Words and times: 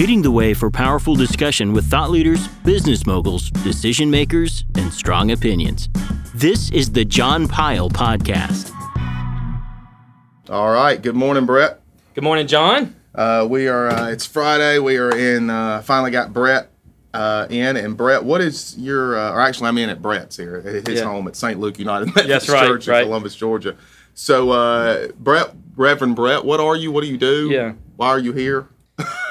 leading 0.00 0.22
the 0.22 0.30
way 0.30 0.54
for 0.54 0.70
powerful 0.70 1.14
discussion 1.14 1.74
with 1.74 1.84
thought 1.84 2.10
leaders, 2.10 2.48
business 2.64 3.06
moguls, 3.06 3.50
decision 3.50 4.10
makers, 4.10 4.64
and 4.76 4.90
strong 4.90 5.30
opinions. 5.30 5.90
This 6.34 6.70
is 6.70 6.92
the 6.92 7.04
John 7.04 7.46
Pyle 7.46 7.90
Podcast. 7.90 8.72
All 10.48 10.70
right. 10.72 11.02
Good 11.02 11.14
morning, 11.14 11.44
Brett. 11.44 11.82
Good 12.14 12.24
morning, 12.24 12.46
John. 12.46 12.96
Uh, 13.14 13.46
we 13.50 13.68
are. 13.68 13.88
Uh, 13.88 14.08
it's 14.08 14.24
Friday. 14.24 14.78
We 14.78 14.96
are 14.96 15.14
in. 15.14 15.50
Uh, 15.50 15.82
finally 15.82 16.10
got 16.10 16.32
Brett 16.32 16.70
uh, 17.12 17.46
in. 17.50 17.76
And 17.76 17.94
Brett, 17.94 18.24
what 18.24 18.40
is 18.40 18.78
your? 18.78 19.18
Uh, 19.18 19.32
or 19.34 19.42
actually, 19.42 19.68
I'm 19.68 19.76
in 19.76 19.90
at 19.90 20.00
Brett's 20.00 20.34
here, 20.34 20.62
at 20.64 20.88
his 20.88 21.00
Yeah. 21.00 21.04
home 21.04 21.28
at 21.28 21.36
St. 21.36 21.60
Luke 21.60 21.78
United 21.78 22.06
Methodist 22.14 22.46
That's 22.46 22.48
right, 22.48 22.66
Church 22.66 22.88
in 22.88 22.94
right. 22.94 23.04
Columbus, 23.04 23.36
Georgia. 23.36 23.76
So, 24.14 24.48
uh, 24.52 25.08
Brett, 25.18 25.50
Reverend 25.76 26.16
Brett, 26.16 26.42
what 26.42 26.58
are 26.58 26.74
you? 26.74 26.90
What 26.90 27.02
do 27.04 27.10
you 27.10 27.18
do? 27.18 27.50
Yeah. 27.50 27.74
Why 27.96 28.08
are 28.08 28.18
you 28.18 28.32
here? 28.32 28.66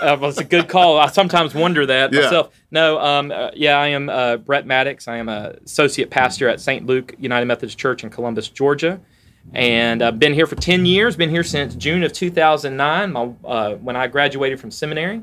Uh, 0.01 0.17
well, 0.19 0.29
it's 0.29 0.39
a 0.39 0.43
good 0.45 0.67
call. 0.69 0.97
I 0.97 1.07
sometimes 1.07 1.53
wonder 1.53 1.85
that 1.85 2.13
Yeah. 2.13 2.21
myself. 2.21 2.49
No, 2.71 2.99
um, 2.99 3.31
uh, 3.31 3.51
yeah, 3.53 3.77
I 3.77 3.87
am 3.87 4.09
uh, 4.09 4.37
Brett 4.37 4.65
Maddocks. 4.65 5.07
I 5.07 5.17
am 5.17 5.27
a 5.27 5.55
associate 5.65 6.09
pastor 6.09 6.47
at 6.47 6.61
St. 6.61 6.85
Luke 6.85 7.15
United 7.19 7.45
Methodist 7.47 7.77
Church 7.77 8.03
in 8.03 8.09
Columbus, 8.09 8.47
Georgia, 8.47 8.99
and 9.53 10.01
I've 10.01 10.17
been 10.19 10.33
here 10.33 10.47
for 10.47 10.55
ten 10.55 10.85
years. 10.85 11.15
Been 11.15 11.29
here 11.29 11.43
since 11.43 11.75
June 11.75 12.03
of 12.03 12.13
2009, 12.13 13.11
my, 13.11 13.29
uh, 13.45 13.75
when 13.75 13.95
I 13.95 14.07
graduated 14.07 14.59
from 14.59 14.71
seminary. 14.71 15.21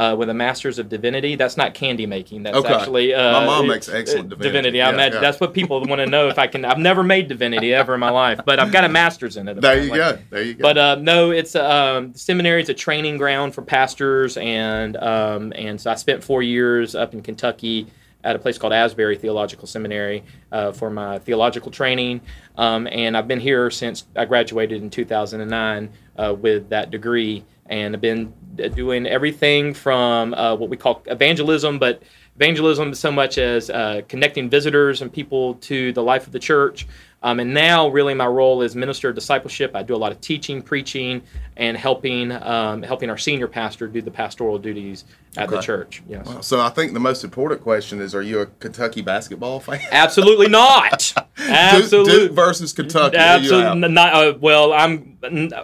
Uh, 0.00 0.16
with 0.16 0.30
a 0.30 0.34
master's 0.34 0.78
of 0.78 0.88
divinity. 0.88 1.34
That's 1.34 1.58
not 1.58 1.74
candy 1.74 2.06
making. 2.06 2.44
That's 2.44 2.56
Okay. 2.56 2.72
actually 2.72 3.12
uh, 3.12 3.32
My 3.40 3.44
mom 3.44 3.66
makes 3.66 3.86
excellent 3.86 4.32
uh, 4.32 4.36
divinity. 4.36 4.80
I 4.80 4.86
Yeah, 4.88 4.94
imagine 4.94 5.16
yeah. 5.16 5.20
that's 5.20 5.40
what 5.40 5.52
people 5.52 5.78
want 5.84 5.98
to 5.98 6.06
know 6.06 6.28
if 6.28 6.38
I 6.38 6.46
can. 6.46 6.64
I've 6.64 6.78
never 6.78 7.02
made 7.02 7.28
divinity 7.28 7.74
ever 7.74 7.92
in 7.92 8.00
my 8.00 8.08
life, 8.08 8.40
but 8.46 8.58
I've 8.58 8.72
got 8.72 8.84
a 8.84 8.88
master's 8.88 9.36
in 9.36 9.46
it. 9.46 9.60
There 9.60 9.78
you 9.82 9.94
go. 9.94 10.18
There 10.30 10.42
you 10.42 10.54
go. 10.54 10.62
But 10.62 10.78
uh, 10.78 10.94
no, 10.94 11.32
it's 11.32 11.54
um, 11.54 12.14
seminary. 12.14 12.62
It's 12.62 12.70
a 12.70 12.74
training 12.74 13.18
ground 13.18 13.54
for 13.54 13.60
pastors, 13.60 14.38
and 14.38 14.96
um, 14.96 15.52
and 15.54 15.78
so 15.78 15.90
I 15.90 15.96
spent 15.96 16.24
four 16.24 16.42
years 16.42 16.94
up 16.94 17.12
in 17.12 17.20
Kentucky 17.20 17.86
at 18.24 18.34
a 18.34 18.38
place 18.38 18.56
called 18.56 18.72
Asbury 18.72 19.18
Theological 19.18 19.66
Seminary 19.66 20.24
uh, 20.50 20.72
for 20.72 20.88
my 20.88 21.18
theological 21.18 21.70
training, 21.70 22.22
um, 22.56 22.86
and 22.90 23.18
I've 23.18 23.28
been 23.28 23.40
here 23.40 23.70
since 23.70 24.06
I 24.16 24.24
graduated 24.24 24.82
in 24.82 24.88
2009 24.88 25.90
uh, 26.16 26.34
with 26.38 26.70
that 26.70 26.90
degree, 26.90 27.44
and 27.66 27.94
I've 27.94 28.00
been 28.00 28.26
uh, 28.28 28.39
doing 28.56 29.06
everything 29.06 29.74
from 29.74 30.34
uh, 30.34 30.54
what 30.56 30.70
we 30.70 30.76
call 30.76 31.02
evangelism, 31.06 31.78
but 31.78 32.02
evangelism 32.36 32.94
so 32.94 33.10
much 33.12 33.38
as 33.38 33.70
uh, 33.70 34.02
connecting 34.08 34.48
visitors 34.48 35.02
and 35.02 35.12
people 35.12 35.54
to 35.54 35.92
the 35.92 36.02
life 36.02 36.26
of 36.26 36.32
the 36.32 36.38
church. 36.38 36.86
Um, 37.22 37.38
and 37.38 37.52
now, 37.52 37.88
really, 37.88 38.14
my 38.14 38.26
role 38.26 38.62
is 38.62 38.74
minister 38.74 39.10
of 39.10 39.14
discipleship. 39.14 39.72
I 39.76 39.82
do 39.82 39.94
a 39.94 39.98
lot 39.98 40.10
of 40.10 40.22
teaching, 40.22 40.62
preaching, 40.62 41.20
and 41.56 41.76
helping 41.76 42.32
um, 42.32 42.82
helping 42.82 43.10
our 43.10 43.18
senior 43.18 43.46
pastor 43.46 43.86
do 43.88 44.00
the 44.00 44.10
pastoral 44.10 44.58
duties 44.58 45.04
at 45.36 45.50
the 45.50 45.60
church. 45.60 46.02
Yes, 46.08 46.46
so 46.46 46.60
I 46.60 46.70
think 46.70 46.94
the 46.94 47.00
most 47.00 47.22
important 47.22 47.60
question 47.60 48.00
is: 48.00 48.14
Are 48.14 48.22
you 48.22 48.40
a 48.40 48.46
Kentucky 48.46 49.02
basketball 49.02 49.60
fan? 49.66 49.80
absolutely 49.92 50.48
not. 50.48 51.12
Duke, 51.36 51.48
Absolutely. 51.50 52.12
Duke 52.28 52.32
versus 52.32 52.72
Kentucky. 52.72 53.16
Absolutely 53.18 53.88
not. 53.88 54.14
Uh, 54.14 54.38
well, 54.40 54.72
I'm. 54.72 55.18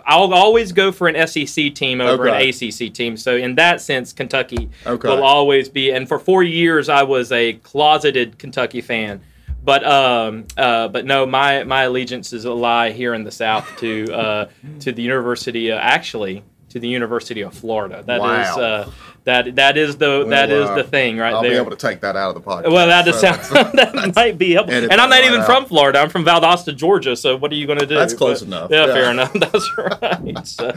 I'll 0.07 0.35
always 0.35 0.73
go 0.73 0.93
for 0.93 1.09
an 1.09 1.27
SEC 1.27 1.75
team 1.75 2.03
over 2.03 2.29
Okay. 2.29 2.51
an 2.51 2.71
ACC 2.71 2.93
team. 2.93 3.17
So 3.17 3.35
in 3.35 3.55
that 3.55 3.81
sense, 3.81 4.13
Kentucky 4.13 4.69
Okay. 4.87 5.09
will 5.09 5.25
always 5.25 5.71
be. 5.71 5.91
And 5.91 6.07
for 6.07 6.19
four 6.19 6.43
years, 6.43 6.91
I 6.91 7.03
was 7.05 7.33
a 7.33 7.55
closeted 7.55 8.39
Kentucky 8.39 8.83
fan. 8.83 9.23
But 9.67 9.85
um, 9.85 10.47
uh, 10.57 10.87
but 10.87 11.05
no, 11.05 11.27
my 11.27 11.65
my 11.65 11.83
allegiance 11.83 12.33
is 12.33 12.45
a 12.45 12.53
lie 12.53 12.93
here 12.93 13.15
in 13.15 13.25
the 13.25 13.33
South 13.33 13.69
to 13.79 14.15
uh, 14.15 14.49
to 14.79 14.93
the 14.93 15.03
University. 15.03 15.73
Uh, 15.73 15.77
actually, 15.77 16.45
to 16.77 16.81
the 16.81 16.89
University 16.89 17.41
of 17.41 17.55
Florida. 17.55 18.03
That 18.07 18.17
is 18.17 18.57
Wow. 18.57 18.61
uh, 18.61 18.91
that 19.25 19.57
that 19.57 19.77
is 19.77 19.97
the 19.97 20.25
that 20.27 20.51
is 20.51 20.65
Well, 20.67 20.73
uh, 20.75 20.77
the 20.77 20.85
thing 20.85 21.17
right 21.19 21.33
I'll 21.35 21.43
there. 21.43 21.51
be 21.53 21.57
able 21.57 21.71
to 21.71 21.77
take 21.89 22.01
that 22.03 22.15
out 22.17 22.37
of 22.37 22.37
the 22.37 22.49
podcast. 22.49 22.71
Well, 22.71 22.87
that 22.87 23.07
So- 23.07 23.13
sound 23.33 23.41
that 23.79 24.13
might 24.15 24.39
be 24.39 24.53
helpful. 24.53 24.77
And 24.77 25.01
I'm 25.01 25.11
not 25.11 25.25
even 25.25 25.41
out. 25.41 25.47
from 25.47 25.65
Florida. 25.67 25.99
I'm 25.99 26.11
from 26.11 26.25
Valdosta, 26.25 26.77
Georgia. 26.77 27.17
So 27.17 27.35
what 27.37 27.51
are 27.51 27.57
you 27.57 27.67
going 27.67 27.79
to 27.81 27.87
do? 27.87 27.95
That's 27.97 28.15
close 28.15 28.41
But- 28.43 28.47
enough. 28.49 28.71
Yeah, 28.71 28.87
Yeah. 28.87 28.93
fair 28.95 29.11
enough. 29.11 29.33
That's 29.45 29.71
right. 29.79 30.47
So, 30.47 30.71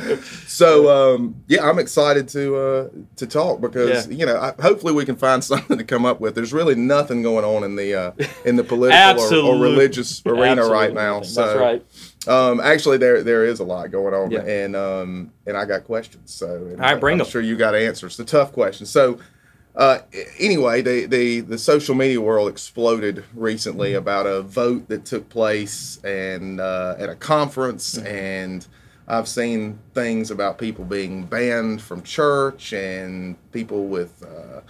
So 0.48 0.70
um, 1.16 1.36
yeah, 1.48 1.64
I'm 1.70 1.78
excited 1.80 2.28
to 2.30 2.56
uh, 2.56 2.88
to 3.18 3.28
talk 3.28 3.62
because 3.62 4.08
Yeah. 4.08 4.18
you 4.20 4.26
know 4.26 4.38
I, 4.38 4.54
hopefully 4.62 4.94
we 4.94 5.06
can 5.06 5.16
find 5.18 5.44
something 5.44 5.78
to 5.78 5.84
come 5.84 6.06
up 6.06 6.20
with. 6.20 6.34
There's 6.34 6.54
really 6.54 6.76
nothing 6.76 7.22
going 7.22 7.46
on 7.46 7.64
in 7.64 7.76
the 7.76 7.94
uh, 7.94 8.12
in 8.46 8.56
the 8.56 8.64
political 8.64 9.22
or, 9.50 9.56
or 9.58 9.62
religious 9.62 10.24
arena 10.26 10.66
right 10.66 10.90
absolutely. 10.90 10.94
now. 10.96 11.20
That's 11.20 11.34
So 11.34 11.60
right. 11.60 11.86
Um, 12.28 12.60
actually 12.60 12.98
there 12.98 13.24
there 13.24 13.46
is 13.46 13.60
a 13.60 13.64
lot 13.64 13.90
going 13.92 14.14
on, 14.14 14.32
Yeah. 14.32 14.42
and 14.42 14.76
um, 14.76 15.32
and 15.48 15.56
I 15.58 15.66
got 15.66 15.86
questions. 15.86 16.34
So 16.34 16.74
right, 16.78 17.00
bring 17.00 17.16
I'm 17.16 17.22
'em. 17.22 17.28
sure 17.28 17.42
you 17.42 17.56
got 17.56 17.76
answers. 17.76 18.18
The 18.18 18.26
tough 18.26 18.52
questions. 18.52 18.90
So. 18.90 19.20
Uh, 19.76 20.00
anyway, 20.40 20.82
the, 20.82 21.06
the, 21.06 21.40
the 21.42 21.58
social 21.58 21.96
media 21.96 22.20
world 22.20 22.50
exploded 22.50 23.24
recently 23.34 23.94
about 23.94 24.26
a 24.26 24.42
vote 24.42 24.90
that 24.90 25.06
took 25.06 25.30
place 25.30 26.04
and 26.04 26.60
uh, 26.60 26.96
at 26.98 27.08
a 27.08 27.16
conference, 27.16 27.98
and 28.00 28.68
I've 29.08 29.28
seen 29.28 29.80
things 29.94 30.32
about 30.32 30.58
people 30.58 30.84
being 30.84 31.24
banned 31.24 31.82
from 31.82 32.02
church 32.02 32.74
and 32.74 33.38
people 33.54 33.86
with 33.86 34.22
uh, 34.24 34.62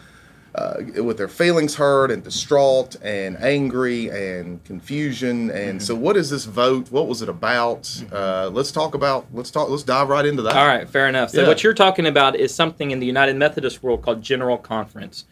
uh, 0.56 0.76
with 1.04 1.18
their 1.18 1.28
feelings 1.28 1.76
hurt 1.76 2.12
and 2.12 2.24
distraught 2.24 2.96
and 3.04 3.38
angry 3.42 4.10
and 4.10 4.64
confusion. 4.64 5.52
And 5.52 5.82
so, 5.82 5.96
what 5.96 6.18
is 6.18 6.30
this 6.30 6.46
vote? 6.46 6.92
What 6.92 7.08
was 7.08 7.22
it 7.22 7.30
about? 7.30 8.04
Uh, 8.12 8.50
let's 8.52 8.72
talk 8.72 8.96
about. 8.96 9.28
Let's 9.34 9.52
talk. 9.52 9.70
Let's 9.70 9.84
dive 9.84 10.09
right 10.09 10.26
into 10.26 10.42
that. 10.44 10.56
All 10.56 10.68
right, 10.68 10.90
fair 10.90 11.08
enough. 11.08 11.30
So 11.30 11.42
Yeah. 11.42 11.48
what 11.48 11.64
you're 11.64 11.74
talking 11.74 12.08
about 12.08 12.36
is 12.36 12.54
something 12.54 12.92
in 12.92 13.00
the 13.00 13.06
United 13.06 13.36
Methodist 13.36 13.84
world 13.84 14.02
called 14.02 14.22
General 14.22 14.58
Conference. 14.58 15.26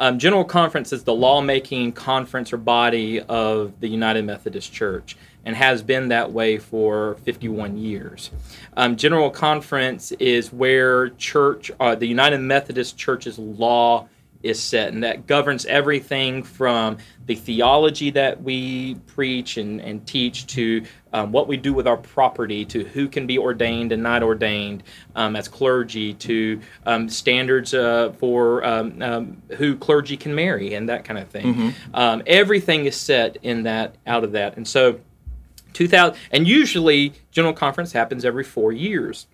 Um, 0.00 0.18
General 0.18 0.44
Conference 0.44 0.92
is 0.92 1.04
the 1.04 1.14
lawmaking 1.14 1.92
conference 1.92 2.52
or 2.52 2.56
body 2.56 3.20
of 3.20 3.78
the 3.80 3.88
United 3.88 4.24
Methodist 4.24 4.72
Church 4.72 5.16
and 5.44 5.54
has 5.54 5.82
been 5.82 6.08
that 6.08 6.32
way 6.32 6.56
for 6.58 7.16
51 7.24 7.76
years. 7.76 8.30
Um, 8.76 8.96
General 8.96 9.30
Conference 9.30 10.12
is 10.12 10.52
where 10.52 11.10
church, 11.10 11.70
uh, 11.78 11.94
the 11.94 12.06
United 12.06 12.38
Methodist 12.38 12.96
Church's 12.96 13.38
law 13.38 14.08
is 14.42 14.60
set, 14.60 14.92
and 14.92 15.02
that 15.04 15.26
governs 15.26 15.64
everything 15.66 16.42
from 16.42 16.98
the 17.26 17.34
theology 17.34 18.10
that 18.10 18.42
we 18.42 18.96
preach 19.06 19.56
and, 19.56 19.80
and 19.80 20.06
teach 20.06 20.46
to 20.48 20.84
um, 21.12 21.30
what 21.30 21.46
we 21.46 21.56
do 21.56 21.72
with 21.72 21.86
our 21.86 21.96
property, 21.96 22.64
to 22.64 22.84
who 22.84 23.08
can 23.08 23.26
be 23.26 23.38
ordained 23.38 23.92
and 23.92 24.02
not 24.02 24.22
ordained 24.22 24.82
um, 25.14 25.36
as 25.36 25.46
clergy, 25.48 26.14
to 26.14 26.60
um, 26.86 27.08
standards 27.08 27.74
uh, 27.74 28.12
for 28.18 28.64
um, 28.64 29.00
um, 29.02 29.42
who 29.56 29.76
clergy 29.76 30.16
can 30.16 30.34
marry, 30.34 30.74
and 30.74 30.88
that 30.88 31.04
kind 31.04 31.18
of 31.18 31.28
thing. 31.28 31.74
Um, 31.94 32.22
everything 32.26 32.86
is 32.86 32.96
set 32.96 33.36
in 33.42 33.64
that 33.64 33.96
out 34.06 34.24
of 34.24 34.32
that, 34.32 34.56
and 34.56 34.66
so. 34.66 35.00
2000 35.72 36.18
and 36.32 36.46
usually 36.46 37.14
general 37.30 37.54
conference 37.54 37.92
happens 37.92 38.26
every 38.26 38.44
four 38.44 38.72
years 38.72 39.26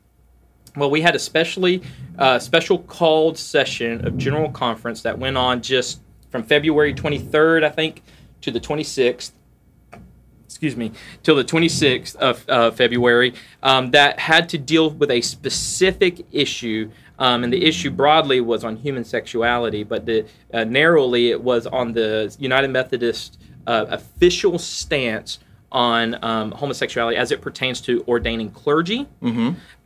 well, 0.76 0.90
we 0.90 1.00
had 1.00 1.14
a 1.14 1.18
specially 1.18 1.82
uh, 2.18 2.38
special 2.38 2.78
called 2.78 3.38
session 3.38 4.06
of 4.06 4.18
General 4.18 4.50
Conference 4.50 5.02
that 5.02 5.18
went 5.18 5.36
on 5.36 5.62
just 5.62 6.00
from 6.30 6.42
February 6.42 6.94
23rd, 6.94 7.64
I 7.64 7.70
think, 7.70 8.02
to 8.42 8.50
the 8.50 8.60
26th. 8.60 9.32
Excuse 10.44 10.76
me, 10.76 10.92
till 11.22 11.36
the 11.36 11.44
26th 11.44 12.16
of 12.16 12.44
uh, 12.48 12.70
February. 12.70 13.34
Um, 13.62 13.90
that 13.92 14.18
had 14.18 14.48
to 14.48 14.58
deal 14.58 14.90
with 14.90 15.10
a 15.10 15.20
specific 15.20 16.26
issue, 16.32 16.90
um, 17.18 17.44
and 17.44 17.52
the 17.52 17.64
issue 17.64 17.90
broadly 17.90 18.40
was 18.40 18.64
on 18.64 18.76
human 18.76 19.04
sexuality, 19.04 19.84
but 19.84 20.06
the 20.06 20.26
uh, 20.52 20.64
narrowly 20.64 21.30
it 21.30 21.40
was 21.40 21.66
on 21.66 21.92
the 21.92 22.34
United 22.40 22.68
Methodist 22.68 23.38
uh, 23.66 23.86
official 23.90 24.58
stance 24.58 25.38
on 25.70 26.16
um, 26.24 26.50
homosexuality 26.52 27.16
as 27.18 27.30
it 27.30 27.40
pertains 27.42 27.80
to 27.82 28.02
ordaining 28.08 28.50
clergy 28.50 29.06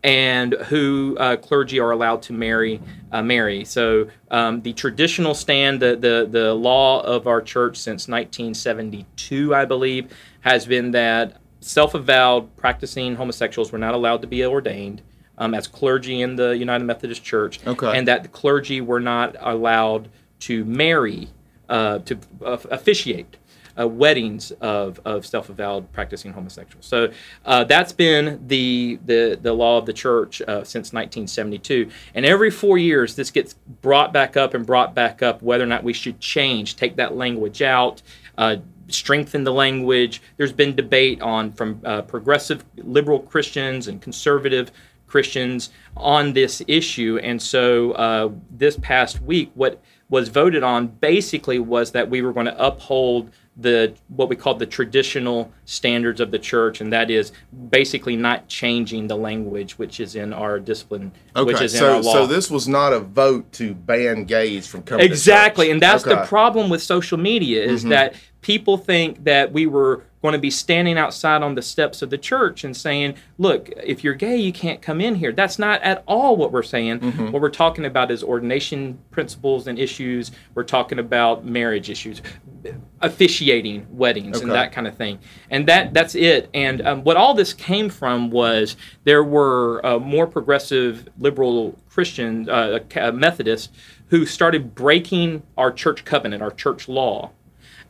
and 0.05 0.53
who 0.69 1.17
uh, 1.19 1.37
clergy 1.37 1.81
are 1.81 1.91
allowed 1.91 2.23
to 2.23 2.33
marry. 2.33 2.81
Uh, 3.11 3.23
marry. 3.23 3.65
So 3.65 4.09
um, 4.31 4.63
the 4.63 4.73
traditional 4.73 5.35
stand, 5.35 5.81
the, 5.81 5.97
the 5.97 6.27
the 6.31 6.55
law 6.55 7.01
of 7.03 7.27
our 7.27 7.43
church 7.43 7.77
since 7.77 8.09
1972, 8.09 9.55
I 9.55 9.65
believe, 9.65 10.11
has 10.41 10.67
been 10.67 10.91
that 10.93 11.39
self-avowed 11.61 12.57
practicing 12.57 13.15
homosexuals 13.17 13.73
were 13.73 13.79
not 13.79 13.95
allowed 13.95 14.21
to 14.23 14.27
be 14.27 14.45
ordained. 14.45 15.03
Um, 15.39 15.55
as 15.55 15.67
clergy 15.67 16.21
in 16.21 16.37
the 16.37 16.51
United 16.51 16.85
Methodist 16.85 17.25
Church, 17.25 17.59
Okay. 17.67 17.97
and 17.99 18.07
that 18.07 18.23
the 18.23 18.29
clergy 18.29 18.81
were 18.83 19.01
not 19.01 19.35
allowed 19.41 20.09
to 20.41 20.63
marry, 20.67 21.31
uh, 21.71 21.99
to 22.01 22.19
uh, 22.45 22.59
officiate 22.71 23.39
uh, 23.79 23.87
weddings 23.87 24.53
of, 24.61 25.01
of 25.05 25.27
self-avowed 25.27 25.93
practicing 25.93 26.33
homosexuals. 26.33 26.87
So 26.87 27.13
uh, 27.45 27.65
that's 27.65 27.93
been 27.93 28.43
the, 28.47 28.99
the 29.05 29.39
the 29.41 29.53
law 29.53 29.79
of 29.79 29.87
the 29.87 29.93
church 29.93 30.41
uh, 30.43 30.65
since 30.65 30.93
1972. 30.93 31.91
And 32.15 32.27
every 32.27 32.51
four 32.51 32.79
years, 32.79 33.17
this 33.17 33.31
gets 33.31 33.55
brought 33.81 34.13
back 34.13 34.37
up 34.37 34.55
and 34.55 34.67
brought 34.67 34.95
back 34.95 35.23
up 35.23 35.43
whether 35.43 35.65
or 35.65 35.69
not 35.69 35.83
we 35.83 35.93
should 35.93 36.21
change, 36.21 36.77
take 36.77 36.97
that 36.97 37.17
language 37.17 37.63
out. 37.63 38.03
Uh, 38.39 38.57
strengthen 38.89 39.45
the 39.45 39.53
language 39.53 40.21
there's 40.37 40.53
been 40.53 40.75
debate 40.75 41.21
on 41.23 41.51
from 41.51 41.81
uh, 41.85 42.03
progressive 42.03 42.63
liberal 42.77 43.21
christians 43.21 43.89
and 43.89 44.03
conservative 44.03 44.71
Christians 45.13 45.69
on 45.95 46.33
this 46.33 46.63
issue. 46.67 47.21
And 47.23 47.41
so 47.41 47.93
uh, 47.93 48.31
this 48.51 48.79
past 48.79 49.21
week, 49.21 49.51
what 49.53 49.79
was 50.13 50.29
voted 50.29 50.63
on 50.63 50.87
basically 50.89 51.59
was 51.59 51.93
that 51.93 52.11
we 52.11 52.21
were 52.21 52.35
going 52.35 52.45
to 52.45 52.63
uphold 52.65 53.31
the 53.57 53.95
what 54.09 54.29
we 54.29 54.37
call 54.37 54.55
the 54.55 54.67
traditional 54.67 55.51
standards 55.65 56.21
of 56.21 56.31
the 56.31 56.39
church, 56.39 56.83
and 56.83 56.93
that 56.93 57.11
is 57.11 57.33
basically 57.71 58.15
not 58.15 58.47
changing 58.47 59.07
the 59.07 59.17
language 59.17 59.79
which 59.79 60.01
is 60.01 60.15
in 60.15 60.35
our 60.35 60.59
discipline, 60.61 61.13
Okay, 61.35 61.47
which 61.51 61.63
is 61.63 61.73
so, 61.73 61.87
in 61.89 61.95
our 61.97 62.03
law. 62.03 62.13
so 62.13 62.27
this 62.27 62.51
was 62.51 62.69
not 62.69 62.93
a 62.93 63.01
vote 63.01 63.51
to 63.53 63.73
ban 63.75 64.25
gays 64.25 64.67
from 64.67 64.83
coming. 64.83 65.05
exactly, 65.07 65.71
and 65.71 65.81
that's 65.81 66.03
the 66.05 66.25
problem 66.27 66.69
with 66.69 66.83
social 66.83 67.17
media 67.19 67.63
is 67.65 67.83
Mhm. 67.85 67.89
that 67.91 68.15
people 68.43 68.77
think 68.77 69.25
that 69.25 69.51
we 69.53 69.67
were 69.67 70.03
going 70.23 70.33
to 70.33 70.39
be 70.39 70.51
standing 70.51 70.97
outside 70.97 71.43
on 71.43 71.55
the 71.55 71.63
steps 71.63 72.01
of 72.01 72.11
the 72.11 72.19
church 72.19 72.65
and 72.65 72.77
saying, 72.77 73.17
"Look, 73.39 73.71
if 73.77 74.03
you're 74.05 74.15
gay, 74.15 74.37
you 74.37 74.53
can't 74.53 74.81
come 74.81 75.01
in 75.01 75.17
here." 75.17 75.33
That's 75.33 75.59
not 75.59 75.83
at 75.83 76.03
all 76.07 76.37
what 76.37 76.53
we're 76.53 76.63
saying. 76.63 77.01
Mm-hmm. 77.01 77.31
What 77.33 77.43
we're 77.43 77.51
talking 77.51 77.85
about 77.85 78.11
is 78.11 78.23
ordination 78.23 78.99
principles 79.11 79.67
and 79.67 79.79
issues. 79.79 80.31
We're 80.55 80.63
talking 80.65 80.99
about 80.99 81.45
marriage 81.45 81.91
issues, 81.91 82.23
officiating 83.01 83.87
weddings 83.91 84.41
and 84.41 84.51
that 84.51 84.73
kind 84.73 84.87
of 84.87 84.97
thing. 84.97 85.19
And 85.51 85.67
that 85.67 85.93
that's 85.93 86.15
it. 86.15 86.49
And 86.55 86.81
um, 86.87 87.05
what 87.05 87.17
all 87.17 87.35
this 87.35 87.53
came 87.53 87.91
from 87.91 88.31
was 88.31 88.77
there 89.05 89.25
were 89.25 89.85
uh, 89.85 89.99
more 89.99 90.27
progressive 90.27 91.09
liberal 91.19 91.79
Christian 91.89 92.49
uh, 92.49 92.79
Methodists 93.13 93.71
who 94.09 94.27
started 94.27 94.75
breaking 94.75 95.43
our 95.57 95.73
church 95.73 96.05
covenant, 96.05 96.43
our 96.43 96.51
church 96.51 96.89
law, 96.89 97.31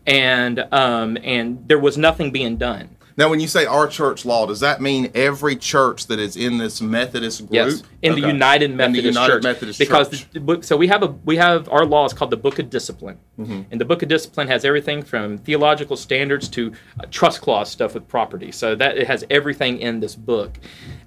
and 0.06 0.66
um, 0.72 1.16
and 1.22 1.66
there 1.68 1.78
was 1.78 1.96
nothing 1.98 2.30
being 2.30 2.56
done. 2.56 2.96
Now, 3.14 3.28
when 3.28 3.40
you 3.40 3.46
say 3.46 3.66
our 3.66 3.86
church 3.88 4.24
law, 4.24 4.46
does 4.46 4.60
that 4.60 4.80
mean 4.80 5.10
every 5.14 5.54
church 5.54 6.06
that 6.06 6.18
is 6.18 6.34
in 6.34 6.56
this 6.56 6.80
Methodist 6.80 7.40
group? 7.40 7.52
Yes, 7.52 7.82
in 8.00 8.14
the 8.14 8.22
Okay. 8.22 8.32
United 8.32 8.64
In 8.70 8.70
the 8.70 8.76
Methodist 8.78 9.04
United 9.04 9.32
Church, 9.34 9.42
Methodist 9.42 9.78
because 9.78 10.08
Church. 10.08 10.26
The, 10.32 10.38
the 10.38 10.40
book. 10.40 10.64
So 10.64 10.78
we 10.78 10.88
have 10.88 11.02
a 11.02 11.08
we 11.24 11.36
have 11.36 11.68
our 11.68 11.84
law 11.84 12.06
is 12.06 12.14
called 12.14 12.30
the 12.30 12.38
Book 12.38 12.58
of 12.58 12.70
Discipline, 12.70 13.18
Mm-hmm. 13.38 13.62
and 13.70 13.78
the 13.80 13.84
Book 13.84 14.02
of 14.02 14.08
Discipline 14.08 14.48
has 14.48 14.64
everything 14.64 15.02
from 15.02 15.36
theological 15.38 15.96
standards 15.96 16.48
to 16.50 16.72
uh, 17.00 17.04
trust 17.10 17.42
clause 17.42 17.70
stuff 17.70 17.92
with 17.92 18.08
property. 18.08 18.50
So 18.50 18.74
that 18.76 18.96
it 18.96 19.06
has 19.06 19.24
everything 19.28 19.78
in 19.80 20.00
this 20.00 20.14
book, 20.16 20.58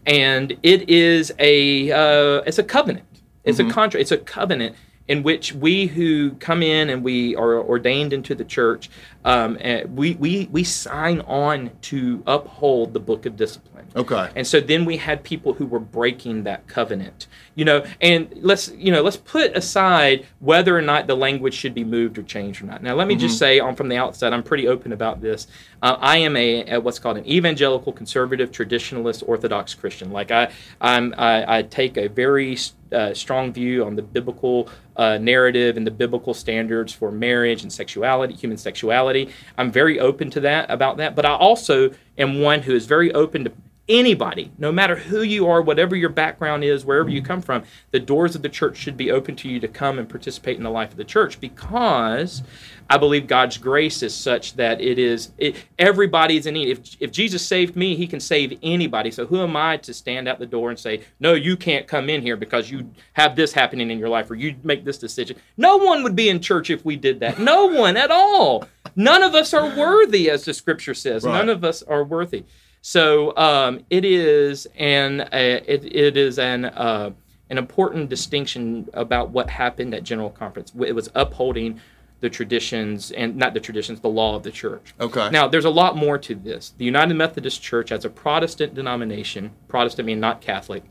and 0.06 0.56
it 0.62 0.88
is 0.90 1.34
a 1.40 1.92
uh, 1.92 2.44
it's 2.46 2.60
a 2.60 2.64
covenant. 2.64 3.06
It's 3.44 3.58
Mm-hmm. 3.60 3.70
a 3.70 3.74
contract. 3.74 4.02
It's 4.02 4.12
a 4.12 4.18
covenant 4.18 4.76
in 5.08 5.24
which 5.24 5.54
we 5.54 5.86
who 5.86 6.32
come 6.34 6.64
in 6.64 6.90
and 6.90 7.04
we 7.04 7.36
are 7.36 7.56
ordained 7.56 8.14
into 8.14 8.34
the 8.34 8.46
church, 8.46 8.90
um, 9.26 9.58
and 9.60 9.98
we, 9.98 10.14
we 10.16 10.48
we 10.52 10.64
sign 10.64 11.20
on 11.22 11.72
to 11.82 12.22
uphold 12.28 12.94
the 12.94 13.00
book 13.00 13.26
of 13.26 13.36
discipline. 13.36 13.88
Okay. 13.96 14.30
And 14.36 14.46
so 14.46 14.60
then 14.60 14.86
we 14.86 14.98
had 14.98 15.24
people 15.24 15.54
who 15.54 15.66
were 15.66 15.80
breaking 15.80 16.44
that 16.44 16.68
covenant. 16.68 17.26
You 17.56 17.66
know, 17.66 17.86
and 18.02 18.32
let's 18.36 18.72
you 18.74 18.92
know 18.92 19.02
let's 19.02 19.18
put 19.18 19.58
aside 19.58 20.28
whether 20.40 20.78
or 20.78 20.82
not 20.82 21.08
the 21.08 21.16
language 21.16 21.56
should 21.56 21.74
be 21.74 21.84
moved 21.84 22.20
or 22.20 22.24
changed 22.24 22.62
or 22.62 22.68
not. 22.68 22.84
Now 22.84 22.94
let 22.94 23.08
me 23.08 23.16
just 23.16 23.40
say 23.40 23.60
on 23.60 23.76
from 23.76 23.90
the 23.90 23.98
outset, 23.98 24.32
I'm 24.32 24.44
pretty 24.44 24.68
open 24.68 24.94
about 24.94 25.22
this. 25.22 25.48
Uh, 25.82 25.98
I 26.00 26.18
am 26.18 26.38
a, 26.38 26.74
a 26.74 26.80
what's 26.80 27.00
called 27.00 27.18
an 27.18 27.26
evangelical, 27.26 27.94
conservative, 27.94 28.52
traditionalist, 28.52 29.28
Orthodox 29.28 29.74
Christian. 29.74 30.12
Like 30.12 30.30
I 30.30 30.52
I'm 30.82 31.16
I, 31.18 31.60
I 31.60 31.62
take 31.64 31.98
a 31.98 32.08
very 32.08 32.58
uh, 32.92 33.14
strong 33.14 33.52
view 33.52 33.84
on 33.86 33.96
the 33.96 34.02
biblical 34.02 34.70
uh, 34.96 35.18
narrative 35.18 35.78
and 35.78 35.86
the 35.86 35.92
biblical 35.92 36.34
standards 36.34 36.94
for 36.94 37.12
marriage 37.12 37.64
and 37.64 37.72
sexuality, 37.72 38.34
human 38.34 38.58
sexuality. 38.58 39.15
I'm 39.58 39.72
very 39.72 40.00
open 40.00 40.30
to 40.32 40.40
that 40.42 40.70
about 40.70 40.98
that, 40.98 41.16
but 41.16 41.26
I 41.26 41.36
also 41.36 41.92
am 42.18 42.42
one 42.42 42.62
who 42.64 42.74
is 42.74 42.86
very 42.86 43.14
open 43.14 43.46
to 43.46 43.52
anybody, 43.88 44.52
no 44.58 44.72
matter 44.72 44.96
who 44.96 45.22
you 45.22 45.48
are, 45.48 45.62
whatever 45.62 45.96
your 45.96 46.10
background 46.10 46.64
is, 46.64 46.86
wherever 46.86 47.10
you 47.10 47.22
come 47.22 47.42
from, 47.42 47.64
the 47.92 48.00
doors 48.00 48.36
of 48.36 48.42
the 48.42 48.50
church 48.50 48.78
should 48.78 48.98
be 48.98 49.12
open 49.12 49.36
to 49.36 49.50
you 49.50 49.60
to 49.60 49.68
come 49.68 50.00
and 50.00 50.10
participate 50.10 50.58
in 50.58 50.64
the 50.64 50.70
life 50.70 50.92
of 50.92 50.98
the 50.98 51.04
church 51.04 51.40
because 51.40 52.42
I 52.90 52.98
believe 52.98 53.28
God's 53.28 53.58
grace 53.58 54.02
is 54.04 54.14
such 54.14 54.56
that 54.56 54.82
it 54.82 54.98
is 55.00 55.32
it, 55.38 55.56
everybody 55.78 56.38
is 56.38 56.46
in 56.46 56.56
need. 56.56 56.70
If, 56.70 56.98
if 57.00 57.12
Jesus 57.12 57.46
saved 57.46 57.76
me, 57.76 57.96
he 57.96 58.08
can 58.08 58.20
save 58.20 58.58
anybody. 58.64 59.12
So 59.12 59.26
who 59.26 59.42
am 59.42 59.56
I 59.56 59.78
to 59.78 59.94
stand 59.94 60.28
out 60.28 60.40
the 60.40 60.46
door 60.46 60.70
and 60.70 60.80
say, 60.80 61.02
no, 61.20 61.34
you 61.34 61.56
can't 61.58 61.88
come 61.88 62.10
in 62.10 62.22
here 62.22 62.38
because 62.38 62.70
you 62.70 62.92
have 63.14 63.36
this 63.36 63.54
happening 63.54 63.92
in 63.92 64.00
your 64.00 64.10
life 64.10 64.30
or 64.30 64.36
you 64.36 64.56
make 64.64 64.84
this 64.84 64.98
decision? 64.98 65.38
No 65.58 65.78
one 65.78 66.04
would 66.04 66.16
be 66.16 66.30
in 66.30 66.42
church 66.42 66.70
if 66.70 66.84
we 66.86 66.96
did 66.96 67.20
that. 67.20 67.40
No 67.40 67.68
one 67.68 67.98
at 67.98 68.12
all. 68.12 68.68
None 68.96 69.24
of 69.24 69.36
us 69.36 69.54
are 69.54 69.76
worthy, 69.78 70.30
as 70.30 70.46
the 70.46 70.54
scripture 70.54 70.94
says. 70.94 71.24
Right. 71.24 71.34
None 71.34 71.50
of 71.50 71.64
us 71.64 71.84
are 71.84 72.04
worthy. 72.04 72.46
So 72.88 73.36
um, 73.36 73.84
it 73.90 74.06
is 74.06 74.68
an 74.76 75.22
uh, 75.22 75.28
it, 75.34 75.86
it 75.86 76.16
is 76.16 76.38
an 76.38 76.66
uh, 76.66 77.10
an 77.50 77.58
important 77.58 78.10
distinction 78.10 78.88
about 78.94 79.32
what 79.32 79.50
happened 79.50 79.96
at 79.96 80.04
General 80.04 80.30
Conference. 80.30 80.72
It 80.80 80.94
was 80.94 81.10
upholding 81.16 81.82
the 82.20 82.30
traditions 82.30 83.10
and 83.10 83.38
not 83.38 83.56
the 83.56 83.60
traditions, 83.60 84.02
the 84.02 84.08
law 84.08 84.36
of 84.36 84.44
the 84.44 84.52
church. 84.52 84.94
Okay. 85.00 85.32
Now, 85.32 85.48
there's 85.48 85.66
a 85.66 85.70
lot 85.72 85.98
more 85.98 86.20
to 86.20 86.36
this. 86.36 86.76
The 86.78 86.86
United 86.86 87.16
Methodist 87.16 87.60
Church, 87.60 87.92
as 87.92 88.06
a 88.06 88.10
Protestant 88.10 88.76
denomination, 88.76 89.52
Protestant 89.68 90.06
meaning 90.06 90.22
not 90.22 90.42
Catholic, 90.42 90.84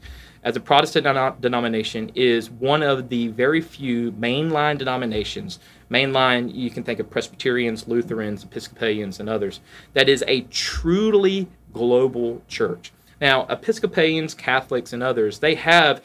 as 0.43 0.57
a 0.57 0.61
Protestant 0.61 1.07
denom- 1.07 1.41
denomination, 1.41 2.11
is 2.17 2.51
one 2.51 2.83
of 2.83 3.09
the 3.09 3.29
very 3.29 3.61
few 3.61 4.11
mainline 4.11 4.79
denominations. 4.79 5.61
Mainline, 5.91 6.55
you 6.55 6.71
can 6.71 6.83
think 6.83 7.01
of 7.01 7.11
Presbyterians, 7.11 7.87
Lutherans, 7.87 8.45
Episcopalians, 8.45 9.21
and 9.21 9.29
others. 9.29 9.61
That 9.93 10.09
is 10.09 10.25
a 10.27 10.43
truly 10.43 11.49
global 11.73 12.43
church. 12.49 12.93
Now, 13.21 13.47
Episcopalians, 13.49 14.35
Catholics, 14.35 14.93
and 14.93 15.03
others, 15.03 15.39
they 15.39 15.55
have 15.55 16.05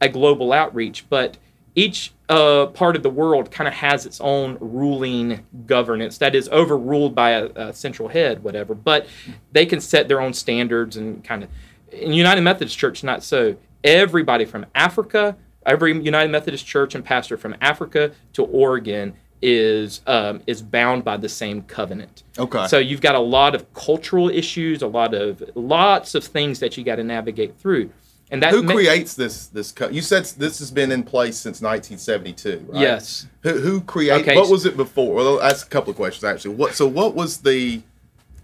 a 0.00 0.08
global 0.08 0.52
outreach, 0.52 1.04
but 1.08 1.36
each 1.74 2.12
uh, 2.28 2.66
part 2.66 2.96
of 2.96 3.02
the 3.02 3.10
world 3.10 3.50
kind 3.50 3.68
of 3.68 3.74
has 3.74 4.04
its 4.04 4.20
own 4.20 4.58
ruling 4.60 5.46
governance 5.66 6.18
that 6.18 6.34
is 6.34 6.48
overruled 6.48 7.14
by 7.14 7.30
a, 7.30 7.46
a 7.54 7.72
central 7.72 8.08
head, 8.08 8.42
whatever. 8.42 8.74
But 8.74 9.06
they 9.52 9.64
can 9.66 9.80
set 9.80 10.08
their 10.08 10.20
own 10.20 10.32
standards 10.32 10.96
and 10.96 11.22
kind 11.22 11.44
of. 11.44 11.50
In 11.92 12.12
United 12.12 12.42
Methodist 12.42 12.76
Church, 12.76 13.02
not 13.02 13.22
so. 13.22 13.56
Everybody 13.84 14.44
from 14.44 14.66
Africa, 14.74 15.36
every 15.66 15.92
United 16.02 16.30
Methodist 16.30 16.66
Church 16.66 16.94
and 16.94 17.04
pastor 17.04 17.36
from 17.36 17.56
Africa 17.60 18.12
to 18.34 18.44
Oregon 18.44 19.14
is 19.40 20.00
um, 20.06 20.40
is 20.46 20.62
bound 20.62 21.04
by 21.04 21.16
the 21.16 21.28
same 21.28 21.62
covenant. 21.62 22.24
Okay. 22.38 22.66
So 22.66 22.78
you've 22.78 23.00
got 23.00 23.14
a 23.14 23.20
lot 23.20 23.54
of 23.54 23.72
cultural 23.74 24.28
issues, 24.28 24.82
a 24.82 24.86
lot 24.86 25.14
of 25.14 25.42
lots 25.54 26.14
of 26.14 26.24
things 26.24 26.60
that 26.60 26.76
you 26.76 26.84
got 26.84 26.96
to 26.96 27.04
navigate 27.04 27.56
through. 27.58 27.90
And 28.30 28.42
that 28.42 28.52
Who 28.52 28.62
ma- 28.62 28.74
creates 28.74 29.14
this? 29.14 29.46
This 29.46 29.72
co- 29.72 29.88
you 29.88 30.02
said 30.02 30.24
this 30.36 30.58
has 30.58 30.70
been 30.70 30.92
in 30.92 31.02
place 31.02 31.38
since 31.38 31.62
1972, 31.62 32.66
right? 32.68 32.80
Yes. 32.80 33.26
Who, 33.42 33.58
who 33.58 33.80
created? 33.80 34.22
Okay, 34.22 34.36
What 34.36 34.50
was 34.50 34.66
it 34.66 34.76
before? 34.76 35.14
Well, 35.14 35.38
that's 35.38 35.62
a 35.62 35.66
couple 35.66 35.90
of 35.90 35.96
questions 35.96 36.24
actually. 36.24 36.54
What? 36.54 36.74
So 36.74 36.86
what 36.86 37.14
was 37.14 37.38
the 37.38 37.82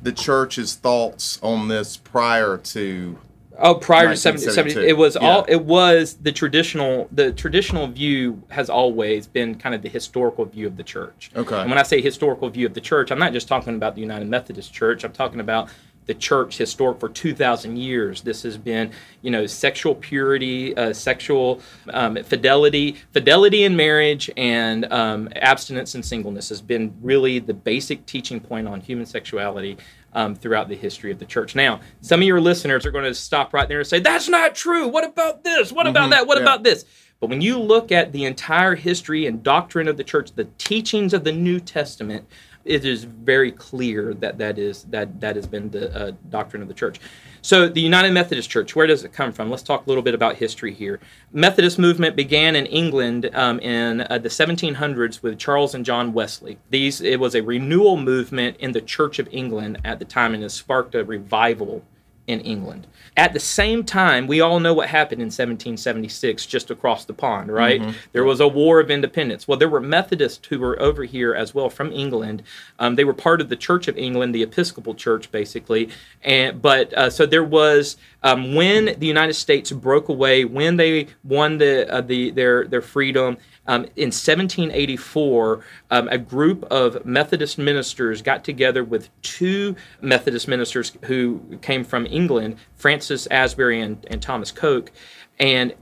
the 0.00 0.12
church's 0.12 0.74
thoughts 0.74 1.38
on 1.42 1.68
this 1.68 1.96
prior 1.96 2.56
to? 2.58 3.18
Oh, 3.58 3.76
prior 3.76 4.08
to 4.08 4.16
70, 4.16 4.50
70 4.50 4.80
it 4.80 4.96
was 4.96 5.16
all 5.16 5.44
it 5.44 5.64
was 5.64 6.14
the 6.14 6.32
traditional 6.32 7.08
the 7.12 7.32
traditional 7.32 7.86
view 7.86 8.42
has 8.48 8.68
always 8.68 9.26
been 9.28 9.54
kind 9.54 9.74
of 9.74 9.82
the 9.82 9.88
historical 9.88 10.44
view 10.44 10.66
of 10.66 10.76
the 10.76 10.82
church. 10.82 11.30
Okay. 11.36 11.60
And 11.60 11.70
when 11.70 11.78
I 11.78 11.84
say 11.84 12.00
historical 12.00 12.48
view 12.50 12.66
of 12.66 12.74
the 12.74 12.80
church, 12.80 13.12
I'm 13.12 13.18
not 13.18 13.32
just 13.32 13.46
talking 13.46 13.76
about 13.76 13.94
the 13.94 14.00
United 14.00 14.28
Methodist 14.28 14.72
Church. 14.72 15.04
I'm 15.04 15.12
talking 15.12 15.40
about 15.40 15.68
the 16.06 16.14
church 16.14 16.58
historic 16.58 17.00
for 17.00 17.08
2,000 17.08 17.76
years. 17.76 18.22
This 18.22 18.42
has 18.42 18.56
been, 18.56 18.90
you 19.22 19.30
know, 19.30 19.46
sexual 19.46 19.94
purity, 19.94 20.76
uh, 20.76 20.92
sexual 20.92 21.60
um, 21.90 22.22
fidelity, 22.24 22.96
fidelity 23.12 23.64
in 23.64 23.76
marriage, 23.76 24.30
and 24.36 24.90
um, 24.92 25.28
abstinence 25.36 25.94
and 25.94 26.04
singleness 26.04 26.48
has 26.50 26.60
been 26.60 26.94
really 27.00 27.38
the 27.38 27.54
basic 27.54 28.04
teaching 28.06 28.40
point 28.40 28.68
on 28.68 28.80
human 28.80 29.06
sexuality 29.06 29.78
um, 30.12 30.34
throughout 30.34 30.68
the 30.68 30.76
history 30.76 31.10
of 31.10 31.18
the 31.18 31.26
church. 31.26 31.54
Now, 31.54 31.80
some 32.00 32.20
of 32.20 32.26
your 32.26 32.40
listeners 32.40 32.86
are 32.86 32.90
going 32.90 33.04
to 33.04 33.14
stop 33.14 33.52
right 33.52 33.68
there 33.68 33.80
and 33.80 33.86
say, 33.86 34.00
"That's 34.00 34.28
not 34.28 34.54
true. 34.54 34.86
What 34.88 35.04
about 35.04 35.42
this? 35.42 35.72
What 35.72 35.86
about 35.86 36.10
that? 36.10 36.26
What 36.26 36.38
yeah. 36.38 36.44
about 36.44 36.62
this?" 36.62 36.84
But 37.20 37.30
when 37.30 37.40
you 37.40 37.58
look 37.58 37.90
at 37.90 38.12
the 38.12 38.24
entire 38.24 38.74
history 38.74 39.26
and 39.26 39.42
doctrine 39.42 39.88
of 39.88 39.96
the 39.96 40.04
church, 40.04 40.32
the 40.32 40.44
teachings 40.58 41.14
of 41.14 41.24
the 41.24 41.32
New 41.32 41.58
Testament, 41.58 42.26
it 42.64 42.84
is 42.84 43.04
very 43.04 43.52
clear 43.52 44.14
that 44.14 44.38
that 44.38 44.58
is 44.58 44.84
that 44.84 45.20
that 45.20 45.36
has 45.36 45.46
been 45.46 45.70
the 45.70 45.94
uh, 45.94 46.12
doctrine 46.30 46.62
of 46.62 46.68
the 46.68 46.74
church. 46.74 47.00
So 47.42 47.68
the 47.68 47.80
United 47.80 48.12
Methodist 48.12 48.48
Church, 48.48 48.74
where 48.74 48.86
does 48.86 49.04
it 49.04 49.12
come 49.12 49.30
from? 49.30 49.50
Let's 49.50 49.62
talk 49.62 49.86
a 49.86 49.88
little 49.88 50.02
bit 50.02 50.14
about 50.14 50.36
history 50.36 50.72
here. 50.72 50.98
Methodist 51.30 51.78
movement 51.78 52.16
began 52.16 52.56
in 52.56 52.64
England 52.66 53.28
um, 53.34 53.60
in 53.60 54.00
uh, 54.00 54.16
the 54.16 54.30
1700s 54.30 55.22
with 55.22 55.38
Charles 55.38 55.74
and 55.74 55.84
John 55.84 56.14
Wesley. 56.14 56.58
These 56.70 57.02
it 57.02 57.20
was 57.20 57.34
a 57.34 57.42
renewal 57.42 57.98
movement 57.98 58.56
in 58.58 58.72
the 58.72 58.80
Church 58.80 59.18
of 59.18 59.28
England 59.30 59.78
at 59.84 59.98
the 59.98 60.06
time, 60.06 60.32
and 60.34 60.42
it 60.42 60.50
sparked 60.50 60.94
a 60.94 61.04
revival 61.04 61.84
in 62.26 62.40
England. 62.40 62.86
At 63.16 63.32
the 63.32 63.40
same 63.40 63.84
time, 63.84 64.26
we 64.26 64.40
all 64.40 64.58
know 64.58 64.74
what 64.74 64.88
happened 64.88 65.20
in 65.20 65.26
1776 65.26 66.46
just 66.46 66.70
across 66.70 67.04
the 67.04 67.12
pond, 67.12 67.52
right? 67.52 67.80
Mm-hmm. 67.80 67.92
There 68.12 68.24
was 68.24 68.40
a 68.40 68.48
war 68.48 68.80
of 68.80 68.90
independence. 68.90 69.46
Well, 69.46 69.58
there 69.58 69.68
were 69.68 69.80
Methodists 69.80 70.46
who 70.48 70.58
were 70.58 70.80
over 70.80 71.04
here 71.04 71.32
as 71.34 71.54
well 71.54 71.70
from 71.70 71.92
England. 71.92 72.42
Um, 72.80 72.96
they 72.96 73.04
were 73.04 73.14
part 73.14 73.40
of 73.40 73.48
the 73.50 73.56
Church 73.56 73.86
of 73.86 73.96
England, 73.96 74.34
the 74.34 74.42
Episcopal 74.42 74.94
Church, 74.94 75.30
basically. 75.30 75.90
And 76.22 76.60
but 76.60 76.92
uh, 76.94 77.10
so 77.10 77.24
there 77.24 77.44
was 77.44 77.96
um, 78.24 78.54
when 78.54 78.98
the 78.98 79.06
United 79.06 79.34
States 79.34 79.70
broke 79.70 80.08
away, 80.08 80.44
when 80.44 80.76
they 80.76 81.06
won 81.22 81.58
the 81.58 81.92
uh, 81.92 82.00
the 82.00 82.30
their 82.30 82.66
their 82.66 82.82
freedom 82.82 83.36
um, 83.66 83.84
in 83.96 84.08
1784, 84.10 85.64
um, 85.90 86.08
a 86.08 86.18
group 86.18 86.64
of 86.64 87.04
Methodist 87.06 87.58
ministers 87.58 88.22
got 88.22 88.44
together 88.44 88.84
with 88.84 89.08
two 89.22 89.76
Methodist 90.00 90.48
ministers 90.48 90.92
who 91.04 91.40
came 91.62 91.84
from 91.84 92.06
England, 92.14 92.56
Francis 92.76 93.26
Asbury 93.28 93.80
and, 93.80 94.04
and 94.10 94.22
Thomas 94.22 94.50
Coke, 94.50 94.92
and 95.38 95.74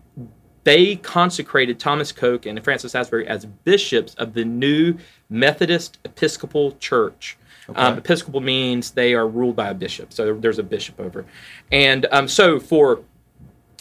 they 0.65 0.97
consecrated 0.97 1.79
Thomas 1.79 2.13
Coke 2.13 2.47
and 2.47 2.63
Francis 2.63 2.95
Asbury 2.95 3.27
as 3.27 3.45
bishops 3.47 4.15
of 4.15 4.35
the 4.35 4.45
new 4.45 4.97
Methodist 5.29 5.99
Episcopal 6.05 6.73
Church. 6.77 7.37
Okay. 7.69 7.81
Um, 7.81 7.99
Episcopal 7.99 8.41
means 8.41 8.93
they 8.93 9.15
are 9.15 9.27
ruled 9.27 9.57
by 9.57 9.69
a 9.69 9.75
bishop, 9.75 10.13
so 10.13 10.35
there's 10.35 10.59
a 10.59 10.65
bishop 10.65 11.01
over. 11.01 11.25
And 11.71 12.07
um, 12.11 12.29
so 12.29 12.59
for 12.61 13.01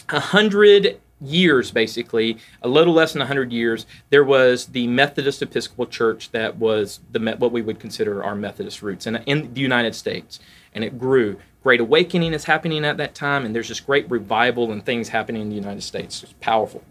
a 0.08 0.20
hundred 0.20 1.00
years, 1.20 1.70
basically, 1.70 2.38
a 2.62 2.68
little 2.68 2.92
less 2.92 3.12
than 3.12 3.22
a 3.22 3.24
100 3.24 3.52
years, 3.52 3.86
there 4.10 4.24
was 4.24 4.66
the 4.66 4.86
Methodist 4.88 5.42
Episcopal 5.42 5.86
Church 5.86 6.30
that 6.32 6.56
was 6.56 7.00
the 7.12 7.20
what 7.38 7.52
we 7.52 7.62
would 7.62 7.78
consider 7.78 8.22
our 8.24 8.34
Methodist 8.34 8.82
roots 8.82 9.06
in, 9.06 9.16
in 9.16 9.54
the 9.54 9.60
United 9.60 9.94
States. 9.94 10.40
And 10.74 10.82
it 10.84 10.98
grew. 10.98 11.38
Great 11.62 11.80
awakening 11.80 12.32
is 12.32 12.44
happening 12.44 12.84
at 12.84 12.96
that 12.96 13.14
time, 13.14 13.44
and 13.44 13.54
there's 13.54 13.68
just 13.68 13.86
great 13.86 14.10
revival 14.10 14.72
and 14.72 14.84
things 14.84 15.08
happening 15.08 15.42
in 15.42 15.48
the 15.48 15.54
United 15.54 15.82
States. 15.82 16.22
It's 16.22 16.34
powerful. 16.40 16.82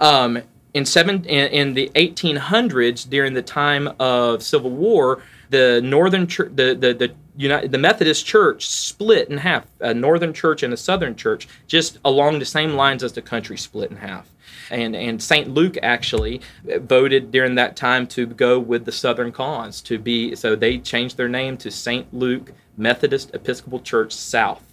Um, 0.00 0.42
in, 0.74 0.84
seven, 0.84 1.24
in, 1.24 1.48
in 1.52 1.74
the 1.74 1.90
1800s, 1.94 3.08
during 3.08 3.34
the 3.34 3.42
time 3.42 3.88
of 4.00 4.42
Civil 4.42 4.70
War, 4.70 5.22
the 5.50 5.80
northern 5.82 6.26
church, 6.26 6.50
the, 6.54 6.74
the, 6.74 6.92
the 6.92 7.14
United, 7.36 7.70
the 7.70 7.78
Methodist 7.78 8.26
Church 8.26 8.66
split 8.68 9.28
in 9.28 9.38
half, 9.38 9.66
a 9.80 9.94
northern 9.94 10.32
church 10.32 10.62
and 10.62 10.72
a 10.74 10.76
southern 10.76 11.14
church, 11.14 11.48
just 11.66 11.98
along 12.04 12.38
the 12.38 12.44
same 12.44 12.74
lines 12.74 13.04
as 13.04 13.12
the 13.12 13.22
country 13.22 13.56
split 13.56 13.90
in 13.90 13.96
half. 13.96 14.28
And 14.70 14.96
and 14.96 15.22
St. 15.22 15.48
Luke 15.48 15.76
actually 15.82 16.40
voted 16.64 17.30
during 17.30 17.54
that 17.56 17.76
time 17.76 18.06
to 18.08 18.26
go 18.26 18.58
with 18.58 18.84
the 18.84 18.92
southern 18.92 19.32
cause 19.32 19.80
to 19.82 19.98
be 19.98 20.34
so 20.34 20.56
they 20.56 20.78
changed 20.78 21.16
their 21.16 21.28
name 21.28 21.56
to 21.58 21.70
St. 21.70 22.12
Luke 22.12 22.52
Methodist 22.76 23.34
Episcopal 23.34 23.80
Church 23.80 24.12
South, 24.12 24.64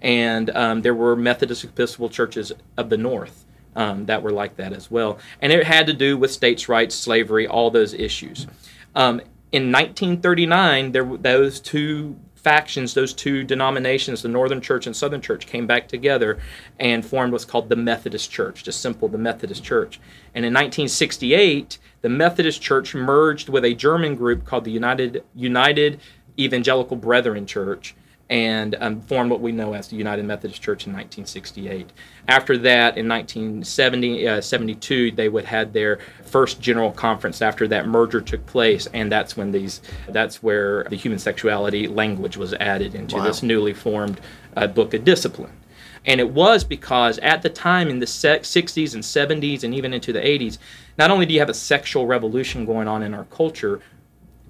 and 0.00 0.50
um, 0.50 0.82
there 0.82 0.94
were 0.94 1.16
Methodist 1.16 1.64
Episcopal 1.64 2.08
churches 2.08 2.52
of 2.76 2.90
the 2.90 2.96
north. 2.96 3.44
Um, 3.74 4.04
that 4.04 4.22
were 4.22 4.32
like 4.32 4.56
that 4.56 4.74
as 4.74 4.90
well. 4.90 5.18
And 5.40 5.50
it 5.50 5.64
had 5.64 5.86
to 5.86 5.94
do 5.94 6.18
with 6.18 6.30
states' 6.30 6.68
rights, 6.68 6.94
slavery, 6.94 7.46
all 7.46 7.70
those 7.70 7.94
issues. 7.94 8.46
Um, 8.94 9.22
in 9.50 9.72
1939, 9.72 10.92
there 10.92 11.04
those 11.04 11.58
two 11.58 12.18
factions, 12.42 12.94
those 12.94 13.12
two 13.12 13.44
denominations, 13.44 14.22
the 14.22 14.28
Northern 14.28 14.60
Church 14.60 14.86
and 14.86 14.96
Southern 14.96 15.20
Church, 15.20 15.46
came 15.46 15.66
back 15.66 15.88
together 15.88 16.38
and 16.78 17.04
formed 17.04 17.32
what's 17.32 17.44
called 17.44 17.68
the 17.68 17.76
Methodist 17.76 18.30
Church, 18.30 18.64
just 18.64 18.80
simple, 18.80 19.08
the 19.08 19.18
Methodist 19.18 19.62
Church. 19.62 20.00
And 20.34 20.44
in 20.44 20.52
1968, 20.52 21.78
the 22.00 22.08
Methodist 22.08 22.60
Church 22.60 22.94
merged 22.94 23.48
with 23.48 23.64
a 23.64 23.74
German 23.74 24.16
group 24.16 24.44
called 24.44 24.64
the 24.64 24.72
United 24.72 25.24
United 25.34 26.00
Evangelical 26.38 26.96
Brethren 26.96 27.46
Church, 27.46 27.94
and 28.32 28.76
um, 28.80 28.98
formed 29.02 29.30
what 29.30 29.42
we 29.42 29.52
know 29.52 29.74
as 29.74 29.88
the 29.88 29.96
United 29.96 30.24
Methodist 30.24 30.62
Church 30.62 30.86
in 30.86 30.92
1968. 30.94 31.92
After 32.28 32.56
that, 32.56 32.96
in 32.96 33.06
1972, 33.06 35.10
uh, 35.12 35.14
they 35.14 35.28
would 35.28 35.44
had 35.44 35.74
their 35.74 35.98
first 36.24 36.58
general 36.58 36.92
conference 36.92 37.42
after 37.42 37.68
that 37.68 37.86
merger 37.86 38.22
took 38.22 38.46
place, 38.46 38.88
and 38.94 39.12
that's 39.12 39.36
when 39.36 39.52
these, 39.52 39.82
that's 40.08 40.42
where 40.42 40.84
the 40.84 40.96
human 40.96 41.18
sexuality 41.18 41.86
language 41.86 42.38
was 42.38 42.54
added 42.54 42.94
into 42.94 43.16
wow. 43.16 43.24
this 43.24 43.42
newly 43.42 43.74
formed 43.74 44.18
uh, 44.56 44.66
book 44.66 44.94
of 44.94 45.04
discipline. 45.04 45.52
And 46.06 46.18
it 46.18 46.30
was 46.30 46.64
because 46.64 47.18
at 47.18 47.42
the 47.42 47.50
time 47.50 47.90
in 47.90 47.98
the 47.98 48.06
60s 48.06 48.94
and 48.94 49.02
70s 49.02 49.62
and 49.62 49.74
even 49.74 49.92
into 49.92 50.10
the 50.10 50.20
80s, 50.20 50.56
not 50.96 51.10
only 51.10 51.26
do 51.26 51.34
you 51.34 51.40
have 51.40 51.50
a 51.50 51.54
sexual 51.54 52.06
revolution 52.06 52.64
going 52.64 52.88
on 52.88 53.02
in 53.02 53.12
our 53.12 53.26
culture, 53.26 53.82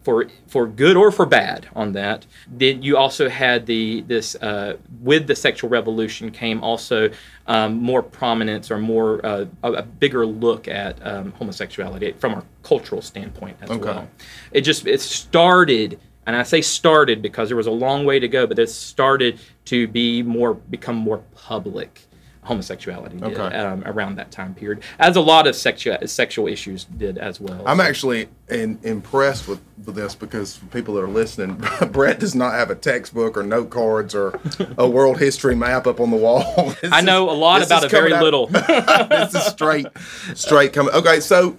for 0.03 0.27
for 0.47 0.67
good 0.67 0.97
or 0.97 1.11
for 1.11 1.27
bad 1.27 1.69
on 1.75 1.93
that. 1.93 2.27
Then 2.49 2.83
you 2.83 2.97
also 2.97 3.29
had 3.29 3.67
the 3.67 4.03
this 4.03 4.35
uh, 4.37 4.77
with 5.01 5.27
the 5.27 5.37
sexual 5.37 5.71
revolution 5.71 6.31
came 6.31 6.63
also 6.63 7.11
um, 7.47 7.83
more 7.83 8.03
prominence 8.03 8.71
or 8.71 8.79
more 8.79 9.25
uh, 9.25 9.47
a, 9.63 9.73
a, 9.73 9.83
bigger 9.83 10.25
look 10.27 10.69
at 10.69 11.05
um, 11.07 11.33
homosexuality 11.33 12.13
from 12.13 12.35
a 12.35 12.45
cultural 12.63 13.03
standpoint 13.03 13.57
as 13.63 13.71
okay. 13.71 13.85
well. 13.85 14.09
It 14.53 14.63
just 14.63 14.87
it 14.87 15.01
started. 15.01 16.01
And 16.25 16.37
I 16.37 16.45
say 16.45 16.61
started 16.61 17.21
because 17.21 17.49
there 17.49 17.57
was 17.57 17.67
a 17.67 17.73
long 17.73 18.05
way 18.05 18.21
to 18.21 18.29
go, 18.29 18.47
but 18.47 18.57
it 18.57 18.71
started 18.71 19.41
to 19.65 19.89
be 19.89 20.23
more 20.23 20.55
become 20.55 20.95
more 20.95 21.19
public 21.35 22.07
homosexuality 22.45 23.19
did 23.19 23.39
okay. 23.39 23.57
um, 23.57 23.85
around 23.87 24.17
that 24.17 24.33
time 24.33 24.55
period, 24.55 24.83
as 24.99 25.17
a 25.17 25.21
lot 25.21 25.47
of 25.47 25.55
sexual 25.55 25.97
sexual 26.07 26.49
issues 26.49 26.85
did 26.85 27.17
as 27.19 27.41
well. 27.41 27.63
I'm 27.67 27.79
so. 27.79 27.85
actually 27.85 28.29
in, 28.49 28.81
impressed 28.83 29.47
with, 29.47 29.61
with 29.85 29.95
this 29.95 30.15
because 30.17 30.59
people 30.73 30.95
that 30.95 31.03
are 31.03 31.09
listening, 31.09 31.63
Brett 31.93 32.19
does 32.19 32.35
not 32.35 32.55
have 32.55 32.71
a 32.71 32.75
textbook 32.75 33.37
or 33.37 33.45
note 33.45 33.71
cards 33.71 34.15
or 34.15 34.41
a 34.77 34.89
world 34.89 35.19
history 35.19 35.55
map 35.55 35.87
up 35.87 36.01
on 36.01 36.11
the 36.11 36.17
wall. 36.17 36.75
I 36.85 37.01
know 37.01 37.31
a 37.31 37.33
lot 37.33 37.63
about 37.63 37.85
a 37.85 37.89
very 37.89 38.13
out, 38.13 38.23
little. 38.23 38.47
this 38.49 39.35
is 39.35 39.45
straight, 39.45 39.87
straight 40.35 40.73
coming. 40.73 40.93
Okay, 40.95 41.21
so 41.21 41.57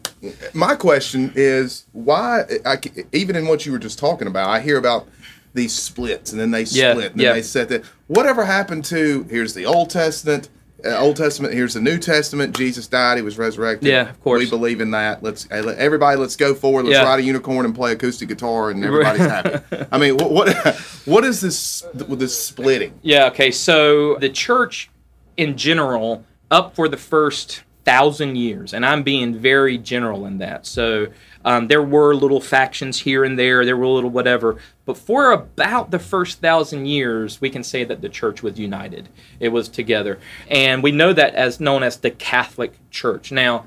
my 0.53 0.75
question 0.75 1.31
is 1.35 1.85
why? 1.93 2.43
I, 2.65 2.77
even 3.13 3.37
in 3.37 3.47
what 3.47 3.65
you 3.65 3.71
were 3.71 3.79
just 3.79 3.99
talking 3.99 4.27
about, 4.27 4.49
I 4.49 4.59
hear 4.59 4.77
about 4.77 5.07
these 5.53 5.73
splits 5.73 6.31
and 6.31 6.41
then 6.41 6.51
they 6.51 6.65
split 6.65 6.81
yeah, 6.81 6.91
and 6.91 7.01
then 7.01 7.11
yeah. 7.15 7.33
they 7.33 7.41
set 7.41 7.69
that. 7.69 7.85
Whatever 8.07 8.43
happened 8.43 8.83
to 8.85 9.23
here's 9.29 9.53
the 9.53 9.65
Old 9.65 9.89
Testament 9.89 10.49
Uh, 10.85 10.97
Old 10.97 11.15
Testament. 11.15 11.53
Here's 11.53 11.73
the 11.73 11.81
New 11.81 11.97
Testament. 11.97 12.55
Jesus 12.55 12.87
died. 12.87 13.17
He 13.17 13.23
was 13.23 13.37
resurrected. 13.37 13.87
Yeah, 13.87 14.09
of 14.09 14.21
course. 14.21 14.39
We 14.39 14.49
believe 14.49 14.81
in 14.81 14.91
that. 14.91 15.23
Let's 15.23 15.47
everybody. 15.49 16.17
Let's 16.17 16.35
go 16.35 16.53
forward. 16.53 16.85
Let's 16.85 16.97
yeah. 16.97 17.03
ride 17.03 17.19
a 17.19 17.23
unicorn 17.23 17.65
and 17.65 17.73
play 17.73 17.93
acoustic 17.93 18.27
guitar, 18.27 18.69
and 18.69 18.83
everybody's 18.83 19.21
happy. 19.21 19.85
I 19.91 19.97
mean, 19.97 20.17
what, 20.17 20.31
what 20.31 20.75
what 21.05 21.23
is 21.23 21.41
this 21.41 21.85
this 21.93 22.37
splitting? 22.37 22.99
Yeah. 23.01 23.27
Okay. 23.27 23.51
So 23.51 24.15
the 24.15 24.29
church, 24.29 24.89
in 25.37 25.57
general, 25.57 26.25
up 26.51 26.75
for 26.75 26.87
the 26.87 26.97
first 26.97 27.63
thousand 27.85 28.37
years, 28.37 28.73
and 28.73 28.85
I'm 28.85 29.03
being 29.03 29.37
very 29.37 29.77
general 29.77 30.25
in 30.25 30.39
that. 30.39 30.65
So 30.65 31.07
um, 31.45 31.67
there 31.67 31.83
were 31.83 32.13
little 32.15 32.41
factions 32.41 32.99
here 32.99 33.23
and 33.23 33.37
there, 33.37 33.65
there 33.65 33.77
were 33.77 33.87
little 33.87 34.09
whatever, 34.09 34.57
but 34.85 34.97
for 34.97 35.31
about 35.31 35.91
the 35.91 35.99
first 35.99 36.39
thousand 36.39 36.85
years, 36.85 37.39
we 37.41 37.49
can 37.49 37.63
say 37.63 37.83
that 37.83 38.01
the 38.01 38.09
church 38.09 38.43
was 38.43 38.59
united. 38.59 39.09
It 39.39 39.49
was 39.49 39.69
together, 39.69 40.19
and 40.49 40.83
we 40.83 40.91
know 40.91 41.13
that 41.13 41.35
as 41.35 41.59
known 41.59 41.83
as 41.83 41.97
the 41.97 42.11
Catholic 42.11 42.73
Church. 42.91 43.31
Now, 43.31 43.65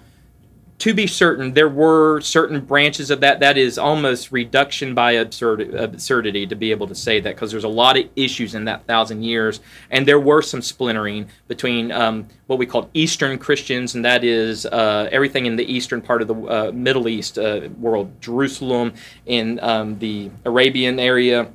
to 0.78 0.92
be 0.92 1.06
certain, 1.06 1.54
there 1.54 1.68
were 1.68 2.20
certain 2.20 2.60
branches 2.60 3.10
of 3.10 3.20
that. 3.20 3.40
That 3.40 3.56
is 3.56 3.78
almost 3.78 4.30
reduction 4.30 4.94
by 4.94 5.12
absurd, 5.12 5.74
absurdity 5.74 6.46
to 6.46 6.54
be 6.54 6.70
able 6.70 6.86
to 6.88 6.94
say 6.94 7.18
that 7.20 7.34
because 7.34 7.50
there's 7.50 7.64
a 7.64 7.68
lot 7.68 7.96
of 7.96 8.04
issues 8.14 8.54
in 8.54 8.66
that 8.66 8.86
thousand 8.86 9.22
years, 9.22 9.60
and 9.90 10.06
there 10.06 10.20
were 10.20 10.42
some 10.42 10.60
splintering 10.60 11.28
between 11.48 11.90
um, 11.92 12.26
what 12.46 12.58
we 12.58 12.66
call 12.66 12.90
Eastern 12.92 13.38
Christians, 13.38 13.94
and 13.94 14.04
that 14.04 14.22
is 14.22 14.66
uh, 14.66 15.08
everything 15.10 15.46
in 15.46 15.56
the 15.56 15.64
eastern 15.64 16.02
part 16.02 16.20
of 16.20 16.28
the 16.28 16.34
uh, 16.34 16.72
Middle 16.72 17.08
East 17.08 17.38
uh, 17.38 17.68
world, 17.78 18.12
Jerusalem, 18.20 18.92
in 19.24 19.58
um, 19.62 19.98
the 19.98 20.30
Arabian 20.44 21.00
area 21.00 21.48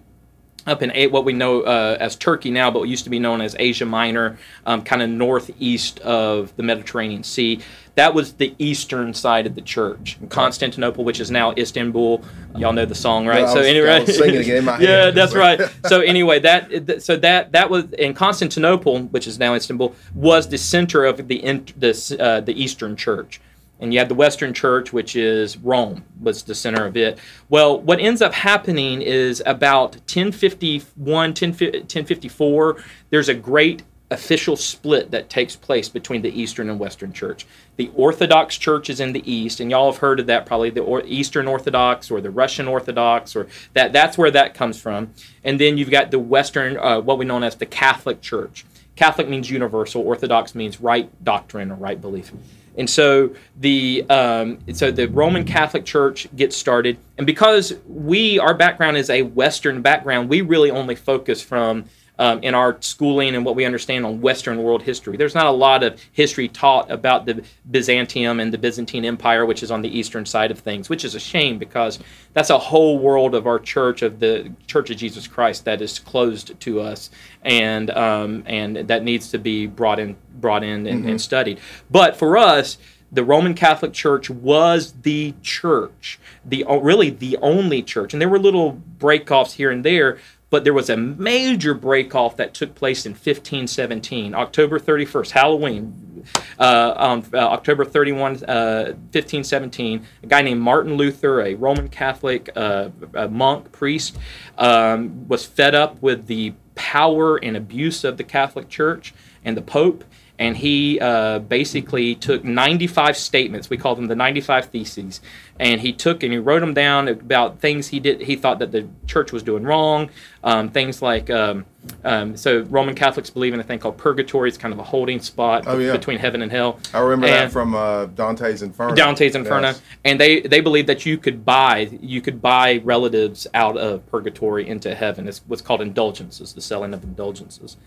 up 0.68 0.82
in 0.82 1.12
what 1.12 1.26
we 1.26 1.34
know 1.34 1.62
uh, 1.62 1.98
as 2.00 2.16
Turkey 2.16 2.52
now, 2.52 2.72
but 2.72 2.84
used 2.84 3.04
to 3.06 3.10
be 3.10 3.20
known 3.20 3.42
as 3.42 3.56
Asia 3.58 3.86
Minor, 3.86 4.38
um, 4.66 4.84
kind 4.84 5.02
of 5.02 5.10
northeast 5.10 6.00
of 6.00 6.56
the 6.56 6.64
Mediterranean 6.64 7.24
Sea. 7.24 7.60
That 7.96 8.14
was 8.14 8.34
the 8.34 8.56
eastern 8.58 9.14
side 9.14 9.46
of 9.46 9.56
the 9.56 9.62
church. 9.62 10.18
Constantinople, 10.30 11.04
which 11.04 11.20
is 11.20 11.30
now 11.30 11.54
Istanbul. 11.58 12.24
Y'all 12.56 12.72
know 12.72 12.86
the 12.86 12.96
song, 12.96 13.28
right? 13.28 13.50
so 13.50 13.60
anyway, 13.60 14.06
yeah, 14.08 15.06
head. 15.06 15.16
that's 15.16 15.34
right. 15.34 15.60
So 15.88 16.00
anyway, 16.00 16.40
that 16.40 17.02
so 17.02 17.18
that 17.18 17.52
that 17.52 17.70
was 17.70 17.92
in 17.94 18.14
Constantinople, 18.14 19.04
which 19.06 19.28
is 19.28 19.40
now 19.40 19.56
Istanbul, 19.56 19.94
was 20.16 20.48
the 20.48 20.58
center 20.58 21.04
of 21.04 21.28
the 21.28 21.42
the 21.78 22.18
uh, 22.20 22.40
the 22.42 22.54
Eastern 22.62 22.96
Church 22.96 23.42
and 23.82 23.92
you 23.92 24.00
had 24.00 24.10
the 24.10 24.16
Western 24.16 24.54
Church, 24.54 24.94
which 24.94 25.16
is 25.16 25.58
Rome, 25.58 26.04
was 26.22 26.44
the 26.44 26.56
center 26.56 26.86
of 26.86 26.96
it. 26.96 27.18
Well, 27.50 27.82
what 27.82 28.00
ends 28.00 28.22
up 28.22 28.34
happening 28.34 29.02
is 29.02 29.42
about 29.46 29.96
1051, 29.96 31.34
10, 31.34 31.50
1054, 31.50 32.84
there's 33.10 33.28
a 33.28 33.34
great 33.34 33.84
official 34.12 34.58
split 34.58 35.10
that 35.12 35.30
takes 35.30 35.56
place 35.56 35.88
between 35.88 36.22
the 36.22 36.30
Eastern 36.30 36.70
and 36.70 36.78
Western 36.78 37.14
Church. 37.14 37.46
The 37.78 37.90
Orthodox 37.96 38.58
Church 38.58 38.90
is 38.90 39.00
in 39.00 39.14
the 39.14 39.32
East, 39.32 39.62
and 39.62 39.72
y'all 39.72 39.92
have 39.92 40.02
heard 40.02 40.20
of 40.20 40.28
that 40.28 40.46
probably 40.46 40.70
the 40.70 41.04
Eastern 41.06 41.48
Orthodox 41.48 42.12
or 42.12 42.20
the 42.20 42.30
Russian 42.30 42.68
Orthodox, 42.68 43.36
or 43.36 43.48
that 43.74 43.94
that's 43.94 44.18
where 44.18 44.30
that 44.32 44.54
comes 44.54 44.80
from. 44.80 45.14
And 45.46 45.60
then 45.60 45.78
you've 45.78 45.90
got 45.90 46.12
the 46.12 46.20
Western, 46.20 46.78
uh, 46.78 47.00
what 47.00 47.18
we 47.18 47.26
know 47.26 47.42
as 47.42 47.56
the 47.56 47.66
Catholic 47.66 48.22
Church. 48.22 48.66
Catholic 48.98 49.30
means 49.30 49.50
universal. 49.50 50.06
Orthodox 50.06 50.54
means 50.54 50.82
right 50.82 51.10
doctrine 51.24 51.72
or 51.72 51.76
right 51.76 52.00
belief. 52.00 52.34
And 52.78 52.90
so 52.90 53.36
the 53.60 54.06
um, 54.10 54.60
so 54.74 54.92
the 54.92 55.08
Roman 55.08 55.44
Catholic 55.44 55.86
Church 55.86 56.28
gets 56.36 56.56
started, 56.56 56.98
and 57.18 57.28
because 57.28 57.74
we 57.86 58.40
our 58.40 58.54
background 58.54 58.98
is 58.98 59.10
a 59.10 59.24
Western 59.24 59.82
background, 59.82 60.30
we 60.30 60.42
really 60.42 60.72
only 60.72 60.96
focus 60.96 61.42
from 61.42 61.86
um, 62.22 62.40
in 62.44 62.54
our 62.54 62.78
schooling 62.82 63.34
and 63.34 63.44
what 63.44 63.56
we 63.56 63.66
understand 63.66 64.06
on 64.06 64.22
Western 64.22 64.62
world 64.62 64.84
history. 64.84 65.18
There's 65.18 65.34
not 65.34 65.48
a 65.48 65.52
lot 65.52 65.84
of 65.84 66.00
history 66.12 66.48
taught 66.48 66.92
about 66.92 67.26
the 67.26 67.44
Byzantium 67.72 68.40
and 68.40 68.54
the 68.54 68.60
Byzantine 68.60 69.06
Empire, 69.06 69.44
which 69.48 69.64
is 69.64 69.72
on 69.72 69.82
the 69.82 69.90
eastern 69.90 70.28
side 70.28 70.52
of 70.52 70.60
things, 70.60 70.88
which 70.88 71.04
is 71.04 71.16
a 71.16 71.20
shame 71.20 71.58
because 71.58 71.98
that's 72.34 72.52
a 72.52 72.60
whole 72.60 73.00
world 73.00 73.34
of 73.34 73.48
our 73.48 73.58
church, 73.58 74.04
of 74.04 74.20
the 74.20 74.54
Church 74.68 74.92
of 74.92 74.98
Jesus 74.98 75.28
Christ, 75.28 75.66
that 75.66 75.82
is 75.82 75.98
closed 75.98 76.60
to 76.60 76.80
us, 76.80 77.10
and 77.42 77.90
um, 77.90 78.44
and 78.46 78.76
that 78.76 79.04
needs 79.04 79.32
to 79.32 79.40
be 79.40 79.66
brought 79.66 79.98
in, 79.98 80.16
brought 80.36 80.64
in, 80.64 80.86
and, 80.86 81.00
mm-hmm. 81.00 81.10
and 81.10 81.22
studied. 81.22 81.60
But 81.90 82.16
for 82.16 82.38
us 82.38 82.78
the 83.14 83.26
Roman 83.26 83.54
Catholic 83.54 83.92
Church 83.92 84.30
was 84.30 84.94
the 85.02 85.34
church, 85.42 86.18
the 86.46 86.64
really 86.82 87.10
the 87.10 87.36
only 87.42 87.84
church, 87.84 88.14
and 88.14 88.22
there 88.22 88.30
were 88.30 88.40
little 88.40 88.82
breakoffs 89.00 89.56
here 89.56 89.70
and 89.70 89.84
there, 89.84 90.18
but 90.52 90.66
there 90.66 90.74
was 90.74 90.90
a 90.90 90.98
major 90.98 91.74
break 91.74 92.14
off 92.14 92.36
that 92.38 92.54
took 92.54 92.76
place 92.76 93.06
in 93.06 93.14
1517, 93.14 94.36
October 94.36 94.80
31st, 94.80 95.32
Halloween, 95.32 96.26
uh, 96.60 96.94
on 96.98 97.26
uh, 97.34 97.38
October 97.38 97.86
31, 97.86 98.44
uh, 98.44 98.84
1517. 99.12 100.06
A 100.22 100.28
guy 100.28 100.42
named 100.42 100.62
Martin 100.62 100.96
Luther, 100.96 101.42
a 101.42 101.56
Roman 101.56 101.88
Catholic 101.88 102.50
uh, 102.56 102.90
monk, 103.30 103.72
priest, 103.72 104.18
um, 104.58 105.28
was 105.30 105.46
fed 105.46 105.74
up 105.74 106.00
with 106.02 106.28
the 106.28 106.54
power 106.76 107.38
and 107.38 107.56
abuse 107.56 108.04
of 108.04 108.18
the 108.18 108.24
Catholic 108.24 108.68
Church 108.68 109.14
and 109.46 109.56
the 109.56 109.62
Pope 109.62 110.04
and 110.42 110.58
he 110.58 111.00
uh, 111.00 111.38
basically 111.38 112.16
took 112.16 112.44
95 112.44 113.16
statements. 113.16 113.70
We 113.70 113.78
call 113.78 113.94
them 113.96 114.08
the 114.08 114.16
95 114.16 114.66
theses, 114.66 115.22
and 115.60 115.80
he 115.80 115.94
took 115.94 116.24
and 116.24 116.34
he 116.34 116.40
wrote 116.40 116.62
them 116.62 116.74
down 116.74 117.08
about 117.08 117.60
things 117.60 117.90
he 117.90 118.00
did. 118.00 118.22
He 118.22 118.36
thought 118.36 118.58
that 118.58 118.72
the 118.72 118.88
church 119.06 119.32
was 119.32 119.44
doing 119.44 119.64
wrong. 119.64 120.10
Um, 120.44 120.70
things 120.70 121.00
like 121.00 121.30
um, 121.30 121.68
um, 122.04 122.36
so 122.36 122.62
Roman 122.62 122.96
Catholics 122.96 123.30
believe 123.30 123.54
in 123.54 123.60
a 123.60 123.64
thing 123.64 123.78
called 123.78 124.00
purgatory. 124.00 124.50
It's 124.50 124.58
kind 124.58 124.74
of 124.74 124.80
a 124.80 124.84
holding 124.84 125.20
spot 125.20 125.66
oh, 125.68 125.78
yeah. 125.78 125.92
between 125.92 126.18
heaven 126.18 126.42
and 126.42 126.52
hell. 126.52 126.80
I 126.92 127.02
remember 127.02 127.28
and 127.28 127.36
that 127.36 127.52
from 127.52 127.76
uh, 127.76 128.08
Dante's 128.08 128.64
Inferno. 128.64 128.96
Dante's 128.96 129.36
Inferno, 129.36 129.68
yes. 129.68 129.82
and 130.06 130.20
they 130.20 130.42
they 130.42 130.60
believe 130.60 130.88
that 130.88 131.06
you 131.06 131.20
could 131.20 131.46
buy 131.46 131.88
you 132.02 132.20
could 132.20 132.42
buy 132.42 132.82
relatives 132.84 133.46
out 133.54 133.78
of 133.78 134.04
purgatory 134.10 134.68
into 134.68 134.96
heaven. 134.96 135.28
It's 135.28 135.44
what's 135.46 135.62
called 135.62 135.82
indulgences, 135.82 136.54
the 136.54 136.62
selling 136.62 136.96
of 136.96 137.04
indulgences. 137.04 137.78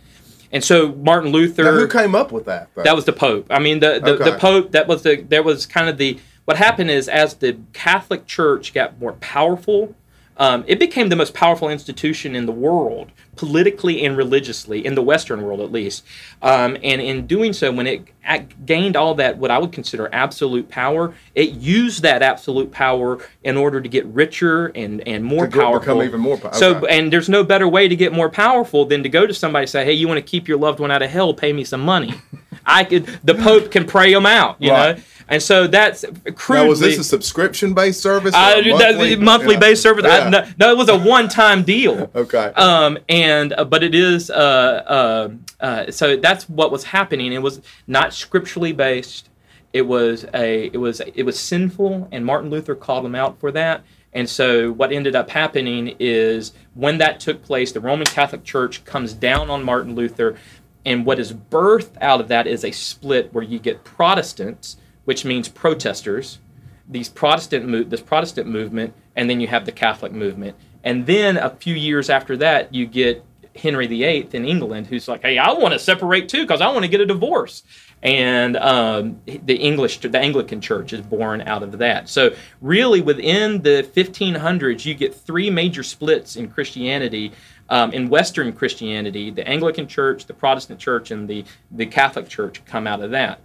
And 0.54 0.62
so 0.62 0.92
Martin 0.94 1.32
Luther. 1.32 1.64
Now 1.64 1.73
who 1.73 1.88
came 1.88 2.14
up 2.14 2.30
with 2.30 2.44
that? 2.46 2.68
Though? 2.75 2.84
That 2.84 2.94
was 2.94 3.04
the 3.04 3.12
Pope. 3.12 3.49
I 3.50 3.58
mean, 3.58 3.80
the 3.80 3.99
the, 3.99 4.14
okay. 4.14 4.30
the 4.30 4.38
Pope. 4.38 4.70
That 4.70 4.87
was 4.87 5.02
the 5.02 5.16
there 5.16 5.42
was 5.42 5.66
kind 5.66 5.88
of 5.88 5.99
the 5.99 6.18
what 6.44 6.56
happened 6.56 6.90
is 6.90 7.08
as 7.08 7.34
the 7.34 7.58
Catholic 7.73 8.26
Church 8.26 8.73
got 8.73 9.00
more 9.00 9.14
powerful, 9.14 9.96
um, 10.37 10.64
it 10.68 10.78
became 10.78 11.08
the 11.08 11.16
most 11.16 11.34
powerful 11.34 11.68
institution 11.68 12.37
in 12.37 12.46
the 12.46 12.52
world 12.52 13.11
politically 13.36 14.04
and 14.04 14.16
religiously 14.16 14.84
in 14.84 14.94
the 14.94 15.02
Western 15.02 15.42
world, 15.42 15.60
at 15.60 15.72
least. 15.72 16.04
Um, 16.42 16.76
and 16.82 17.00
in 17.00 17.26
doing 17.26 17.52
so, 17.52 17.72
when 17.72 17.86
it 17.86 18.06
gained 18.64 18.96
all 18.96 19.14
that, 19.16 19.38
what 19.38 19.50
I 19.50 19.58
would 19.58 19.72
consider 19.72 20.08
absolute 20.12 20.68
power, 20.68 21.14
it 21.34 21.50
used 21.50 22.02
that 22.02 22.22
absolute 22.22 22.70
power 22.70 23.18
in 23.42 23.56
order 23.56 23.80
to 23.80 23.88
get 23.88 24.06
richer 24.06 24.66
and, 24.68 25.06
and 25.06 25.24
more 25.24 25.46
to 25.46 25.58
powerful. 25.58 25.80
Become 25.80 26.02
even 26.02 26.20
more 26.20 26.36
powerful. 26.36 26.58
So, 26.58 26.86
and 26.86 27.12
there's 27.12 27.28
no 27.28 27.44
better 27.44 27.68
way 27.68 27.88
to 27.88 27.96
get 27.96 28.12
more 28.12 28.30
powerful 28.30 28.84
than 28.84 29.02
to 29.02 29.08
go 29.08 29.26
to 29.26 29.34
somebody 29.34 29.64
and 29.64 29.70
say, 29.70 29.84
"Hey, 29.84 29.92
you 29.92 30.08
want 30.08 30.18
to 30.18 30.22
keep 30.22 30.48
your 30.48 30.58
loved 30.58 30.80
one 30.80 30.90
out 30.90 31.02
of 31.02 31.10
hell? 31.10 31.34
Pay 31.34 31.52
me 31.52 31.64
some 31.64 31.80
money." 31.80 32.14
I 32.66 32.84
could. 32.84 33.06
The 33.22 33.34
Pope 33.34 33.70
can 33.70 33.86
pray 33.86 34.12
them 34.12 34.26
out. 34.26 34.56
You 34.60 34.70
right. 34.70 34.96
know. 34.96 35.02
And 35.28 35.42
so 35.42 35.66
that's 35.66 36.04
crudely. 36.34 36.64
Now, 36.64 36.68
was 36.68 36.80
this 36.80 36.98
a 36.98 37.04
subscription 37.04 37.74
based 37.74 38.00
service? 38.00 38.34
Uh, 38.34 38.62
monthly, 38.66 39.16
monthly 39.16 39.56
based 39.56 39.82
service. 39.82 40.04
Yeah. 40.04 40.26
I, 40.26 40.28
no, 40.28 40.46
no, 40.58 40.70
it 40.72 40.76
was 40.76 40.88
a 40.88 40.98
one 40.98 41.28
time 41.28 41.62
deal. 41.62 42.10
okay. 42.14 42.52
Um, 42.54 42.98
and 43.08 43.52
uh, 43.54 43.64
but 43.64 43.82
it 43.82 43.94
is 43.94 44.30
uh, 44.30 44.34
uh, 44.86 45.30
uh, 45.60 45.90
so 45.90 46.16
that's 46.16 46.48
what 46.48 46.70
was 46.70 46.84
happening. 46.84 47.32
It 47.32 47.42
was 47.42 47.62
not 47.86 48.12
scripturally 48.12 48.72
based. 48.72 49.30
It 49.72 49.82
was 49.82 50.26
a 50.34 50.66
it 50.66 50.76
was 50.78 51.00
it 51.00 51.22
was 51.24 51.38
sinful, 51.40 52.08
and 52.12 52.24
Martin 52.24 52.50
Luther 52.50 52.74
called 52.74 53.06
him 53.06 53.14
out 53.14 53.40
for 53.40 53.50
that. 53.52 53.82
And 54.12 54.28
so 54.30 54.70
what 54.72 54.92
ended 54.92 55.16
up 55.16 55.28
happening 55.28 55.96
is 55.98 56.52
when 56.74 56.98
that 56.98 57.18
took 57.18 57.42
place, 57.42 57.72
the 57.72 57.80
Roman 57.80 58.06
Catholic 58.06 58.44
Church 58.44 58.84
comes 58.84 59.12
down 59.12 59.50
on 59.50 59.64
Martin 59.64 59.96
Luther, 59.96 60.37
and 60.84 61.04
what 61.04 61.18
is 61.18 61.32
birthed 61.32 62.00
out 62.00 62.20
of 62.20 62.28
that 62.28 62.46
is 62.46 62.64
a 62.64 62.70
split 62.70 63.32
where 63.32 63.42
you 63.42 63.58
get 63.58 63.82
Protestants 63.82 64.76
which 65.04 65.24
means 65.24 65.48
protesters, 65.48 66.38
these 66.88 67.08
Protestant 67.08 67.66
mo- 67.66 67.84
this 67.84 68.00
Protestant 68.00 68.46
movement, 68.46 68.94
and 69.16 69.28
then 69.28 69.40
you 69.40 69.46
have 69.46 69.64
the 69.64 69.72
Catholic 69.72 70.12
movement. 70.12 70.56
And 70.82 71.06
then 71.06 71.36
a 71.36 71.50
few 71.50 71.74
years 71.74 72.10
after 72.10 72.36
that, 72.38 72.74
you 72.74 72.86
get 72.86 73.24
Henry 73.56 73.86
VIII 73.86 74.28
in 74.32 74.44
England, 74.44 74.88
who's 74.88 75.08
like, 75.08 75.22
"Hey, 75.22 75.38
I 75.38 75.52
want 75.52 75.72
to 75.72 75.78
separate 75.78 76.28
too 76.28 76.42
because 76.42 76.60
I 76.60 76.68
want 76.68 76.82
to 76.82 76.88
get 76.88 77.00
a 77.00 77.06
divorce." 77.06 77.62
And 78.02 78.56
um, 78.58 79.20
the 79.24 79.56
English, 79.56 79.98
the 79.98 80.18
Anglican 80.18 80.60
Church 80.60 80.92
is 80.92 81.00
born 81.00 81.40
out 81.40 81.62
of 81.62 81.78
that. 81.78 82.08
So 82.08 82.34
really, 82.60 83.00
within 83.00 83.62
the 83.62 83.88
1500s, 83.94 84.84
you 84.84 84.92
get 84.92 85.14
three 85.14 85.48
major 85.48 85.82
splits 85.82 86.36
in 86.36 86.48
Christianity. 86.48 87.32
Um, 87.70 87.94
in 87.94 88.10
Western 88.10 88.52
Christianity, 88.52 89.30
the 89.30 89.48
Anglican 89.48 89.88
Church, 89.88 90.26
the 90.26 90.34
Protestant 90.34 90.78
Church, 90.78 91.10
and 91.10 91.26
the 91.26 91.46
the 91.70 91.86
Catholic 91.86 92.28
Church 92.28 92.62
come 92.66 92.86
out 92.86 93.00
of 93.00 93.10
that 93.12 93.40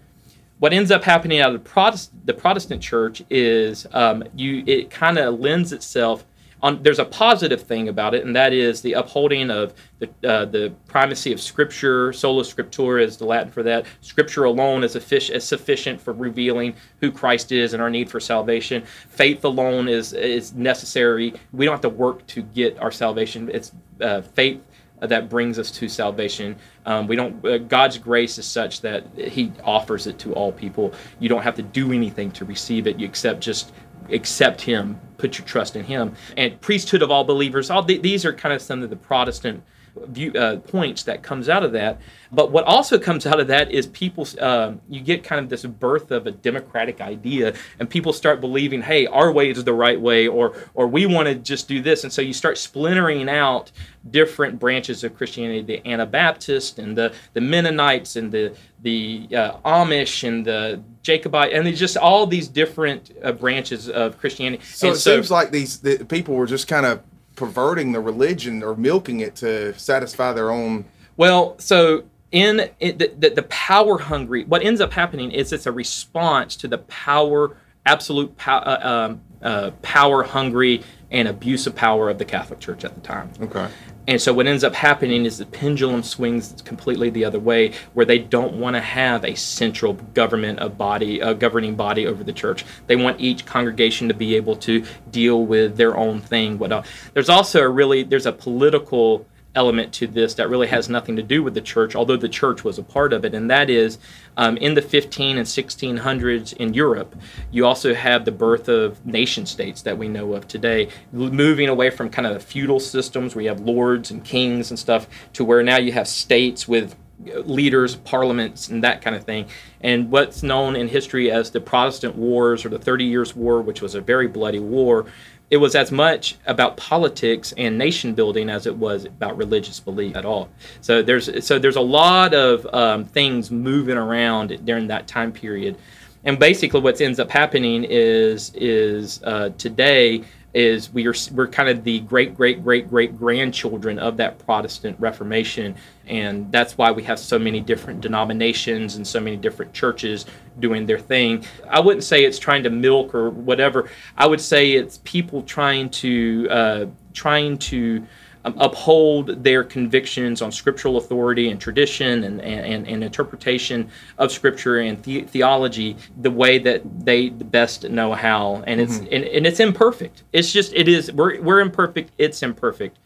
what 0.59 0.73
ends 0.73 0.91
up 0.91 1.03
happening 1.03 1.39
out 1.39 1.53
of 1.53 1.63
the 1.63 1.69
Protestant, 1.69 2.25
the 2.25 2.33
Protestant 2.33 2.81
church 2.81 3.23
is 3.29 3.87
um, 3.93 4.23
you 4.35 4.63
it 4.67 4.89
kind 4.89 5.17
of 5.17 5.39
lends 5.39 5.71
itself 5.73 6.25
on. 6.61 6.83
There's 6.83 6.99
a 6.99 7.05
positive 7.05 7.61
thing 7.61 7.87
about 7.87 8.13
it, 8.13 8.25
and 8.25 8.35
that 8.35 8.51
is 8.51 8.81
the 8.81 8.93
upholding 8.93 9.49
of 9.49 9.73
the 9.99 10.09
uh, 10.29 10.45
the 10.45 10.73
primacy 10.87 11.31
of 11.31 11.39
Scripture. 11.39 12.11
Sola 12.11 12.43
Scriptura 12.43 13.01
is 13.01 13.15
the 13.15 13.25
Latin 13.25 13.51
for 13.51 13.63
that. 13.63 13.85
Scripture 14.01 14.43
alone 14.43 14.83
is, 14.83 14.95
fish, 14.97 15.29
is 15.29 15.45
sufficient 15.45 15.99
for 15.99 16.11
revealing 16.11 16.75
who 16.99 17.09
Christ 17.09 17.53
is 17.53 17.73
and 17.73 17.81
our 17.81 17.89
need 17.89 18.09
for 18.09 18.19
salvation. 18.19 18.83
Faith 19.09 19.45
alone 19.45 19.87
is 19.87 20.11
is 20.11 20.53
necessary. 20.53 21.33
We 21.53 21.65
don't 21.65 21.73
have 21.73 21.81
to 21.81 21.89
work 21.89 22.27
to 22.27 22.41
get 22.41 22.77
our 22.79 22.91
salvation. 22.91 23.49
It's 23.53 23.71
uh, 24.01 24.21
faith 24.21 24.61
that 25.07 25.29
brings 25.29 25.57
us 25.59 25.71
to 25.71 25.87
salvation. 25.87 26.55
Um, 26.85 27.07
we 27.07 27.15
don't. 27.15 27.45
Uh, 27.45 27.57
God's 27.57 27.97
grace 27.97 28.37
is 28.37 28.45
such 28.45 28.81
that 28.81 29.05
He 29.17 29.51
offers 29.63 30.07
it 30.07 30.19
to 30.19 30.33
all 30.33 30.51
people. 30.51 30.93
You 31.19 31.29
don't 31.29 31.41
have 31.41 31.55
to 31.55 31.63
do 31.63 31.91
anything 31.93 32.31
to 32.31 32.45
receive 32.45 32.87
it. 32.87 32.99
You 32.99 33.07
accept 33.07 33.41
just 33.41 33.71
accept 34.11 34.61
Him, 34.61 34.99
put 35.17 35.37
your 35.37 35.45
trust 35.45 35.75
in 35.75 35.83
Him, 35.83 36.13
and 36.37 36.59
priesthood 36.61 37.01
of 37.01 37.11
all 37.11 37.23
believers. 37.23 37.69
All 37.69 37.83
th- 37.83 38.01
these 38.01 38.25
are 38.25 38.33
kind 38.33 38.53
of 38.53 38.61
some 38.61 38.81
of 38.83 38.89
the 38.89 38.95
Protestant 38.95 39.63
view, 40.07 40.31
uh, 40.33 40.57
points 40.57 41.03
that 41.03 41.23
comes 41.23 41.49
out 41.49 41.63
of 41.63 41.71
that. 41.73 41.99
But 42.31 42.51
what 42.51 42.63
also 42.65 42.99
comes 42.99 43.25
out 43.25 43.39
of 43.39 43.47
that 43.47 43.71
is 43.71 43.87
people, 43.87 44.27
uh, 44.39 44.73
you 44.87 45.01
get 45.01 45.23
kind 45.23 45.43
of 45.43 45.49
this 45.49 45.65
birth 45.65 46.11
of 46.11 46.27
a 46.27 46.31
democratic 46.31 47.01
idea, 47.01 47.53
and 47.79 47.89
people 47.89 48.13
start 48.13 48.39
believing, 48.39 48.81
hey, 48.81 49.07
our 49.07 49.31
way 49.31 49.49
is 49.49 49.63
the 49.63 49.73
right 49.73 49.99
way, 49.99 50.27
or 50.27 50.55
or 50.73 50.87
we 50.87 51.05
want 51.05 51.27
to 51.27 51.35
just 51.35 51.67
do 51.67 51.81
this, 51.81 52.03
and 52.03 52.13
so 52.13 52.21
you 52.21 52.33
start 52.33 52.57
splintering 52.57 53.27
out 53.29 53.71
different 54.11 54.59
branches 54.59 55.03
of 55.03 55.15
Christianity: 55.15 55.61
the 55.61 55.87
Anabaptist 55.89 56.79
and 56.79 56.95
the 56.95 57.13
the 57.33 57.41
Mennonites 57.41 58.15
and 58.15 58.31
the 58.31 58.55
the 58.81 59.27
uh, 59.35 59.57
Amish 59.65 60.27
and 60.27 60.45
the 60.45 60.81
Jacobite, 61.01 61.53
and 61.53 61.75
just 61.75 61.97
all 61.97 62.27
these 62.27 62.47
different 62.47 63.11
uh, 63.23 63.31
branches 63.31 63.89
of 63.89 64.19
Christianity. 64.19 64.63
So 64.63 64.87
and 64.87 64.95
it 64.95 64.99
so, 64.99 65.15
seems 65.15 65.31
like 65.31 65.51
these 65.51 65.79
the 65.79 66.05
people 66.05 66.35
were 66.35 66.45
just 66.45 66.67
kind 66.67 66.85
of 66.85 67.01
perverting 67.39 67.93
the 67.93 68.01
religion 68.01 68.61
or 68.61 68.75
milking 68.75 69.21
it 69.21 69.33
to 69.33 69.73
satisfy 69.79 70.33
their 70.33 70.51
own. 70.51 70.83
Well, 71.15 71.57
so 71.57 72.03
in 72.33 72.69
it, 72.81 72.99
the, 72.99 73.29
the, 73.29 73.43
power 73.43 73.97
hungry, 73.97 74.43
what 74.43 74.61
ends 74.61 74.81
up 74.81 74.91
happening 74.91 75.31
is 75.31 75.53
it's 75.53 75.65
a 75.65 75.71
response 75.71 76.57
to 76.57 76.67
the 76.67 76.79
power, 76.79 77.55
absolute 77.85 78.35
power, 78.35 78.61
uh, 78.67 78.89
um, 78.89 79.21
uh, 79.41 79.71
power 79.81 80.23
hungry 80.23 80.83
and 81.11 81.29
abuse 81.29 81.65
of 81.65 81.75
power 81.75 82.09
of 82.09 82.17
the 82.17 82.25
Catholic 82.25 82.59
Church 82.59 82.83
at 82.83 82.93
the 82.93 83.01
time. 83.01 83.31
Okay. 83.41 83.69
And 84.09 84.19
so 84.19 84.33
what 84.33 84.47
ends 84.47 84.63
up 84.63 84.73
happening 84.73 85.25
is 85.25 85.37
the 85.37 85.45
pendulum 85.45 86.01
swings 86.01 86.55
completely 86.65 87.11
the 87.11 87.23
other 87.25 87.37
way, 87.37 87.73
where 87.93 88.07
they 88.07 88.17
don't 88.17 88.55
want 88.55 88.75
to 88.75 88.81
have 88.81 89.23
a 89.23 89.35
central 89.35 89.93
government, 89.93 90.57
a 90.59 90.67
body, 90.67 91.19
a 91.19 91.35
governing 91.35 91.75
body 91.75 92.07
over 92.07 92.23
the 92.23 92.33
church. 92.33 92.65
They 92.87 92.95
want 92.95 93.21
each 93.21 93.45
congregation 93.45 94.07
to 94.07 94.15
be 94.15 94.35
able 94.35 94.55
to 94.57 94.83
deal 95.11 95.45
with 95.45 95.77
their 95.77 95.95
own 95.95 96.21
thing. 96.21 96.57
What 96.57 96.71
uh, 96.71 96.81
there's 97.13 97.29
also 97.29 97.61
a 97.61 97.69
really 97.69 98.01
there's 98.01 98.25
a 98.25 98.31
political 98.31 99.27
element 99.55 99.91
to 99.93 100.07
this 100.07 100.35
that 100.35 100.49
really 100.49 100.67
has 100.67 100.89
nothing 100.89 101.15
to 101.15 101.23
do 101.23 101.41
with 101.41 101.53
the 101.53 101.61
church, 101.61 101.95
although 101.95 102.17
the 102.17 102.29
church 102.29 102.63
was 102.63 102.77
a 102.77 102.83
part 102.83 103.13
of 103.13 103.25
it, 103.25 103.33
and 103.33 103.49
that 103.49 103.69
is 103.69 103.97
um, 104.37 104.57
in 104.57 104.73
the 104.75 104.81
15 104.81 105.37
and 105.37 105.47
1600s 105.47 106.53
in 106.53 106.73
Europe, 106.73 107.15
you 107.51 107.65
also 107.65 107.93
have 107.93 108.25
the 108.25 108.31
birth 108.31 108.69
of 108.69 109.05
nation 109.05 109.45
states 109.45 109.81
that 109.81 109.97
we 109.97 110.07
know 110.07 110.33
of 110.33 110.47
today, 110.47 110.89
moving 111.11 111.67
away 111.67 111.89
from 111.89 112.09
kind 112.09 112.27
of 112.27 112.33
the 112.33 112.39
feudal 112.39 112.79
systems 112.79 113.35
where 113.35 113.43
you 113.43 113.49
have 113.49 113.61
lords 113.61 114.11
and 114.11 114.23
kings 114.23 114.69
and 114.69 114.77
stuff 114.77 115.07
to 115.33 115.43
where 115.43 115.63
now 115.63 115.77
you 115.77 115.91
have 115.91 116.07
states 116.07 116.67
with 116.67 116.95
leaders, 117.19 117.95
parliaments, 117.95 118.69
and 118.69 118.83
that 118.83 119.01
kind 119.01 119.15
of 119.15 119.23
thing. 119.23 119.47
And 119.81 120.09
what's 120.09 120.41
known 120.41 120.75
in 120.75 120.87
history 120.87 121.29
as 121.31 121.51
the 121.51 121.59
Protestant 121.59 122.15
Wars 122.15 122.63
or 122.65 122.69
the 122.69 122.79
Thirty 122.79 123.05
Years' 123.05 123.35
War, 123.35 123.61
which 123.61 123.81
was 123.81 123.95
a 123.95 124.01
very 124.01 124.27
bloody 124.27 124.59
war, 124.59 125.05
it 125.49 125.57
was 125.57 125.75
as 125.75 125.91
much 125.91 126.35
about 126.45 126.77
politics 126.77 127.53
and 127.57 127.77
nation 127.77 128.13
building 128.13 128.49
as 128.49 128.67
it 128.67 128.75
was 128.75 129.05
about 129.05 129.35
religious 129.37 129.79
belief 129.79 130.15
at 130.15 130.25
all. 130.25 130.49
So 130.81 131.01
there's 131.01 131.45
so 131.45 131.57
there's 131.57 131.75
a 131.75 131.81
lot 131.81 132.33
of 132.33 132.65
um, 132.73 133.05
things 133.05 133.49
moving 133.49 133.97
around 133.97 134.63
during 134.65 134.87
that 134.87 135.07
time 135.07 135.31
period, 135.31 135.77
and 136.23 136.37
basically 136.37 136.81
what 136.81 137.01
ends 137.01 137.19
up 137.19 137.31
happening 137.31 137.83
is 137.83 138.51
is 138.55 139.21
uh, 139.23 139.49
today 139.57 140.23
is 140.53 140.91
we 140.91 141.07
are 141.07 141.13
we're 141.33 141.47
kind 141.47 141.69
of 141.69 141.83
the 141.83 141.99
great 142.01 142.35
great 142.35 142.63
great 142.63 142.89
great 142.89 143.17
grandchildren 143.17 143.99
of 143.99 144.17
that 144.17 144.39
Protestant 144.39 144.99
Reformation, 144.99 145.75
and 146.07 146.51
that's 146.51 146.77
why 146.77 146.91
we 146.91 147.03
have 147.03 147.19
so 147.19 147.37
many 147.37 147.59
different 147.59 148.01
denominations 148.01 148.95
and 148.95 149.05
so 149.05 149.19
many 149.19 149.37
different 149.37 149.73
churches 149.73 150.25
doing 150.59 150.85
their 150.85 150.99
thing. 150.99 151.45
I 151.69 151.79
wouldn't 151.79 152.03
say 152.03 152.25
it's 152.25 152.39
trying 152.39 152.63
to 152.63 152.69
milk 152.69 153.13
or 153.13 153.29
whatever. 153.29 153.89
I 154.17 154.27
would 154.27 154.41
say 154.41 154.71
it's 154.71 154.99
people 155.03 155.43
trying 155.43 155.89
to 155.91 156.47
uh, 156.49 156.85
trying 157.13 157.57
to 157.57 158.05
um, 158.49 158.55
uphold 158.59 159.43
their 159.43 159.63
convictions 159.63 160.41
on 160.41 160.51
scriptural 160.51 160.97
authority 160.97 161.49
and 161.49 161.59
tradition 161.59 162.23
and, 162.23 162.41
and, 162.41 162.87
and 162.87 163.03
interpretation 163.03 163.89
of 164.17 164.31
scripture 164.31 164.79
and 164.79 165.01
the- 165.03 165.21
theology 165.21 165.95
the 166.21 166.31
way 166.31 166.57
that 166.59 166.81
they 167.05 167.29
best 167.29 167.89
know 167.89 168.13
how. 168.13 168.63
And 168.67 168.81
it's 168.81 168.99
and, 168.99 169.11
and 169.11 169.47
it's 169.47 169.59
imperfect. 169.59 170.23
It's 170.33 170.51
just 170.51 170.73
it 170.73 170.87
is 170.87 171.11
we're 171.11 171.41
we're 171.41 171.59
imperfect. 171.59 172.11
It's 172.17 172.41
imperfect. 172.43 172.97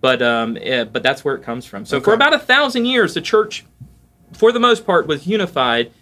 But 0.00 0.22
um 0.22 0.56
yeah, 0.56 0.84
but 0.84 1.02
that's 1.02 1.24
where 1.24 1.34
it 1.34 1.42
comes 1.42 1.64
from. 1.66 1.84
So 1.84 2.00
for 2.00 2.14
about 2.14 2.34
a 2.34 2.38
thousand 2.38 2.86
years, 2.86 3.14
the 3.14 3.20
church, 3.20 3.64
for 4.32 4.52
the 4.52 4.60
most 4.60 4.86
part, 4.86 5.06
was 5.06 5.26
unified. 5.26 5.92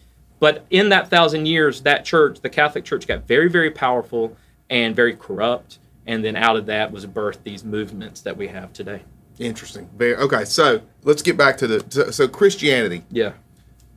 But 0.41 0.67
in 0.71 0.91
that 0.91 1.09
thousand 1.09 1.47
years, 1.47 1.83
that 1.83 2.05
church, 2.05 2.41
the 2.41 2.51
Catholic 2.51 2.85
Church, 2.85 3.07
got 3.07 3.27
very, 3.27 3.49
very 3.49 3.71
powerful 3.71 4.37
and 4.69 4.95
very 4.95 5.15
corrupt. 5.15 5.79
And 6.07 6.25
then 6.25 6.37
out 6.37 6.57
of 6.57 6.67
that 6.67 6.93
was 6.93 7.07
birthed 7.07 7.43
these 7.45 7.65
movements 7.65 8.21
that 8.23 8.37
we 8.37 8.49
have 8.49 8.73
today. 8.73 9.03
Interesting. 9.39 9.89
Very 9.97 10.17
okay. 10.17 10.45
So 10.45 10.83
let's 11.03 11.23
get 11.23 11.37
back 11.37 11.57
to 11.59 11.67
the 11.67 11.85
so, 11.89 12.11
so 12.11 12.29
Christianity. 12.29 13.05
Yeah. 13.11 13.33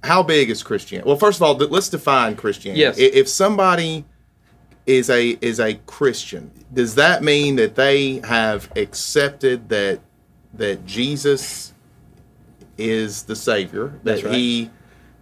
How 0.03 0.23
big 0.23 0.49
is 0.49 0.63
Christianity? 0.63 1.07
Well, 1.07 1.17
first 1.17 1.37
of 1.37 1.43
all, 1.43 1.55
let's 1.55 1.89
define 1.89 2.35
Christianity. 2.35 2.81
Yes. 2.81 2.97
If 2.97 3.27
somebody 3.27 4.05
is 4.85 5.09
a 5.09 5.37
is 5.41 5.59
a 5.59 5.75
Christian, 5.85 6.51
does 6.73 6.95
that 6.95 7.23
mean 7.23 7.57
that 7.57 7.75
they 7.75 8.19
have 8.23 8.71
accepted 8.75 9.69
that 9.69 9.99
that 10.53 10.85
Jesus 10.85 11.73
is 12.77 13.23
the 13.23 13.35
Savior? 13.35 13.99
That 14.03 14.23
right. 14.23 14.33
He 14.33 14.71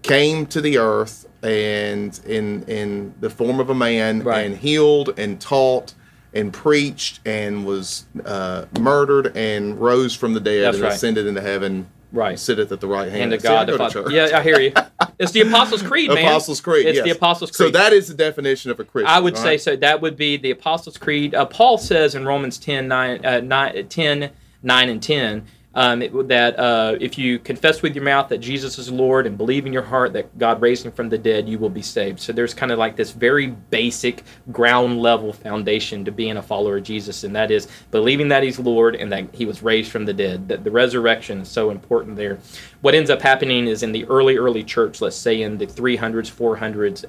came 0.02 0.46
to 0.48 0.62
the 0.62 0.78
earth 0.78 1.28
and 1.42 2.18
in 2.26 2.64
in 2.64 3.16
the 3.20 3.30
form 3.30 3.60
of 3.60 3.70
a 3.70 3.76
man 3.76 4.24
Right. 4.24 4.46
and 4.46 4.56
healed 4.56 5.18
and 5.18 5.42
taught 5.42 5.94
and 6.36 6.54
preached 6.54 7.22
and 7.26 7.66
was 7.66 8.06
uh, 8.26 8.66
murdered 8.80 9.36
and 9.36 9.80
rose 9.80 10.14
from 10.14 10.34
the 10.34 10.40
dead 10.40 10.66
That's 10.66 10.76
and 10.78 10.84
right. 10.84 10.94
ascended 10.94 11.26
into 11.26 11.42
heaven. 11.42 11.88
Right. 12.12 12.38
Sitteth 12.38 12.72
at 12.72 12.80
the 12.80 12.88
right 12.88 13.12
hand. 13.12 13.34
of 13.34 13.42
to 13.42 13.48
See, 13.48 13.52
I 13.52 13.66
God 13.66 13.68
go 13.68 13.78
the 13.78 13.88
to 13.88 14.04
Father. 14.04 14.16
Yeah, 14.16 14.38
I 14.38 14.44
hear 14.44 14.60
you. 14.60 14.74
It's 15.18 15.32
the 15.32 15.42
Apostles' 15.42 15.82
Creed, 15.88 16.10
man. 16.10 16.26
Apostles' 16.26 16.62
Creed. 16.62 16.86
It's 16.86 16.98
yes. 16.98 17.06
the 17.06 17.12
Apostles' 17.12 17.52
Creed. 17.52 17.74
So 17.74 17.78
that 17.78 17.92
is 17.94 18.08
the 18.08 18.14
definition 18.14 18.72
of 18.72 18.80
a 18.80 18.84
Christian. 18.86 19.10
I 19.10 19.20
would 19.20 19.38
say 19.38 19.44
right? 19.52 19.62
so. 19.62 19.76
That 19.76 20.02
would 20.02 20.16
be 20.16 20.38
the 20.38 20.52
Apostles' 20.52 20.98
Creed. 20.98 21.34
Uh, 21.36 21.46
Paul 21.46 21.78
says 21.78 22.16
in 22.16 22.26
Romans 22.26 22.58
10, 22.58 22.88
9, 22.88 23.26
uh, 23.26 23.40
9, 23.42 23.88
10, 23.88 24.32
9 24.64 24.90
and 24.90 25.04
10 25.04 25.46
um, 25.76 26.02
it- 26.02 26.28
that 26.30 26.58
uh, 26.58 26.96
if 27.00 27.18
you 27.18 27.38
confess 27.40 27.82
with 27.82 27.96
your 27.96 28.04
mouth 28.04 28.30
that 28.30 28.40
Jesus 28.40 28.80
is 28.80 28.92
Lord 28.92 29.28
and 29.28 29.38
believe 29.38 29.66
in 29.66 29.74
your 29.74 29.84
heart 29.84 30.14
that 30.14 30.38
God 30.40 30.62
raised 30.62 30.86
him 30.86 30.92
from 30.92 31.10
the 31.10 31.18
dead, 31.18 31.48
you 31.48 31.60
will 31.60 31.70
be 31.70 31.82
saved. 31.82 32.20
So 32.20 32.34
there's 32.34 32.54
kind 32.54 32.72
of 32.72 32.80
like 32.80 32.96
this 32.96 33.12
very 33.12 33.48
basic 33.48 34.24
ground 34.52 35.02
level 35.02 35.34
foundation 35.34 36.06
to 36.06 36.12
being 36.12 36.38
a 36.38 36.42
follower 36.42 36.78
of 36.78 36.84
Jesus, 36.84 37.24
and 37.24 37.36
that 37.36 37.52
is 37.52 37.68
believing 37.92 38.30
that 38.30 38.44
he's 38.44 38.60
Lord 38.60 38.96
and 38.96 39.12
that 39.12 39.34
he 39.34 39.46
was 39.46 39.62
raised 39.62 39.92
from 39.92 40.06
the 40.06 40.14
dead. 40.14 40.48
That 40.48 40.64
the 40.64 40.72
resurrection 40.72 41.42
is 41.42 41.50
so 41.50 41.70
important 41.70 42.16
there. 42.16 42.40
What 42.82 42.96
ends 42.96 43.10
up 43.10 43.22
happening 43.22 43.68
is 43.68 43.84
in 43.84 43.92
the 43.92 44.06
early, 44.06 44.38
early 44.38 44.64
church, 44.64 45.02
let's 45.02 45.16
say 45.16 45.42
in 45.42 45.58
the 45.58 45.68
300s, 45.68 46.32
400s 46.32 47.04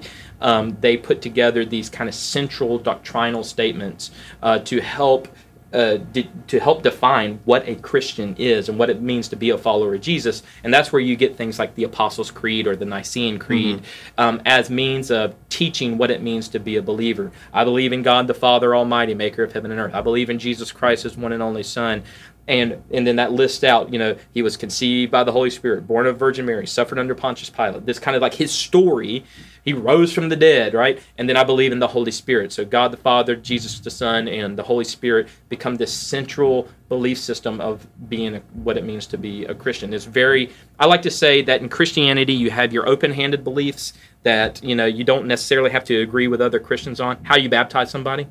AD, 0.00 0.08
um, 0.40 0.76
they 0.80 0.96
put 0.96 1.22
together 1.22 1.64
these 1.64 1.88
kind 1.88 2.08
of 2.08 2.14
central 2.14 2.78
doctrinal 2.78 3.44
statements 3.44 4.10
uh, 4.42 4.58
to 4.60 4.80
help 4.80 5.28
uh, 5.72 5.96
de- 5.96 6.30
to 6.48 6.58
help 6.58 6.82
define 6.82 7.40
what 7.44 7.68
a 7.68 7.76
Christian 7.76 8.34
is 8.38 8.68
and 8.68 8.78
what 8.78 8.90
it 8.90 9.00
means 9.00 9.28
to 9.28 9.36
be 9.36 9.50
a 9.50 9.58
follower 9.58 9.94
of 9.94 10.00
Jesus. 10.00 10.42
And 10.64 10.74
that's 10.74 10.92
where 10.92 11.00
you 11.00 11.16
get 11.16 11.36
things 11.36 11.58
like 11.58 11.74
the 11.74 11.84
Apostles' 11.84 12.30
Creed 12.30 12.66
or 12.66 12.74
the 12.74 12.84
Nicene 12.84 13.38
Creed 13.38 13.82
um, 14.18 14.42
as 14.44 14.70
means 14.70 15.10
of 15.10 15.34
teaching 15.48 15.96
what 15.98 16.10
it 16.10 16.22
means 16.22 16.48
to 16.48 16.58
be 16.58 16.76
a 16.76 16.82
believer. 16.82 17.30
I 17.52 17.64
believe 17.64 17.92
in 17.92 18.02
God 18.02 18.26
the 18.26 18.34
Father 18.34 18.74
Almighty, 18.74 19.14
maker 19.14 19.42
of 19.42 19.52
heaven 19.52 19.70
and 19.70 19.80
earth. 19.80 19.94
I 19.94 20.00
believe 20.00 20.28
in 20.30 20.38
Jesus 20.38 20.72
Christ, 20.72 21.04
his 21.04 21.16
one 21.16 21.32
and 21.32 21.42
only 21.42 21.62
Son. 21.62 22.02
And, 22.48 22.82
and 22.90 23.06
then 23.06 23.16
that 23.16 23.30
lists 23.30 23.62
out, 23.62 23.92
you 23.92 23.98
know, 23.98 24.16
he 24.34 24.42
was 24.42 24.56
conceived 24.56 25.12
by 25.12 25.22
the 25.22 25.30
Holy 25.30 25.50
Spirit, 25.50 25.86
born 25.86 26.06
of 26.06 26.18
Virgin 26.18 26.46
Mary, 26.46 26.66
suffered 26.66 26.98
under 26.98 27.14
Pontius 27.14 27.48
Pilate. 27.48 27.86
This 27.86 28.00
kind 28.00 28.16
of 28.16 28.22
like 28.22 28.34
his 28.34 28.50
story. 28.50 29.24
He 29.64 29.72
rose 29.72 30.12
from 30.12 30.28
the 30.28 30.36
dead, 30.36 30.74
right? 30.74 31.00
And 31.18 31.28
then 31.28 31.36
I 31.36 31.44
believe 31.44 31.72
in 31.72 31.78
the 31.78 31.88
Holy 31.88 32.10
Spirit. 32.10 32.52
So 32.52 32.64
God 32.64 32.92
the 32.92 32.96
Father, 32.96 33.36
Jesus 33.36 33.78
the 33.80 33.90
Son, 33.90 34.28
and 34.28 34.56
the 34.56 34.62
Holy 34.62 34.84
Spirit 34.84 35.28
become 35.48 35.76
this 35.76 35.92
central 35.92 36.68
belief 36.88 37.18
system 37.18 37.60
of 37.60 37.86
being 38.08 38.36
a, 38.36 38.40
what 38.54 38.76
it 38.76 38.84
means 38.84 39.06
to 39.08 39.18
be 39.18 39.44
a 39.44 39.54
Christian. 39.54 39.92
It's 39.92 40.04
very. 40.04 40.50
I 40.78 40.86
like 40.86 41.02
to 41.02 41.10
say 41.10 41.42
that 41.42 41.60
in 41.60 41.68
Christianity 41.68 42.32
you 42.32 42.50
have 42.50 42.72
your 42.72 42.88
open-handed 42.88 43.44
beliefs 43.44 43.92
that 44.22 44.62
you 44.62 44.74
know 44.74 44.86
you 44.86 45.04
don't 45.04 45.26
necessarily 45.26 45.70
have 45.70 45.84
to 45.84 46.00
agree 46.00 46.28
with 46.28 46.40
other 46.40 46.60
Christians 46.60 47.00
on 47.00 47.22
how 47.24 47.36
you 47.36 47.48
baptize 47.48 47.90
somebody 47.90 48.26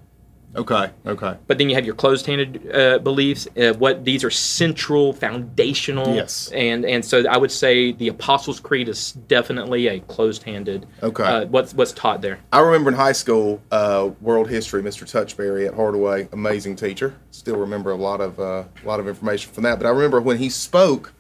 Okay. 0.56 0.90
Okay. 1.06 1.38
but 1.46 1.60
then 1.60 1.70
you 1.70 1.76
have 1.76 1.86
your 1.86 1.94
closed-handed 1.94 2.72
uh, 2.76 2.98
beliefs. 3.00 3.48
Uh, 3.56 3.74
what 3.74 4.04
these 4.04 4.24
are 4.24 4.32
central, 4.32 5.14
foundational, 5.14 6.16
Yes. 6.16 6.50
and 6.54 6.84
and 6.86 7.06
so 7.06 7.24
I 7.30 7.38
would 7.38 7.52
say 7.52 7.92
the 7.92 8.08
Apostles' 8.08 8.60
Creed 8.60 8.90
is 8.90 9.12
definitely 9.12 9.88
a 9.88 10.00
closed-handed. 10.00 10.88
Okay. 11.04 11.24
Uh, 11.24 11.46
what's 11.46 11.74
what's 11.76 11.92
taught 11.94 12.22
there? 12.22 12.40
I 12.52 12.62
remember 12.62 12.90
in 12.90 12.96
high 12.96 13.12
school, 13.12 13.62
uh, 13.72 14.10
world 14.22 14.50
history, 14.50 14.82
Mr. 14.82 15.04
Touchberry 15.04 15.68
at 15.68 15.76
Hardaway, 15.76 16.28
amazing 16.32 16.76
teacher. 16.78 17.14
Still 17.30 17.58
remember 17.58 17.92
a 17.92 17.96
lot 17.96 18.20
of 18.20 18.40
uh, 18.40 18.64
a 18.84 18.88
lot 18.88 19.00
of 19.00 19.08
information 19.08 19.54
from 19.54 19.64
that. 19.64 19.78
But 19.78 19.86
I 19.86 19.92
remember 19.92 20.20
when 20.20 20.38
he 20.40 20.50
spoke 20.50 21.14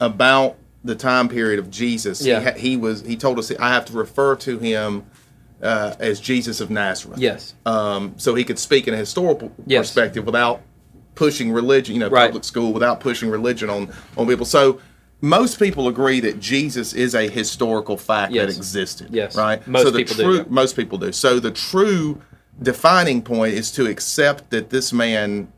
about 0.00 0.56
the 0.82 0.94
time 0.94 1.28
period 1.28 1.58
of 1.58 1.70
Jesus. 1.70 2.24
Yeah. 2.24 2.38
He, 2.40 2.44
ha- 2.46 2.56
he 2.58 2.76
was 2.78 3.02
he 3.02 3.16
told 3.16 3.38
us 3.38 3.52
I 3.58 3.68
have 3.68 3.84
to 3.86 3.92
refer 3.92 4.34
to 4.36 4.58
him 4.58 5.04
uh, 5.62 5.94
as 5.98 6.20
Jesus 6.20 6.60
of 6.60 6.70
Nazareth. 6.70 7.18
Yes. 7.18 7.54
Um, 7.66 8.14
so 8.16 8.34
he 8.34 8.44
could 8.44 8.58
speak 8.58 8.88
in 8.88 8.94
a 8.94 8.96
historical 8.96 9.52
Yes. 9.66 9.88
perspective 9.88 10.24
without 10.26 10.62
pushing 11.14 11.52
religion. 11.52 11.94
You 11.94 12.00
know, 12.00 12.08
Right. 12.08 12.26
public 12.26 12.44
school 12.44 12.72
without 12.72 13.00
pushing 13.00 13.30
religion 13.30 13.70
on 13.70 13.90
on 14.16 14.26
people. 14.26 14.46
So. 14.46 14.80
Most 15.22 15.58
people 15.58 15.86
agree 15.86 16.18
that 16.20 16.40
Jesus 16.40 16.94
is 16.94 17.14
a 17.14 17.28
historical 17.28 17.98
fact 17.98 18.32
that 18.32 18.48
existed. 18.48 19.08
Yes. 19.10 19.36
Right. 19.36 19.60
Most 19.68 19.82
so 19.82 19.90
the 19.90 19.98
people 19.98 20.16
do, 20.16 20.36
yeah. 20.38 20.44
most 20.48 20.76
people 20.76 20.96
do. 20.96 21.12
So 21.12 21.38
the 21.38 21.50
true 21.50 22.22
defining 22.62 23.20
point 23.20 23.52
is 23.52 23.70
to 23.72 23.86
accept 23.86 24.48
that 24.48 24.70
this 24.70 24.94
man 24.94 25.52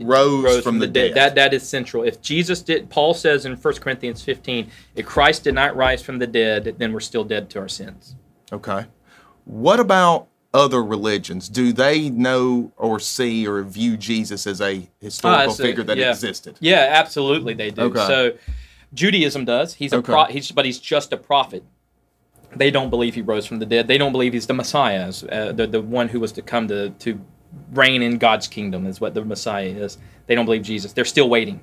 rose, 0.00 0.44
Rose 0.44 0.62
from, 0.64 0.78
the, 0.78 0.86
dead. 0.86 1.14
That 1.14 1.34
that 1.36 1.54
is 1.54 1.68
central. 1.68 2.02
If 2.02 2.20
Jesus 2.20 2.62
did, 2.62 2.90
Paul 2.90 3.14
says 3.14 3.46
in 3.46 3.54
1 3.54 3.74
Corinthians 3.74 4.22
15, 4.22 4.70
if 4.96 5.06
Christ 5.06 5.44
did 5.44 5.54
not 5.54 5.76
rise 5.76 6.02
from 6.02 6.18
the 6.18 6.26
dead, 6.26 6.74
then 6.78 6.92
we're 6.92 7.00
still 7.00 7.24
dead 7.24 7.48
to 7.50 7.60
our 7.60 7.68
sins. 7.68 8.16
Okay. 8.52 8.86
What 9.44 9.80
about 9.80 10.28
other 10.54 10.82
religions? 10.82 11.48
Do 11.48 11.72
they 11.72 12.10
know 12.10 12.72
or 12.76 12.98
see 13.00 13.46
or 13.46 13.62
view 13.62 13.96
Jesus 13.96 14.46
as 14.46 14.60
a 14.60 14.88
historical 15.00 15.40
Ah, 15.42 15.46
that's 15.46 15.58
a- 15.60 15.62
figure 15.62 15.84
that 15.84 15.96
yeah. 15.96 16.10
existed? 16.10 16.56
Yeah, 16.60 16.86
absolutely 16.90 17.54
they 17.54 17.70
do. 17.70 17.82
Okay. 17.82 18.06
So 18.06 18.32
Judaism 18.94 19.44
does. 19.44 19.74
He's 19.74 19.92
a 19.92 19.96
Okay. 19.96 20.12
pro, 20.12 20.24
he's 20.24 20.50
but 20.50 20.64
he's 20.64 20.78
just 20.78 21.12
a 21.12 21.16
prophet. 21.16 21.62
They 22.56 22.70
don't 22.70 22.88
believe 22.88 23.14
he 23.14 23.20
rose 23.20 23.44
from 23.46 23.58
the 23.58 23.66
dead. 23.66 23.88
They 23.88 23.98
don't 23.98 24.12
believe 24.12 24.32
he's 24.32 24.46
the 24.46 24.54
Messiah, 24.54 25.12
uh, 25.30 25.52
the 25.52 25.66
the 25.66 25.82
one 25.82 26.08
who 26.08 26.20
was 26.20 26.32
to 26.32 26.42
come 26.42 26.66
to 26.68 26.90
to 26.90 27.20
reign 27.72 28.02
in 28.02 28.16
God's 28.18 28.46
kingdom 28.46 28.86
is 28.86 29.00
what 29.00 29.12
the 29.14 29.24
Messiah 29.24 29.66
is. 29.68 29.98
They 30.26 30.34
don't 30.34 30.44
believe 30.46 30.62
Jesus. 30.62 30.92
They're 30.94 31.04
still 31.04 31.28
waiting. 31.28 31.60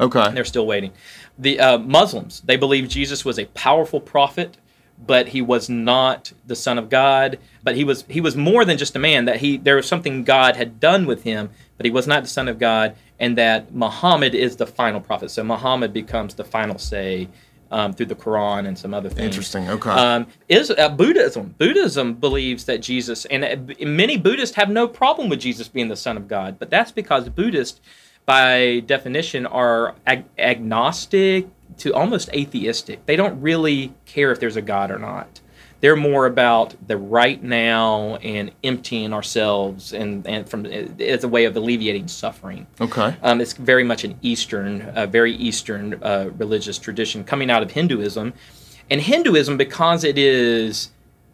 Okay. 0.00 0.30
They're 0.32 0.44
still 0.44 0.66
waiting. 0.66 0.92
The 1.38 1.58
uh, 1.60 1.78
Muslims 1.78 2.42
they 2.42 2.56
believe 2.56 2.88
Jesus 2.88 3.24
was 3.24 3.38
a 3.38 3.46
powerful 3.46 4.00
prophet, 4.00 4.58
but 5.06 5.28
he 5.28 5.42
was 5.42 5.68
not 5.68 6.32
the 6.46 6.56
Son 6.56 6.78
of 6.78 6.88
God. 6.88 7.38
But 7.62 7.76
he 7.76 7.84
was 7.84 8.04
he 8.08 8.20
was 8.20 8.36
more 8.36 8.64
than 8.64 8.78
just 8.78 8.96
a 8.96 8.98
man. 8.98 9.24
That 9.26 9.36
he 9.36 9.56
there 9.56 9.76
was 9.76 9.86
something 9.86 10.24
God 10.24 10.56
had 10.56 10.80
done 10.80 11.06
with 11.06 11.22
him, 11.22 11.50
but 11.76 11.86
he 11.86 11.90
was 11.90 12.06
not 12.06 12.22
the 12.22 12.28
son 12.28 12.48
of 12.48 12.58
God, 12.58 12.96
and 13.18 13.38
that 13.38 13.74
Muhammad 13.74 14.34
is 14.34 14.56
the 14.56 14.66
final 14.66 15.00
prophet. 15.00 15.30
So 15.30 15.44
Muhammad 15.44 15.92
becomes 15.92 16.34
the 16.34 16.44
final 16.44 16.78
say 16.78 17.28
um, 17.72 17.92
through 17.92 18.06
the 18.06 18.14
Quran 18.14 18.68
and 18.68 18.78
some 18.78 18.94
other 18.94 19.08
things. 19.08 19.26
Interesting. 19.26 19.68
Okay. 19.68 19.90
Um, 19.90 20.26
is 20.48 20.70
uh, 20.70 20.88
Buddhism? 20.90 21.54
Buddhism 21.58 22.14
believes 22.14 22.66
that 22.66 22.82
Jesus, 22.82 23.24
and 23.24 23.44
uh, 23.44 23.84
many 23.84 24.16
Buddhists 24.16 24.54
have 24.56 24.68
no 24.68 24.86
problem 24.86 25.28
with 25.28 25.40
Jesus 25.40 25.68
being 25.68 25.88
the 25.88 25.96
Son 25.96 26.16
of 26.16 26.28
God, 26.28 26.58
but 26.58 26.70
that's 26.70 26.92
because 26.92 27.28
Buddhists, 27.28 27.80
by 28.26 28.80
definition, 28.86 29.46
are 29.46 29.94
ag- 30.06 30.26
agnostic 30.38 31.48
to 31.78 31.92
almost 31.94 32.28
atheistic. 32.30 33.06
They 33.06 33.16
don't 33.16 33.40
really 33.40 33.94
care 34.06 34.32
if 34.32 34.40
there's 34.40 34.56
a 34.56 34.62
God 34.62 34.90
or 34.90 34.98
not. 34.98 35.40
They're 35.80 35.96
more 35.96 36.26
about 36.26 36.76
the 36.86 36.96
right 36.96 37.42
now 37.42 38.14
and 38.16 38.52
emptying 38.62 39.12
ourselves 39.12 39.92
and, 39.92 40.24
and 40.28 40.48
from 40.48 40.64
as 40.64 41.24
a 41.24 41.28
way 41.28 41.44
of 41.44 41.56
alleviating 41.56 42.06
suffering. 42.06 42.68
okay. 42.80 43.16
Um, 43.20 43.40
it's 43.40 43.54
very 43.54 43.82
much 43.82 44.04
an 44.04 44.16
Eastern, 44.22 44.82
uh, 44.82 45.06
very 45.06 45.34
Eastern 45.34 45.98
uh, 46.00 46.30
religious 46.36 46.78
tradition 46.78 47.24
coming 47.24 47.50
out 47.50 47.64
of 47.64 47.72
Hinduism. 47.72 48.32
And 48.90 49.00
Hinduism, 49.00 49.56
because 49.56 50.04
it 50.04 50.18
is 50.18 50.90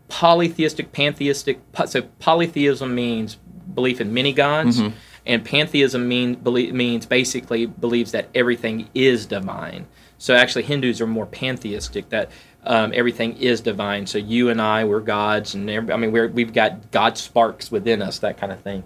polytheistic, 0.09 0.93
pantheistic, 0.93 1.61
so 1.87 2.03
polytheism 2.19 2.95
means 2.95 3.37
belief 3.75 4.01
in 4.01 4.15
many 4.15 4.33
gods, 4.33 4.81
and 5.27 5.45
pantheism 5.45 6.09
mean, 6.09 6.37
belie- 6.37 6.73
means 6.73 7.05
basically 7.05 7.67
believes 7.67 8.13
that 8.13 8.29
everything 8.35 8.89
is 8.95 9.27
divine. 9.27 9.87
So 10.19 10.35
actually, 10.35 10.65
Hindus 10.65 11.01
are 11.01 11.07
more 11.07 11.27
pantheistic, 11.27 12.09
that 12.11 12.31
um, 12.65 12.93
everything 12.95 13.37
is 13.37 13.61
divine. 13.61 14.07
So 14.07 14.19
you 14.19 14.51
and 14.51 14.61
I, 14.61 14.85
we're 14.85 15.01
gods, 15.01 15.55
and 15.55 15.71
I 15.71 15.97
mean, 15.97 16.13
we're, 16.13 16.29
we've 16.29 16.53
got 16.53 16.91
God 16.91 17.17
sparks 17.17 17.71
within 17.71 18.03
us, 18.03 18.19
that 18.19 18.37
kind 18.37 18.53
of 18.53 18.61
thing. 18.61 18.83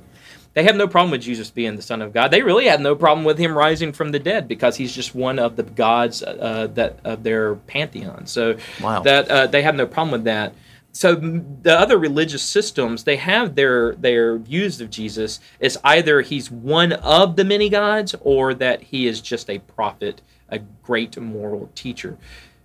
They 0.54 0.64
have 0.64 0.76
no 0.76 0.86
problem 0.86 1.10
with 1.10 1.22
Jesus 1.22 1.50
being 1.50 1.76
the 1.76 1.82
Son 1.82 2.02
of 2.02 2.12
God. 2.12 2.30
They 2.30 2.42
really 2.42 2.66
have 2.66 2.80
no 2.80 2.94
problem 2.94 3.24
with 3.24 3.38
him 3.38 3.56
rising 3.56 3.92
from 3.92 4.12
the 4.12 4.18
dead 4.18 4.46
because 4.46 4.76
he's 4.76 4.94
just 4.94 5.14
one 5.14 5.38
of 5.38 5.56
the 5.56 5.62
gods 5.62 6.22
uh, 6.22 6.68
that 6.74 6.98
of 7.04 7.22
their 7.22 7.54
pantheon. 7.54 8.26
So 8.26 8.58
Wow. 8.82 9.00
that 9.02 9.30
uh, 9.30 9.46
they 9.46 9.62
have 9.62 9.74
no 9.74 9.86
problem 9.86 10.12
with 10.12 10.24
that. 10.24 10.52
So 10.94 11.14
the 11.14 11.72
other 11.78 11.96
religious 11.96 12.42
systems 12.42 13.04
they 13.04 13.16
have 13.16 13.54
their 13.54 13.94
their 13.94 14.36
views 14.36 14.78
of 14.82 14.90
Jesus 14.90 15.40
is 15.58 15.78
either 15.84 16.20
he's 16.20 16.50
one 16.50 16.92
of 16.92 17.36
the 17.36 17.44
many 17.44 17.70
gods 17.70 18.14
or 18.20 18.52
that 18.52 18.82
he 18.82 19.06
is 19.06 19.22
just 19.22 19.48
a 19.48 19.58
prophet, 19.60 20.20
a 20.52 20.60
great 20.82 21.18
moral 21.18 21.70
teacher. 21.74 22.16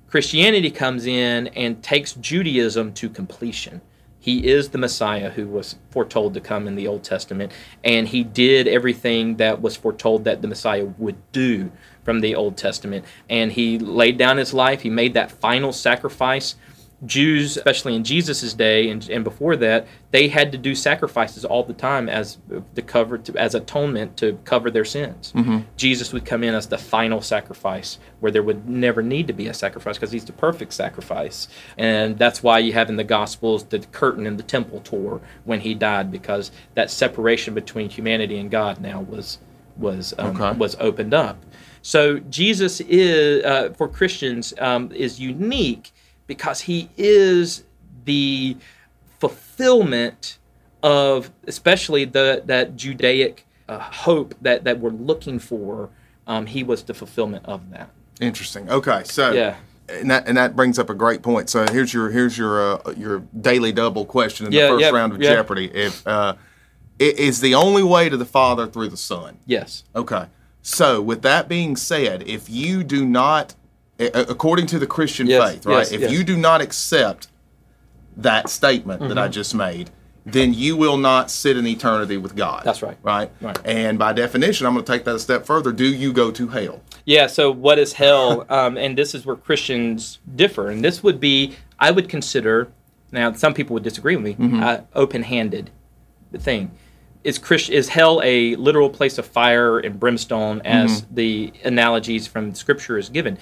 Christianity 0.07 0.69
comes 0.69 1.07
in 1.07 1.47
and 1.47 1.81
takes 1.81 2.13
Judaism 2.13 2.93
to 2.93 3.09
completion. 3.09 3.81
He 4.19 4.47
is 4.47 4.69
the 4.69 4.77
Messiah 4.77 5.29
who 5.29 5.47
was 5.47 5.75
foretold 5.89 6.33
to 6.33 6.41
come 6.41 6.67
in 6.67 6.75
the 6.75 6.87
Old 6.87 7.03
Testament, 7.03 7.51
and 7.83 8.07
he 8.07 8.23
did 8.23 8.67
everything 8.67 9.37
that 9.37 9.61
was 9.61 9.77
foretold 9.77 10.25
that 10.25 10.41
the 10.41 10.47
Messiah 10.47 10.85
would 10.97 11.15
do 11.31 11.71
from 12.03 12.19
the 12.19 12.35
Old 12.35 12.57
Testament. 12.57 13.05
And 13.29 13.51
he 13.51 13.79
laid 13.79 14.17
down 14.17 14.37
his 14.37 14.53
life, 14.53 14.81
he 14.81 14.89
made 14.89 15.13
that 15.13 15.31
final 15.31 15.71
sacrifice. 15.71 16.55
Jews, 17.05 17.57
especially 17.57 17.95
in 17.95 18.03
Jesus' 18.03 18.53
day 18.53 18.89
and, 18.89 19.07
and 19.09 19.23
before 19.23 19.55
that, 19.57 19.85
they 20.09 20.29
had 20.29 20.51
to 20.51 20.57
do 20.57 20.73
sacrifices 20.73 21.45
all 21.45 21.63
the 21.63 21.73
time 21.73 22.09
as 22.09 22.39
to 22.73 22.81
cover 22.81 23.19
to, 23.19 23.37
as 23.37 23.53
atonement 23.53 24.17
to 24.17 24.39
cover 24.45 24.71
their 24.71 24.83
sins. 24.85 25.31
Jesus 25.75 26.11
would 26.11 26.25
come 26.25 26.43
in 26.43 26.55
as 26.55 26.67
the 26.67 26.77
final 26.79 27.21
sacrifice, 27.21 27.99
where 28.19 28.31
there 28.31 28.41
would 28.41 28.67
never 28.67 29.03
need 29.03 29.27
to 29.27 29.33
be 29.33 29.45
a 29.47 29.53
sacrifice 29.53 29.95
because 29.97 30.11
he's 30.11 30.25
the 30.25 30.33
perfect 30.33 30.73
sacrifice, 30.73 31.47
and 31.77 32.17
that's 32.17 32.41
why 32.41 32.57
you 32.57 32.73
have 32.73 32.89
in 32.89 32.95
the 32.95 33.03
Gospels 33.03 33.65
the 33.65 33.79
curtain 33.79 34.25
in 34.25 34.37
the 34.37 34.43
temple 34.43 34.81
tore 34.83 35.21
when 35.45 35.59
he 35.59 35.75
died 35.75 36.11
because 36.11 36.51
that 36.73 36.89
separation 36.89 37.53
between 37.53 37.89
humanity 37.91 38.39
and 38.39 38.49
God 38.49 38.81
now 38.81 39.01
was 39.01 39.37
was 39.77 40.15
um, 40.17 40.41
Okay. 40.41 40.57
was 40.57 40.75
opened 40.79 41.13
up. 41.13 41.37
So 41.83 42.17
Jesus 42.19 42.81
is 42.81 43.45
uh, 43.45 43.69
for 43.77 43.87
Christians 43.87 44.53
um, 44.57 44.91
is 44.91 45.19
unique 45.19 45.91
because 46.27 46.61
he 46.61 46.89
is 46.97 47.63
the 48.05 48.55
fulfillment 49.19 50.37
of 50.83 51.31
especially 51.47 52.05
the 52.05 52.43
that 52.45 52.75
Judaic 52.75 53.45
uh, 53.67 53.79
hope 53.79 54.35
that 54.41 54.63
that 54.63 54.79
we're 54.79 54.91
looking 54.91 55.39
for. 55.39 55.89
Um, 56.27 56.45
he 56.45 56.63
was 56.63 56.83
the 56.83 56.93
fulfillment 56.93 57.45
of 57.45 57.69
that. 57.71 57.89
Interesting. 58.19 58.69
Okay. 58.69 59.03
So 59.05 59.31
Yeah. 59.31 59.55
and 59.89 60.11
that 60.11 60.27
and 60.27 60.37
that 60.37 60.55
brings 60.55 60.77
up 60.77 60.89
a 60.89 60.93
great 60.93 61.21
point. 61.21 61.49
So 61.49 61.65
here's 61.71 61.93
your 61.93 62.09
here's 62.09 62.37
your 62.37 62.61
uh, 62.87 62.91
your 62.97 63.19
daily 63.39 63.71
double 63.71 64.05
question 64.05 64.45
in 64.45 64.51
Yeah, 64.51 64.63
the 64.67 64.73
first 64.73 64.81
yeah, 64.81 64.89
round 64.89 65.13
of 65.13 65.21
yeah. 65.21 65.33
Jeopardy. 65.33 65.71
If 65.73 66.05
uh, 66.05 66.35
it 66.99 67.17
is 67.19 67.41
the 67.41 67.55
only 67.55 67.83
way 67.83 68.09
to 68.09 68.17
the 68.17 68.25
Father 68.25 68.67
through 68.67 68.89
the 68.89 68.97
Son. 68.97 69.37
Yes. 69.45 69.83
Okay. 69.95 70.25
So 70.61 71.01
with 71.01 71.21
that 71.21 71.47
being 71.47 71.75
said, 71.77 72.23
if 72.27 72.49
you 72.49 72.83
do 72.83 73.05
not, 73.05 73.55
according 73.99 74.67
to 74.67 74.79
the 74.79 74.87
Christian 74.87 75.27
Yes, 75.27 75.51
faith, 75.53 75.65
right? 75.65 75.77
yes, 75.79 75.91
if 75.91 76.01
yes. 76.01 76.11
you 76.11 76.23
do 76.23 76.37
not 76.37 76.61
accept 76.61 77.27
that 78.15 78.49
statement 78.49 78.99
that 79.01 79.09
Mm-hmm. 79.09 79.19
I 79.19 79.27
just 79.27 79.53
made, 79.55 79.89
then 80.25 80.53
you 80.53 80.75
will 80.75 80.97
not 80.97 81.31
sit 81.31 81.55
in 81.57 81.65
eternity 81.65 82.17
with 82.17 82.35
God. 82.35 82.63
That's 82.65 82.81
right. 82.81 82.97
Right. 83.01 83.31
Right. 83.41 83.57
And 83.63 83.97
by 83.97 84.11
definition, 84.13 84.67
I'm 84.67 84.73
going 84.73 84.83
to 84.85 84.91
take 84.91 85.05
that 85.05 85.15
a 85.15 85.19
step 85.19 85.45
further. 85.45 85.71
Do 85.71 85.85
you 85.85 86.11
go 86.11 86.31
to 86.31 86.47
hell? 86.47 86.81
Yeah. 87.05 87.27
So 87.27 87.49
what 87.51 87.79
is 87.79 87.93
hell? 87.93 88.45
um, 88.49 88.77
and 88.77 88.97
this 88.97 89.15
is 89.15 89.25
where 89.25 89.35
Christians 89.37 90.19
differ. 90.35 90.67
And 90.69 90.83
this 90.83 91.01
would 91.01 91.19
be, 91.19 91.55
I 91.79 91.91
would 91.91 92.09
consider. 92.09 92.69
Now, 93.11 93.31
some 93.33 93.53
people 93.53 93.73
would 93.75 93.83
disagree 93.83 94.17
with 94.17 94.25
me. 94.25 94.33
Mm-hmm. 94.47 94.61
Uh, 94.63 94.81
open-handed 94.95 95.69
thing. 96.39 96.71
Is 97.23 97.37
Christ, 97.37 97.69
is 97.69 97.87
hell 97.89 98.21
a 98.23 98.55
literal 98.55 98.89
place 98.89 99.17
of 99.17 99.25
fire 99.25 99.79
and 99.79 99.97
brimstone, 99.99 100.61
as 100.65 101.01
Mm-hmm. 101.03 101.15
the 101.15 101.53
analogies 101.63 102.27
from 102.27 102.53
Scripture 102.53 102.97
is 102.97 103.07
given? 103.09 103.37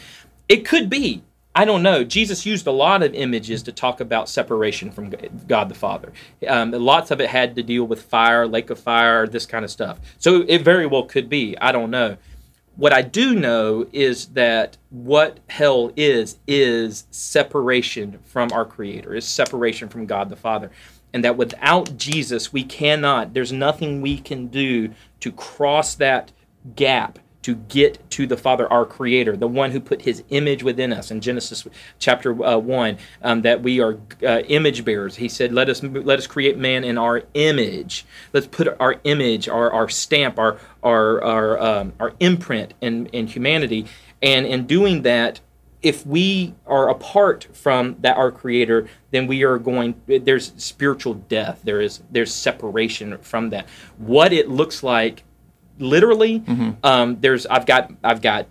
It 0.48 0.66
could 0.66 0.90
be. 0.90 1.24
I 1.58 1.64
don't 1.64 1.84
know. 1.84 2.04
Jesus 2.04 2.46
used 2.46 2.68
a 2.68 2.72
lot 2.72 3.02
of 3.02 3.14
images 3.14 3.64
to 3.64 3.72
talk 3.72 4.02
about 4.02 4.28
separation 4.28 4.92
from 4.92 5.10
God 5.48 5.70
the 5.70 5.76
Father. 5.76 6.12
Um, 6.46 6.72
lots 6.72 7.12
of 7.12 7.22
it 7.22 7.30
had 7.30 7.56
to 7.56 7.64
deal 7.64 7.86
with 7.86 8.02
fire, 8.02 8.46
lake 8.46 8.70
of 8.70 8.78
fire, 8.78 9.26
this 9.26 9.46
kind 9.46 9.64
of 9.64 9.72
stuff. 9.72 10.00
So 10.18 10.44
it 10.50 10.64
very 10.64 10.86
well 10.86 11.04
could 11.04 11.30
be. 11.30 11.58
I 11.60 11.72
don't 11.72 11.92
know. 11.92 12.18
What 12.76 12.92
I 12.92 13.04
do 13.04 13.36
know 13.36 13.88
is 13.94 14.28
that 14.28 14.76
what 14.90 15.40
hell 15.48 15.94
is 15.96 16.40
is 16.46 17.08
separation 17.10 18.20
from 18.26 18.52
our 18.52 18.66
Creator, 18.66 19.16
is 19.16 19.24
separation 19.24 19.88
from 19.88 20.06
God 20.06 20.30
the 20.30 20.36
Father, 20.36 20.72
and 21.14 21.24
that 21.24 21.38
without 21.38 21.96
Jesus 21.96 22.52
we 22.52 22.66
cannot. 22.66 23.34
There's 23.34 23.54
nothing 23.54 24.02
we 24.02 24.18
can 24.18 24.48
do 24.48 24.90
to 25.22 25.32
cross 25.32 25.96
that 25.96 26.34
gap 26.76 27.18
to 27.46 27.54
get 27.54 28.10
to 28.10 28.26
the 28.26 28.36
Father, 28.36 28.68
our 28.74 28.88
Creator, 28.88 29.38
the 29.38 29.48
one 29.48 29.70
who 29.70 29.80
put 29.80 30.02
His 30.02 30.24
image 30.30 30.64
within 30.64 30.92
us. 30.92 31.12
In 31.12 31.22
Genesis 31.22 31.68
chapter 32.00 32.44
uh, 32.44 32.58
one, 32.58 32.98
um, 33.22 33.44
that 33.44 33.62
we 33.62 33.80
are 33.80 34.00
uh, 34.26 34.40
image 34.48 34.84
bearers. 34.84 35.16
He 35.16 35.30
said, 35.30 35.54
"Let 35.54 35.70
us 35.70 35.84
let 35.84 36.18
us 36.18 36.26
create 36.26 36.58
man 36.58 36.84
in 36.84 36.98
our 36.98 37.22
image. 37.36 38.04
Let's 38.34 38.48
put 38.48 38.68
our 38.80 38.96
image, 39.04 39.48
our 39.48 39.72
our 39.72 39.88
stamp, 39.90 40.40
our 40.40 40.58
our 40.82 41.24
our 41.24 41.60
um, 41.62 41.94
our 42.00 42.14
imprint 42.20 42.74
in 42.82 43.06
in 43.08 43.28
humanity." 43.28 43.86
And 44.24 44.48
in 44.48 44.66
doing 44.66 45.04
that, 45.04 45.40
if 45.84 46.04
we 46.04 46.56
are 46.66 46.90
apart 46.90 47.48
from 47.54 47.96
that 48.00 48.18
our 48.18 48.32
creator 48.32 48.88
then 49.12 49.28
we 49.28 49.44
are 49.44 49.60
going 49.60 49.94
there's 50.08 50.52
spiritual 50.58 51.14
death 51.14 51.60
there 51.64 51.80
is 51.80 52.02
there's 52.10 52.34
separation 52.34 53.16
from 53.20 53.52
that 53.52 53.68
what 53.98 54.34
it 54.34 54.50
looks 54.50 54.82
like 54.82 55.24
literally 55.80 56.44
um, 56.84 57.18
there's 57.20 57.46
i've 57.48 57.66
got 57.66 57.92
i've 58.04 58.22
got 58.22 58.48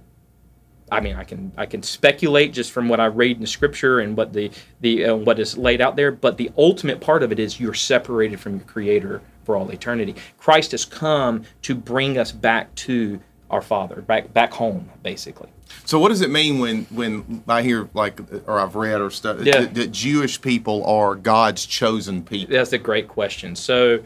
i 0.92 1.00
mean 1.00 1.16
i 1.16 1.24
can 1.24 1.52
i 1.56 1.64
can 1.66 1.82
speculate 1.82 2.52
just 2.52 2.70
from 2.72 2.88
what 2.88 3.00
i 3.00 3.06
read 3.06 3.37
in 3.37 3.40
the 3.40 3.46
scripture 3.46 4.00
and 4.00 4.16
what 4.16 4.32
the 4.32 4.50
the 4.80 5.04
uh, 5.06 5.14
what 5.16 5.38
is 5.38 5.56
laid 5.56 5.80
out 5.80 5.96
there 5.96 6.10
but 6.12 6.37
the 6.37 6.50
ultimate 6.58 7.00
part 7.00 7.22
of 7.22 7.32
it 7.32 7.38
is 7.38 7.58
you're 7.58 7.74
separated 7.74 8.38
from 8.38 8.56
your 8.56 8.64
creator 8.64 9.22
for 9.44 9.56
all 9.56 9.70
eternity 9.70 10.14
christ 10.38 10.72
has 10.72 10.84
come 10.84 11.42
to 11.62 11.74
bring 11.74 12.18
us 12.18 12.30
back 12.32 12.74
to 12.74 13.18
our 13.50 13.62
father 13.62 14.02
back 14.02 14.32
back 14.34 14.52
home 14.52 14.90
basically 15.02 15.48
So 15.87 15.98
what 15.98 16.10
does 16.10 16.20
it 16.20 16.30
mean 16.30 16.58
when 16.58 16.84
when 16.90 17.42
I 17.48 17.62
hear 17.62 17.88
like 17.94 18.20
or 18.46 18.58
I've 18.60 18.74
read 18.74 19.00
or 19.00 19.10
stuff 19.10 19.40
Yeah. 19.40 19.60
that, 19.60 19.74
that 19.74 19.92
Jewish 19.92 20.40
people 20.40 20.84
are 20.84 21.14
God's 21.14 21.64
chosen 21.66 22.22
people? 22.22 22.54
That's 22.54 22.72
a 22.72 22.78
great 22.78 23.08
question. 23.08 23.56
So, 23.56 24.00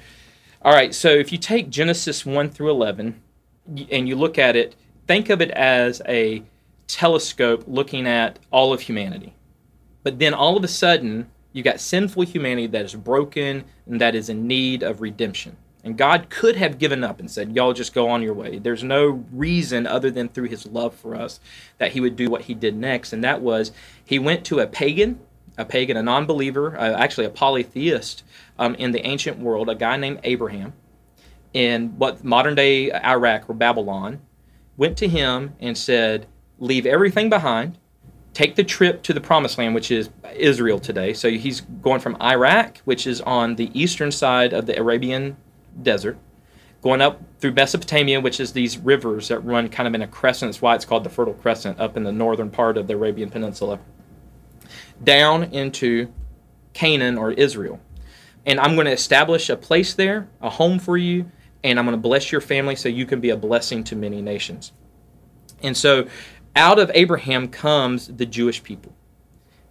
all 0.63 0.73
right. 0.73 0.95
So 0.95 1.09
if 1.09 1.33
you 1.33 1.39
take 1.39 1.71
Genesis 1.71 2.27
one 2.27 2.51
through 2.51 2.71
eleven, 2.71 3.23
and 3.91 4.09
you 4.09 4.17
look 4.17 4.39
at 4.39 4.57
it, 4.57 4.75
think 5.07 5.31
of 5.31 5.41
it 5.41 5.51
as 5.51 6.03
a 6.07 6.43
telescope 6.87 7.65
looking 7.67 8.07
at 8.07 8.39
all 8.51 8.73
of 8.73 8.81
humanity. 8.81 9.35
But 10.03 10.19
then 10.19 10.35
all 10.35 10.57
of 10.57 10.65
a 10.65 10.69
sudden, 10.69 11.31
you 11.53 11.63
got 11.63 11.81
sinful 11.81 12.23
humanity 12.23 12.67
that 12.69 12.85
is 12.85 12.95
broken 12.95 13.65
and 13.87 14.01
that 14.01 14.15
is 14.15 14.29
in 14.29 14.47
need 14.47 14.83
of 14.83 15.01
redemption. 15.01 15.57
And 15.85 15.97
God 15.97 16.29
could 16.29 16.57
have 16.57 16.79
given 16.79 17.05
up 17.05 17.21
and 17.21 17.31
said, 17.31 17.55
Y'all 17.55 17.73
just 17.73 17.95
go 17.95 18.09
on 18.09 18.23
your 18.23 18.35
way. 18.35 18.59
There's 18.59 18.83
no 18.83 19.25
reason 19.33 19.87
other 19.87 20.11
than 20.11 20.29
through 20.29 20.49
his 20.49 20.67
love 20.67 20.95
for 20.95 21.15
us 21.15 21.41
that 21.79 21.93
he 21.93 22.01
would 22.01 22.17
do 22.17 22.29
what 22.29 22.43
he 22.43 22.55
did 22.55 22.77
next. 22.77 23.13
And 23.13 23.23
that 23.25 23.41
was 23.41 23.73
he 24.05 24.19
went 24.19 24.45
to 24.47 24.61
a 24.61 24.67
pagan, 24.67 25.21
a 25.57 25.65
pagan, 25.65 25.97
a 25.97 26.03
non 26.03 26.27
believer, 26.27 26.77
uh, 26.79 26.95
actually 26.99 27.27
a 27.27 27.31
polytheist 27.31 28.25
um, 28.59 28.75
in 28.75 28.93
the 28.93 29.07
ancient 29.07 29.39
world, 29.39 29.69
a 29.69 29.75
guy 29.75 29.97
named 29.97 30.21
Abraham 30.25 30.73
in 31.53 31.99
what 31.99 32.23
modern 32.25 32.55
day 32.55 32.93
Iraq 32.93 33.49
or 33.49 33.55
Babylon, 33.55 34.21
went 34.77 34.97
to 34.99 35.09
him 35.09 35.55
and 35.61 35.77
said, 35.77 36.27
Leave 36.59 36.87
everything 36.87 37.29
behind, 37.29 37.79
take 38.35 38.57
the 38.57 38.65
trip 38.65 39.03
to 39.05 39.13
the 39.13 39.21
promised 39.21 39.59
land, 39.59 39.75
which 39.75 39.91
is 39.91 40.11
Israel 40.35 40.79
today. 40.79 41.13
So 41.13 41.31
he's 41.31 41.61
going 41.61 42.01
from 42.01 42.17
Iraq, 42.21 42.79
which 42.79 43.07
is 43.07 43.21
on 43.21 43.57
the 43.57 43.71
eastern 43.79 44.11
side 44.11 44.53
of 44.53 44.67
the 44.67 44.79
Arabian 44.79 45.37
desert, 45.83 46.19
going 46.83 47.01
up 47.01 47.23
through 47.39 47.53
Mesopotamia, 47.53 48.21
which 48.21 48.41
is 48.41 48.53
these 48.53 48.79
rivers 48.79 49.29
that 49.29 49.41
run 49.41 49.69
kind 49.69 49.87
of 49.87 49.95
in 49.95 50.03
a 50.03 50.07
crescent. 50.09 50.51
That's 50.53 50.63
why 50.63 50.75
it's 50.75 50.85
called 50.85 51.05
the 51.05 51.11
Fertile 51.11 51.35
Crescent 51.35 51.79
up 51.81 51.97
in 51.97 52.03
the 52.03 52.13
northern 52.13 52.51
part 52.51 52.77
of 52.77 52.87
the 52.89 52.95
Arabian 52.95 53.31
Peninsula, 53.31 53.79
down 55.03 55.45
into 55.45 56.13
Canaan 56.73 57.19
or 57.19 57.33
Israel. 57.33 57.81
And 58.49 58.59
I'm 58.59 58.75
going 58.77 58.87
to 58.87 58.93
establish 58.93 59.51
a 59.51 59.57
place 59.57 59.93
there, 59.93 60.27
a 60.41 60.49
home 60.49 60.79
for 60.79 60.97
you, 60.97 61.31
and 61.63 61.79
I'm 61.79 61.85
going 61.85 61.97
to 61.97 62.01
bless 62.01 62.33
your 62.33 62.41
family 62.41 62.77
so 62.77 62.89
you 62.89 63.05
can 63.05 63.21
be 63.21 63.29
a 63.29 63.37
blessing 63.37 63.85
to 63.85 63.95
many 63.95 64.23
nations. 64.23 64.73
And 65.63 65.77
so 65.77 66.09
out 66.57 66.79
of 66.79 66.91
Abraham 66.95 67.49
comes 67.49 68.09
the 68.09 68.25
Jewish 68.25 68.63
people. 68.63 68.95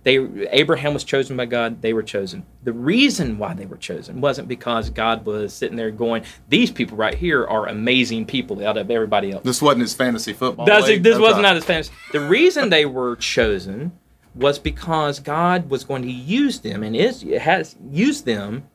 They, 0.04 0.20
Abraham 0.52 0.94
was 0.94 1.04
chosen 1.04 1.36
by 1.36 1.48
God, 1.48 1.82
they 1.82 1.92
were 1.92 2.04
chosen. 2.04 2.46
The 2.64 2.72
reason 2.72 3.40
why 3.40 3.56
they 3.56 3.66
were 3.66 3.78
chosen 3.78 4.22
wasn't 4.22 4.48
because 4.48 4.92
God 4.92 5.26
was 5.26 5.54
sitting 5.54 5.76
there 5.76 5.92
going, 5.92 6.24
These 6.48 6.72
people 6.72 6.98
right 6.98 7.16
here 7.16 7.46
are 7.48 7.68
amazing 7.68 8.28
people 8.28 8.66
out 8.66 8.78
of 8.78 8.92
everybody 8.92 9.32
else. 9.32 9.44
This 9.44 9.62
wasn't 9.62 9.82
his 9.82 9.96
fantasy 9.96 10.34
football. 10.34 10.68
That's, 10.68 10.86
this 10.86 11.18
was 11.18 11.38
not 11.40 11.56
his 11.56 11.66
fantasy. 11.66 11.92
The 12.14 12.22
reason 12.22 12.70
they 12.70 12.86
were 12.86 13.16
chosen 13.16 13.92
was 14.38 14.60
because 14.60 15.20
God 15.20 15.70
was 15.70 15.84
going 15.84 16.04
to 16.04 16.12
use 16.12 16.60
them 16.60 16.84
and 16.84 16.96
is 16.96 17.24
has 17.40 17.76
used 17.90 18.26
them 18.26 18.68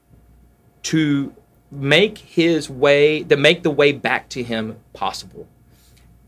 to 0.84 1.34
make 1.70 2.18
his 2.18 2.68
way 2.68 3.22
to 3.24 3.36
make 3.36 3.62
the 3.62 3.70
way 3.70 3.92
back 3.92 4.28
to 4.30 4.42
him 4.42 4.76
possible. 4.92 5.46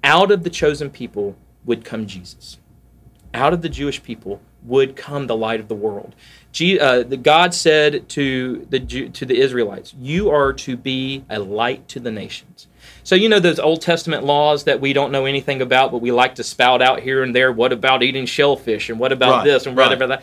Out 0.02 0.30
of 0.30 0.44
the 0.44 0.50
chosen 0.50 0.90
people 0.90 1.36
would 1.64 1.84
come 1.84 2.06
Jesus. 2.06 2.58
Out 3.32 3.52
of 3.52 3.62
the 3.62 3.68
Jewish 3.68 4.02
people 4.02 4.40
would 4.62 4.96
come 4.96 5.26
the 5.26 5.36
light 5.36 5.60
of 5.60 5.68
the 5.68 5.74
world. 5.74 6.14
Uh, 6.60 7.02
the 7.02 7.18
God 7.20 7.52
said 7.52 8.08
to 8.10 8.66
the 8.70 8.80
to 8.80 9.26
the 9.26 9.38
Israelites, 9.38 9.94
"You 9.98 10.30
are 10.30 10.52
to 10.52 10.76
be 10.76 11.24
a 11.28 11.40
light 11.40 11.88
to 11.88 12.00
the 12.00 12.12
nations." 12.12 12.68
So 13.04 13.14
you 13.14 13.28
know 13.28 13.38
those 13.38 13.58
Old 13.58 13.82
Testament 13.82 14.24
laws 14.24 14.64
that 14.64 14.80
we 14.80 14.92
don't 14.92 15.12
know 15.12 15.26
anything 15.26 15.60
about, 15.62 15.92
but 15.92 15.98
we 16.00 16.10
like 16.10 16.34
to 16.36 16.42
spout 16.42 16.82
out 16.82 17.00
here 17.00 17.22
and 17.22 17.34
there. 17.36 17.52
What 17.52 17.72
about 17.72 18.02
eating 18.02 18.26
shellfish, 18.26 18.88
and 18.88 18.98
what 18.98 19.12
about 19.12 19.38
Right, 19.38 19.44
this, 19.44 19.66
and 19.66 19.76
what 19.76 19.88
right. 19.88 19.92
about 19.92 20.08
that? 20.08 20.22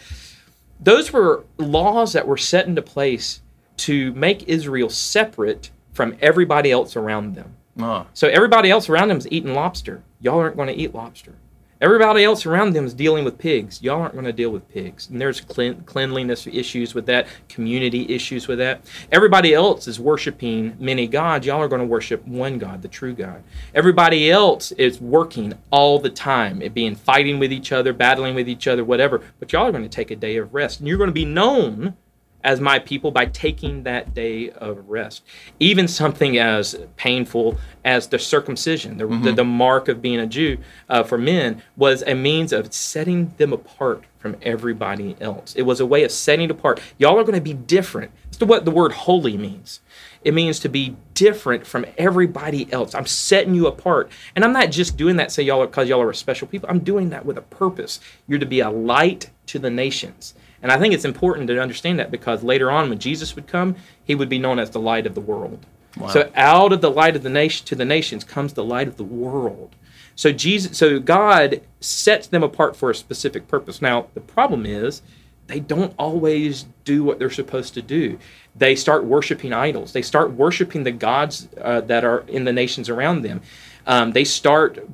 Those 0.80 1.14
were 1.14 1.44
laws 1.58 2.14
that 2.14 2.28
were 2.28 2.38
set 2.38 2.66
into 2.66 2.82
place 2.82 3.42
to 3.78 4.12
make 4.14 4.48
Israel 4.50 4.90
separate 4.90 5.70
from 5.94 6.18
everybody 6.22 6.72
else 6.72 6.96
around 6.96 7.36
them. 7.36 7.56
Ah. 7.80 8.08
So 8.14 8.28
everybody 8.28 8.72
else 8.72 8.90
around 8.90 9.10
them 9.10 9.18
is 9.18 9.28
eating 9.32 9.54
lobster. 9.54 10.02
Y'all 10.20 10.40
aren't 10.40 10.56
going 10.56 10.68
to 10.68 10.76
eat 10.76 10.94
lobster. 10.96 11.34
Everybody 11.82 12.24
else 12.24 12.46
around 12.46 12.74
them 12.74 12.86
is 12.86 12.94
dealing 12.94 13.26
with 13.26 13.40
pigs. 13.40 13.82
Y'all 13.82 14.02
aren't 14.02 14.14
going 14.14 14.26
to 14.26 14.32
deal 14.32 14.52
with 14.52 14.70
pigs. 14.70 15.10
And 15.10 15.20
there's 15.20 15.42
clean, 15.42 15.82
cleanliness 15.82 16.46
issues 16.46 16.94
with 16.94 17.08
that, 17.08 17.26
community 17.50 18.08
issues 18.14 18.48
with 18.48 18.60
that. 18.60 18.86
Everybody 19.12 19.56
else 19.56 19.88
is 19.88 20.00
worshiping 20.00 20.78
many 20.80 21.08
gods. 21.08 21.48
Y'all 21.48 21.60
are 21.60 21.68
going 21.68 21.82
to 21.82 21.88
worship 21.88 22.24
one 22.28 22.60
God, 22.60 22.84
the 22.84 22.88
true 22.88 23.16
God. 23.16 23.42
Everybody 23.74 24.30
else 24.30 24.72
is 24.74 25.02
working 25.02 25.56
all 25.72 25.98
the 25.98 26.12
time, 26.12 26.62
it 26.62 26.76
being 26.76 26.94
fighting 26.94 27.40
with 27.40 27.52
each 27.52 27.72
other, 27.72 27.94
battling 27.94 28.36
with 28.36 28.48
each 28.48 28.68
other, 28.68 28.86
whatever. 28.86 29.22
But 29.40 29.52
y'all 29.52 29.66
are 29.66 29.72
going 29.72 29.84
to 29.84 29.90
take 29.90 30.12
a 30.12 30.16
day 30.16 30.38
of 30.38 30.54
rest. 30.54 30.80
And 30.80 30.88
you're 30.88 31.00
going 31.00 31.10
to 31.10 31.14
be 31.14 31.26
known 31.26 31.96
as 32.44 32.60
my 32.60 32.80
people 32.80 33.12
by 33.12 33.26
taking 33.26 33.84
that 33.84 34.14
day 34.14 34.50
of 34.52 34.90
rest. 34.90 35.24
Even 35.60 35.88
something 35.88 36.38
as 36.38 36.76
painful 36.96 37.58
as 37.84 38.08
the 38.08 38.20
circumcision, 38.20 38.98
the, 38.98 39.08
the, 39.08 39.32
the 39.32 39.44
mark 39.44 39.88
of 39.88 40.02
being 40.02 40.20
a 40.20 40.28
Jew 40.28 40.58
uh, 40.90 41.04
for 41.04 41.18
men, 41.18 41.62
was 41.76 42.04
a 42.04 42.16
means 42.16 42.54
of 42.54 42.74
setting 42.74 43.34
them 43.38 43.54
apart 43.54 44.04
from 44.20 44.38
everybody 44.44 45.16
else. 45.20 45.56
It 45.56 45.64
was 45.64 45.80
a 45.80 45.86
way 45.86 46.04
of 46.04 46.12
setting 46.12 46.52
apart. 46.52 46.80
Y'all 47.00 47.20
are 47.20 47.24
going 47.24 47.34
to 47.36 47.42
be 47.42 47.54
different. 47.54 48.12
That's 48.26 48.44
what 48.44 48.66
the 48.66 48.72
word 48.72 48.92
holy 48.92 49.36
means. 49.36 49.82
It 50.24 50.34
means 50.36 50.60
to 50.60 50.70
be 50.70 50.96
different 51.16 51.66
from 51.66 51.86
everybody 51.98 52.72
else. 52.72 52.94
I'm 52.94 53.08
setting 53.08 53.56
you 53.56 53.66
apart. 53.66 54.12
And 54.36 54.46
I'm 54.46 54.54
not 54.54 54.70
just 54.70 54.96
doing 54.96 55.16
that 55.18 55.32
say 55.32 55.42
y'all 55.44 55.62
are 55.62 55.68
because 55.68 55.90
y'all 55.90 56.02
are 56.02 56.14
special 56.14 56.48
people. 56.48 56.70
I'm 56.70 56.80
doing 56.80 57.10
that 57.10 57.26
with 57.26 57.38
a 57.38 57.42
purpose. 57.42 58.00
You're 58.28 58.40
to 58.40 58.46
be 58.46 58.60
a 58.60 58.70
light 58.70 59.32
to 59.48 59.58
the 59.58 59.72
nations. 59.72 60.36
And 60.62 60.72
I 60.72 60.78
think 60.78 60.94
it's 60.94 61.06
important 61.06 61.48
to 61.48 61.62
understand 61.62 62.00
that 62.00 62.12
because 62.12 62.44
later 62.44 62.70
on 62.70 62.90
when 62.90 63.00
Jesus 63.00 63.36
would 63.36 63.48
come, 63.48 63.76
he 64.04 64.16
would 64.16 64.30
be 64.30 64.40
known 64.40 64.60
as 64.60 64.70
the 64.70 64.80
light 64.80 65.08
of 65.08 65.16
the 65.16 65.22
world. 65.22 65.66
So 66.10 66.32
out 66.36 66.72
of 66.72 66.82
the 66.82 66.90
light 66.90 67.16
of 67.16 67.24
the 67.24 67.30
nation 67.30 67.66
to 67.68 67.76
the 67.76 67.86
nations 67.86 68.24
comes 68.24 68.54
the 68.54 68.64
light 68.64 68.88
of 68.88 68.98
the 68.98 69.04
world. 69.04 69.76
So 70.16 70.32
Jesus 70.32 70.78
so 70.78 71.00
God 71.00 71.62
sets 71.80 72.28
them 72.28 72.44
apart 72.44 72.76
for 72.76 72.90
a 72.90 72.96
specific 72.96 73.48
purpose. 73.48 73.82
Now, 73.82 74.08
the 74.14 74.22
problem 74.22 74.66
is 74.66 75.02
they 75.48 75.60
don't 75.60 75.94
always 76.00 76.66
do 76.86 77.04
what 77.04 77.20
they're 77.20 77.30
supposed 77.30 77.74
to 77.74 77.82
do. 77.82 78.18
They 78.56 78.76
start 78.76 79.04
worshiping 79.04 79.52
idols. 79.52 79.92
They 79.92 80.02
start 80.02 80.32
worshiping 80.32 80.84
the 80.84 80.92
gods 80.92 81.50
uh, 81.60 81.82
that 81.82 82.06
are 82.06 82.20
in 82.28 82.46
the 82.46 82.54
nations 82.54 82.90
around 82.90 83.24
them. 83.24 83.42
Um, 83.86 84.12
they 84.12 84.24
start 84.24 84.88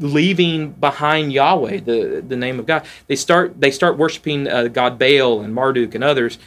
leaving 0.00 0.70
behind 0.72 1.32
Yahweh, 1.32 1.80
the 1.80 2.24
the 2.26 2.36
name 2.36 2.58
of 2.58 2.66
God. 2.66 2.84
They 3.06 3.16
start 3.16 3.60
they 3.60 3.70
start 3.70 3.98
worshiping 3.98 4.48
uh, 4.48 4.68
God 4.68 4.98
Baal 4.98 5.40
and 5.40 5.54
Marduk 5.54 5.94
and 5.94 6.04
others. 6.04 6.38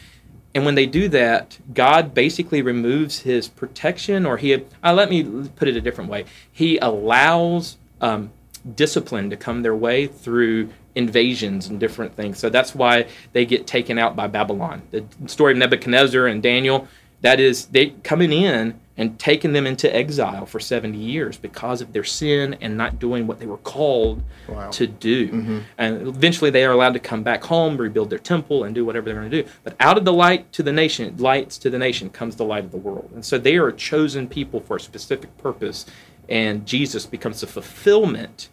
And 0.54 0.64
when 0.64 0.74
they 0.74 0.86
do 0.86 1.08
that, 1.10 1.58
God 1.74 2.14
basically 2.14 2.62
removes 2.62 3.20
His 3.20 3.48
protection, 3.48 4.26
or 4.26 4.38
He. 4.38 4.54
Uh, 4.54 4.92
let 4.94 5.10
me 5.10 5.48
put 5.56 5.68
it 5.68 5.76
a 5.76 5.80
different 5.80 6.10
way. 6.10 6.24
He 6.50 6.78
allows 6.78 7.76
um, 8.00 8.30
discipline 8.74 9.30
to 9.30 9.36
come 9.36 9.62
their 9.62 9.76
way 9.76 10.06
through 10.06 10.70
invasions 10.94 11.68
and 11.68 11.78
different 11.78 12.14
things. 12.16 12.38
So 12.38 12.48
that's 12.48 12.74
why 12.74 13.06
they 13.32 13.46
get 13.46 13.66
taken 13.66 13.98
out 13.98 14.16
by 14.16 14.26
Babylon. 14.26 14.82
The 14.90 15.04
story 15.26 15.52
of 15.52 15.58
Nebuchadnezzar 15.58 16.26
and 16.26 16.42
Daniel. 16.42 16.88
That 17.20 17.40
is, 17.40 17.66
they 17.66 17.90
coming 18.02 18.32
in 18.32 18.78
and 18.98 19.18
taken 19.18 19.52
them 19.52 19.66
into 19.66 19.94
exile 19.94 20.44
for 20.44 20.60
70 20.60 20.98
years 20.98 21.38
because 21.38 21.80
of 21.80 21.92
their 21.94 22.04
sin 22.04 22.56
and 22.60 22.76
not 22.76 22.98
doing 22.98 23.26
what 23.26 23.38
they 23.38 23.46
were 23.46 23.56
called 23.58 24.22
Wow. 24.48 24.70
to 24.70 24.86
do. 24.86 25.28
Mm-hmm. 25.28 25.58
And 25.78 26.08
eventually 26.08 26.50
they 26.50 26.64
are 26.64 26.72
allowed 26.72 26.94
to 26.94 26.98
come 26.98 27.22
back 27.22 27.44
home, 27.44 27.76
rebuild 27.76 28.10
their 28.10 28.18
temple, 28.18 28.64
and 28.64 28.74
do 28.74 28.84
whatever 28.84 29.06
they're 29.06 29.18
going 29.18 29.30
to 29.30 29.42
do. 29.42 29.48
But 29.62 29.76
out 29.78 29.96
of 29.96 30.04
the 30.04 30.12
light 30.12 30.52
to 30.54 30.62
the 30.62 30.72
nation, 30.72 31.16
lights 31.18 31.58
to 31.58 31.70
the 31.70 31.78
nation 31.78 32.10
comes 32.10 32.36
the 32.36 32.44
light 32.44 32.64
of 32.64 32.72
the 32.72 32.76
world. 32.78 33.10
And 33.14 33.24
so 33.24 33.38
they 33.38 33.56
are 33.56 33.68
a 33.68 33.72
chosen 33.72 34.26
people 34.26 34.60
for 34.60 34.76
a 34.76 34.80
specific 34.80 35.36
purpose, 35.38 35.86
and 36.28 36.66
Jesus 36.66 37.06
becomes 37.06 37.40
the 37.40 37.46
fulfillment 37.46 38.48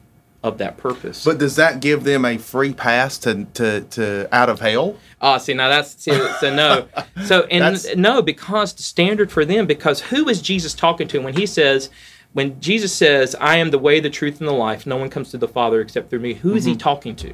of 0.46 0.60
that 0.60 0.78
purpose. 0.78 1.26
But 1.26 1.40
does 1.40 1.56
that 1.56 1.80
give 1.80 2.04
them 2.04 2.24
a 2.24 2.38
free 2.38 2.72
pass 2.72 3.18
to 3.20 3.46
to, 3.56 3.82
to 3.82 4.30
out 4.32 4.48
of 4.48 4.60
hell? 4.60 4.96
Ah, 5.20 5.40
see 5.40 5.56
now 5.56 5.70
that's 5.70 6.02
see, 6.02 6.12
so 6.40 6.56
no. 6.56 6.88
So 7.26 7.44
and 7.46 7.84
no, 7.98 8.22
because 8.22 8.74
the 8.74 8.84
standard 8.84 9.32
for 9.32 9.44
them, 9.44 9.66
because 9.66 10.02
who 10.02 10.30
is 10.30 10.42
Jesus 10.42 10.74
talking 10.76 11.08
to 11.08 11.20
when 11.20 11.34
he 11.36 11.48
says, 11.48 11.90
when 12.34 12.62
Jesus 12.62 12.94
says, 12.94 13.36
"I 13.42 13.58
am 13.58 13.72
the 13.72 13.80
way, 13.80 14.00
the 14.00 14.10
truth, 14.12 14.40
and 14.40 14.48
the 14.48 14.54
life. 14.54 14.86
No 14.86 14.98
one 14.98 15.10
comes 15.10 15.32
to 15.32 15.38
the 15.38 15.48
Father 15.48 15.82
except 15.82 16.12
through 16.12 16.20
me." 16.20 16.36
Who 16.36 16.54
is 16.54 16.66
he 16.66 16.76
talking 16.76 17.16
to? 17.16 17.34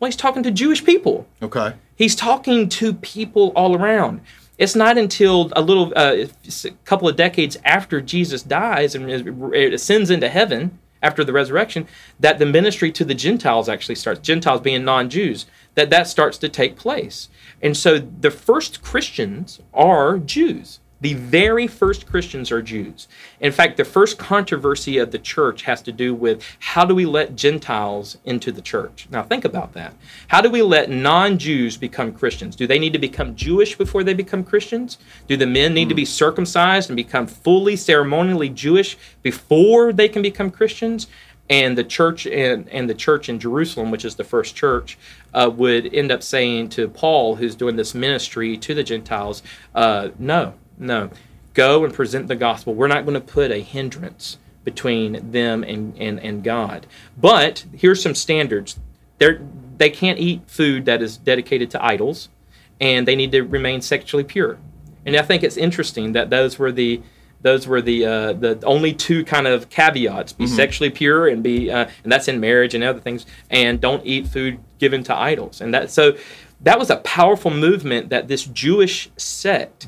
Well, 0.00 0.08
he's 0.08 0.16
talking 0.16 0.42
to 0.44 0.50
Jewish 0.50 0.82
people. 0.82 1.26
Okay. 1.42 1.74
He's 1.94 2.14
talking 2.14 2.68
to 2.70 2.94
people 2.94 3.52
all 3.54 3.76
around. 3.76 4.20
It's 4.58 4.74
not 4.74 4.96
until 4.96 5.52
a 5.54 5.60
little, 5.60 5.92
uh, 5.96 6.26
a 6.64 6.70
couple 6.84 7.08
of 7.08 7.16
decades 7.16 7.58
after 7.64 8.00
Jesus 8.00 8.42
dies 8.42 8.94
and 8.94 9.10
ascends 9.54 10.10
into 10.10 10.28
heaven 10.30 10.78
after 11.06 11.24
the 11.24 11.32
resurrection 11.32 11.86
that 12.18 12.38
the 12.38 12.46
ministry 12.46 12.90
to 12.92 13.04
the 13.04 13.14
Gentiles 13.14 13.68
actually 13.68 13.94
starts. 13.94 14.20
Gentiles 14.20 14.60
being 14.60 14.84
non-Jews, 14.84 15.46
that 15.74 15.90
that 15.90 16.08
starts 16.08 16.36
to 16.38 16.48
take 16.48 16.76
place. 16.76 17.28
And 17.62 17.76
so 17.76 17.98
the 17.98 18.30
first 18.30 18.82
Christians 18.82 19.60
are 19.72 20.18
Jews. 20.18 20.80
The 21.00 21.12
very 21.12 21.66
first 21.66 22.06
Christians 22.06 22.50
are 22.50 22.62
Jews. 22.62 23.06
In 23.38 23.52
fact, 23.52 23.76
the 23.76 23.84
first 23.84 24.16
controversy 24.16 24.96
of 24.96 25.10
the 25.10 25.18
church 25.18 25.62
has 25.62 25.82
to 25.82 25.92
do 25.92 26.14
with 26.14 26.42
how 26.58 26.86
do 26.86 26.94
we 26.94 27.04
let 27.04 27.36
Gentiles 27.36 28.16
into 28.24 28.50
the 28.50 28.62
church? 28.62 29.06
Now, 29.10 29.22
think 29.22 29.44
about 29.44 29.74
that. 29.74 29.92
How 30.28 30.40
do 30.40 30.50
we 30.50 30.62
let 30.62 30.88
non 30.88 31.36
Jews 31.36 31.76
become 31.76 32.12
Christians? 32.12 32.56
Do 32.56 32.66
they 32.66 32.78
need 32.78 32.94
to 32.94 32.98
become 32.98 33.36
Jewish 33.36 33.76
before 33.76 34.04
they 34.04 34.14
become 34.14 34.42
Christians? 34.42 34.96
Do 35.28 35.36
the 35.36 35.46
men 35.46 35.74
need 35.74 35.90
to 35.90 35.94
be 35.94 36.06
circumcised 36.06 36.88
and 36.88 36.96
become 36.96 37.26
fully 37.26 37.76
ceremonially 37.76 38.48
Jewish 38.48 38.96
before 39.22 39.92
they 39.92 40.08
can 40.08 40.22
become 40.22 40.50
Christians? 40.50 41.08
and 41.48 41.78
the 41.78 41.84
church 41.84 42.26
and, 42.26 42.68
and 42.70 42.90
the 42.90 42.94
church 42.94 43.28
in 43.28 43.38
Jerusalem, 43.38 43.92
which 43.92 44.04
is 44.04 44.16
the 44.16 44.24
first 44.24 44.56
church, 44.56 44.98
uh, 45.32 45.48
would 45.54 45.94
end 45.94 46.10
up 46.10 46.22
saying 46.22 46.70
to 46.70 46.88
Paul, 46.88 47.36
who's 47.36 47.54
doing 47.54 47.76
this 47.76 47.94
ministry 47.94 48.56
to 48.56 48.74
the 48.74 48.82
Gentiles, 48.82 49.44
uh, 49.74 50.08
no, 50.18 50.54
no, 50.78 51.10
go 51.54 51.84
and 51.84 51.92
present 51.92 52.28
the 52.28 52.36
gospel. 52.36 52.74
We're 52.74 52.88
not 52.88 53.04
going 53.04 53.14
to 53.14 53.20
put 53.20 53.50
a 53.50 53.60
hindrance 53.60 54.38
between 54.64 55.30
them 55.30 55.62
and, 55.62 55.96
and, 55.98 56.20
and 56.20 56.42
God. 56.44 56.86
But 57.16 57.64
here's 57.72 58.02
some 58.02 58.14
standards. 58.14 58.78
They're, 59.18 59.40
they 59.78 59.90
can't 59.90 60.18
eat 60.18 60.42
food 60.46 60.84
that 60.86 61.02
is 61.02 61.16
dedicated 61.16 61.70
to 61.70 61.84
idols, 61.84 62.28
and 62.80 63.06
they 63.06 63.16
need 63.16 63.32
to 63.32 63.42
remain 63.42 63.80
sexually 63.80 64.24
pure. 64.24 64.58
And 65.06 65.16
I 65.16 65.22
think 65.22 65.42
it's 65.42 65.56
interesting 65.56 66.12
that 66.12 66.30
those 66.30 66.58
were 66.58 66.72
the 66.72 67.00
those 67.42 67.66
were 67.66 67.80
the 67.80 68.04
uh, 68.04 68.32
the 68.32 68.58
only 68.64 68.92
two 68.92 69.24
kind 69.24 69.46
of 69.46 69.68
caveats: 69.70 70.32
be 70.32 70.44
Mm-hmm. 70.44 70.56
sexually 70.56 70.90
pure 70.90 71.28
and 71.28 71.42
be, 71.42 71.70
uh, 71.70 71.88
and 72.02 72.10
that's 72.10 72.26
in 72.26 72.40
marriage 72.40 72.74
and 72.74 72.82
other 72.82 72.98
things, 72.98 73.24
and 73.50 73.80
don't 73.80 74.04
eat 74.04 74.26
food 74.26 74.58
given 74.78 75.04
to 75.04 75.14
idols. 75.14 75.60
And 75.60 75.72
that 75.72 75.90
so 75.90 76.16
that 76.62 76.78
was 76.78 76.90
a 76.90 76.96
powerful 76.96 77.52
movement 77.52 78.08
that 78.08 78.26
this 78.26 78.44
Jewish 78.44 79.10
sect 79.16 79.86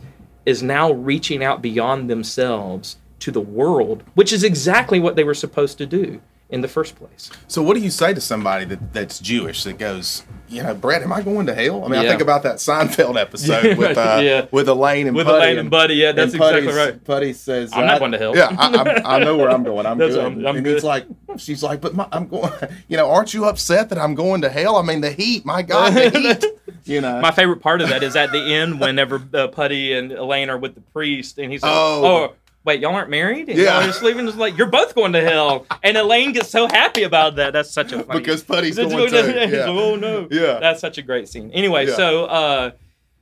is 0.48 0.62
now 0.62 0.90
reaching 0.90 1.44
out 1.44 1.60
beyond 1.60 2.08
themselves 2.08 2.96
to 3.18 3.30
the 3.30 3.40
world, 3.40 4.02
which 4.14 4.32
is 4.32 4.42
exactly 4.42 4.98
what 4.98 5.14
they 5.14 5.24
were 5.24 5.34
supposed 5.34 5.76
to 5.76 5.84
do 5.84 6.22
in 6.50 6.62
the 6.62 6.68
first 6.68 6.96
place. 6.96 7.30
So, 7.46 7.62
what 7.62 7.74
do 7.74 7.80
you 7.80 7.90
say 7.90 8.14
to 8.14 8.20
somebody 8.20 8.64
that, 8.66 8.92
that's 8.94 9.18
Jewish 9.18 9.64
that 9.64 9.76
goes, 9.78 10.22
you 10.48 10.62
know, 10.62 10.74
Brett, 10.74 11.02
am 11.02 11.12
I 11.12 11.20
going 11.20 11.44
to 11.46 11.54
hell? 11.54 11.84
I 11.84 11.88
mean, 11.88 12.00
I 12.00 12.08
think 12.08 12.22
about 12.22 12.42
that 12.44 12.56
Seinfeld 12.56 13.20
episode 13.20 13.76
with 13.76 13.98
uh, 13.98 14.20
Yeah. 14.22 14.46
with 14.50 14.66
Elaine 14.68 15.06
and 15.08 15.14
With 15.14 15.26
Puddy 15.26 15.36
Elaine 15.44 15.58
and 15.58 15.70
Puddy, 15.70 15.94
yeah, 15.96 16.12
that's 16.12 16.32
exactly 16.32 16.72
right. 16.72 17.04
Puddy 17.04 17.34
says, 17.34 17.70
I'm 17.74 17.84
not 17.86 17.98
going 17.98 18.12
to 18.12 18.18
hell. 18.18 18.34
Yeah, 18.34 18.48
I, 18.58 19.16
I 19.16 19.18
know 19.18 19.36
where 19.36 19.50
I'm 19.50 19.62
going. 19.62 19.84
I'm 19.84 19.98
good. 19.98 20.18
I'm- 20.18 20.46
I'm 20.46 20.56
and 20.56 20.64
good. 20.64 20.74
he's 20.74 20.84
like, 20.84 21.06
she's 21.36 21.62
like, 21.62 21.82
but 21.82 21.94
my, 21.94 22.08
I'm 22.12 22.26
going. 22.28 22.50
You 22.88 22.96
know, 22.96 23.10
aren't 23.10 23.34
you 23.34 23.44
upset 23.44 23.90
that 23.90 23.98
I'm 23.98 24.14
going 24.14 24.40
to 24.40 24.48
hell? 24.48 24.76
I 24.76 24.82
mean, 24.82 25.02
the 25.02 25.10
heat. 25.10 25.44
My 25.44 25.60
God, 25.62 25.92
the 25.92 26.08
heat. 26.64 26.74
You 26.86 27.02
know. 27.02 27.20
My 27.20 27.30
favorite 27.30 27.60
part 27.60 27.82
of 27.82 27.90
that 27.90 28.02
is 28.02 28.16
at 28.16 28.32
the 28.32 28.40
end 28.54 28.80
whenever 28.80 29.22
uh, 29.34 29.48
Puddy 29.48 29.92
and 29.92 30.10
Elaine 30.12 30.48
are 30.48 30.56
with 30.56 30.74
the 30.74 30.80
priest, 30.80 31.38
and 31.38 31.52
he's 31.52 31.62
like, 31.62 31.70
Oh. 31.74 32.30
"Oh, 32.30 32.34
wait, 32.68 32.80
y'all 32.80 32.94
aren't 32.94 33.10
married? 33.10 33.48
And 33.48 33.58
Yeah. 33.58 33.78
y'all 33.78 33.86
just 33.86 34.02
leaving?" 34.02 34.28
It's 34.28 34.36
like 34.36 34.56
you're 34.58 34.68
both 34.70 34.94
going 34.94 35.12
to 35.14 35.20
hell, 35.22 35.66
and 35.82 35.96
Elaine 35.96 36.32
gets 36.32 36.50
so 36.50 36.68
happy 36.68 37.02
about 37.02 37.36
that. 37.36 37.52
That's 37.54 37.70
such 37.70 37.92
a 37.92 38.02
funny, 38.04 38.20
because 38.20 38.42
Puddy's 38.42 38.76
going 38.76 38.90
to. 39.10 39.48
Yeah. 39.48 39.64
oh 39.66 39.96
no, 39.96 40.28
Yeah. 40.30 40.58
that's 40.60 40.80
such 40.80 40.98
a 40.98 41.02
great 41.02 41.28
scene. 41.28 41.50
Anyway, 41.52 41.86
Yeah. 41.88 41.94
so 41.96 42.24
uh, 42.26 42.70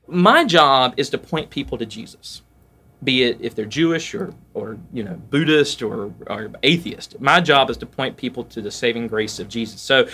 my 0.09 0.45
job 0.45 0.95
is 0.97 1.11
to 1.11 1.19
point 1.19 1.51
people 1.51 1.79
to 1.79 1.87
Jesus. 1.87 2.43
Be 3.05 3.25
it 3.25 3.37
if 3.41 3.55
they're 3.55 3.67
Jewish 3.67 4.15
or, 4.15 4.33
or 4.55 4.79
you 4.93 5.05
know 5.05 5.21
Buddhist 5.31 5.83
or, 5.83 6.13
or 6.27 6.51
atheist, 6.63 7.21
my 7.21 7.41
job 7.41 7.69
is 7.71 7.77
to 7.77 7.87
point 7.87 8.17
people 8.17 8.43
to 8.45 8.63
the 8.63 8.71
saving 8.71 9.07
grace 9.07 9.39
of 9.39 9.49
Jesus. 9.49 9.81
So, 9.83 10.09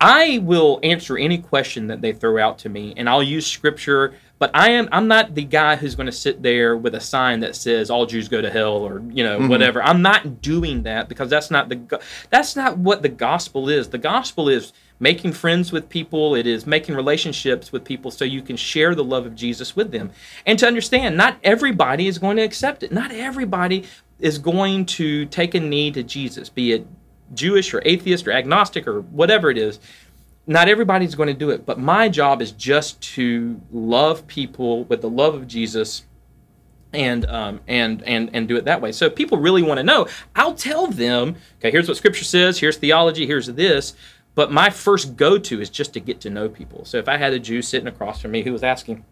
I 0.00 0.38
will 0.42 0.80
answer 0.82 1.18
any 1.18 1.36
question 1.38 1.86
that 1.88 2.00
they 2.00 2.12
throw 2.12 2.42
out 2.42 2.58
to 2.60 2.68
me, 2.70 2.94
and 2.96 3.06
I'll 3.08 3.22
use 3.22 3.46
Scripture. 3.46 4.14
But 4.42 4.50
I 4.54 4.70
am 4.70 4.88
I'm 4.90 5.06
not 5.06 5.36
the 5.36 5.44
guy 5.44 5.76
who's 5.76 5.94
going 5.94 6.06
to 6.06 6.10
sit 6.10 6.42
there 6.42 6.76
with 6.76 6.96
a 6.96 7.00
sign 7.00 7.38
that 7.38 7.54
says 7.54 7.90
all 7.90 8.06
Jews 8.06 8.26
go 8.26 8.42
to 8.42 8.50
hell 8.50 8.78
or 8.78 9.00
you 9.12 9.22
know 9.22 9.38
mm-hmm. 9.38 9.46
whatever. 9.46 9.80
I'm 9.80 10.02
not 10.02 10.42
doing 10.42 10.82
that 10.82 11.08
because 11.08 11.30
that's 11.30 11.48
not 11.48 11.68
the 11.68 12.02
that's 12.28 12.56
not 12.56 12.76
what 12.76 13.02
the 13.02 13.08
gospel 13.08 13.68
is. 13.68 13.90
The 13.90 13.98
gospel 13.98 14.48
is 14.48 14.72
making 14.98 15.34
friends 15.34 15.70
with 15.70 15.88
people. 15.88 16.34
It 16.34 16.48
is 16.48 16.66
making 16.66 16.96
relationships 16.96 17.70
with 17.70 17.84
people 17.84 18.10
so 18.10 18.24
you 18.24 18.42
can 18.42 18.56
share 18.56 18.96
the 18.96 19.04
love 19.04 19.26
of 19.26 19.36
Jesus 19.36 19.76
with 19.76 19.92
them. 19.92 20.10
And 20.44 20.58
to 20.58 20.66
understand, 20.66 21.16
not 21.16 21.36
everybody 21.44 22.08
is 22.08 22.18
going 22.18 22.36
to 22.38 22.42
accept 22.42 22.82
it. 22.82 22.90
Not 22.90 23.12
everybody 23.12 23.84
is 24.18 24.38
going 24.38 24.86
to 24.86 25.24
take 25.26 25.54
a 25.54 25.60
knee 25.60 25.92
to 25.92 26.02
Jesus, 26.02 26.48
be 26.48 26.72
it 26.72 26.84
Jewish 27.32 27.72
or 27.72 27.82
atheist 27.84 28.26
or 28.26 28.32
agnostic 28.32 28.88
or 28.88 29.02
whatever 29.02 29.50
it 29.50 29.56
is 29.56 29.78
not 30.46 30.68
everybody's 30.68 31.14
going 31.14 31.28
to 31.28 31.34
do 31.34 31.50
it, 31.50 31.64
but 31.64 31.78
my 31.78 32.08
job 32.08 32.42
is 32.42 32.52
just 32.52 33.00
to 33.14 33.60
love 33.70 34.26
people 34.26 34.84
with 34.84 35.00
the 35.00 35.10
love 35.10 35.34
of 35.34 35.46
Jesus 35.46 36.04
and 36.92 37.24
um, 37.26 37.60
and 37.66 38.02
and 38.02 38.30
and 38.32 38.48
do 38.48 38.56
it 38.56 38.64
that 38.64 38.80
way. 38.80 38.92
So 38.92 39.06
if 39.06 39.14
people 39.14 39.38
really 39.38 39.62
want 39.62 39.78
to 39.78 39.84
know, 39.84 40.08
I'll 40.36 40.54
tell 40.54 40.88
them, 40.88 41.36
okay, 41.58 41.70
here's 41.70 41.88
what 41.88 41.96
scripture 41.96 42.24
says, 42.24 42.58
here's 42.58 42.76
theology, 42.76 43.26
here's 43.26 43.46
this. 43.46 43.94
But 44.34 44.50
my 44.50 44.70
first 44.70 45.16
go 45.16 45.38
to 45.38 45.60
is 45.60 45.68
just 45.68 45.92
to 45.92 46.00
get 46.00 46.20
to 46.22 46.30
know 46.30 46.48
people. 46.48 46.84
So 46.86 46.96
if 46.96 47.08
I 47.08 47.18
had 47.18 47.34
a 47.34 47.38
Jew 47.38 47.60
sitting 47.60 47.86
across 47.88 48.20
from 48.20 48.30
me 48.30 48.42
who 48.42 48.52
was 48.52 48.62
asking, 48.62 49.04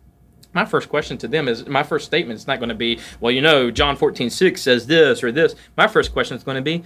my 0.54 0.64
first 0.64 0.88
question 0.88 1.18
to 1.18 1.28
them 1.28 1.46
is 1.46 1.66
my 1.66 1.82
first 1.82 2.06
statement 2.06 2.38
is 2.38 2.46
not 2.46 2.58
going 2.58 2.70
to 2.70 2.74
be, 2.74 2.98
well, 3.20 3.30
you 3.30 3.42
know, 3.42 3.70
John 3.70 3.96
14, 3.96 4.30
6 4.30 4.62
says 4.62 4.86
this 4.86 5.22
or 5.22 5.30
this. 5.30 5.54
My 5.76 5.86
first 5.86 6.12
question 6.12 6.38
is 6.38 6.42
going 6.42 6.56
to 6.56 6.62
be, 6.62 6.84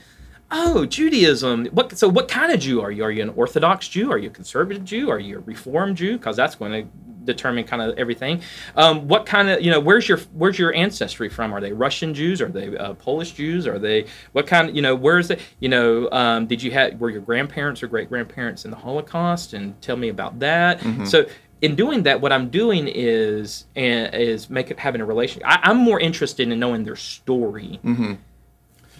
oh, 0.54 0.86
Judaism. 0.86 1.66
What 1.66 1.98
so 1.98 2.08
what 2.08 2.28
kind 2.28 2.52
of 2.52 2.60
Jew 2.60 2.80
are 2.80 2.90
you? 2.90 3.04
Are 3.04 3.10
you 3.10 3.22
an 3.22 3.30
Orthodox 3.30 3.88
Jew? 3.88 4.10
Are 4.10 4.18
you 4.18 4.28
a 4.28 4.32
conservative 4.32 4.84
Jew? 4.84 5.10
Are 5.10 5.18
you 5.18 5.38
a 5.38 5.40
Reformed 5.40 5.96
Jew? 5.96 6.16
Because 6.16 6.36
that's 6.36 6.54
going 6.54 6.72
to 6.72 6.88
determine 7.24 7.64
kind 7.64 7.82
of 7.82 7.96
everything. 7.98 8.42
Um, 8.76 9.08
what 9.08 9.26
kind 9.26 9.48
of 9.48 9.60
you 9.62 9.70
know 9.70 9.80
where's 9.80 10.08
your 10.08 10.18
where's 10.32 10.58
your 10.58 10.72
ancestry 10.74 11.28
from? 11.28 11.52
Are 11.52 11.60
they 11.60 11.72
Russian 11.72 12.14
Jews? 12.14 12.40
Are 12.40 12.48
they 12.48 12.76
uh, 12.76 12.94
Polish 12.94 13.32
Jews? 13.32 13.66
Are 13.66 13.78
they 13.78 14.06
what 14.32 14.46
kind 14.46 14.68
of 14.70 14.76
you 14.76 14.82
know 14.82 14.94
where's 14.94 15.28
the 15.28 15.38
you 15.58 15.68
know 15.68 16.08
um, 16.12 16.46
did 16.46 16.62
you 16.62 16.70
have 16.70 17.00
were 17.00 17.10
your 17.10 17.22
grandparents 17.22 17.82
or 17.82 17.88
great 17.88 18.08
grandparents 18.08 18.64
in 18.64 18.70
the 18.70 18.76
Holocaust? 18.76 19.52
And 19.54 19.80
tell 19.82 19.96
me 19.96 20.08
about 20.08 20.38
that. 20.38 20.80
So 21.06 21.26
in 21.62 21.74
doing 21.76 22.02
that, 22.04 22.20
what 22.20 22.32
I'm 22.32 22.48
doing 22.50 22.88
is 22.88 23.64
is 23.74 24.48
make 24.50 24.70
it 24.70 24.78
having 24.78 25.00
a 25.00 25.04
relation. 25.04 25.42
I, 25.44 25.58
I'm 25.64 25.78
more 25.78 25.98
interested 25.98 26.48
in 26.48 26.58
knowing 26.60 26.84
their 26.84 26.96
story. 26.96 27.80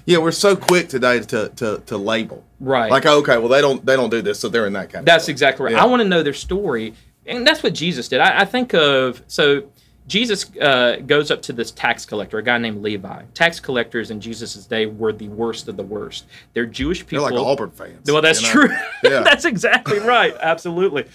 Yeah, 0.07 0.19
we're 0.19 0.33
so 0.33 0.55
quick 0.57 0.89
today 0.89 1.21
to 1.21 1.49
to, 1.49 1.83
to 1.87 1.97
label. 1.97 2.45
Right. 2.61 2.91
Like, 2.91 3.07
oh, 3.07 3.19
okay, 3.19 3.39
well, 3.39 3.49
they 3.49 3.61
don't 3.61 3.85
they 3.85 3.97
don't 3.97 4.11
do 4.11 4.23
this, 4.23 4.41
so 4.41 4.49
they're 4.49 4.67
in 4.67 4.73
that 4.75 4.91
kind 4.91 5.03
of. 5.03 5.07
That's 5.07 5.29
exactly 5.29 5.65
right. 5.65 5.73
Yeah. 5.73 5.83
I 5.83 5.87
want 5.87 6.03
to 6.03 6.09
know 6.09 6.23
their 6.23 6.35
story, 6.35 6.95
and 7.27 7.47
that's 7.47 7.63
what 7.63 7.75
Jesus 7.75 8.09
did. 8.09 8.21
I, 8.21 8.41
I 8.41 8.45
think 8.45 8.75
of 8.75 9.23
so 9.27 9.65
Jesus 10.07 10.55
uh, 10.59 10.97
goes 11.07 11.31
up 11.31 11.41
to 11.43 11.53
this 11.55 11.71
tax 11.71 12.05
collector, 12.05 12.37
a 12.37 12.43
guy 12.43 12.59
named 12.59 12.83
Levi. 12.83 13.23
Tax 13.33 13.59
collectors 13.59 14.11
in 14.11 14.21
Jesus' 14.21 14.67
day 14.67 14.85
were 14.85 15.13
the 15.15 15.29
worst 15.29 15.67
of 15.67 15.79
the 15.79 15.83
worst. 15.83 16.27
They're 16.53 16.67
Jewish 16.67 17.07
people. 17.07 17.25
They're 17.27 17.39
like 17.39 17.47
Auburn 17.47 17.71
fans. 17.71 18.11
Well, 18.11 18.21
that's 18.21 18.43
you 18.43 18.49
know? 18.49 18.67
true. 18.69 18.77
Yeah. 19.03 19.21
that's 19.21 19.45
exactly 19.47 19.99
right. 20.01 20.35
Absolutely. 20.41 21.07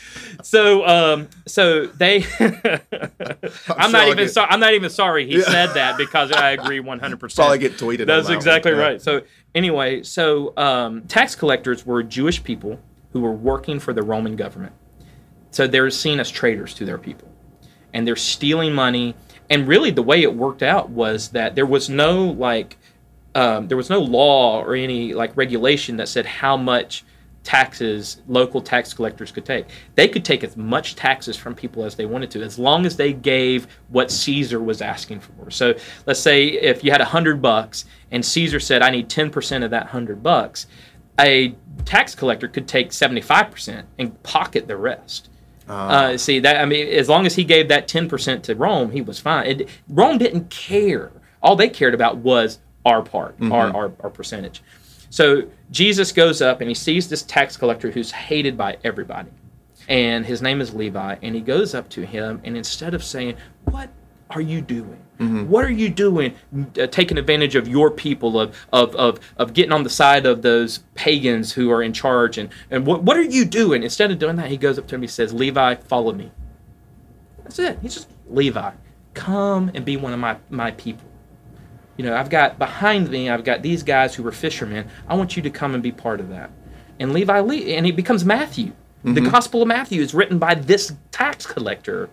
So, 0.44 0.86
um, 0.88 1.28
so 1.46 1.86
they. 1.86 2.24
I'm, 2.40 3.92
not 3.92 3.92
sure 3.92 4.00
I'll 4.00 4.12
even 4.12 4.30
sorry. 4.30 4.48
I'm 4.50 4.60
not 4.60 4.74
even 4.74 4.90
sorry 4.90 5.28
he 5.28 5.38
Yeah. 5.38 5.44
said 5.44 5.68
that 5.74 5.98
because 5.98 6.32
I 6.32 6.52
agree 6.52 6.80
100. 6.80 7.20
percent 7.20 7.36
Probably 7.46 7.58
get 7.60 7.74
tweeted. 7.74 8.02
on 8.02 8.08
That's 8.08 8.28
that 8.28 8.34
exactly 8.34 8.72
one. 8.72 8.80
Yeah. 8.82 8.88
right. 8.88 9.02
So 9.02 9.22
anyway, 9.54 10.02
so 10.04 10.54
um, 10.58 11.04
tax 11.04 11.36
collectors 11.36 11.86
were 11.86 12.02
Jewish 12.04 12.44
people 12.44 12.80
who 13.12 13.22
were 13.22 13.34
working 13.34 13.80
for 13.80 13.94
the 13.94 14.02
Roman 14.04 14.36
government. 14.36 14.74
So 15.52 15.68
they're 15.68 15.90
seen 15.90 16.20
as 16.20 16.30
traitors 16.30 16.74
to 16.76 16.86
their 16.86 16.98
people, 17.00 17.28
and 17.94 18.08
they're 18.08 18.16
stealing 18.16 18.74
money. 18.74 19.16
And 19.50 19.68
really, 19.68 19.92
the 19.92 20.04
way 20.04 20.22
it 20.22 20.34
worked 20.34 20.64
out 20.64 20.90
was 20.90 21.30
that 21.30 21.56
there 21.56 21.66
was 21.66 21.90
no 21.90 22.24
like, 22.26 22.78
um, 23.36 23.68
there 23.68 23.78
was 23.78 23.90
no 23.90 24.00
law 24.00 24.62
or 24.62 24.76
any 24.76 25.14
like 25.14 25.36
regulation 25.36 25.98
that 25.98 26.08
said 26.08 26.26
how 26.26 26.56
much 26.58 27.04
taxes 27.44 28.22
local 28.28 28.62
tax 28.62 28.94
collectors 28.94 29.32
could 29.32 29.46
take. 29.46 29.66
They 29.96 30.08
could 30.08 30.26
take 30.26 30.44
as 30.44 30.58
much 30.58 30.96
taxes 30.96 31.38
from 31.38 31.56
people 31.56 31.84
as 31.86 31.96
they 31.96 32.06
wanted 32.06 32.30
to, 32.32 32.44
as 32.44 32.60
long 32.60 32.86
as 32.86 32.96
they 32.96 33.14
gave 33.14 33.68
what 33.88 34.12
Caesar 34.12 34.62
was 34.62 34.82
asking 34.82 35.22
for. 35.22 35.50
So 35.50 35.74
let's 36.06 36.20
say 36.20 36.46
if 36.48 36.84
you 36.84 36.92
had 36.92 37.02
a 37.02 37.06
hundred 37.06 37.42
bucks 37.42 37.86
and 38.12 38.24
Caesar 38.24 38.60
said, 38.60 38.82
"I 38.82 38.90
need 38.90 39.10
ten 39.10 39.30
percent 39.32 39.64
of 39.64 39.72
that 39.72 39.88
hundred 39.88 40.22
bucks," 40.22 40.68
a 41.20 41.56
tax 41.86 42.14
collector 42.14 42.48
could 42.48 42.68
take 42.68 42.92
seventy-five 42.92 43.50
percent 43.50 43.88
and 43.98 44.22
pocket 44.22 44.68
the 44.68 44.78
rest. 44.78 45.30
Uh, 45.70 46.18
see 46.18 46.40
that 46.40 46.58
I 46.58 46.66
mean, 46.66 46.88
as 46.88 47.08
long 47.08 47.26
as 47.26 47.36
he 47.36 47.44
gave 47.44 47.68
that 47.68 47.88
ten 47.88 48.10
percent 48.10 48.44
to 48.46 48.56
Rome, 48.56 48.92
he 48.92 49.02
was 49.02 49.20
fine. 49.20 49.46
It, 49.46 49.70
Rome 49.88 50.18
didn't 50.18 50.50
care. 50.50 51.12
All 51.42 51.56
they 51.56 51.70
cared 51.70 51.94
about 51.94 52.18
was 52.18 52.60
our 52.86 53.02
part, 53.02 53.36
our, 53.42 53.76
our 53.76 53.92
our 54.00 54.10
percentage. 54.10 54.64
So 55.12 55.44
Jesus 55.72 56.12
goes 56.12 56.42
up 56.42 56.62
and 56.62 56.70
he 56.70 56.76
sees 56.76 57.08
this 57.08 57.24
tax 57.24 57.56
collector 57.58 57.92
who's 57.92 58.12
hated 58.12 58.58
by 58.58 58.78
everybody, 58.84 59.30
and 59.88 60.26
his 60.26 60.42
name 60.42 60.60
is 60.62 60.74
Levi. 60.74 61.18
And 61.22 61.36
he 61.36 61.42
goes 61.42 61.76
up 61.76 61.90
to 61.90 62.06
him, 62.06 62.42
and 62.44 62.58
instead 62.58 62.94
of 62.94 63.04
saying, 63.04 63.36
"What 63.66 63.90
are 64.30 64.42
you 64.42 64.62
doing? 64.62 65.00
What 65.50 65.66
are 65.66 65.72
you 65.72 65.90
doing? 65.90 66.34
Uh, 66.80 66.88
taking 66.88 67.18
advantage 67.18 67.56
of 67.56 67.68
your 67.68 67.92
people, 67.92 68.40
of, 68.40 68.56
of 68.72 68.96
of 68.96 69.20
of 69.38 69.54
getting 69.54 69.74
on 69.74 69.84
the 69.84 69.90
side 69.90 70.26
of 70.26 70.44
those 70.44 70.80
pagans 70.96 71.52
who 71.52 71.70
are 71.72 71.84
in 71.84 71.92
charge, 71.92 72.38
and 72.38 72.50
and 72.72 72.86
what 72.86 73.04
what 73.04 73.18
are 73.18 73.24
you 73.24 73.44
doing?" 73.44 73.84
Instead 73.84 74.12
of 74.12 74.20
doing 74.20 74.38
that, 74.38 74.50
he 74.50 74.56
goes 74.56 74.80
up 74.80 74.88
to 74.88 74.96
him. 74.96 75.02
He 75.02 75.08
says, 75.08 75.34
"Levi, 75.34 75.76
follow 75.76 76.14
me." 76.14 76.32
That's 77.44 77.60
it. 77.60 77.80
He's 77.82 77.96
just 77.96 78.10
Levi, 78.30 78.72
come 79.14 79.72
and 79.74 79.84
be 79.84 79.98
one 79.98 80.14
of 80.14 80.20
my 80.20 80.38
my 80.50 80.72
people. 80.72 81.06
You 81.98 82.06
know, 82.06 82.16
I've 82.16 82.30
got 82.30 82.58
behind 82.58 83.10
me, 83.10 83.30
I've 83.30 83.44
got 83.44 83.62
these 83.62 83.84
guys 83.84 84.16
who 84.16 84.24
were 84.24 84.32
fishermen. 84.32 84.88
I 85.06 85.16
want 85.16 85.36
you 85.36 85.44
to 85.44 85.50
come 85.50 85.74
and 85.74 85.84
be 85.84 85.92
part 85.92 86.22
of 86.22 86.30
that. 86.30 86.50
And 86.98 87.12
Levi, 87.12 87.40
Le- 87.40 87.56
and 87.56 87.86
he 87.86 87.92
becomes 87.92 88.24
Matthew. 88.24 88.72
The 89.04 89.22
Gospel 89.32 89.62
of 89.62 89.68
Matthew 89.68 90.02
is 90.02 90.14
written 90.14 90.40
by 90.40 90.56
this 90.56 90.94
tax 91.12 91.46
collector 91.46 92.10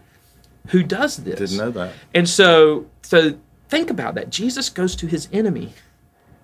who 0.69 0.83
does 0.83 1.19
this. 1.19 1.39
Didn't 1.39 1.59
know 1.59 1.71
that. 1.73 1.93
And 2.15 2.29
so, 2.29 2.87
so 3.03 3.39
think 3.69 3.91
about 3.91 4.15
that. 4.15 4.31
Jesus 4.31 4.69
goes 4.69 4.97
to 4.97 5.07
his 5.07 5.29
enemy, 5.33 5.73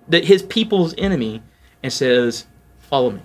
that 0.07 0.25
his 0.25 0.43
people's 0.43 0.93
enemy, 0.97 1.43
and 1.81 1.91
says, 1.91 2.45
"Follow 2.79 3.11
me." 3.11 3.21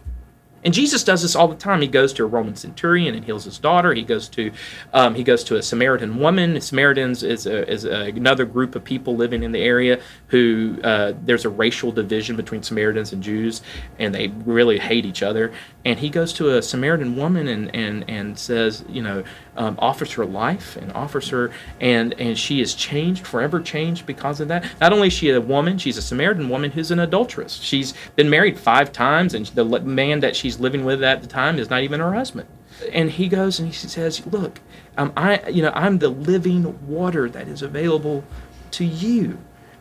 And 0.65 0.75
Jesus 0.75 1.05
does 1.05 1.23
this 1.23 1.37
all 1.37 1.47
the 1.47 1.55
time. 1.55 1.81
He 1.81 1.87
goes 1.87 2.13
to 2.15 2.25
a 2.25 2.27
Roman 2.27 2.57
centurion 2.57 3.15
and 3.15 3.25
heals 3.25 3.45
his 3.45 3.59
daughter. 3.59 3.95
He 3.95 4.03
goes 4.03 4.29
to 4.31 4.51
um, 4.93 5.15
he 5.15 5.23
goes 5.23 5.45
to 5.45 5.57
a 5.57 5.63
Samaritan 5.63 6.19
woman. 6.19 6.61
Samaritans 6.61 7.23
is, 7.23 7.47
a, 7.47 7.71
is 7.71 7.85
a, 7.85 8.09
another 8.09 8.45
group 8.45 8.75
of 8.75 8.83
people 8.83 9.15
living 9.15 9.45
in 9.45 9.53
the 9.53 9.63
area 9.63 10.01
who 10.27 10.79
uh, 10.83 11.13
there's 11.23 11.45
a 11.45 11.49
racial 11.49 11.93
division 11.93 12.35
between 12.37 12.63
Samaritans 12.63 13.13
and 13.13 13.23
Jews, 13.23 13.63
and 13.99 14.13
they 14.13 14.29
really 14.45 14.79
hate 14.79 15.07
each 15.07 15.23
other. 15.23 15.53
And 15.85 15.99
he 15.99 16.11
goes 16.11 16.33
to 16.35 16.57
a 16.57 16.63
Samaritan 16.63 17.17
woman 17.17 17.47
and 17.47 17.75
and 17.75 18.05
and 18.09 18.37
says, 18.37 18.85
you 18.89 19.01
know, 19.01 19.23
um, 19.59 19.75
offers 19.79 20.13
her 20.13 20.25
life 20.25 20.77
and 20.77 20.91
offers 20.93 21.29
her, 21.29 21.51
and 21.81 22.15
and 22.19 22.39
she 22.39 22.61
is 22.61 22.75
changed, 22.75 23.27
forever 23.27 23.61
changed 23.61 24.07
because 24.07 24.41
of 24.41 24.49
that. 24.49 24.65
Not 24.81 24.93
only 24.93 25.09
is 25.09 25.13
she 25.13 25.29
a 25.31 25.41
woman, 25.41 25.77
she's 25.77 25.99
a 25.99 26.03
Samaritan 26.03 26.49
woman 26.49 26.71
who's 26.71 26.91
an 26.91 27.01
adulteress. 27.01 27.61
She's 27.61 27.93
been 28.17 28.31
married 28.31 28.59
five 28.59 28.93
times, 28.93 29.35
and 29.35 29.47
the 29.47 29.65
man 29.81 30.21
that 30.21 30.37
she's 30.37 30.61
living 30.61 30.85
with 30.85 31.03
at 31.03 31.21
the 31.21 31.29
time 31.29 31.59
is 31.59 31.69
not 31.69 31.83
even 31.83 32.01
her 32.01 32.15
husband. 32.15 32.49
And 32.93 33.11
he 33.11 33.29
goes 33.29 33.59
and 33.59 33.69
he 33.69 33.75
says, 33.75 34.25
"Look, 34.27 34.61
um, 34.97 35.13
I, 35.17 35.47
you 35.49 35.63
know, 35.63 35.73
I'm 35.75 35.99
the 35.99 36.09
living 36.09 36.87
water 36.87 37.29
that 37.29 37.49
is 37.49 37.61
available 37.61 38.25
to 38.73 38.85
you." 38.85 39.39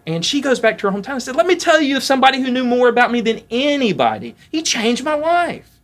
And 0.07 0.25
she 0.25 0.39
goes 0.39 0.61
back 0.61 0.77
to 0.79 0.89
her 0.89 0.97
hometown 0.97 1.13
and 1.13 1.23
said, 1.23 1.35
Let 1.35 1.47
me 1.47 1.57
tell 1.57 1.81
you 1.81 1.97
of 1.97 2.03
somebody 2.03 2.41
who 2.41 2.49
knew 2.49 2.63
more 2.63 2.87
about 2.87 3.11
me 3.11 3.19
than 3.19 3.41
anybody. 3.51 4.37
He 4.49 4.61
changed 4.63 5.03
my 5.03 5.15
life. 5.15 5.76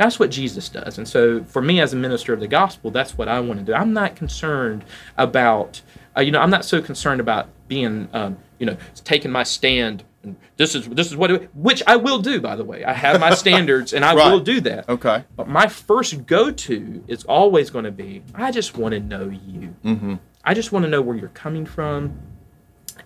That's 0.00 0.18
what 0.18 0.30
Jesus 0.30 0.70
does. 0.70 0.96
And 0.96 1.06
so, 1.06 1.44
for 1.44 1.60
me 1.60 1.78
as 1.78 1.92
a 1.92 1.96
minister 1.96 2.32
of 2.32 2.40
the 2.40 2.48
gospel, 2.48 2.90
that's 2.90 3.18
what 3.18 3.28
I 3.28 3.38
want 3.38 3.60
to 3.60 3.66
do. 3.66 3.74
I'm 3.74 3.92
not 3.92 4.16
concerned 4.16 4.82
about, 5.18 5.82
uh, 6.16 6.22
you 6.22 6.30
know, 6.30 6.40
I'm 6.40 6.48
not 6.48 6.64
so 6.64 6.80
concerned 6.80 7.20
about 7.20 7.48
being, 7.68 8.08
um, 8.14 8.38
you 8.58 8.64
know, 8.64 8.78
taking 9.04 9.30
my 9.30 9.42
stand. 9.42 10.02
And 10.22 10.36
this 10.56 10.74
is 10.74 10.88
this 10.88 11.08
is 11.08 11.16
what 11.18 11.30
it, 11.30 11.54
which 11.54 11.82
I 11.86 11.96
will 11.96 12.18
do. 12.18 12.40
By 12.40 12.56
the 12.56 12.64
way, 12.64 12.82
I 12.82 12.94
have 12.94 13.20
my 13.20 13.34
standards, 13.44 13.92
and 13.92 14.02
I 14.02 14.14
Right. 14.14 14.32
will 14.32 14.40
do 14.40 14.62
that. 14.62 14.88
Okay. 14.88 15.22
But 15.36 15.48
my 15.48 15.66
first 15.66 16.24
go 16.26 16.50
to 16.50 17.04
is 17.06 17.24
always 17.24 17.68
going 17.68 17.84
to 17.84 17.90
be 17.90 18.22
I 18.34 18.50
just 18.52 18.78
want 18.78 18.94
to 18.94 19.00
know 19.00 19.24
you. 19.28 19.76
Mm-hmm. 19.84 20.14
I 20.42 20.54
just 20.54 20.72
want 20.72 20.84
to 20.86 20.88
know 20.88 21.02
where 21.02 21.14
you're 21.14 21.28
coming 21.28 21.66
from. 21.66 22.18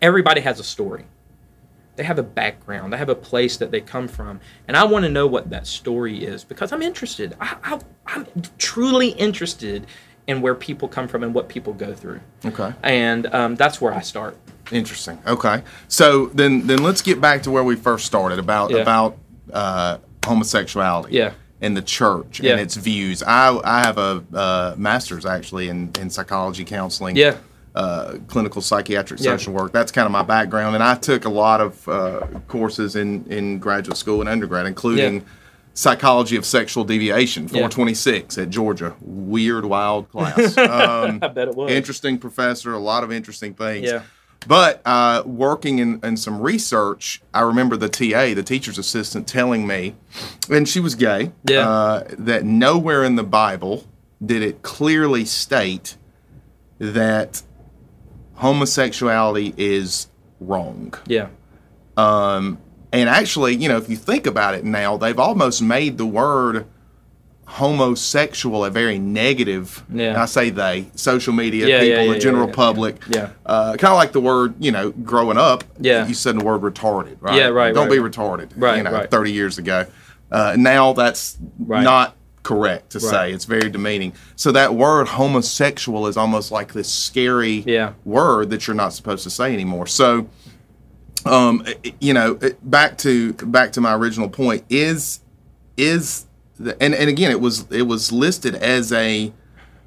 Everybody 0.00 0.42
has 0.42 0.60
a 0.60 0.64
story. 0.64 1.06
They 1.96 2.02
have 2.02 2.18
a 2.18 2.22
background. 2.24 2.92
They 2.92 2.96
have 2.96 3.08
a 3.08 3.14
place 3.14 3.56
that 3.58 3.70
they 3.70 3.80
come 3.80 4.08
from, 4.08 4.40
and 4.66 4.76
I 4.76 4.84
want 4.84 5.04
to 5.04 5.08
know 5.10 5.26
what 5.26 5.50
that 5.50 5.66
story 5.66 6.24
is 6.24 6.42
because 6.44 6.72
I'm 6.72 6.82
interested. 6.82 7.36
I, 7.40 7.56
I, 7.62 7.80
I'm 8.06 8.26
truly 8.58 9.08
interested 9.10 9.86
in 10.26 10.40
where 10.40 10.54
people 10.54 10.88
come 10.88 11.06
from 11.06 11.22
and 11.22 11.32
what 11.34 11.48
people 11.48 11.72
go 11.72 11.94
through, 11.94 12.20
Okay. 12.44 12.72
and 12.82 13.26
um, 13.32 13.54
that's 13.56 13.80
where 13.80 13.92
I 13.92 14.00
start. 14.00 14.36
Interesting. 14.72 15.18
Okay. 15.26 15.62
So 15.88 16.26
then 16.26 16.66
then 16.66 16.82
let's 16.82 17.02
get 17.02 17.20
back 17.20 17.42
to 17.42 17.50
where 17.50 17.62
we 17.62 17.76
first 17.76 18.06
started 18.06 18.38
about 18.38 18.70
Yeah. 18.70 18.78
about 18.78 19.16
uh, 19.52 19.98
homosexuality. 20.24 21.12
Yeah. 21.14 21.32
And 21.60 21.76
the 21.76 21.82
church 21.82 22.40
Yeah. 22.40 22.52
and 22.52 22.60
its 22.60 22.74
views. 22.74 23.22
I 23.22 23.58
I 23.64 23.80
have 23.84 23.98
a 23.98 24.24
uh, 24.34 24.74
master's 24.76 25.24
actually 25.26 25.68
in 25.68 25.90
in 26.00 26.10
psychology 26.10 26.64
counseling. 26.64 27.14
Yeah. 27.16 27.36
Uh, 27.74 28.18
clinical 28.28 28.62
psychiatric 28.62 29.18
Yeah. 29.18 29.32
social 29.32 29.52
work. 29.52 29.72
That's 29.72 29.90
kind 29.90 30.06
of 30.06 30.12
my 30.12 30.22
background, 30.22 30.76
and 30.76 30.84
I 30.84 30.94
took 30.94 31.24
a 31.24 31.28
lot 31.28 31.60
of 31.60 31.88
uh, 31.88 32.20
courses 32.46 32.94
in 32.94 33.24
in 33.28 33.58
graduate 33.58 33.96
school 33.96 34.20
and 34.20 34.28
undergrad, 34.28 34.66
including. 34.66 35.14
Yeah. 35.14 35.20
Psychology 35.76 36.36
of 36.36 36.44
Sexual 36.46 36.84
Deviation, 36.84 37.46
Yeah. 37.46 37.66
426 37.66 38.38
at 38.38 38.48
Georgia. 38.48 38.94
Weird, 39.00 39.64
wild 39.64 40.08
class. 40.08 40.56
Um, 40.58 41.18
I 41.20 41.26
bet 41.26 41.48
it 41.48 41.56
was. 41.56 41.68
interesting 41.72 42.16
professor, 42.16 42.72
a 42.74 42.78
lot 42.78 43.02
of 43.02 43.10
interesting 43.10 43.54
things. 43.54 43.88
Yeah. 43.90 44.02
But 44.46 44.80
uh, 44.86 45.24
working 45.26 45.80
in, 45.80 45.98
in 46.04 46.16
some 46.16 46.40
research, 46.40 47.22
I 47.34 47.40
remember 47.40 47.76
the 47.76 47.88
TA, 47.88 48.34
the 48.34 48.44
teacher's 48.44 48.78
assistant, 48.78 49.26
telling 49.26 49.66
me, 49.66 49.96
and 50.48 50.68
she 50.68 50.78
was 50.78 50.94
gay, 50.94 51.32
Yeah. 51.50 51.68
uh, 51.68 52.04
that 52.18 52.44
nowhere 52.44 53.02
in 53.02 53.16
the 53.16 53.24
Bible 53.24 53.82
did 54.24 54.42
it 54.42 54.62
clearly 54.62 55.24
state 55.24 55.96
that 56.78 57.42
homosexuality 58.34 59.54
is 59.56 60.08
wrong. 60.40 60.94
Yeah. 61.06 61.28
Um, 61.96 62.58
and 62.92 63.08
actually, 63.08 63.56
you 63.56 63.68
know, 63.68 63.76
if 63.76 63.88
you 63.88 63.96
think 63.96 64.26
about 64.26 64.54
it 64.54 64.64
now, 64.64 64.96
they've 64.96 65.18
almost 65.18 65.62
made 65.62 65.98
the 65.98 66.06
word 66.06 66.66
homosexual 67.46 68.64
a 68.64 68.70
very 68.70 68.98
negative. 68.98 69.84
Yeah. 69.92 70.10
and 70.10 70.16
I 70.18 70.24
say 70.26 70.50
they, 70.50 70.86
social 70.94 71.32
media 71.32 71.66
Yeah, 71.66 71.80
people, 71.80 72.04
yeah, 72.06 72.12
the 72.14 72.18
general 72.18 72.44
yeah, 72.44 72.50
yeah. 72.50 72.54
public. 72.56 72.96
Yeah. 73.08 73.30
Uh, 73.44 73.76
kind 73.76 73.92
of 73.92 73.96
like 73.98 74.12
the 74.12 74.20
word, 74.20 74.54
you 74.58 74.72
know, 74.72 74.90
growing 74.90 75.36
up. 75.38 75.62
Yeah. 75.78 76.06
You 76.06 76.14
said 76.14 76.38
the 76.38 76.44
word 76.44 76.62
retarded, 76.62 77.16
right? 77.20 77.36
Yeah, 77.36 77.48
right, 77.48 77.74
Don't 77.74 77.88
right, 77.88 77.94
be 77.94 77.98
right. 77.98 78.10
retarded. 78.12 78.50
Right, 78.56 78.78
You 78.78 78.82
know, 78.84 78.92
right. 78.92 79.10
30 79.10 79.32
years 79.32 79.58
ago. 79.58 79.86
Uh, 80.32 80.56
now 80.58 80.92
that's 80.94 81.36
Right. 81.58 81.82
not 81.84 82.16
correct 82.44 82.90
to 82.90 82.98
Right. 83.00 83.10
say. 83.10 83.32
It's 83.32 83.44
very 83.46 83.68
demeaning. 83.70 84.12
So 84.36 84.52
that 84.52 84.74
word 84.76 85.08
homosexual 85.08 86.06
is 86.06 86.16
almost 86.16 86.52
like 86.52 86.72
this 86.74 86.88
scary 86.88 87.64
Yeah. 87.66 87.94
word 88.04 88.50
that 88.50 88.68
you're 88.68 88.76
not 88.76 88.92
supposed 88.92 89.24
to 89.24 89.30
say 89.30 89.52
anymore. 89.52 89.86
So, 89.88 90.28
um, 91.26 91.64
you 92.00 92.14
know, 92.14 92.38
back 92.62 92.98
to 92.98 93.32
back 93.32 93.72
to 93.72 93.80
my 93.80 93.94
original 93.94 94.28
point 94.28 94.62
is 94.70 95.20
is 95.76 96.26
the, 96.60 96.80
and 96.82 96.94
and 96.94 97.08
again, 97.10 97.30
it 97.32 97.40
was 97.40 97.64
it 97.70 97.82
was 97.88 98.12
listed 98.12 98.54
as 98.54 98.92
a 98.92 99.32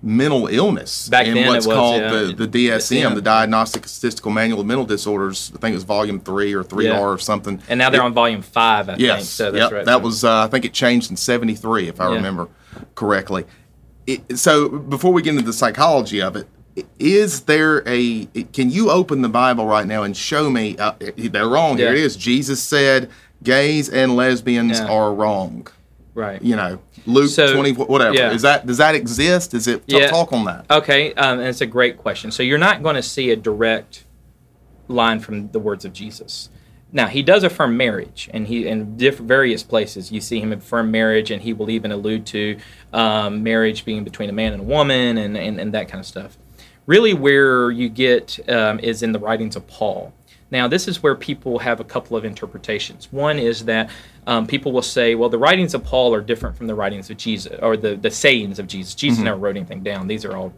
mental 0.02 0.48
illness 0.48 1.10
Back 1.10 1.26
in 1.28 1.36
what's 1.48 1.66
it 1.66 1.70
was, 1.70 1.76
called 1.76 2.02
yeah. 2.02 2.12
the, 2.12 2.46
the 2.46 2.68
DSM, 2.70 3.16
the 3.16 3.22
Diagnostic 3.22 3.88
Statistical 3.88 4.32
Manual 4.32 4.62
of 4.62 4.68
Mental 4.68 4.86
Disorders. 4.86 5.52
I 5.56 5.60
think 5.60 5.72
it 5.74 5.76
was 5.76 5.84
volume 5.84 6.20
three 6.20 6.54
or 6.54 6.64
three 6.64 6.86
Yeah. 6.86 7.00
R 7.00 7.14
or 7.14 7.18
something. 7.18 7.62
And 7.68 7.78
now 7.80 7.90
they're 7.90 8.02
It- 8.02 8.06
on 8.06 8.14
volume 8.14 8.42
five, 8.44 8.90
I 8.90 8.96
Yes, 8.98 9.18
think. 9.20 9.26
So 9.28 9.52
that's 9.52 9.64
yep. 9.64 9.72
right. 9.72 9.86
That 9.86 10.02
was 10.02 10.24
uh, 10.24 10.44
I 10.44 10.48
think 10.48 10.66
it 10.66 10.74
changed 10.74 11.10
in 11.10 11.18
'73 11.18 11.88
if 11.88 12.00
I 12.00 12.14
remember 12.14 12.48
correctly. 12.96 13.46
It, 14.06 14.38
so 14.38 14.70
before 14.70 15.12
we 15.12 15.22
get 15.22 15.32
into 15.32 15.44
the 15.46 15.52
psychology 15.54 16.22
of 16.22 16.36
it, 16.36 16.48
is 17.00 17.42
there 17.42 17.82
a? 17.88 18.26
Can 18.54 18.70
you 18.70 18.92
open 18.92 19.22
the 19.24 19.30
Bible 19.30 19.66
right 19.66 19.88
now 19.88 20.04
and 20.04 20.16
show 20.16 20.50
me? 20.50 20.78
Uh, 20.78 20.94
they're 21.18 21.48
wrong. 21.50 21.78
Here 21.78 21.92
it 21.92 21.98
is. 21.98 22.16
Jesus 22.16 22.62
said, 22.62 23.10
"Gays 23.44 23.90
and 23.90 24.16
lesbians 24.16 24.80
are 24.80 25.12
wrong." 25.14 25.68
right. 26.14 26.42
You 26.42 26.56
know, 26.56 26.80
Luke 27.08 27.30
So, 27.32 27.54
20, 27.54 27.72
whatever. 27.74 28.14
yeah. 28.16 28.32
Is 28.32 28.42
that 28.44 28.68
does 28.68 28.78
that 28.78 28.94
exist? 28.96 29.54
Is 29.54 29.68
it? 29.68 29.84
Yeah. 29.88 30.08
Talk 30.10 30.34
on 30.34 30.46
that. 30.46 30.66
Okay, 30.70 31.14
um, 31.16 31.40
and 31.40 31.48
it's 31.48 31.62
a 31.62 31.66
great 31.66 31.98
question. 31.98 32.32
So 32.32 32.44
you're 32.44 32.58
not 32.58 32.84
going 32.84 32.96
to 32.96 33.04
see 33.04 33.32
a 33.32 33.36
direct 33.36 34.06
line 34.88 35.20
from 35.20 35.50
the 35.52 35.60
words 35.60 35.86
of 35.86 35.94
Jesus. 35.94 36.50
Now 36.92 37.08
he 37.08 37.22
does 37.22 37.44
affirm 37.44 37.76
marriage, 37.76 38.30
and 38.34 38.48
he 38.48 38.68
in 38.68 38.96
different 38.98 39.28
various 39.28 39.62
places 39.64 40.12
you 40.12 40.22
see 40.22 40.40
him 40.40 40.54
affirm 40.54 40.90
marriage, 40.92 41.32
and 41.32 41.42
he 41.42 41.54
will 41.54 41.70
even 41.70 41.92
allude 41.92 42.26
to 42.28 42.58
um, 42.94 43.44
marriage 43.44 43.84
being 43.86 44.04
between 44.04 44.30
a 44.30 44.34
man 44.34 44.54
and 44.54 44.62
a 44.62 44.66
woman, 44.66 45.18
and, 45.18 45.36
and, 45.38 45.60
and 45.60 45.74
that 45.74 45.90
kind 45.90 46.00
of 46.00 46.06
stuff. 46.06 46.38
Really, 46.86 47.14
where 47.14 47.70
you 47.72 47.90
get 47.90 48.40
um, 48.50 48.80
is 48.80 49.04
in 49.04 49.12
the 49.12 49.20
writings 49.20 49.56
of 49.58 49.68
Paul. 49.68 50.14
Now, 50.50 50.68
this 50.68 50.88
is 50.88 51.04
where 51.04 51.16
people 51.16 51.60
have 51.60 51.80
a 51.80 51.84
couple 51.84 52.16
of 52.16 52.24
interpretations. 52.24 53.12
One 53.12 53.38
is 53.38 53.66
that 53.66 53.90
um, 54.26 54.48
people 54.48 54.72
will 54.72 54.82
say, 54.82 55.14
well, 55.16 55.30
the 55.30 55.38
writings 55.38 55.74
of 55.74 55.84
Paul 55.84 56.14
are 56.14 56.22
different 56.22 56.56
from 56.56 56.68
the 56.68 56.76
writings 56.76 57.10
of 57.10 57.18
Jesus, 57.18 57.58
or 57.62 57.76
the, 57.76 57.96
the 57.96 58.12
sayings 58.12 58.58
of 58.58 58.68
Jesus. 58.68 58.96
Jesus 58.96 59.20
never 59.20 59.38
wrote 59.38 59.58
anything 59.58 59.84
down. 59.84 60.08
These 60.08 60.24
are 60.24 60.36
all. 60.36 60.54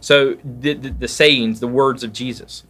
So, 0.00 0.38
the, 0.44 0.74
the, 0.74 0.90
the 0.90 1.08
sayings, 1.08 1.60
the 1.60 1.68
words 1.68 2.02
of 2.04 2.12
Jesus. 2.12 2.64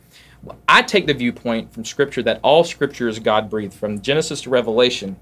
I 0.69 0.83
take 0.83 1.07
the 1.07 1.15
viewpoint 1.15 1.73
from 1.73 1.85
Scripture 1.85 2.23
that 2.23 2.41
all 2.43 2.65
Scripture 2.65 3.09
is 3.09 3.19
God 3.19 3.49
breathed, 3.51 3.75
from 3.75 4.01
Genesis 4.01 4.43
to 4.43 4.51
Revelation, 4.51 5.17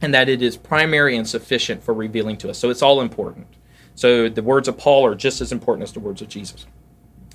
and 0.00 0.12
that 0.14 0.28
it 0.28 0.42
is 0.42 0.56
primary 0.56 1.16
and 1.16 1.28
sufficient 1.28 1.82
for 1.82 1.94
revealing 1.94 2.36
to 2.38 2.50
us. 2.50 2.58
So, 2.58 2.70
it's 2.70 2.82
all 2.82 3.00
important. 3.00 3.46
So, 3.94 4.28
the 4.28 4.42
words 4.42 4.66
of 4.66 4.76
Paul 4.76 5.06
are 5.06 5.14
just 5.14 5.40
as 5.40 5.52
important 5.52 5.84
as 5.84 5.92
the 5.92 6.00
words 6.00 6.22
of 6.22 6.28
Jesus 6.28 6.66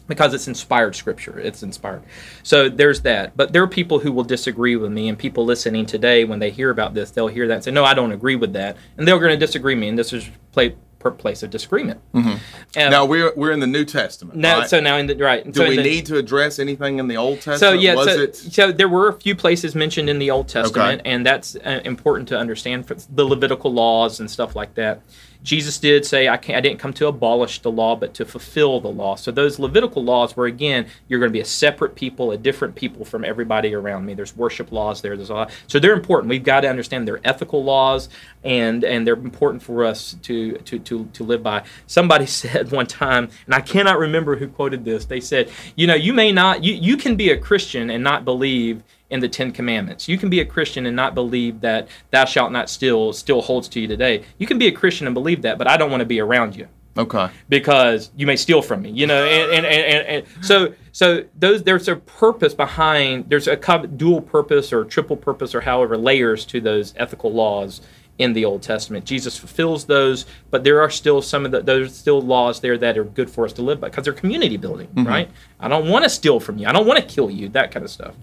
because 0.08 0.34
it's 0.34 0.48
inspired 0.48 0.96
scripture 0.96 1.40
it's 1.40 1.64
inspired 1.64 2.02
so 2.44 2.68
there's 2.70 3.02
that 3.02 3.36
but 3.38 3.54
there 3.54 3.64
are 3.64 3.68
people 3.68 4.00
who 4.00 4.12
will 4.12 4.24
disagree 4.24 4.76
with 4.76 4.92
me 4.92 5.08
and 5.08 5.18
people 5.18 5.46
listening 5.46 5.86
today 5.86 6.24
when 6.24 6.40
they 6.40 6.50
hear 6.50 6.70
about 6.70 6.94
this 6.94 7.12
they'll 7.12 7.28
hear 7.28 7.48
that 7.48 7.56
and 7.56 7.64
say 7.64 7.72
no 7.72 7.84
i 7.86 7.94
don't 7.94 8.12
agree 8.12 8.36
with 8.36 8.54
that 8.54 8.76
and 8.98 9.08
they're 9.08 9.20
going 9.20 9.32
to 9.32 9.38
disagree 9.38 9.74
with 9.76 9.82
me 9.82 9.88
and 9.88 9.98
this 9.98 10.12
is 10.14 10.30
play 10.52 10.76
per 11.00 11.10
place 11.10 11.42
of 11.42 11.50
disagreement 11.50 12.00
um, 12.14 12.40
Now 12.76 13.06
we're 13.06 13.34
we're 13.36 13.52
in 13.52 13.60
the 13.60 13.66
New 13.66 13.86
Testament. 13.86 14.38
now 14.38 14.60
right? 14.60 14.70
so 14.70 14.80
now 14.80 14.98
in 14.98 15.08
the 15.08 15.16
right 15.16 15.44
do 15.44 15.52
so 15.52 15.68
we 15.68 15.76
the- 15.76 15.82
need 15.82 16.06
to 16.06 16.18
address 16.18 16.60
anything 16.60 17.00
in 17.00 17.08
the 17.08 17.18
Old 17.18 17.38
Testament? 17.42 17.60
so 17.60 17.72
yeah, 17.72 17.96
was 17.96 18.06
so, 18.06 18.22
it? 18.22 18.36
so 18.36 18.72
there 18.72 18.88
were 18.88 19.08
a 19.08 19.14
few 19.14 19.36
places 19.36 19.74
mentioned 19.74 20.12
in 20.12 20.20
the 20.20 20.30
Old 20.30 20.48
Testament, 20.48 21.02
and 21.06 21.26
that's 21.26 21.56
uh, 21.56 21.82
important 21.86 22.28
to 22.30 22.38
understand 22.38 22.88
for 22.88 22.94
the 22.94 23.26
Levitical 23.26 23.74
laws 23.74 24.20
and 24.20 24.30
stuff 24.30 24.56
like 24.56 24.76
that. 24.76 25.02
Jesus 25.44 25.80
did 25.80 26.06
say, 26.06 26.28
"I 26.28 26.34
I 26.34 26.62
didn't 26.62 26.78
come 26.78 26.94
to 26.94 27.08
abolish 27.08 27.60
the 27.60 27.72
law, 27.72 27.96
but 27.96 28.14
to 28.16 28.26
fulfill 28.26 28.80
the 28.80 28.90
law." 28.90 29.16
So 29.16 29.32
those 29.32 29.60
Levitical 29.60 30.04
laws 30.04 30.36
were 30.36 30.46
again, 30.46 30.88
you're 31.08 31.20
going 31.20 31.32
to 31.32 31.34
be 31.34 31.40
a 31.42 31.46
separate 31.46 31.96
people, 31.96 32.32
a 32.32 32.38
different 32.38 32.76
people 32.76 33.06
from 33.06 33.26
everybody 33.26 33.74
around 33.74 34.06
me. 34.06 34.14
There's 34.14 34.36
worship 34.36 34.72
laws 34.72 35.02
there. 35.02 35.16
There's 35.16 35.30
a 35.30 35.34
lot, 35.34 35.52
so 35.68 35.80
they're 35.80 35.94
important. 35.94 36.30
We've 36.30 36.44
got 36.44 36.62
to 36.62 36.70
understand 36.70 37.08
they're 37.08 37.22
ethical 37.24 37.64
laws, 37.64 38.10
and 38.44 38.84
and 38.84 39.06
they're 39.06 39.16
important 39.16 39.64
for 39.64 39.86
us 39.86 40.16
to 40.24 40.58
to 40.58 40.80
to 40.80 41.06
to 41.14 41.24
live 41.24 41.44
by. 41.44 41.64
Somebody 41.88 42.26
said 42.42 42.72
one 42.72 42.88
time, 42.88 43.30
and 43.46 43.56
I 43.56 43.62
cannot 43.62 43.98
remember 44.00 44.36
who 44.36 44.48
quoted 44.48 44.86
this. 44.86 45.06
They 45.06 45.20
said, 45.22 45.50
"You 45.76 45.88
know, 45.88 45.96
you 45.96 46.14
may 46.14 46.32
not, 46.32 46.64
you 46.64 46.74
you 46.74 46.98
can 46.98 47.16
be 47.16 47.32
a 47.32 47.38
Christian 47.38 47.90
and 47.90 48.04
not 48.04 48.26
believe." 48.26 48.84
In 49.12 49.20
the 49.20 49.30
Ten 49.30 49.52
Commandments. 49.52 50.08
You 50.08 50.18
can 50.18 50.30
be 50.30 50.40
a 50.40 50.46
Christian 50.46 50.86
and 50.86 50.96
not 50.96 51.14
believe 51.14 51.62
that 51.62 51.88
thou 52.10 52.26
shalt 52.26 52.52
not 52.52 52.70
steal 52.70 53.14
still 53.14 53.42
holds 53.42 53.68
to 53.70 53.80
you 53.80 53.88
today. 53.88 54.24
You 54.40 54.48
can 54.48 54.58
be 54.58 54.68
a 54.68 54.72
Christian 54.72 55.06
and 55.06 55.14
believe 55.14 55.44
that, 55.44 55.58
but 55.58 55.68
I 55.68 55.78
don't 55.78 55.92
want 55.92 56.02
to 56.02 56.06
be 56.06 56.20
around 56.20 56.56
you 56.56 56.68
Okay. 56.98 57.30
because 57.50 58.10
you 58.18 58.26
may 58.26 58.36
steal 58.36 58.62
from 58.62 58.82
me. 58.82 58.90
You 58.90 59.08
know, 59.08 59.24
and 59.24 59.66
and, 59.66 59.66
and, 59.66 60.08
and, 60.08 60.26
so 60.46 60.74
so 60.92 61.24
those 61.38 61.64
there's 61.64 61.88
a 61.88 61.96
purpose 61.98 62.54
behind 62.54 63.30
there's 63.30 63.48
a 63.48 63.56
dual 63.96 64.22
purpose 64.22 64.74
or 64.74 64.86
triple 64.86 65.18
purpose 65.18 65.54
or 65.54 65.62
however 65.62 65.98
layers 65.98 66.46
to 66.48 66.60
those 66.62 66.94
ethical 66.98 67.32
laws 67.32 67.82
in 68.18 68.34
the 68.34 68.46
Old 68.46 68.62
Testament. 68.62 69.04
Jesus 69.06 69.38
fulfills 69.38 69.86
those, 69.86 70.26
but 70.52 70.64
there 70.64 70.80
are 70.82 70.90
still 70.90 71.22
some 71.22 71.46
of 71.46 71.52
the 71.52 71.62
there's 71.62 71.96
still 71.96 72.22
laws 72.22 72.60
there 72.60 72.78
that 72.78 72.98
are 72.98 73.04
good 73.04 73.30
for 73.30 73.46
us 73.46 73.54
to 73.54 73.62
live 73.62 73.80
by 73.82 73.90
because 73.90 74.04
they're 74.04 74.14
community 74.14 74.58
building, 74.58 74.88
Mm-hmm. 74.88 75.08
right? 75.08 75.30
I 75.60 75.68
don't 75.68 75.90
want 75.90 76.04
to 76.04 76.10
steal 76.10 76.40
from 76.40 76.58
you. 76.60 76.68
I 76.68 76.72
don't 76.72 76.86
want 76.88 77.00
to 77.00 77.06
kill 77.06 77.30
you. 77.32 77.50
That 77.50 77.72
kind 77.72 77.84
of 77.84 77.90
stuff. 77.92 78.16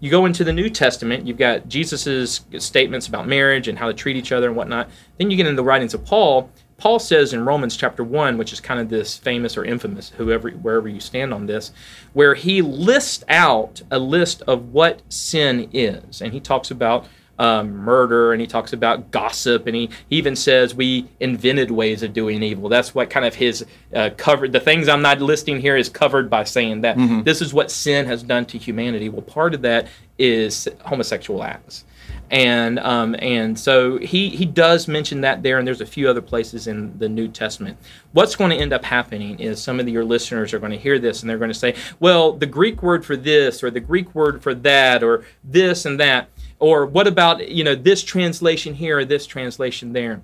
You 0.00 0.10
go 0.10 0.26
into 0.26 0.44
the 0.44 0.52
New 0.52 0.70
Testament, 0.70 1.26
you've 1.26 1.38
got 1.38 1.68
Jesus's 1.68 2.42
statements 2.58 3.08
about 3.08 3.26
marriage 3.26 3.66
and 3.66 3.78
how 3.78 3.88
to 3.88 3.94
treat 3.94 4.16
each 4.16 4.30
other 4.30 4.46
and 4.46 4.56
whatnot. 4.56 4.88
Then 5.18 5.30
you 5.30 5.36
get 5.36 5.46
into 5.46 5.56
the 5.56 5.64
writings 5.64 5.94
of 5.94 6.04
Paul. 6.04 6.50
Paul 6.76 7.00
says 7.00 7.32
in 7.32 7.44
Romans 7.44 7.76
chapter 7.76 8.04
one, 8.04 8.38
which 8.38 8.52
is 8.52 8.60
kind 8.60 8.78
of 8.78 8.88
this 8.88 9.16
famous 9.16 9.56
or 9.56 9.64
infamous, 9.64 10.10
whoever 10.10 10.50
wherever 10.50 10.88
you 10.88 11.00
stand 11.00 11.34
on 11.34 11.46
this, 11.46 11.72
where 12.12 12.34
he 12.34 12.62
lists 12.62 13.24
out 13.28 13.82
a 13.90 13.98
list 13.98 14.42
of 14.42 14.72
what 14.72 15.02
sin 15.08 15.68
is, 15.72 16.22
and 16.22 16.32
he 16.32 16.38
talks 16.38 16.70
about 16.70 17.06
um, 17.38 17.76
murder 17.76 18.32
and 18.32 18.40
he 18.40 18.46
talks 18.46 18.72
about 18.72 19.10
gossip 19.10 19.66
and 19.66 19.76
he, 19.76 19.90
he 20.08 20.16
even 20.16 20.34
says 20.34 20.74
we 20.74 21.06
invented 21.20 21.70
ways 21.70 22.02
of 22.02 22.12
doing 22.12 22.42
evil. 22.42 22.68
That's 22.68 22.94
what 22.94 23.10
kind 23.10 23.24
of 23.24 23.34
his 23.34 23.64
uh, 23.94 24.10
covered 24.16 24.52
the 24.52 24.60
things 24.60 24.88
i'm 24.88 25.02
not 25.02 25.20
listing 25.20 25.60
here 25.60 25.76
is 25.76 25.88
covered 25.88 26.28
by 26.28 26.44
saying 26.44 26.82
that 26.82 26.96
this 27.24 27.40
is 27.40 27.54
what 27.54 27.70
sin 27.70 28.06
has 28.06 28.22
done 28.22 28.44
to 28.46 28.58
humanity. 28.58 29.08
Well 29.08 29.22
part 29.22 29.54
of 29.54 29.62
that 29.62 29.88
is 30.18 30.68
homosexual 30.84 31.42
acts. 31.42 31.84
And 32.30 32.78
um, 32.80 33.16
and 33.20 33.58
so 33.58 33.96
he 33.98 34.28
he 34.28 34.44
does 34.44 34.86
mention 34.86 35.22
that 35.22 35.42
there, 35.42 35.58
and 35.58 35.66
there's 35.66 35.80
a 35.80 35.86
few 35.86 36.10
other 36.10 36.20
places 36.20 36.66
in 36.66 36.98
the 36.98 37.08
New 37.08 37.26
Testament. 37.28 37.78
What's 38.12 38.36
going 38.36 38.50
to 38.50 38.56
end 38.56 38.74
up 38.74 38.84
happening 38.84 39.38
is 39.38 39.62
some 39.62 39.80
of 39.80 39.88
your 39.88 40.04
listeners 40.04 40.52
are 40.52 40.58
going 40.58 40.72
to 40.72 40.78
hear 40.78 40.98
this, 40.98 41.22
and 41.22 41.30
they're 41.30 41.38
going 41.38 41.50
to 41.50 41.58
say, 41.58 41.74
"Well, 42.00 42.32
the 42.32 42.44
Greek 42.44 42.82
word 42.82 43.06
for 43.06 43.16
this, 43.16 43.62
or 43.62 43.70
the 43.70 43.80
Greek 43.80 44.14
word 44.14 44.42
for 44.42 44.54
that, 44.54 45.02
or 45.02 45.24
this 45.42 45.86
and 45.86 45.98
that, 46.00 46.28
or 46.58 46.86
what 46.86 47.06
about 47.06 47.48
you 47.48 47.64
know 47.64 47.74
this 47.74 48.02
translation 48.02 48.74
here 48.74 48.98
or 48.98 49.04
this 49.04 49.26
translation 49.26 49.92
there?" 49.92 50.22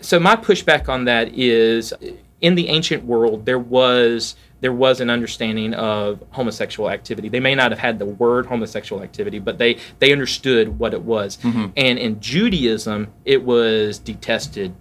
so 0.00 0.18
my 0.20 0.36
pushback 0.36 0.88
on 0.88 1.04
that 1.04 1.34
is 1.34 1.92
in 2.40 2.54
the 2.54 2.68
ancient 2.68 3.04
world 3.04 3.44
there 3.44 3.58
was 3.58 4.36
there 4.60 4.72
was 4.72 5.00
an 5.00 5.08
understanding 5.08 5.72
of 5.74 6.20
homosexual 6.30 6.90
activity. 6.90 7.28
They 7.28 7.38
may 7.38 7.54
not 7.54 7.70
have 7.70 7.78
had 7.78 8.00
the 8.00 8.06
word 8.06 8.46
homosexual 8.46 9.02
activity 9.02 9.38
but 9.38 9.58
they 9.58 9.78
they 9.98 10.12
understood 10.12 10.78
what 10.78 10.94
it 10.94 11.02
was. 11.02 11.36
Mm-hmm. 11.38 11.66
And 11.76 11.98
in 11.98 12.20
judaism 12.20 13.12
it 13.24 13.44
was 13.44 13.98
detested 13.98 14.74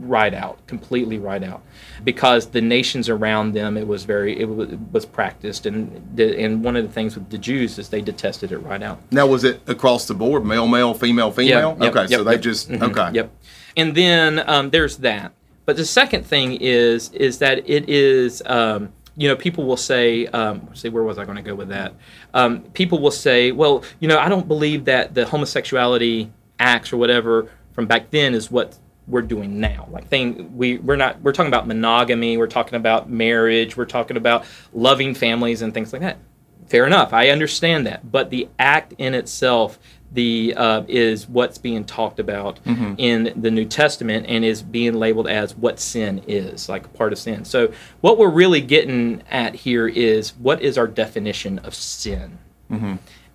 right 0.00 0.34
out 0.34 0.58
completely 0.66 1.18
right 1.18 1.44
out 1.44 1.62
because 2.02 2.46
the 2.48 2.60
nations 2.60 3.08
around 3.08 3.52
them 3.52 3.76
it 3.76 3.86
was 3.86 4.04
very 4.04 4.38
it 4.40 4.46
was, 4.46 4.68
was 4.92 5.06
practiced 5.06 5.66
and 5.66 6.02
the, 6.16 6.36
and 6.42 6.64
one 6.64 6.74
of 6.74 6.84
the 6.84 6.92
things 6.92 7.14
with 7.14 7.30
the 7.30 7.38
jews 7.38 7.78
is 7.78 7.88
they 7.90 8.00
detested 8.00 8.50
it 8.50 8.58
right 8.58 8.82
out 8.82 8.98
Now, 9.12 9.26
was 9.26 9.44
it 9.44 9.60
across 9.68 10.06
the 10.06 10.14
board, 10.14 10.44
male, 10.44 10.66
male, 10.66 10.94
female, 10.94 11.30
female? 11.30 11.76
yep, 11.80 11.94
okay, 11.94 12.10
yep, 12.10 12.18
so 12.18 12.24
they 12.24 12.32
yep. 12.32 12.40
just 12.40 12.68
Mhm, 12.68 12.82
okay. 12.90 13.10
Yep. 13.14 13.30
And 13.76 13.94
then 13.94 14.48
um, 14.48 14.70
there's 14.70 14.98
that. 14.98 15.32
But 15.66 15.76
the 15.76 15.84
second 15.84 16.24
thing 16.26 16.58
is 16.60 17.10
is 17.12 17.38
that 17.38 17.68
it 17.68 17.88
is 17.88 18.42
um, 18.46 18.92
you 19.16 19.28
know 19.28 19.36
people 19.36 19.64
will 19.64 19.76
say 19.76 20.26
um, 20.28 20.68
see 20.74 20.88
where 20.88 21.02
was 21.04 21.18
I 21.18 21.24
going 21.24 21.36
to 21.36 21.42
go 21.42 21.54
with 21.54 21.68
that? 21.68 21.94
Um, 22.34 22.62
people 22.72 22.98
will 23.00 23.10
say, 23.10 23.52
well, 23.52 23.82
you 24.00 24.08
know, 24.08 24.18
I 24.18 24.28
don't 24.28 24.46
believe 24.48 24.84
that 24.86 25.14
the 25.14 25.24
homosexuality 25.26 26.30
acts 26.58 26.92
or 26.92 26.96
whatever 26.98 27.48
from 27.72 27.86
back 27.86 28.10
then 28.10 28.34
is 28.34 28.50
what 28.50 28.78
we're 29.06 29.22
doing 29.22 29.60
now. 29.60 29.88
Like 29.90 30.08
thing 30.08 30.56
we 30.56 30.78
we're 30.78 30.96
not 30.96 31.20
we're 31.22 31.32
talking 31.32 31.48
about 31.48 31.66
monogamy, 31.66 32.36
we're 32.36 32.46
talking 32.46 32.74
about 32.74 33.10
marriage, 33.10 33.76
we're 33.76 33.84
talking 33.84 34.16
about 34.16 34.44
loving 34.72 35.14
families 35.14 35.62
and 35.62 35.74
things 35.74 35.92
like 35.92 36.02
that. 36.02 36.18
Fair 36.66 36.86
enough, 36.86 37.12
I 37.12 37.28
understand 37.28 37.86
that, 37.86 38.10
but 38.10 38.30
the 38.30 38.48
act 38.58 38.94
in 38.96 39.14
itself 39.14 39.78
the 40.12 40.54
uh, 40.56 40.84
is 40.86 41.28
what's 41.28 41.58
being 41.58 41.84
talked 41.84 42.20
about 42.20 42.60
in 42.98 43.32
the 43.36 43.50
New 43.50 43.64
Testament 43.64 44.26
and 44.28 44.44
is 44.44 44.62
being 44.62 44.94
labeled 44.94 45.26
as 45.28 45.56
what 45.56 45.80
sin 45.80 46.22
is, 46.28 46.68
like 46.68 46.92
part 46.94 47.12
of 47.12 47.18
sin. 47.18 47.44
So 47.44 47.72
what 48.00 48.16
we're 48.16 48.30
really 48.30 48.60
getting 48.60 49.22
at 49.28 49.56
here 49.56 49.88
is 49.88 50.30
what 50.36 50.62
is 50.62 50.78
our 50.78 50.86
definition 50.86 51.58
of 51.58 51.74
sin? 51.74 52.38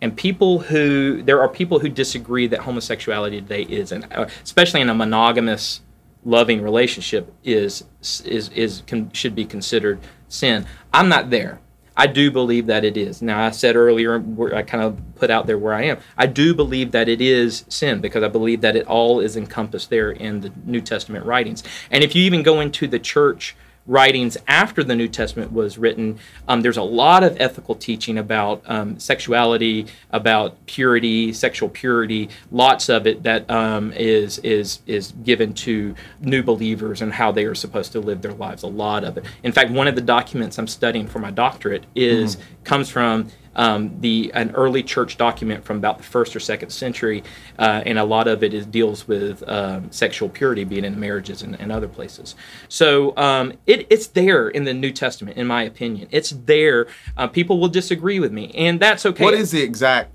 And 0.02 0.16
people 0.16 0.60
who 0.60 1.22
there 1.24 1.42
are 1.42 1.50
people 1.50 1.80
who 1.80 1.90
disagree 1.90 2.48
that 2.48 2.62
homosexuality 2.62 3.42
today 3.42 3.64
is, 3.64 3.92
uh, 3.92 4.30
especially 4.44 4.82
in 4.82 4.90
a 4.90 4.96
monogamous, 4.96 5.82
loving 6.24 6.62
relationship, 6.62 7.34
is 7.44 7.84
is 8.26 8.50
is 8.50 8.84
can, 8.88 9.12
should 9.12 9.36
be 9.36 9.46
considered 9.46 10.00
sin. 10.28 10.66
I'm 10.94 11.10
not 11.10 11.30
there. 11.30 11.60
I 12.00 12.08
do 12.08 12.32
believe 12.32 12.68
that 12.68 12.86
it 12.86 12.96
is. 12.96 13.22
Now, 13.22 13.46
I 13.46 13.52
said 13.52 13.76
earlier, 13.76 14.24
I 14.56 14.62
kind 14.62 14.86
of 14.86 14.98
put 15.16 15.30
out 15.30 15.48
there 15.48 15.58
where 15.58 15.74
I 15.74 15.84
am. 15.84 15.98
I 16.18 16.28
do 16.28 16.54
believe 16.56 16.94
that 16.94 17.10
it 17.10 17.20
is 17.20 17.66
sin 17.68 18.00
because 18.00 18.24
I 18.24 18.30
believe 18.30 18.62
that 18.62 18.78
it 18.78 18.88
all 18.88 19.20
is 19.20 19.36
encompassed 19.36 19.90
there 19.90 20.12
in 20.12 20.40
the 20.40 20.54
New 20.66 20.80
Testament 20.80 21.26
writings. 21.26 21.62
And 21.92 22.02
if 22.02 22.16
you 22.16 22.24
even 22.24 22.42
go 22.42 22.62
into 22.62 22.88
the 22.88 23.00
church 23.00 23.54
writings 23.90 24.38
after 24.48 24.84
the 24.84 24.96
New 24.96 25.08
Testament 25.08 25.52
was 25.52 25.78
written, 25.78 26.20
um, 26.48 26.62
there's 26.62 26.78
a 26.78 26.84
lot 26.84 27.24
of 27.24 27.36
ethical 27.42 27.74
teaching 27.74 28.20
about 28.20 28.62
um, 28.68 29.00
sexuality, 29.00 29.88
about 30.12 30.64
purity, 30.68 31.34
sexual 31.34 31.68
purity. 31.68 32.30
Lots 32.52 32.88
of 32.88 33.08
it 33.08 33.24
that 33.24 33.50
um, 33.50 33.92
is 33.94 34.38
is 34.40 34.80
is 34.86 35.12
given 35.24 35.54
to 35.56 35.96
new 36.22 36.44
believers 36.44 37.02
and 37.02 37.12
how 37.12 37.32
they 37.32 37.46
are 37.46 37.56
supposed 37.56 37.92
to 37.94 38.00
live 38.00 38.22
their 38.22 38.34
lives. 38.34 38.62
A 38.62 38.68
lot 38.68 39.04
of 39.04 39.18
it. 39.18 39.26
In 39.44 39.52
fact, 39.52 39.72
one 39.72 39.88
of 39.88 39.96
the 39.96 40.02
documents 40.02 40.60
I'm 40.60 40.68
studying 40.68 41.08
for 41.08 41.20
my 41.20 41.32
doctorate 41.32 41.86
is 41.96 42.38
comes 42.64 42.90
from 42.90 43.30
um, 43.56 44.00
the 44.00 44.32
an 44.34 44.52
early 44.52 44.84
church 44.84 45.18
document 45.18 45.64
from 45.64 45.78
about 45.78 45.98
the 45.98 46.04
first 46.04 46.36
or 46.36 46.40
second 46.40 46.70
century, 46.70 47.24
uh, 47.58 47.82
and 47.86 47.98
a 47.98 48.04
lot 48.04 48.28
of 48.28 48.44
it 48.44 48.54
is 48.54 48.66
deals 48.66 49.08
with 49.08 49.44
um, 49.48 49.92
sexual 49.92 50.30
purity 50.30 50.64
being 50.64 50.86
in 50.86 51.00
marriages 51.00 51.42
and, 51.42 51.60
and 51.60 51.72
other 51.72 51.88
places. 51.88 52.36
So 52.68 53.16
um, 53.18 53.54
it, 53.66 53.88
it's 53.90 54.08
there 54.08 54.50
in 54.50 54.64
the 54.64 54.74
New 54.74 54.92
Testament, 54.92 55.38
in 55.38 55.48
my 55.48 55.64
opinion. 55.64 56.08
It's 56.12 56.32
there. 56.32 56.88
Uh, 57.18 57.28
people 57.28 57.60
will 57.60 57.70
disagree 57.70 58.20
with 58.20 58.32
me, 58.32 58.52
and 58.56 58.80
that's 58.80 59.06
okay. 59.06 59.24
What 59.24 59.34
is 59.34 59.52
the 59.52 59.62
exact? 59.62 60.12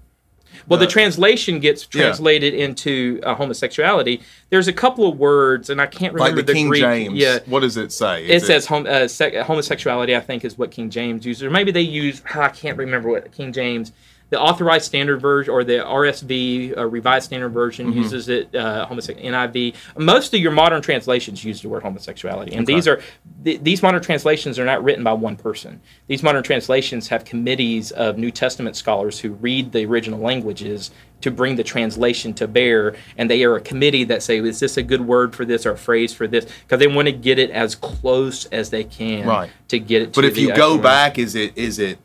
Well, 0.68 0.78
the 0.80 0.86
translation 0.86 1.60
gets 1.60 1.86
yeah. 1.92 2.02
translated 2.02 2.54
into 2.54 3.20
uh, 3.22 3.34
homosexuality. 3.34 4.22
There's 4.50 4.68
a 4.68 4.72
couple 4.72 5.06
of 5.08 5.18
words, 5.18 5.70
and 5.70 5.80
I 5.80 5.86
can't 5.86 6.14
Like 6.14 6.30
remember 6.30 6.42
the 6.42 6.52
King 6.52 6.68
Greek. 6.68 6.82
James. 6.82 7.14
Yeah, 7.14 7.38
What 7.46 7.60
does 7.60 7.76
it 7.76 7.92
say? 7.92 8.26
It 8.26 8.42
says 8.42 8.66
hom- 8.66 8.86
uh, 8.86 9.08
sec- 9.08 9.34
homosexuality. 9.34 10.16
I 10.16 10.20
think 10.20 10.44
is 10.44 10.56
what 10.56 10.70
King 10.70 10.90
James 10.90 11.26
uses, 11.26 11.42
or 11.42 11.50
maybe 11.50 11.70
they 11.70 11.80
use. 11.82 12.22
I 12.34 12.48
can't 12.48 12.78
remember 12.78 13.08
what 13.10 13.30
King 13.32 13.52
James. 13.52 13.92
The 14.34 14.40
Authorized 14.40 14.86
Standard 14.86 15.18
Version 15.18 15.54
or 15.54 15.62
the 15.62 15.74
RSV 15.74 16.76
uh, 16.76 16.86
Revised 16.86 17.26
Standard 17.26 17.50
Version 17.50 17.86
Mm-hmm. 17.86 17.98
uses 18.02 18.28
it. 18.28 18.52
Uh, 18.52 18.84
homosexual 18.86 19.30
NIV. 19.30 19.74
Most 19.96 20.34
of 20.34 20.40
your 20.40 20.50
modern 20.50 20.82
translations 20.82 21.44
use 21.44 21.62
the 21.62 21.68
word 21.68 21.84
homosexuality, 21.84 22.52
and 22.56 22.66
these 22.66 22.88
are 22.88 23.00
th- 23.44 23.60
these 23.62 23.80
modern 23.80 24.02
translations 24.02 24.58
are 24.58 24.64
not 24.64 24.82
written 24.82 25.04
by 25.04 25.12
one 25.12 25.36
person. 25.36 25.80
These 26.08 26.24
modern 26.24 26.42
translations 26.42 27.06
have 27.08 27.24
committees 27.24 27.92
of 27.92 28.18
New 28.18 28.32
Testament 28.32 28.74
scholars 28.74 29.20
who 29.20 29.34
read 29.34 29.70
the 29.70 29.84
original 29.86 30.18
languages 30.18 30.90
to 31.20 31.30
bring 31.30 31.54
the 31.54 31.62
translation 31.64 32.34
to 32.34 32.48
bear, 32.48 32.96
and 33.16 33.30
they 33.30 33.44
are 33.44 33.54
a 33.54 33.60
committee 33.60 34.02
that 34.04 34.22
say, 34.22 34.38
"Is 34.40 34.58
this 34.58 34.76
a 34.76 34.82
good 34.82 35.02
word 35.06 35.34
for 35.36 35.44
this 35.44 35.64
or 35.64 35.70
a 35.72 35.78
phrase 35.78 36.12
for 36.12 36.26
this?" 36.26 36.44
Because 36.44 36.80
they 36.80 36.88
want 36.88 37.06
to 37.06 37.12
get 37.12 37.38
it 37.38 37.50
as 37.50 37.76
close 37.76 38.46
as 38.46 38.70
they 38.70 38.82
can 38.84 39.26
Right. 39.28 39.50
to 39.68 39.78
get 39.78 40.02
it. 40.02 40.12
But 40.12 40.24
if 40.24 40.36
you 40.36 40.52
go 40.54 40.76
back, 40.76 41.18
is 41.18 41.36
it 41.36 41.52
is 41.56 41.78
it 41.78 41.98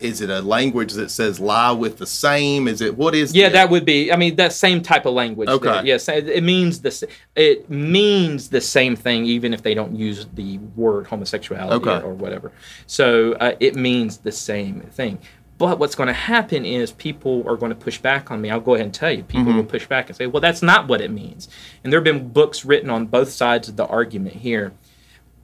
is 0.00 0.20
it 0.20 0.30
a 0.30 0.40
language 0.40 0.92
that 0.94 1.10
says 1.10 1.38
lie 1.40 1.72
with 1.72 1.98
the 1.98 2.06
same? 2.06 2.68
Is 2.68 2.80
it 2.80 2.96
what 2.96 3.14
is? 3.14 3.34
Yeah, 3.34 3.48
the- 3.48 3.54
that 3.54 3.70
would 3.70 3.84
be. 3.84 4.12
I 4.12 4.16
mean, 4.16 4.36
that 4.36 4.52
same 4.52 4.82
type 4.82 5.06
of 5.06 5.14
language. 5.14 5.48
Okay. 5.48 5.68
there. 5.70 5.86
Yes, 5.86 6.08
it 6.08 6.42
means 6.42 6.80
the. 6.80 7.08
It 7.34 7.68
means 7.70 8.48
the 8.50 8.60
same 8.60 8.96
thing, 8.96 9.24
even 9.26 9.52
if 9.54 9.62
they 9.62 9.74
don't 9.74 9.96
use 9.96 10.26
the 10.34 10.58
word 10.76 11.06
homosexuality 11.06 11.74
Okay. 11.76 12.04
or, 12.04 12.10
or 12.10 12.14
whatever. 12.14 12.52
So 12.86 13.32
uh, 13.34 13.56
it 13.60 13.74
means 13.76 14.18
the 14.18 14.32
same 14.32 14.80
thing. 14.82 15.18
But 15.58 15.78
what's 15.78 15.94
going 15.94 16.08
to 16.08 16.12
happen 16.12 16.66
is 16.66 16.92
people 16.92 17.42
are 17.48 17.56
going 17.56 17.70
to 17.70 17.74
push 17.76 17.96
back 17.98 18.30
on 18.30 18.42
me. 18.42 18.50
I'll 18.50 18.60
go 18.60 18.74
ahead 18.74 18.84
and 18.84 18.94
tell 18.94 19.10
you. 19.10 19.22
People 19.22 19.54
will 19.54 19.64
push 19.64 19.86
back 19.86 20.08
and 20.08 20.16
say, 20.16 20.26
"Well, 20.26 20.42
that's 20.42 20.60
not 20.62 20.86
what 20.86 21.00
it 21.00 21.10
means." 21.10 21.48
And 21.82 21.90
there 21.92 21.98
have 21.98 22.04
been 22.04 22.28
books 22.28 22.64
written 22.66 22.90
on 22.90 23.06
both 23.06 23.30
sides 23.30 23.66
of 23.68 23.76
the 23.76 23.86
argument 23.86 24.36
here. 24.36 24.72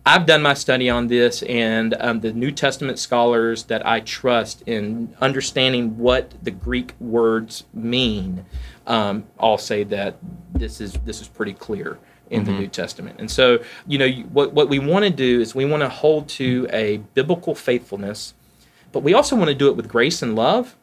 I've 0.05 0.27
done 0.27 0.43
my 0.43 0.55
study 0.55 0.91
on 0.91 1.07
this, 1.07 1.43
and 1.45 1.95
um, 2.01 2.21
the 2.21 2.33
New 2.33 2.51
Testament 2.51 2.99
scholars 2.99 3.65
that 3.65 3.87
I 3.87 4.01
trust 4.01 4.63
in 4.67 5.15
understanding 5.21 5.97
what 5.97 6.33
the 6.43 6.51
Greek 6.51 6.95
words 6.99 7.65
mean 7.73 8.45
um, 8.87 9.25
all 9.39 9.59
say 9.59 9.85
that 9.85 10.17
this 10.53 10.81
is 10.81 10.95
this 11.05 11.21
is 11.21 11.29
pretty 11.29 11.53
clear 11.53 11.99
in 12.31 12.45
the 12.45 12.53
New 12.53 12.67
Testament. 12.67 13.21
And 13.21 13.31
so, 13.31 13.63
you 13.87 13.99
know, 13.99 14.09
what 14.33 14.53
what 14.53 14.69
we 14.69 14.81
want 14.81 15.05
to 15.05 15.11
do 15.11 15.41
is 15.41 15.55
we 15.55 15.65
want 15.67 15.83
to 15.83 15.89
hold 15.89 16.29
to 16.31 16.67
a 16.73 16.97
biblical 17.15 17.55
faithfulness, 17.55 18.35
but 18.91 19.01
we 19.01 19.15
also 19.15 19.37
want 19.37 19.49
to 19.49 19.55
do 19.55 19.69
it 19.69 19.77
with 19.77 19.89
grace 19.89 20.21
and 20.23 20.35
love. 20.35 20.77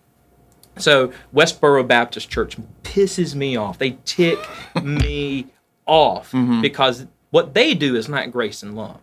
So 0.77 1.11
Westboro 1.33 1.85
Baptist 1.85 2.29
Church 2.29 2.55
pisses 2.83 3.35
me 3.35 3.57
off. 3.57 3.77
They 3.79 3.97
tick 4.05 4.39
me 4.83 5.47
off 5.85 6.31
because 6.61 7.05
what 7.31 7.53
they 7.53 7.73
do 7.73 7.95
is 7.95 8.07
not 8.07 8.31
grace 8.31 8.63
and 8.63 8.75
love. 8.75 9.01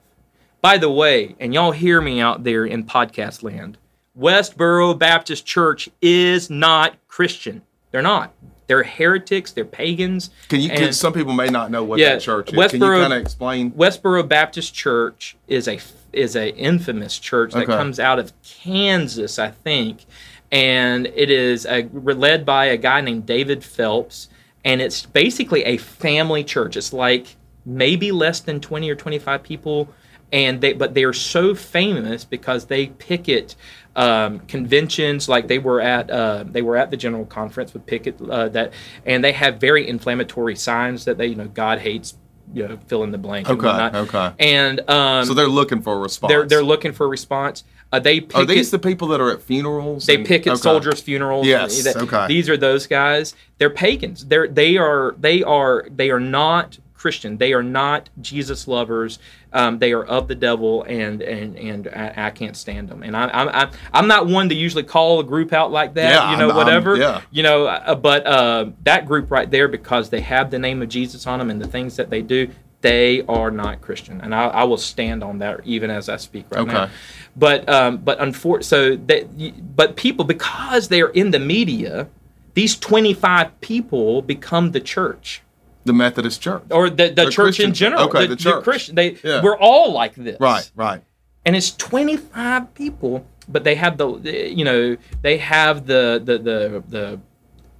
By 0.60 0.78
the 0.78 0.90
way, 0.90 1.36
and 1.38 1.54
y'all 1.54 1.72
hear 1.72 2.00
me 2.00 2.20
out 2.20 2.44
there 2.44 2.64
in 2.64 2.84
podcast 2.84 3.42
land, 3.42 3.78
Westboro 4.18 4.98
Baptist 4.98 5.46
Church 5.46 5.88
is 6.02 6.50
not 6.50 6.96
Christian. 7.08 7.62
They're 7.92 8.02
not. 8.02 8.32
They're 8.66 8.82
heretics. 8.82 9.52
They're 9.52 9.64
pagans. 9.64 10.30
Can 10.48 10.60
you? 10.60 10.70
Can, 10.70 10.92
some 10.92 11.12
people 11.12 11.32
may 11.34 11.48
not 11.48 11.70
know 11.70 11.84
what 11.84 12.00
Yeah, 12.00 12.14
that 12.14 12.22
church 12.22 12.52
is. 12.52 12.58
Westboro, 12.58 12.70
Can 12.70 12.80
you 12.80 12.88
kind 13.02 13.12
of 13.12 13.20
explain? 13.22 13.70
Westboro 13.72 14.26
Baptist 14.28 14.74
Church 14.74 15.36
is 15.46 15.68
a 15.68 15.78
is 16.12 16.34
a 16.34 16.52
infamous 16.56 17.18
church 17.18 17.52
that 17.52 17.64
Okay. 17.64 17.76
comes 17.76 18.00
out 18.00 18.18
of 18.18 18.32
Kansas, 18.42 19.38
I 19.38 19.50
think, 19.50 20.04
and 20.50 21.06
it 21.14 21.30
is 21.30 21.64
a, 21.66 21.88
led 21.92 22.44
by 22.44 22.66
a 22.66 22.76
guy 22.76 23.02
named 23.02 23.26
David 23.26 23.62
Phelps, 23.62 24.28
and 24.64 24.80
it's 24.80 25.04
basically 25.06 25.62
a 25.64 25.76
family 25.76 26.42
church. 26.42 26.76
It's 26.76 26.92
like 26.92 27.36
maybe 27.64 28.10
less 28.10 28.40
than 28.40 28.60
twenty 28.60 28.90
or 28.90 28.96
twenty 28.96 29.20
five 29.20 29.44
people, 29.44 29.88
and 30.32 30.60
they 30.60 30.72
but 30.72 30.94
they 30.94 31.04
are 31.04 31.12
so 31.12 31.54
famous 31.54 32.24
because 32.24 32.66
they 32.66 32.86
picket 32.88 33.54
um, 33.94 34.40
conventions 34.40 35.28
like 35.28 35.48
they 35.48 35.58
were 35.58 35.80
at 35.80 36.10
uh, 36.10 36.44
they 36.46 36.62
were 36.62 36.76
at 36.76 36.90
the 36.90 36.96
general 36.96 37.24
conference 37.26 37.72
with 37.72 37.86
picket 37.86 38.20
uh, 38.20 38.48
that 38.50 38.72
and 39.06 39.22
they 39.24 39.32
have 39.32 39.58
very 39.58 39.88
inflammatory 39.88 40.56
signs 40.56 41.04
that 41.04 41.16
they 41.18 41.26
you 41.28 41.34
know 41.36 41.46
God 41.48 41.78
hates 41.78 42.14
you 42.52 42.66
know 42.66 42.78
fill 42.86 43.02
in 43.04 43.10
the 43.10 43.18
blank 43.18 43.48
Okay, 43.48 43.66
whatnot. 43.66 43.94
okay. 43.94 44.32
and 44.38 44.88
um, 44.90 45.24
So 45.24 45.34
they're 45.34 45.48
looking 45.48 45.80
for 45.82 45.94
a 45.94 45.98
response. 45.98 46.30
they're 46.30 46.44
they're 46.46 46.62
looking 46.64 46.92
for 46.92 47.06
a 47.06 47.08
response. 47.08 47.64
Uh, 47.92 48.00
they 48.00 48.20
picket, 48.20 48.36
Are 48.36 48.44
these 48.44 48.72
the 48.72 48.80
people 48.80 49.06
that 49.08 49.20
are 49.20 49.30
at 49.30 49.40
funerals? 49.42 50.06
they 50.06 50.16
and- 50.16 50.26
picket 50.26 50.52
okay. 50.54 50.60
soldiers' 50.60 51.00
funerals. 51.00 51.46
Yes, 51.46 51.86
okay. 51.96 52.26
These 52.26 52.48
are 52.48 52.56
those 52.56 52.86
guys. 52.88 53.34
They're 53.58 53.70
pagans. 53.70 54.26
They're 54.26 54.48
they 54.48 54.76
are 54.76 55.14
they 55.18 55.42
are 55.44 55.86
they 55.88 56.10
are 56.10 56.18
not 56.20 56.78
Christian. 56.94 57.38
They 57.38 57.52
are 57.52 57.62
not 57.62 58.08
Jesus 58.20 58.66
lovers. 58.66 59.20
Um, 59.56 59.78
they 59.78 59.92
are 59.92 60.04
of 60.04 60.28
the 60.28 60.34
devil, 60.34 60.82
and 60.82 61.22
and 61.22 61.56
and 61.56 61.88
I, 61.88 62.26
I 62.26 62.30
can't 62.30 62.56
stand 62.56 62.88
them. 62.90 63.02
And 63.02 63.16
I, 63.16 63.28
I'm 63.32 63.48
I'm 63.48 63.70
I'm 63.92 64.06
not 64.08 64.26
one 64.26 64.48
to 64.50 64.54
usually 64.54 64.82
call 64.82 65.20
a 65.20 65.24
group 65.24 65.52
out 65.52 65.72
like 65.72 65.94
that. 65.94 66.10
Yeah, 66.12 66.30
you 66.32 66.36
know, 66.36 66.48
I'm- 66.48 66.56
I'm- 66.58 66.66
whatever. 66.66 66.96
yeah. 66.96 67.20
You 67.30 67.42
know, 67.42 67.66
uh, 67.66 67.94
but 67.94 68.26
uh, 68.26 68.66
that 68.84 69.06
group 69.06 69.30
right 69.30 69.50
there, 69.50 69.68
because 69.68 70.10
they 70.10 70.20
have 70.20 70.50
the 70.50 70.58
name 70.58 70.82
of 70.82 70.88
Jesus 70.90 71.26
on 71.26 71.38
them 71.38 71.48
and 71.50 71.60
the 71.60 71.66
things 71.66 71.96
that 71.96 72.10
they 72.10 72.20
do, 72.22 72.48
they 72.82 73.22
are 73.28 73.50
not 73.50 73.80
Christian, 73.80 74.20
and 74.20 74.34
I, 74.34 74.48
I 74.48 74.64
will 74.64 74.76
stand 74.76 75.24
on 75.24 75.38
that 75.38 75.60
even 75.64 75.90
as 75.90 76.08
I 76.10 76.18
speak 76.18 76.44
right 76.50 76.66
now. 76.66 76.82
Okay. 76.84 76.92
But 77.34 77.68
um, 77.68 77.96
but 77.98 78.18
unfor- 78.18 78.62
so 78.62 78.94
that 78.96 79.26
but 79.74 79.96
people 79.96 80.24
because 80.26 80.88
they 80.88 81.00
are 81.00 81.08
in 81.10 81.30
the 81.30 81.40
media, 81.40 82.08
these 82.54 82.76
twenty 82.76 83.14
five 83.14 83.58
people 83.62 84.20
become 84.22 84.72
the 84.72 84.80
church 84.80 85.40
The 85.86 85.92
Methodist 85.92 86.40
Church. 86.42 86.62
or 86.70 86.90
the, 86.90 87.08
the, 87.08 87.24
The 87.26 87.30
church 87.30 87.60
in 87.60 87.72
general. 87.72 88.02
okay, 88.08 88.26
the 88.26 88.36
church. 88.36 88.62
Christian. 88.64 88.94
They 88.94 89.16
Yeah. 89.24 89.42
we're 89.42 89.56
all 89.58 89.92
like 89.92 90.14
this, 90.14 90.38
Right, 90.40 90.68
right. 90.74 91.02
and 91.44 91.54
it's 91.56 91.70
25 91.76 92.74
people 92.74 93.24
but 93.48 93.62
they 93.62 93.76
have 93.76 93.96
the 93.96 94.06
you 94.52 94.64
know 94.64 94.96
they 95.22 95.36
have 95.38 95.86
the 95.86 96.20
the 96.22 96.36
the, 96.38 96.82
the 96.88 97.20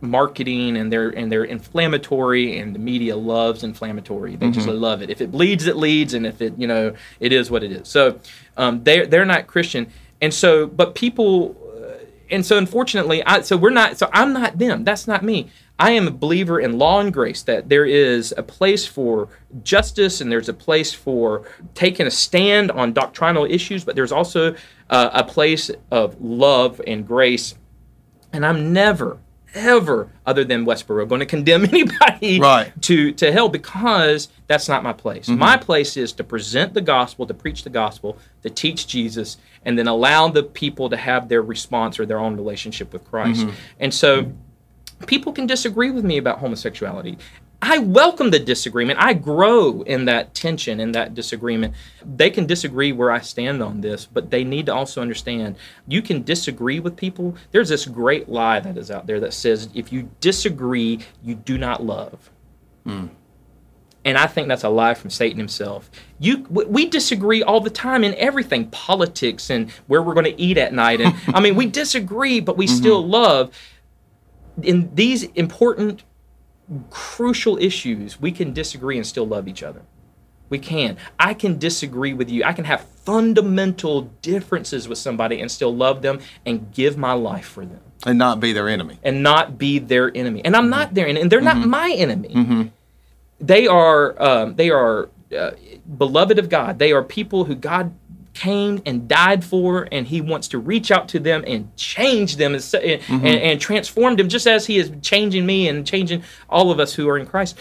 marketing 0.01 0.77
and 0.77 0.93
they're 0.93 1.09
and 1.11 1.33
they're 1.33 1.45
inflammatory 1.45 2.59
and 2.59 2.75
the 2.75 2.79
media 2.79 3.17
loves 3.17 3.65
inflammatory 3.65 4.37
they 4.37 4.51
just 4.51 4.69
love 4.69 5.03
it 5.03 5.11
if 5.11 5.21
it 5.21 5.33
bleeds 5.33 5.67
it 5.67 5.75
leads 5.77 6.15
and 6.15 6.27
if 6.27 6.41
it 6.41 6.53
you 6.59 6.67
know 6.67 6.95
it 7.19 7.33
is 7.33 7.51
what 7.51 7.65
it 7.65 7.73
is 7.73 7.89
so 7.89 8.21
um, 8.57 8.85
they're 8.85 9.07
they're 9.07 9.25
not 9.25 9.47
christian 9.47 9.87
and 10.21 10.33
so 10.33 10.67
but 10.67 10.95
people 10.95 11.57
uh, 11.83 12.05
and 12.31 12.45
so 12.45 12.59
unfortunately 12.59 13.25
i 13.25 13.41
so 13.41 13.57
we're 13.57 13.71
not 13.71 13.97
so 13.97 14.09
i'm 14.13 14.33
not 14.35 14.59
them 14.59 14.85
that's 14.85 15.09
not 15.09 15.23
me 15.25 15.49
i 15.79 15.91
am 15.93 16.07
a 16.09 16.11
believer 16.11 16.59
in 16.61 16.79
law 16.79 17.01
and 17.01 17.13
grace 17.13 17.43
that 17.43 17.69
there 17.69 17.85
is 17.85 18.33
a 18.37 18.43
place 18.43 18.87
for 18.87 19.29
justice 19.63 20.21
and 20.21 20.31
there's 20.33 20.49
a 20.49 20.55
place 20.55 20.93
for 20.93 21.47
taking 21.75 22.07
a 22.07 22.11
stand 22.11 22.71
on 22.71 22.93
doctrinal 22.93 23.45
issues 23.45 23.85
but 23.85 23.95
there's 23.97 24.13
also 24.13 24.55
uh, 24.91 25.11
a 25.13 25.25
place 25.25 25.71
of 25.91 26.21
love 26.21 26.81
and 26.87 27.07
grace 27.07 27.55
and 28.33 28.45
i'm 28.47 28.73
never 28.73 29.19
ever 29.55 30.11
other 30.27 30.45
than 30.45 30.67
westboro 30.67 31.09
going 31.09 31.19
to 31.21 31.27
condemn 31.27 31.65
anybody 31.75 32.39
Right. 32.41 32.71
to 32.83 33.13
to 33.13 33.33
hell 33.33 33.49
because 33.49 34.29
that's 34.47 34.69
not 34.69 34.83
my 34.85 34.93
place. 34.93 35.27
My 35.29 35.57
place 35.57 35.97
is 35.97 36.13
to 36.13 36.23
present 36.25 36.73
the 36.73 36.81
gospel, 36.81 37.27
to 37.27 37.35
preach 37.35 37.65
the 37.65 37.71
gospel, 37.71 38.17
to 38.45 38.51
teach 38.51 38.87
Jesus, 38.87 39.39
and 39.65 39.77
then 39.77 39.89
allow 39.89 40.29
the 40.29 40.45
people 40.45 40.89
to 40.91 40.97
have 40.97 41.29
their 41.29 41.43
response 41.43 41.99
or 41.99 42.07
their 42.07 42.21
own 42.21 42.37
relationship 42.37 42.93
with 42.93 43.05
Christ. 43.05 43.45
And 43.81 43.93
so 43.93 44.31
people 45.07 45.33
can 45.33 45.47
disagree 45.47 45.91
with 45.91 46.05
me 46.05 46.17
about 46.17 46.39
homosexuality. 46.39 47.19
I 47.61 47.79
welcome 47.79 48.31
the 48.31 48.39
disagreement. 48.39 48.99
I 49.01 49.15
grow 49.15 49.83
in 49.83 50.05
that 50.05 50.35
tension, 50.35 50.79
in 50.79 50.93
that 50.93 51.15
disagreement. 51.15 51.75
They 52.05 52.31
can 52.31 52.47
disagree 52.47 52.93
where 52.93 53.11
I 53.11 53.21
stand 53.21 53.63
on 53.63 53.81
this, 53.81 54.07
but 54.07 54.31
they 54.31 54.45
need 54.45 54.67
to 54.67 54.75
also 54.75 55.01
understand 55.01 55.57
you 55.87 56.03
can 56.03 56.23
disagree 56.23 56.81
with 56.81 56.97
people. 56.97 57.35
There's 57.53 57.71
this 57.71 57.87
great 57.87 58.29
lie 58.29 58.61
that 58.61 58.77
is 58.77 58.91
out 58.91 59.07
there 59.07 59.21
that 59.21 59.33
says 59.33 59.69
if 59.75 59.93
you 59.93 60.11
disagree, 60.21 61.01
you 61.23 61.35
do 61.35 61.57
not 61.57 61.83
love. 61.83 62.31
Mm. 62.87 63.11
And 64.05 64.17
I 64.17 64.29
think 64.29 64.47
that's 64.47 64.63
a 64.63 64.69
lie 64.69 64.95
from 64.95 65.11
Satan 65.11 65.39
himself. 65.39 65.91
You, 66.21 66.47
we 66.49 66.87
disagree 66.89 67.43
all 67.43 67.61
the 67.61 67.71
time 67.71 68.05
in 68.05 68.15
everything, 68.15 68.71
politics 68.71 69.51
and 69.51 69.69
where 69.89 70.01
we're 70.01 70.15
going 70.15 70.27
to 70.27 70.41
eat 70.41 70.59
at 70.59 70.73
night. 70.73 71.01
And 71.01 71.13
I 71.35 71.41
mean, 71.41 71.57
we 71.57 71.67
disagree, 71.67 72.39
but 72.39 72.57
we 72.57 72.67
mm-hmm. 72.67 72.77
still 72.77 73.05
love. 73.05 73.51
In 74.63 74.91
these 74.95 75.25
important, 75.35 76.03
crucial 76.91 77.57
issues, 77.59 78.21
we 78.21 78.33
can 78.33 78.53
disagree 78.53 78.97
and 78.97 79.07
still 79.07 79.27
love 79.27 79.47
each 79.49 79.63
other. 79.63 79.83
We 80.49 80.59
can. 80.59 80.97
I 81.19 81.35
can 81.35 81.59
disagree 81.59 82.13
with 82.13 82.31
you. 82.31 82.45
I 82.45 82.53
can 82.53 82.65
have 82.67 82.81
fundamental 83.05 84.03
differences 84.23 84.89
with 84.89 84.99
somebody 84.99 85.41
and 85.41 85.51
still 85.51 85.75
love 85.75 86.03
them 86.03 86.21
and 86.45 86.73
give 86.73 86.97
my 86.97 87.13
life 87.15 87.47
for 87.47 87.65
them 87.67 87.81
And 88.05 88.19
not 88.19 88.39
be 88.41 88.53
their 88.53 88.69
enemy. 88.69 88.99
and 89.03 89.23
not 89.23 89.59
be 89.59 89.79
their 89.81 90.17
enemy. 90.17 90.43
And 90.45 90.55
I'm 90.57 90.71
not 90.71 90.95
their 90.95 91.07
enemy, 91.07 91.23
and 91.23 91.33
they're 91.33 91.41
not 91.41 91.57
Mm-hmm. 91.57 91.71
my 91.71 91.91
enemy. 91.97 92.73
They 93.41 93.67
are 93.67 94.21
um, 94.23 94.55
they 94.55 94.71
are 94.71 95.11
uh, 95.37 95.51
beloved 95.99 96.39
of 96.39 96.49
God. 96.49 96.79
They 96.79 96.93
are 96.93 97.03
people 97.03 97.45
who 97.45 97.55
God 97.55 97.93
came 98.37 98.83
and 98.87 99.09
died 99.09 99.43
for, 99.45 99.89
and 99.91 100.07
He 100.07 100.21
wants 100.21 100.49
to 100.49 100.59
reach 100.59 100.91
out 100.91 101.09
to 101.09 101.19
them 101.19 101.43
and 101.47 101.75
change 101.77 102.37
them 102.37 102.55
and, 102.55 102.63
and, 102.75 103.01
Mm-hmm. 103.03 103.27
and, 103.27 103.39
and 103.49 103.61
transform 103.61 104.17
them, 104.17 104.29
just 104.29 104.47
as 104.47 104.67
He 104.67 104.77
is 104.79 104.91
changing 105.03 105.45
me 105.47 105.69
and 105.69 105.87
changing 105.87 106.23
all 106.49 106.71
of 106.71 106.79
us 106.79 106.95
who 106.95 107.09
are 107.09 107.19
in 107.19 107.27
Christ. 107.27 107.59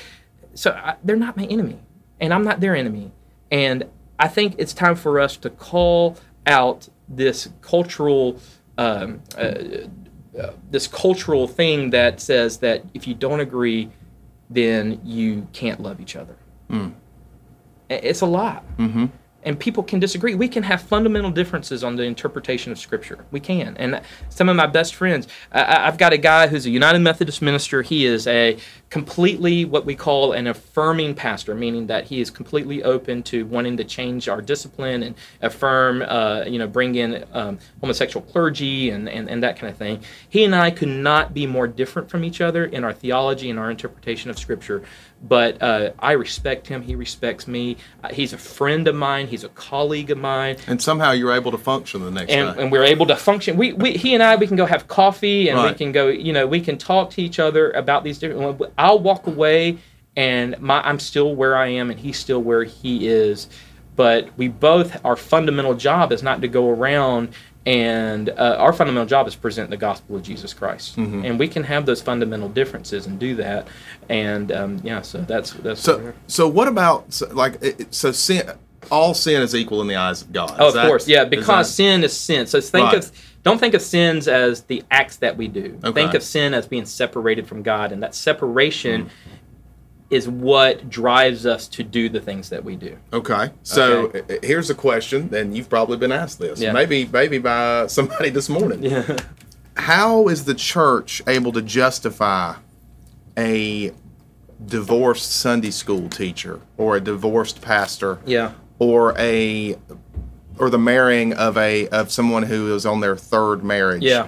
So 0.53 0.71
I, 0.71 0.95
they're 1.03 1.15
not 1.15 1.35
my 1.37 1.45
enemy, 1.45 1.79
and 2.19 2.33
I'm 2.33 2.43
not 2.43 2.59
their 2.59 2.75
enemy. 2.75 3.11
And 3.51 3.85
I 4.19 4.27
think 4.27 4.55
it's 4.57 4.73
time 4.73 4.95
for 4.95 5.19
us 5.19 5.37
to 5.37 5.49
call 5.49 6.17
out 6.45 6.87
this 7.09 7.49
cultural. 7.61 8.39
Um, 8.77 9.21
uh, 9.37 9.53
uh, 10.37 10.51
this 10.69 10.85
cultural 10.85 11.47
thing 11.47 11.91
that 11.91 12.19
says 12.19 12.57
that 12.57 12.83
if 12.93 13.07
you 13.07 13.13
don't 13.13 13.39
agree, 13.39 13.89
then 14.49 14.99
you 15.05 15.47
can't 15.53 15.79
love 15.81 16.01
each 16.01 16.17
other. 16.17 16.35
I- 16.69 16.91
It's 17.89 18.19
a 18.21 18.25
lot. 18.25 18.65
Mm-hmm. 18.77 19.05
And 19.45 19.59
people 19.59 19.83
can 19.83 19.99
disagree. 19.99 20.33
We 20.33 20.47
can 20.47 20.63
have 20.63 20.81
fundamental 20.81 21.29
differences 21.29 21.83
on 21.83 21.95
the 21.95 22.03
interpretation 22.03 22.71
of 22.71 22.79
Scripture. 22.79 23.25
We 23.29 23.39
can. 23.39 23.77
And 23.77 24.01
some 24.29 24.49
of 24.49 24.55
my 24.55 24.65
best 24.65 24.95
friends, 24.95 25.27
I- 25.51 25.87
I've 25.87 25.99
got 25.99 26.13
a 26.13 26.17
guy 26.17 26.47
who's 26.47 26.65
a 26.65 26.71
United 26.71 26.99
Methodist 26.99 27.43
minister. 27.43 27.83
He 27.83 28.07
is 28.07 28.25
a 28.25 28.57
completely 28.89 29.65
what 29.65 29.85
we 29.85 29.95
call 29.95 30.31
an 30.31 30.47
affirming 30.47 31.13
pastor, 31.13 31.53
meaning 31.53 31.85
that 31.87 32.05
he 32.05 32.21
is 32.21 32.31
completely 32.31 32.83
open 32.83 33.21
to 33.23 33.45
wanting 33.45 33.77
to 33.77 33.83
change 33.83 34.27
our 34.27 34.41
discipline 34.41 35.03
and 35.03 35.15
affirm, 35.41 36.01
uh, 36.01 36.43
you 36.47 36.57
know, 36.57 36.67
bring 36.67 36.95
in 36.95 37.23
um, 37.33 37.59
homosexual 37.81 38.25
clergy 38.25 38.89
and, 38.89 39.07
and, 39.07 39.29
and 39.29 39.43
that 39.43 39.59
kind 39.59 39.69
of 39.71 39.77
thing. 39.77 40.01
He 40.27 40.43
and 40.43 40.55
I 40.55 40.71
could 40.71 40.89
not 40.89 41.33
be 41.33 41.45
more 41.45 41.67
different 41.67 42.09
from 42.09 42.23
each 42.23 42.41
other 42.41 42.65
in 42.65 42.83
our 42.83 42.93
theology 42.93 43.49
and 43.51 43.59
our 43.59 43.69
interpretation 43.69 44.31
of 44.31 44.39
Scripture. 44.39 44.83
But 45.27 45.59
uh, 45.59 45.93
I 45.97 46.11
respect 46.11 46.67
him. 46.67 46.83
He 46.83 46.93
respects 46.93 47.47
me. 47.47 47.77
Uh, 48.03 48.09
he's 48.09 48.31
a 48.31 48.37
friend 48.37 48.87
of 48.87 48.93
mine. 48.93 49.25
He's 49.25 49.43
a 49.43 49.49
colleague 49.49 50.11
of 50.11 50.19
mine. 50.19 50.57
And 50.67 50.79
somehow 50.79 51.13
you're 51.13 51.33
able 51.33 51.49
to 51.49 51.57
function 51.57 52.03
the 52.03 52.11
next 52.11 52.31
And, 52.31 52.55
day. 52.55 52.61
and 52.61 52.71
we're 52.71 52.83
able 52.83 53.07
to 53.07 53.15
function. 53.15 53.57
We, 53.57 53.73
we, 53.73 53.93
he 53.93 54.13
and 54.13 54.21
I, 54.21 54.35
we 54.35 54.45
can 54.45 54.55
go 54.55 54.67
have 54.67 54.87
coffee, 54.87 55.49
and 55.49 55.59
we 55.63 55.73
can 55.73 55.91
go, 55.91 56.09
you 56.09 56.31
know, 56.31 56.45
we 56.45 56.61
can 56.61 56.77
talk 56.77 57.09
to 57.11 57.23
each 57.23 57.39
other 57.39 57.71
about 57.71 58.03
these 58.03 58.19
different. 58.19 58.61
I'll 58.77 58.99
walk 58.99 59.25
away, 59.25 59.79
and 60.15 60.59
my, 60.61 60.79
I'm 60.87 60.99
still 60.99 61.35
where 61.35 61.57
I 61.57 61.69
am, 61.69 61.89
and 61.89 61.99
he's 61.99 62.19
still 62.19 62.43
where 62.43 62.63
he 62.63 63.07
is. 63.07 63.49
But 63.95 64.29
we 64.37 64.47
both, 64.49 65.03
our 65.03 65.15
fundamental 65.15 65.73
job 65.73 66.11
is 66.11 66.21
not 66.21 66.41
to 66.41 66.47
go 66.47 66.69
around 66.69 67.29
and 67.65 68.29
uh, 68.29 68.57
our 68.59 68.71
fundamental 68.73 69.07
job 69.07 69.27
is 69.27 69.35
present 69.35 69.69
the 69.69 69.77
gospel 69.77 70.15
of 70.15 70.23
Jesus 70.23 70.53
Christ, 70.53 70.97
Mm-hmm. 70.97 71.25
and 71.25 71.39
we 71.39 71.47
can 71.47 71.63
have 71.63 71.85
those 71.85 72.01
fundamental 72.01 72.49
differences 72.49 73.07
and 73.07 73.17
do 73.19 73.35
that. 73.35 73.67
And 74.09 74.51
um, 74.51 74.79
yeah, 74.83 75.01
so 75.01 75.19
that's 75.21 75.51
that's 75.53 75.81
so, 75.81 76.13
so 76.27 76.47
what 76.47 76.67
about 76.67 77.11
so, 77.13 77.27
like 77.33 77.57
so 77.91 78.11
sin? 78.11 78.49
All 78.91 79.15
sin 79.15 79.41
is 79.41 79.55
equal 79.55 79.81
in 79.81 79.87
the 79.87 79.95
eyes 79.95 80.21
of 80.21 80.31
God. 80.31 80.55
Oh, 80.59 80.67
Is 80.67 80.75
of 80.75 80.81
that- 80.81 80.87
course, 80.87 81.07
yeah, 81.07 81.23
is 81.23 81.29
because 81.29 81.67
that- 81.67 81.73
sin 81.73 82.03
is 82.03 82.15
sin. 82.15 82.45
So 82.45 82.61
think 82.61 82.85
Right. 82.93 82.97
of 82.97 83.11
don't 83.41 83.59
think 83.59 83.73
of 83.73 83.81
sins 83.81 84.27
as 84.27 84.61
the 84.63 84.83
acts 84.91 85.17
that 85.17 85.37
we 85.37 85.47
do. 85.47 85.79
Okay. 85.83 86.01
Think 86.01 86.13
of 86.13 86.21
sin 86.23 86.53
as 86.53 86.67
being 86.67 86.85
separated 86.85 87.47
from 87.47 87.63
God, 87.63 87.91
and 87.91 88.03
that 88.03 88.13
separation 88.13 89.05
Mm. 89.05 89.09
Is 90.09 90.27
what 90.29 90.89
drives 90.89 91.45
us 91.45 91.67
to 91.67 91.83
do 91.83 92.07
the 92.09 92.19
things 92.21 92.49
that 92.49 92.63
we 92.63 92.75
do. 92.75 92.95
Okay, 93.11 93.49
so 93.63 94.11
Okay. 94.13 94.35
uh, 94.35 94.39
here's 94.43 94.69
a 94.69 94.75
question, 94.75 95.33
and 95.33 95.55
you've 95.57 95.69
probably 95.69 95.97
been 95.97 96.11
asked 96.11 96.39
this, 96.39 96.59
Yeah. 96.59 96.71
maybe 96.73 97.09
maybe 97.11 97.37
by 97.39 97.87
somebody 97.87 98.29
this 98.29 98.47
morning. 98.49 98.83
Yeah. 98.83 99.17
How 99.77 100.27
is 100.27 100.45
the 100.45 100.53
church 100.53 101.21
able 101.27 101.51
to 101.53 101.61
justify 101.61 102.53
a 103.37 103.91
divorced 104.65 105.31
Sunday 105.31 105.71
school 105.71 106.07
teacher 106.07 106.61
or 106.77 106.95
a 106.95 107.01
divorced 107.01 107.61
pastor 107.61 108.19
Yeah. 108.25 108.51
or 108.79 109.13
a 109.17 109.75
or 110.57 110.69
the 110.69 110.77
marrying 110.79 111.33
of 111.33 111.57
a 111.57 111.89
of 111.89 112.11
someone 112.11 112.43
who 112.43 112.73
is 112.73 112.85
on 112.85 113.01
their 113.01 113.17
third 113.17 113.63
marriage. 113.63 114.03
Yeah. 114.03 114.27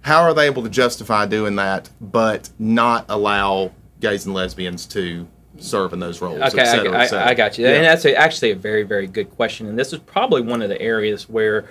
How 0.00 0.22
are 0.22 0.34
they 0.34 0.46
able 0.46 0.62
to 0.64 0.68
justify 0.68 1.26
doing 1.26 1.54
that 1.56 1.90
but 2.00 2.50
not 2.58 3.04
allow 3.08 3.70
gays 4.00 4.26
and 4.26 4.34
lesbians 4.34 4.86
to 4.86 5.26
serve 5.58 5.92
in 5.92 5.98
those 5.98 6.20
roles? 6.20 6.40
Okay, 6.40 6.60
et 6.60 6.66
cetera, 6.66 6.96
I? 6.96 7.06
I, 7.06 7.28
I 7.30 7.34
got 7.34 7.58
you. 7.58 7.66
Yeah. 7.66 7.74
And 7.74 7.84
that's 7.84 8.04
a, 8.04 8.14
actually 8.14 8.52
a 8.52 8.56
very, 8.56 8.82
very 8.84 9.06
good 9.06 9.30
question. 9.30 9.66
And 9.66 9.78
this 9.78 9.92
is 9.92 9.98
probably 9.98 10.42
one 10.42 10.62
of 10.62 10.68
the 10.68 10.80
areas 10.80 11.28
where 11.28 11.68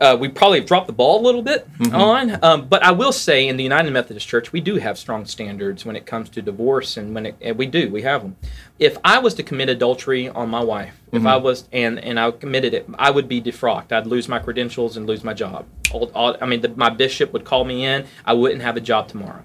uh, 0.00 0.16
we 0.20 0.28
probably 0.28 0.60
have 0.60 0.68
dropped 0.68 0.86
the 0.86 0.92
ball 0.92 1.20
a 1.20 1.24
little 1.24 1.42
bit 1.42 1.68
Mm-hmm. 1.78 1.94
on. 1.94 2.44
Um, 2.44 2.68
but 2.68 2.82
I 2.84 2.92
will 2.92 3.12
say, 3.12 3.48
in 3.48 3.56
the 3.56 3.64
United 3.64 3.90
Methodist 3.92 4.28
Church, 4.28 4.52
we 4.52 4.60
do 4.60 4.76
have 4.76 4.96
strong 4.98 5.24
standards 5.26 5.84
when 5.84 5.96
it 5.96 6.06
comes 6.06 6.28
to 6.30 6.42
divorce, 6.42 6.96
and 6.96 7.14
when 7.14 7.26
it, 7.26 7.36
and 7.40 7.56
we 7.56 7.66
do, 7.66 7.90
we 7.90 8.02
have 8.02 8.22
them. 8.22 8.36
If 8.78 8.96
I 9.04 9.18
was 9.18 9.34
to 9.34 9.42
commit 9.42 9.68
adultery 9.68 10.28
on 10.28 10.48
my 10.50 10.62
wife, 10.62 10.94
if 11.10 11.18
Mm-hmm. 11.18 11.26
I 11.26 11.36
was 11.38 11.68
and 11.72 11.98
and 11.98 12.20
I 12.20 12.30
committed 12.30 12.74
it, 12.74 12.86
I 12.98 13.10
would 13.10 13.28
be 13.28 13.40
defrocked. 13.40 13.90
I'd 13.92 14.06
lose 14.06 14.28
my 14.28 14.38
credentials 14.38 14.96
and 14.96 15.06
lose 15.06 15.24
my 15.24 15.34
job. 15.34 15.66
All, 15.90 16.10
all, 16.14 16.36
I 16.40 16.46
mean, 16.46 16.60
the, 16.60 16.68
my 16.68 16.90
bishop 16.90 17.32
would 17.32 17.44
call 17.44 17.64
me 17.64 17.84
in. 17.84 18.04
I 18.24 18.34
wouldn't 18.34 18.62
have 18.62 18.76
a 18.76 18.80
job 18.80 19.08
tomorrow. 19.08 19.42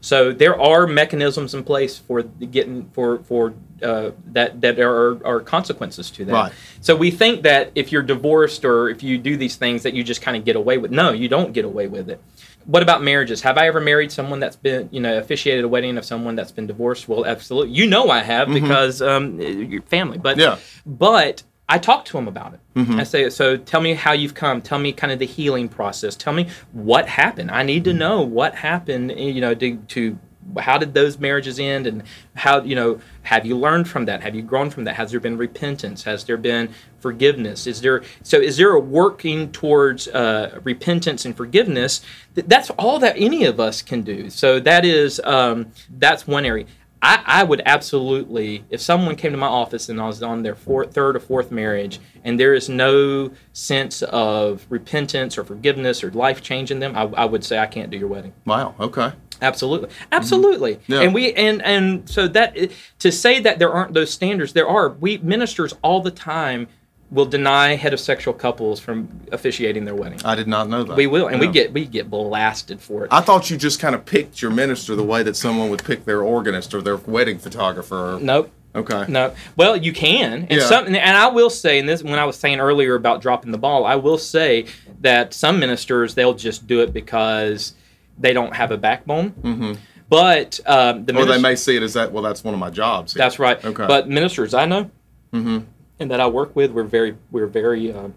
So 0.00 0.32
there 0.32 0.60
are 0.60 0.86
mechanisms 0.86 1.54
in 1.54 1.64
place 1.64 1.98
for 1.98 2.22
getting 2.22 2.88
for 2.90 3.18
for 3.20 3.54
uh, 3.82 4.10
that 4.32 4.60
that 4.60 4.76
there 4.76 4.92
are, 4.92 5.26
are 5.26 5.40
consequences 5.40 6.10
to 6.12 6.24
that. 6.26 6.32
Right. 6.32 6.52
So 6.80 6.94
we 6.94 7.10
think 7.10 7.42
that 7.42 7.72
if 7.74 7.92
you're 7.92 8.02
divorced 8.02 8.64
or 8.64 8.88
if 8.88 9.02
you 9.02 9.18
do 9.18 9.36
these 9.36 9.56
things 9.56 9.82
that 9.82 9.94
you 9.94 10.04
just 10.04 10.22
kind 10.22 10.36
of 10.36 10.44
get 10.44 10.56
away 10.56 10.78
with. 10.78 10.90
No, 10.90 11.12
you 11.12 11.28
don't 11.28 11.52
get 11.52 11.64
away 11.64 11.86
with 11.88 12.08
it. 12.08 12.20
What 12.66 12.82
about 12.82 13.02
marriages? 13.02 13.42
Have 13.42 13.58
I 13.58 13.68
ever 13.68 13.80
married 13.80 14.10
someone 14.10 14.40
that's 14.40 14.56
been, 14.56 14.88
you 14.90 15.00
know, 15.00 15.18
officiated 15.18 15.64
a 15.64 15.68
wedding 15.68 15.96
of 15.98 16.04
someone 16.04 16.34
that's 16.34 16.50
been 16.50 16.66
divorced? 16.66 17.08
Well, 17.08 17.24
absolutely. 17.24 17.72
You 17.74 17.86
know 17.86 18.10
I 18.10 18.20
have 18.22 18.48
because 18.48 19.00
um, 19.00 19.40
your 19.40 19.82
family. 19.82 20.18
But 20.18 20.36
Yeah. 20.36 20.58
but 20.84 21.42
I 21.68 21.78
talk 21.78 22.04
to 22.06 22.12
them 22.12 22.28
about 22.28 22.54
it. 22.54 22.60
I 23.00 23.04
say, 23.04 23.28
so 23.30 23.56
tell 23.56 23.80
me 23.80 23.94
how 23.94 24.12
you've 24.12 24.34
come. 24.34 24.62
Tell 24.62 24.78
me 24.78 24.92
kind 24.92 25.12
of 25.12 25.18
the 25.18 25.26
healing 25.26 25.68
process. 25.68 26.14
Tell 26.14 26.32
me 26.32 26.48
what 26.72 27.08
happened. 27.08 27.50
I 27.50 27.62
need 27.64 27.84
to 27.84 27.92
know 27.92 28.22
what 28.22 28.54
happened. 28.54 29.12
You 29.18 29.40
know, 29.40 29.54
to, 29.54 29.76
to 29.76 30.18
how 30.58 30.78
did 30.78 30.94
those 30.94 31.18
marriages 31.18 31.58
end, 31.58 31.88
and 31.88 32.04
how 32.36 32.62
you 32.62 32.76
know 32.76 33.00
have 33.22 33.44
you 33.44 33.56
learned 33.58 33.88
from 33.88 34.04
that? 34.04 34.22
Have 34.22 34.34
you 34.36 34.42
grown 34.42 34.70
from 34.70 34.84
that? 34.84 34.94
Has 34.94 35.10
there 35.10 35.18
been 35.18 35.36
repentance? 35.36 36.04
Has 36.04 36.22
there 36.24 36.36
been 36.36 36.68
forgiveness? 37.00 37.66
Is 37.66 37.80
there 37.80 38.02
so 38.22 38.38
is 38.38 38.56
there 38.56 38.70
a 38.70 38.80
working 38.80 39.50
towards 39.50 40.06
uh, 40.08 40.60
repentance 40.62 41.24
and 41.24 41.36
forgiveness? 41.36 42.00
That's 42.34 42.70
all 42.70 43.00
that 43.00 43.16
any 43.16 43.44
of 43.44 43.58
us 43.58 43.82
can 43.82 44.02
do. 44.02 44.30
So 44.30 44.60
that 44.60 44.84
is 44.84 45.20
um, 45.24 45.72
that's 45.90 46.28
one 46.28 46.44
area. 46.44 46.66
I, 47.06 47.22
I 47.24 47.44
would 47.44 47.62
absolutely, 47.64 48.64
if 48.68 48.80
someone 48.80 49.14
came 49.14 49.30
to 49.30 49.38
my 49.38 49.46
office 49.46 49.88
and 49.88 50.00
I 50.00 50.08
was 50.08 50.24
on 50.24 50.42
their 50.42 50.56
fourth, 50.56 50.92
third 50.92 51.14
or 51.14 51.20
fourth 51.20 51.52
marriage, 51.52 52.00
and 52.24 52.38
there 52.38 52.52
is 52.52 52.68
no 52.68 53.30
sense 53.52 54.02
of 54.02 54.66
repentance 54.70 55.38
or 55.38 55.44
forgiveness 55.44 56.02
or 56.02 56.10
life 56.10 56.42
change 56.42 56.72
in 56.72 56.80
them, 56.80 56.96
I, 56.96 57.02
I 57.02 57.24
would 57.24 57.44
say 57.44 57.60
I 57.60 57.66
can't 57.66 57.90
do 57.90 57.96
your 57.96 58.08
wedding. 58.08 58.32
Wow. 58.44 58.74
Okay. 58.80 59.12
Absolutely, 59.40 59.90
absolutely. 60.10 60.76
Mm-hmm. 60.76 60.92
Yeah. 60.92 61.00
And 61.02 61.14
we 61.14 61.32
and 61.34 61.62
and 61.62 62.08
so 62.08 62.26
that 62.28 62.56
to 63.00 63.12
say 63.12 63.38
that 63.40 63.58
there 63.58 63.70
aren't 63.70 63.92
those 63.92 64.10
standards, 64.10 64.54
there 64.54 64.66
are. 64.66 64.88
We 64.88 65.18
ministers 65.18 65.74
all 65.82 66.00
the 66.00 66.10
time 66.10 66.68
will 67.10 67.26
deny 67.26 67.76
heterosexual 67.76 68.36
couples 68.36 68.80
from 68.80 69.08
officiating 69.30 69.84
their 69.84 69.94
wedding. 69.94 70.20
I 70.24 70.34
did 70.34 70.48
not 70.48 70.68
know 70.68 70.82
that. 70.84 70.96
we 70.96 71.06
will, 71.06 71.28
and 71.28 71.38
we 71.40 71.46
get 71.46 71.72
we 71.72 71.84
get 71.86 72.10
blasted 72.10 72.80
for 72.80 73.04
it. 73.04 73.12
I 73.12 73.20
thought 73.20 73.48
you 73.50 73.56
just 73.56 73.78
kind 73.80 73.94
of 73.94 74.04
picked 74.04 74.42
your 74.42 74.50
minister 74.50 74.94
the 74.96 75.04
way 75.04 75.22
that 75.22 75.36
someone 75.36 75.70
would 75.70 75.84
pick 75.84 76.04
their 76.04 76.22
organist 76.22 76.74
or 76.74 76.82
their 76.82 76.96
wedding 76.96 77.38
photographer. 77.38 78.18
nope. 78.20 78.50
Okay. 78.74 79.06
No. 79.08 79.32
Well, 79.56 79.74
you 79.74 79.90
can. 79.94 80.42
And 80.50 80.50
Yeah. 80.50 80.66
some 80.66 80.86
and 80.86 80.96
I 80.98 81.28
will 81.28 81.48
say, 81.48 81.78
and 81.78 81.88
this 81.88 82.02
when 82.02 82.18
I 82.18 82.26
was 82.26 82.36
saying 82.36 82.60
earlier 82.60 82.94
about 82.94 83.22
dropping 83.22 83.50
the 83.50 83.56
ball, 83.58 83.86
I 83.86 83.94
will 83.94 84.18
say 84.18 84.66
that 85.00 85.32
some 85.32 85.58
ministers 85.58 86.14
they'll 86.14 86.34
just 86.34 86.66
do 86.66 86.80
it 86.82 86.92
because 86.92 87.72
they 88.18 88.34
don't 88.34 88.54
have 88.54 88.72
a 88.72 88.76
backbone. 88.76 89.30
Mm-hmm. 89.30 89.72
But 90.10 90.60
um, 90.66 91.06
the 91.06 91.16
Or 91.16 91.24
they 91.24 91.40
may 91.40 91.56
see 91.56 91.76
it 91.76 91.82
as 91.82 91.94
that. 91.94 92.12
Well, 92.12 92.22
that's 92.22 92.44
one 92.44 92.52
of 92.52 92.60
my 92.60 92.68
jobs. 92.68 93.14
here. 93.14 93.18
that's 93.18 93.38
right. 93.38 93.64
Okay. 93.64 93.86
But 93.86 94.08
ministers 94.08 94.52
I 94.52 94.66
know 94.66 94.90
Mm-hmm. 95.32 95.58
And 95.98 96.10
that 96.10 96.20
I 96.20 96.26
work 96.26 96.54
with, 96.54 96.72
we're 96.72 96.84
very 96.84 97.16
we're 97.30 97.46
very 97.46 97.92
um, 97.92 98.14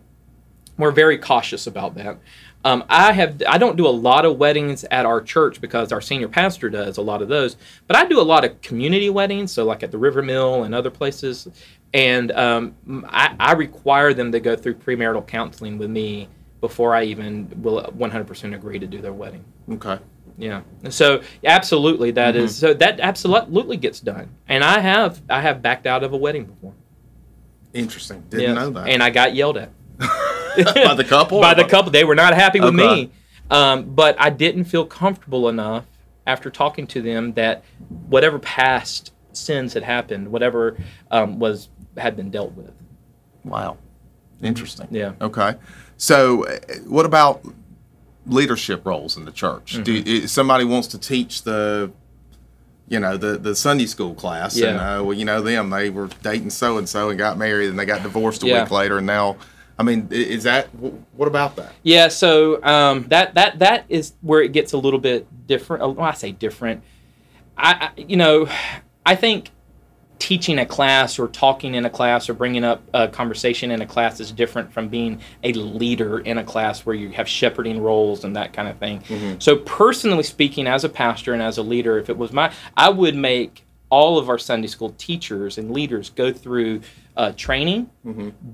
we're 0.77 0.91
very 0.91 1.17
cautious 1.17 1.67
about 1.67 1.95
that. 1.95 2.17
Um, 2.65 2.83
I 2.89 3.13
have 3.13 3.41
I 3.47 3.57
don't 3.57 3.77
do 3.77 3.87
a 3.87 3.89
lot 3.89 4.25
of 4.25 4.37
weddings 4.37 4.83
at 4.85 5.05
our 5.05 5.21
church 5.21 5.61
because 5.61 5.91
our 5.91 6.01
senior 6.01 6.27
pastor 6.27 6.69
does 6.69 6.97
a 6.97 7.01
lot 7.01 7.21
of 7.21 7.29
those, 7.29 7.55
but 7.87 7.95
I 7.95 8.05
do 8.05 8.19
a 8.19 8.23
lot 8.23 8.43
of 8.43 8.61
community 8.61 9.09
weddings, 9.09 9.51
so 9.51 9.63
like 9.63 9.81
at 9.83 9.91
the 9.91 9.97
River 9.97 10.21
Mill 10.21 10.63
and 10.63 10.75
other 10.75 10.89
places, 10.89 11.47
and 11.93 12.31
um, 12.33 12.75
I, 13.07 13.35
I 13.39 13.51
require 13.53 14.13
them 14.13 14.31
to 14.33 14.39
go 14.39 14.55
through 14.55 14.75
premarital 14.75 15.25
counseling 15.27 15.77
with 15.77 15.89
me 15.89 16.27
before 16.59 16.93
I 16.93 17.03
even 17.03 17.49
will 17.61 17.81
100% 17.81 18.53
agree 18.53 18.79
to 18.79 18.87
do 18.87 18.99
their 18.99 19.13
wedding. 19.13 19.45
Okay. 19.71 19.97
Yeah. 20.37 20.61
So 20.89 21.21
absolutely, 21.43 22.11
that 22.11 22.35
is 22.35 22.55
so 22.55 22.73
that 22.73 22.99
absolutely 23.01 23.75
gets 23.75 23.99
done, 23.99 24.29
and 24.47 24.63
I 24.63 24.79
have 24.79 25.21
I 25.29 25.41
have 25.41 25.61
backed 25.61 25.85
out 25.85 26.03
of 26.03 26.13
a 26.13 26.17
wedding 26.17 26.45
before. 26.45 26.73
Interesting. 27.73 28.23
Didn't 28.29 28.55
know 28.55 28.69
that. 28.71 28.87
And 28.87 29.03
I 29.03 29.09
got 29.09 29.35
yelled 29.35 29.57
at 29.57 29.71
by 29.99 30.93
the 30.95 31.05
couple. 31.07 31.39
by 31.41 31.53
the 31.53 31.65
couple. 31.65 31.91
They 31.91 32.03
were 32.03 32.15
not 32.15 32.33
happy 32.33 32.59
with 32.59 32.79
Okay. 32.79 33.03
me. 33.03 33.11
Um, 33.51 33.83
but 33.95 34.15
I 34.19 34.29
didn't 34.29 34.65
feel 34.65 34.85
comfortable 34.85 35.49
enough 35.49 35.85
after 36.27 36.49
talking 36.51 36.85
to 36.87 37.01
them 37.01 37.33
that 37.33 37.63
whatever 38.07 38.37
past 38.39 39.11
sins 39.33 39.73
had 39.73 39.83
happened, 39.83 40.31
whatever 40.31 40.77
um, 41.11 41.39
was 41.39 41.69
had 41.97 42.15
been 42.15 42.29
dealt 42.29 42.53
with. 42.53 42.71
Wow. 43.43 43.77
Interesting. 44.41 44.87
Yeah. 44.91 45.13
Okay. 45.21 45.55
So, 45.97 46.45
uh, 46.45 46.57
what 46.87 47.05
about 47.05 47.43
leadership 48.25 48.85
roles 48.85 49.17
in 49.17 49.25
the 49.25 49.31
church? 49.31 49.73
Mm-hmm. 49.73 49.83
Do 49.83 50.27
somebody 50.27 50.63
wants 50.65 50.87
to 50.89 50.97
teach 50.99 51.43
the, 51.43 51.91
you 52.89 52.99
know, 52.99 53.15
the 53.17 53.37
the 53.37 53.55
Sunday 53.55 53.85
school 53.85 54.13
class, 54.15 54.55
and 54.55 54.63
Yeah. 54.77 54.99
uh, 54.99 55.03
well, 55.03 55.13
you 55.13 55.25
know 55.25 55.41
them, 55.41 55.69
they 55.69 55.89
were 55.89 56.09
dating 56.23 56.49
so 56.49 56.77
and 56.77 56.89
so 56.89 57.09
and 57.09 57.17
got 57.17 57.37
married, 57.37 57.69
and 57.69 57.77
they 57.79 57.85
got 57.85 58.03
divorced 58.03 58.43
a 58.43 58.47
Yeah. 58.47 58.63
week 58.63 58.71
later, 58.71 58.97
and 58.97 59.07
now, 59.07 59.37
I 59.77 59.83
mean, 59.83 60.07
is 60.11 60.43
that 60.43 60.67
what 60.75 61.27
about 61.27 61.55
that? 61.57 61.73
Yeah, 61.83 62.07
so 62.09 62.61
um, 62.63 63.05
that 63.09 63.35
that 63.35 63.59
that 63.59 63.85
is 63.89 64.13
where 64.21 64.41
it 64.41 64.51
gets 64.51 64.73
a 64.73 64.77
little 64.77 64.99
bit 64.99 65.27
different. 65.47 65.81
Well, 65.95 66.01
I 66.01 66.13
say 66.13 66.31
different. 66.31 66.83
I, 67.57 67.89
I 67.95 68.01
you 68.01 68.17
know, 68.17 68.47
I 69.05 69.15
think 69.15 69.51
teaching 70.19 70.59
a 70.59 70.65
class 70.65 71.17
or 71.17 71.27
talking 71.29 71.73
in 71.73 71.85
a 71.85 71.89
class 71.89 72.29
or 72.29 72.33
bringing 72.33 72.63
up 72.63 72.81
a 72.93 73.07
conversation 73.07 73.71
in 73.71 73.81
a 73.81 73.85
class 73.85 74.19
is 74.19 74.31
different 74.31 74.71
from 74.71 74.89
being 74.89 75.21
a 75.43 75.53
leader 75.53 76.19
in 76.19 76.37
a 76.37 76.43
class 76.43 76.85
where 76.85 76.95
you 76.95 77.09
have 77.09 77.27
shepherding 77.27 77.81
roles 77.81 78.23
and 78.23 78.35
that 78.35 78.53
kind 78.53 78.67
of 78.67 78.77
thing. 78.77 78.99
Mm-hmm. 79.01 79.39
So 79.39 79.55
personally 79.55 80.23
speaking, 80.23 80.67
as 80.67 80.83
a 80.83 80.89
pastor 80.89 81.33
and 81.33 81.41
as 81.41 81.57
a 81.57 81.63
leader, 81.63 81.97
if 81.97 82.09
it 82.09 82.17
was 82.17 82.33
my, 82.33 82.53
I 82.75 82.89
would 82.89 83.15
make 83.15 83.65
all 83.89 84.19
of 84.19 84.29
our 84.29 84.37
Sunday 84.37 84.67
school 84.67 84.93
teachers 84.97 85.57
and 85.57 85.71
leaders 85.71 86.09
go 86.11 86.31
through 86.31 86.81
uh, 87.19 87.31
training, 87.35 87.89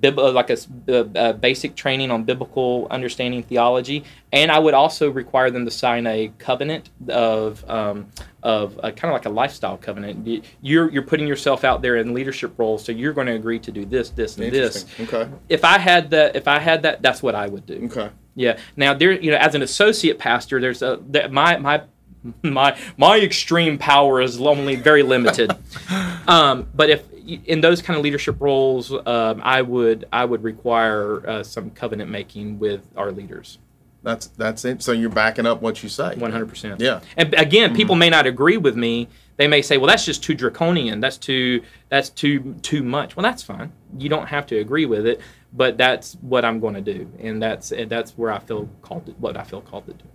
bib- 0.01 0.17
uh, 0.17 0.31
like 0.39 0.49
a, 0.49 0.57
uh, 0.89 0.93
uh, 1.15 1.33
basic 1.33 1.75
training 1.75 2.09
on 2.11 2.23
biblical 2.23 2.87
understanding 2.89 3.43
theology, 3.43 4.03
and 4.33 4.51
I 4.51 4.57
would 4.65 4.73
also 4.73 5.05
require 5.11 5.49
them 5.51 5.65
to 5.65 5.71
sign 5.71 6.07
a 6.07 6.31
covenant 6.47 6.89
of 7.09 7.63
um, 7.69 7.97
of 8.41 8.75
kind 8.81 9.03
of 9.11 9.15
like 9.19 9.25
a 9.27 9.35
lifestyle 9.41 9.77
covenant. 9.77 10.25
You- 10.27 10.41
You're 10.69 10.87
you're 10.93 11.07
putting 11.11 11.27
yourself 11.27 11.63
out 11.63 11.81
there 11.83 11.95
in 11.97 12.13
leadership 12.19 12.51
roles, 12.57 12.83
so 12.85 12.91
you're 12.91 13.13
going 13.13 13.27
to 13.27 13.35
agree 13.41 13.59
to 13.59 13.71
do 13.71 13.85
this, 13.85 14.09
this, 14.09 14.31
and 14.37 14.51
this. 14.51 14.85
Okay. 15.13 15.29
If 15.47 15.63
I 15.63 15.77
had 15.77 16.09
that, 16.15 16.35
if 16.35 16.47
I 16.47 16.57
had 16.59 16.81
that, 16.85 17.01
that's 17.03 17.21
what 17.21 17.35
I 17.35 17.45
would 17.47 17.65
do. 17.67 17.79
Okay. 17.91 18.09
Yeah. 18.35 18.57
Now 18.75 18.93
there, 18.93 19.11
you 19.25 19.31
know, 19.31 19.37
as 19.37 19.53
an 19.55 19.61
associate 19.61 20.17
pastor, 20.17 20.59
there's 20.59 20.81
a 20.81 20.97
my 21.29 21.57
my 21.57 21.83
my 22.43 22.77
my 22.97 23.19
extreme 23.19 23.77
power 23.77 24.21
is 24.21 24.39
only 24.39 24.75
very 24.75 25.03
limited. 25.03 25.51
um, 26.27 26.67
but 26.73 26.89
if 26.89 27.11
in 27.45 27.61
those 27.61 27.81
kind 27.81 27.97
of 27.97 28.03
leadership 28.03 28.37
roles, 28.39 28.91
um, 28.91 29.41
I 29.43 29.61
would 29.61 30.05
I 30.11 30.25
would 30.25 30.43
require 30.43 31.27
uh, 31.27 31.43
some 31.43 31.71
covenant 31.71 32.09
making 32.09 32.59
with 32.59 32.87
our 32.95 33.11
leaders. 33.11 33.59
That's 34.03 34.27
that's 34.27 34.63
it. 34.65 34.83
So 34.83 34.91
you're 34.91 35.09
backing 35.09 35.47
up 35.47 35.61
what 35.61 35.81
you 35.81 35.89
say. 35.89 36.15
One 36.15 36.31
hundred 36.31 36.49
percent. 36.49 36.79
Yeah. 36.79 37.01
And 37.17 37.33
again, 37.33 37.75
people 37.75 37.95
may 37.95 38.09
not 38.09 38.27
agree 38.27 38.57
with 38.57 38.75
me. 38.75 39.07
They 39.37 39.47
may 39.47 39.61
say, 39.63 39.77
"Well, 39.77 39.87
that's 39.87 40.05
just 40.05 40.23
too 40.23 40.35
draconian. 40.35 40.99
That's 40.99 41.17
too 41.17 41.63
that's 41.89 42.09
too 42.09 42.55
too 42.61 42.83
much." 42.83 43.15
Well, 43.15 43.23
that's 43.23 43.41
fine. 43.41 43.71
You 43.97 44.07
don't 44.07 44.27
have 44.27 44.45
to 44.47 44.59
agree 44.59 44.85
with 44.85 45.07
it, 45.07 45.21
but 45.51 45.77
that's 45.77 46.13
what 46.21 46.45
I'm 46.45 46.59
going 46.59 46.75
to 46.75 46.81
do, 46.81 47.11
and 47.19 47.41
that's 47.41 47.71
and 47.71 47.89
that's 47.89 48.11
where 48.11 48.31
I 48.31 48.39
feel 48.39 48.69
called. 48.83 49.07
To, 49.07 49.13
what 49.13 49.37
I 49.37 49.43
feel 49.43 49.61
called 49.61 49.87
to 49.87 49.93
do. 49.93 50.05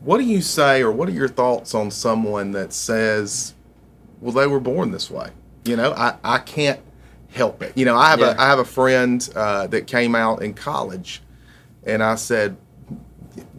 What 0.00 0.18
do 0.18 0.24
you 0.24 0.40
say, 0.40 0.82
or 0.82 0.90
what 0.90 1.08
are 1.08 1.12
your 1.12 1.28
thoughts 1.28 1.74
on 1.74 1.90
someone 1.90 2.52
that 2.52 2.72
says, 2.72 3.54
"Well, 4.20 4.32
they 4.32 4.46
were 4.46 4.60
born 4.60 4.90
this 4.92 5.10
way"? 5.10 5.30
You 5.64 5.76
know, 5.76 5.92
I, 5.92 6.14
I 6.24 6.38
can't 6.38 6.80
help 7.32 7.62
it. 7.62 7.72
You 7.76 7.84
know, 7.84 7.96
I 7.96 8.08
have 8.10 8.20
Yeah. 8.20 8.34
a 8.34 8.40
I 8.40 8.46
have 8.46 8.58
a 8.58 8.64
friend 8.64 9.28
uh, 9.36 9.66
that 9.68 9.86
came 9.86 10.14
out 10.14 10.42
in 10.42 10.54
college, 10.54 11.22
and 11.84 12.02
I 12.02 12.14
said, 12.14 12.56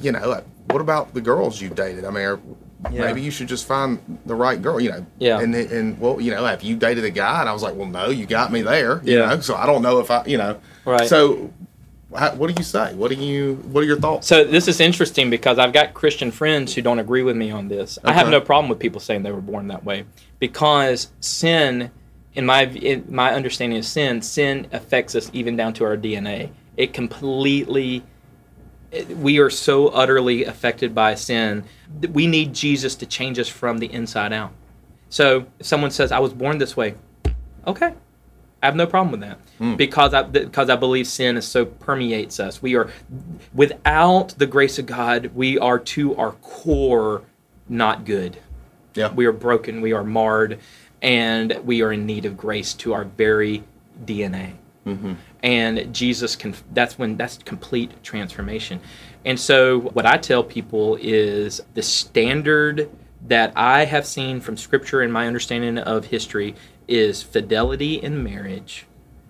you 0.02 0.12
know, 0.12 0.42
what 0.72 0.82
about 0.82 1.14
the 1.14 1.22
girls 1.22 1.62
you 1.62 1.70
dated? 1.70 2.06
I 2.06 2.10
mean, 2.10 2.24
are, 2.26 2.40
Yeah. 2.92 3.02
maybe 3.06 3.22
you 3.22 3.30
should 3.30 3.48
just 3.48 3.68
find 3.68 4.00
the 4.26 4.34
right 4.34 4.60
girl. 4.60 4.80
You 4.80 4.92
know. 4.92 5.06
Yeah. 5.20 5.40
And 5.40 5.54
and 5.54 6.00
well, 6.00 6.20
you 6.20 6.32
know, 6.32 6.44
have 6.46 6.64
you 6.64 6.76
dated 6.76 7.04
a 7.06 7.12
guy? 7.12 7.42
And 7.42 7.50
I 7.50 7.54
was 7.54 7.62
like, 7.62 7.76
well, 7.76 7.88
no, 7.88 8.10
you 8.10 8.26
got 8.26 8.52
me 8.52 8.64
there. 8.64 9.00
You 9.04 9.20
Yeah. 9.20 9.36
know. 9.36 9.40
So 9.42 9.56
I 9.56 9.68
don't 9.68 9.84
know 9.84 10.00
if 10.00 10.10
I, 10.10 10.26
you 10.26 10.38
know. 10.40 10.60
Right. 10.86 11.08
So, 11.08 11.52
how, 12.16 12.36
what 12.36 12.48
do 12.48 12.54
you 12.58 12.64
say? 12.64 12.94
What 12.94 13.10
do 13.10 13.16
you? 13.16 13.56
What 13.72 13.82
are 13.82 13.88
your 13.88 14.00
thoughts? 14.00 14.28
So 14.28 14.44
this 14.44 14.68
is 14.68 14.80
interesting 14.80 15.30
because 15.30 15.58
I've 15.60 15.74
got 15.74 15.94
Christian 15.94 16.32
friends 16.32 16.74
who 16.76 16.82
don't 16.82 17.00
agree 17.00 17.24
with 17.24 17.36
me 17.36 17.52
on 17.52 17.68
this. 17.68 17.98
I 18.04 18.14
have 18.14 18.30
no 18.30 18.42
problem 18.42 18.70
with 18.70 18.80
people 18.80 19.00
saying 19.00 19.24
they 19.24 19.32
were 19.32 19.42
born 19.42 19.68
that 19.70 19.84
way 19.86 20.06
because 20.40 21.12
sin, 21.20 21.92
in 22.34 22.46
my 22.46 22.64
in 22.66 23.06
my 23.10 23.34
understanding 23.34 23.78
of 23.80 23.86
sin, 23.86 24.22
sin 24.22 24.68
affects 24.72 25.16
us 25.16 25.30
even 25.34 25.56
down 25.56 25.74
to 25.76 25.84
our 25.86 25.96
DNA. 25.98 26.50
It 26.78 26.94
completely. 26.94 28.04
it- 28.92 29.18
We 29.18 29.40
are 29.40 29.50
so 29.50 29.88
utterly 29.88 30.44
affected 30.46 30.94
by 30.94 31.16
sin. 31.16 31.64
that 32.02 32.12
We 32.12 32.28
need 32.28 32.54
Jesus 32.54 32.96
to 32.96 33.06
change 33.06 33.40
us 33.40 33.48
from 33.48 33.78
the 33.80 33.92
inside 33.92 34.34
out. 34.34 34.52
So 35.10 35.46
if 35.60 35.66
someone 35.66 35.92
says, 35.92 36.12
"I 36.12 36.20
was 36.20 36.34
born 36.34 36.58
this 36.58 36.76
way," 36.76 36.96
okay, 37.68 37.94
I 38.62 38.68
have 38.68 38.76
no 38.76 38.86
problem 38.86 39.12
with 39.12 39.22
that 39.22 39.40
hmm. 39.58 39.76
because 39.76 40.14
I 40.14 40.22
because 40.24 40.70
I 40.70 40.76
believe 40.76 41.08
sin 41.08 41.36
is 41.38 41.48
so 41.48 41.66
permeates 41.66 42.40
us. 42.40 42.62
We 42.62 42.76
are 42.76 42.90
without 43.54 44.30
the 44.38 44.46
grace 44.46 44.78
of 44.78 44.86
God, 44.86 45.32
we 45.34 45.58
are 45.58 45.80
to 45.80 46.16
our 46.18 46.34
core 46.34 47.24
not 47.68 48.06
good. 48.06 48.38
Yeah. 48.94 49.12
We 49.14 49.26
are 49.26 49.32
broken, 49.32 49.82
we 49.82 49.94
are 49.94 50.04
marred, 50.04 50.60
and 51.02 51.60
we 51.64 51.82
are 51.82 51.92
in 51.92 52.06
need 52.06 52.26
of 52.26 52.38
grace 52.38 52.74
to 52.76 52.94
our 52.94 53.06
very 53.06 53.64
DNA. 54.06 54.54
Mm-hmm. 54.86 55.14
And 55.44 55.94
Jesus 55.94 56.36
can 56.36 56.54
that's 56.72 57.00
when 57.00 57.18
that's 57.18 57.38
complete 57.38 58.04
transformation. 58.04 58.80
And 59.26 59.40
so 59.40 59.80
what 59.80 60.06
I 60.06 60.18
tell 60.18 60.44
people 60.44 60.98
is 61.02 61.62
the 61.74 61.84
standard 61.84 62.90
that 63.28 63.54
I 63.56 63.86
have 63.86 64.06
seen 64.06 64.40
from 64.40 64.58
scripture 64.58 65.02
and 65.02 65.14
my 65.14 65.28
understanding 65.28 65.78
of 65.78 66.06
history 66.06 66.56
is 66.88 67.22
fidelity 67.24 67.96
in 67.96 68.24
marriage, 68.24 68.86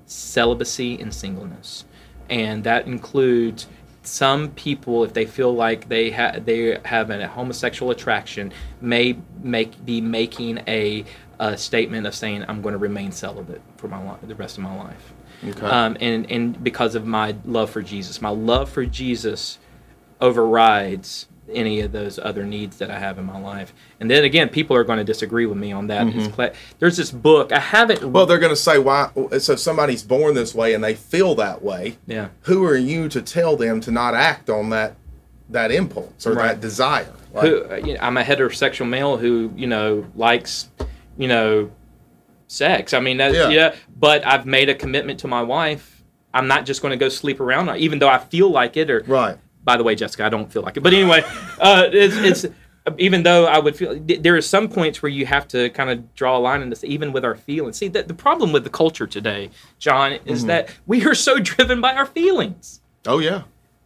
celibacy 0.06 1.00
in 1.00 1.12
singleness. 1.12 1.86
And 2.30 2.64
that 2.64 2.88
includes 2.88 3.68
some 4.04 4.50
people 4.52 5.04
if 5.04 5.14
they 5.14 5.26
feel 5.26 5.54
like 5.54 5.88
they 5.88 6.10
have 6.10 6.46
they 6.46 6.80
have 6.86 7.10
a 7.10 7.28
homosexual 7.28 7.92
attraction 7.92 8.52
may 8.80 9.18
make 9.44 9.86
be 9.86 10.02
making 10.02 10.60
a, 10.68 11.06
a 11.40 11.56
statement 11.58 12.08
of 12.08 12.16
saying 12.16 12.44
I'm 12.48 12.62
going 12.62 12.74
to 12.74 12.80
remain 12.80 13.12
celibate 13.12 13.62
for 13.78 13.88
my 13.88 14.04
life, 14.04 14.20
the 14.24 14.36
rest 14.36 14.58
of 14.58 14.64
my 14.64 14.76
life. 14.76 15.14
Okay. 15.48 15.66
Um, 15.66 15.98
and 16.00 16.30
and 16.32 16.64
because 16.64 16.96
of 16.96 17.06
my 17.06 17.36
love 17.46 17.70
for 17.70 17.82
Jesus, 17.82 18.22
my 18.22 18.30
love 18.30 18.70
for 18.70 18.86
Jesus 18.86 19.60
overrides 20.20 21.28
any 21.54 21.82
of 21.82 21.92
those 21.92 22.18
other 22.20 22.44
needs 22.46 22.78
that 22.78 22.90
I 22.92 23.00
have 23.00 23.18
in 23.18 23.26
my 23.26 23.40
life. 23.40 23.74
And 24.00 24.10
then 24.10 24.24
again, 24.24 24.50
people 24.50 24.76
are 24.76 24.84
going 24.84 24.98
to 25.00 25.04
disagree 25.04 25.46
with 25.46 25.58
me 25.58 25.72
on 25.72 25.88
that. 25.88 26.08
It's 26.08 26.28
cla- 26.34 26.52
There's 26.80 26.98
this 26.98 27.12
book 27.12 27.52
I 27.52 27.60
haven't. 27.60 28.04
Well, 28.12 28.26
they're 28.26 28.40
going 28.40 28.52
to 28.52 28.56
say 28.56 28.78
why. 28.80 29.10
So 29.40 29.56
somebody's 29.56 30.04
born 30.04 30.34
this 30.36 30.54
way 30.56 30.74
and 30.74 30.84
they 30.84 30.96
feel 30.96 31.36
that 31.36 31.62
way. 31.62 31.98
yeah. 32.08 32.30
Who 32.42 32.64
are 32.66 32.78
you 32.78 33.10
to 33.10 33.22
tell 33.22 33.56
them 33.58 33.82
to 33.82 33.92
not 33.92 34.14
act 34.14 34.50
on 34.50 34.70
that 34.72 34.96
that 35.50 35.72
impulse 35.72 36.26
or 36.26 36.34
Right. 36.34 36.48
that 36.48 36.62
desire? 36.62 37.12
Like, 37.34 37.48
who 37.48 37.66
uh, 37.72 37.76
you 37.76 37.94
know, 37.94 38.00
I'm 38.02 38.18
a 38.18 38.24
heterosexual 38.24 38.88
male 38.88 39.18
who 39.18 39.52
you 39.56 39.68
know 39.68 40.06
likes 40.16 40.70
you 41.18 41.28
know 41.28 41.72
sex. 42.48 42.94
I 42.94 43.00
mean, 43.00 43.18
that's, 43.18 43.36
Yeah. 43.36 43.50
yeah. 43.50 43.76
But 43.98 44.26
I've 44.26 44.46
made 44.46 44.70
a 44.70 44.76
commitment 44.76 45.20
to 45.22 45.28
my 45.28 45.42
wife. 45.42 46.04
I'm 46.34 46.48
not 46.48 46.66
just 46.66 46.82
going 46.82 46.92
to 46.92 46.98
go 46.98 47.10
sleep 47.10 47.40
around, 47.40 47.76
even 47.78 48.00
though 48.00 48.08
I 48.10 48.18
feel 48.18 48.50
like 48.50 48.78
it. 48.78 48.90
Or 48.90 49.04
right. 49.08 49.38
By 49.64 49.78
the 49.78 49.84
way, 49.84 49.96
Jessica, 49.96 50.26
I 50.26 50.30
don't 50.30 50.52
feel 50.52 50.62
like 50.62 50.78
it. 50.78 50.82
But 50.82 50.94
anyway, 50.94 51.24
uh, 51.60 51.88
it's, 51.92 52.16
it's 52.46 52.56
even 52.98 53.24
though 53.24 53.46
I 53.46 53.60
would 53.60 53.76
feel 53.76 54.00
there 54.00 54.36
are 54.36 54.42
some 54.42 54.68
points 54.68 55.02
where 55.04 55.10
you 55.12 55.26
have 55.28 55.48
to 55.50 55.70
kind 55.70 55.90
of 55.90 56.16
draw 56.16 56.38
a 56.38 56.40
line 56.40 56.62
in 56.62 56.70
this, 56.70 56.84
even 56.84 57.12
with 57.14 57.24
our 57.24 57.36
feelings. 57.36 57.78
See, 57.78 57.88
that 57.90 58.08
the 58.08 58.14
problem 58.14 58.52
with 58.52 58.64
the 58.64 58.70
culture 58.72 59.06
today, 59.06 59.52
John, 59.78 60.14
is 60.26 60.40
Mm-hmm. 60.40 60.48
that 60.48 60.70
we 60.88 61.06
are 61.06 61.14
so 61.16 61.38
driven 61.40 61.80
by 61.82 61.94
our 61.94 62.06
feelings. 62.08 62.82
Oh 63.06 63.20
yeah. 63.20 63.44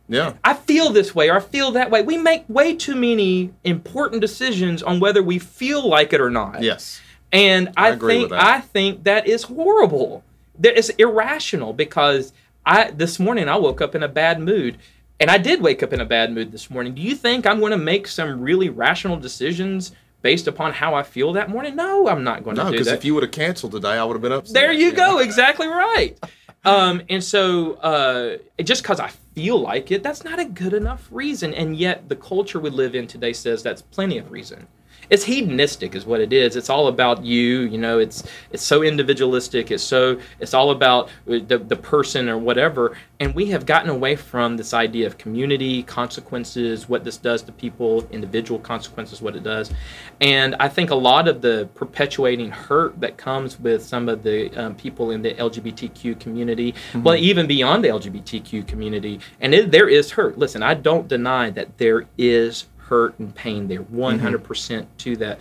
Yeah. 0.07 0.34
I 0.43 0.53
feel 0.53 0.91
this 0.91 1.15
way 1.15 1.30
or 1.30 1.38
I 1.38 1.39
feel 1.39 1.71
that 1.71 1.89
way. 1.89 2.03
We 2.03 2.17
make 2.17 2.45
way 2.47 2.76
too 2.76 2.95
many 2.95 3.51
important 3.63 4.21
decisions 4.21 4.84
on 4.84 4.99
whether 4.99 5.23
we 5.23 5.39
feel 5.39 5.88
like 5.88 6.13
it 6.13 6.21
or 6.21 6.30
not. 6.30 6.61
Yes. 6.61 7.01
And 7.32 7.69
I, 7.76 7.89
I 7.89 7.95
think. 7.97 8.32
I 8.32 8.61
think 8.61 9.03
that 9.03 9.28
is 9.28 9.43
horrible. 9.43 10.23
That 10.59 10.78
is 10.78 10.89
irrational 10.91 11.73
because 11.73 12.32
I 12.65 12.91
this 12.91 13.19
morning 13.19 13.49
I 13.49 13.57
woke 13.57 13.82
up 13.82 13.93
in 13.95 14.03
a 14.03 14.07
bad 14.07 14.39
mood. 14.39 14.78
And 15.20 15.32
I 15.32 15.38
did 15.38 15.61
wake 15.61 15.82
up 15.82 15.93
in 15.93 16.01
a 16.01 16.05
bad 16.05 16.32
mood 16.34 16.51
this 16.51 16.70
morning. 16.70 16.93
Do 16.93 17.01
you 17.01 17.16
think 17.16 17.45
I'm 17.45 17.59
going 17.59 17.72
to 17.72 17.78
make 17.78 18.07
some 18.07 18.41
really 18.41 18.70
rational 18.70 19.18
decisions 19.18 19.93
based 20.22 20.47
upon 20.47 20.74
how 20.74 20.93
I 20.93 21.03
feel 21.03 21.34
that 21.34 21.49
morning? 21.49 21.76
No, 21.76 22.07
I'm 22.07 22.24
not 22.24 22.43
going 22.43 22.57
No, 22.57 22.66
to 22.66 22.72
do 22.72 22.78
that. 22.78 22.84
No, 22.84 22.84
because 22.84 22.93
if 22.93 23.05
you 23.05 23.13
would 23.13 23.24
have 23.24 23.32
canceled 23.32 23.72
today, 23.72 23.93
I 23.93 24.03
would 24.03 24.13
have 24.13 24.22
been 24.22 24.34
upset. 24.34 24.53
There 24.53 24.72
you 24.74 24.91
know? 24.91 24.95
go. 24.97 25.20
Exactly 25.20 25.68
right. 25.68 26.18
Um, 26.66 27.03
and 27.09 27.24
so, 27.24 27.74
uh, 27.76 28.38
just 28.63 28.82
because 28.82 28.99
I 28.99 29.09
feel 29.36 29.59
like 29.59 29.91
it, 29.91 30.01
that's 30.01 30.24
not 30.24 30.39
a 30.39 30.45
good 30.45 30.74
enough 30.74 31.07
reason. 31.11 31.53
And 31.53 31.78
yet, 31.78 32.09
the 32.09 32.16
culture 32.16 32.59
we 32.59 32.72
live 32.72 32.95
in 32.95 33.05
today 33.05 33.34
says 33.34 33.61
that's 33.61 33.84
plenty 33.84 34.18
of 34.18 34.32
reason. 34.32 34.66
It's 35.10 35.24
hedonistic, 35.24 35.95
is 35.95 36.06
what 36.06 36.22
it 36.22 36.34
is. 36.34 36.56
It's 36.56 36.70
all 36.70 36.88
about 36.88 37.24
you. 37.24 37.62
You 37.62 37.78
know, 37.78 37.99
it's 37.99 38.24
it's 38.51 38.64
so 38.64 38.84
individualistic. 38.84 39.72
It's 39.72 39.84
so 39.84 40.20
it's 40.39 40.53
all 40.53 40.72
about 40.72 41.10
the 41.26 41.39
the 41.39 41.76
person 41.76 42.30
or 42.30 42.38
whatever. 42.38 42.95
And 43.20 43.34
we 43.34 43.45
have 43.47 43.66
gotten 43.66 43.89
away 43.89 44.16
from 44.16 44.58
this 44.58 44.74
idea 44.74 45.08
of 45.08 45.18
community 45.18 45.84
consequences, 45.84 46.89
what 46.89 47.03
this 47.06 47.18
does 47.18 47.41
to 47.43 47.51
people, 47.51 48.06
individual 48.12 48.60
consequences, 48.60 49.22
what 49.22 49.36
it 49.36 49.43
does. 49.43 49.72
And 50.20 50.56
I 50.60 50.68
think 50.68 50.89
a 50.89 50.95
lot 50.95 51.28
of 51.28 51.41
the 51.41 51.70
perpetuating 51.76 52.51
hurt 52.51 52.99
that 52.99 53.18
comes 53.18 53.60
with 53.60 53.84
some 53.84 54.10
of 54.10 54.24
the 54.24 54.49
um, 54.58 54.76
people 54.76 55.12
in 55.12 55.22
the 55.22 55.34
LGBTQ 55.34 56.20
community, 56.20 56.76
well, 56.93 57.16
even 57.16 57.47
beyond 57.47 57.84
the 57.84 57.89
LGBTQ 57.89 58.68
community, 58.68 59.20
and 59.39 59.53
it, 59.53 59.72
there 59.72 59.88
is 59.88 60.12
hurt. 60.12 60.38
Listen, 60.38 60.62
I 60.62 60.74
don't 60.74 61.08
deny 61.08 61.49
that 61.51 61.78
there 61.78 62.06
is 62.18 62.66
hurt 62.88 63.17
and 63.19 63.33
pain 63.33 63.67
there, 63.67 63.83
100% 63.83 64.86
to 64.99 65.15
that. 65.17 65.39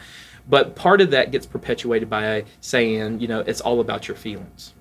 But 0.49 0.75
part 0.75 1.01
of 1.01 1.11
that 1.13 1.31
gets 1.31 1.47
perpetuated 1.47 2.11
by 2.11 2.45
saying, 2.61 3.21
you 3.21 3.29
know, 3.29 3.41
it's 3.41 3.61
all 3.61 3.81
about 3.81 4.09
your 4.09 4.17
feelings 4.17 4.75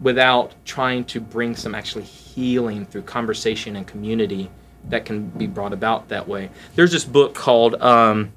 without 0.00 0.54
trying 0.64 1.04
to 1.04 1.20
bring 1.20 1.54
some 1.54 1.74
actually 1.74 2.04
healing 2.04 2.86
through 2.86 3.02
conversation 3.02 3.76
and 3.76 3.86
community 3.86 4.50
that 4.88 5.04
can 5.04 5.28
be 5.28 5.46
brought 5.46 5.72
about 5.72 6.08
that 6.08 6.26
way. 6.26 6.50
There's 6.74 6.90
this 6.90 7.04
book 7.04 7.34
called 7.34 7.74
um, 7.82 8.32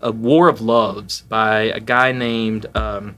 A 0.00 0.12
War 0.12 0.48
of 0.48 0.60
Loves 0.60 1.22
by 1.22 1.62
a 1.62 1.80
guy 1.80 2.12
named, 2.12 2.66
um, 2.76 3.16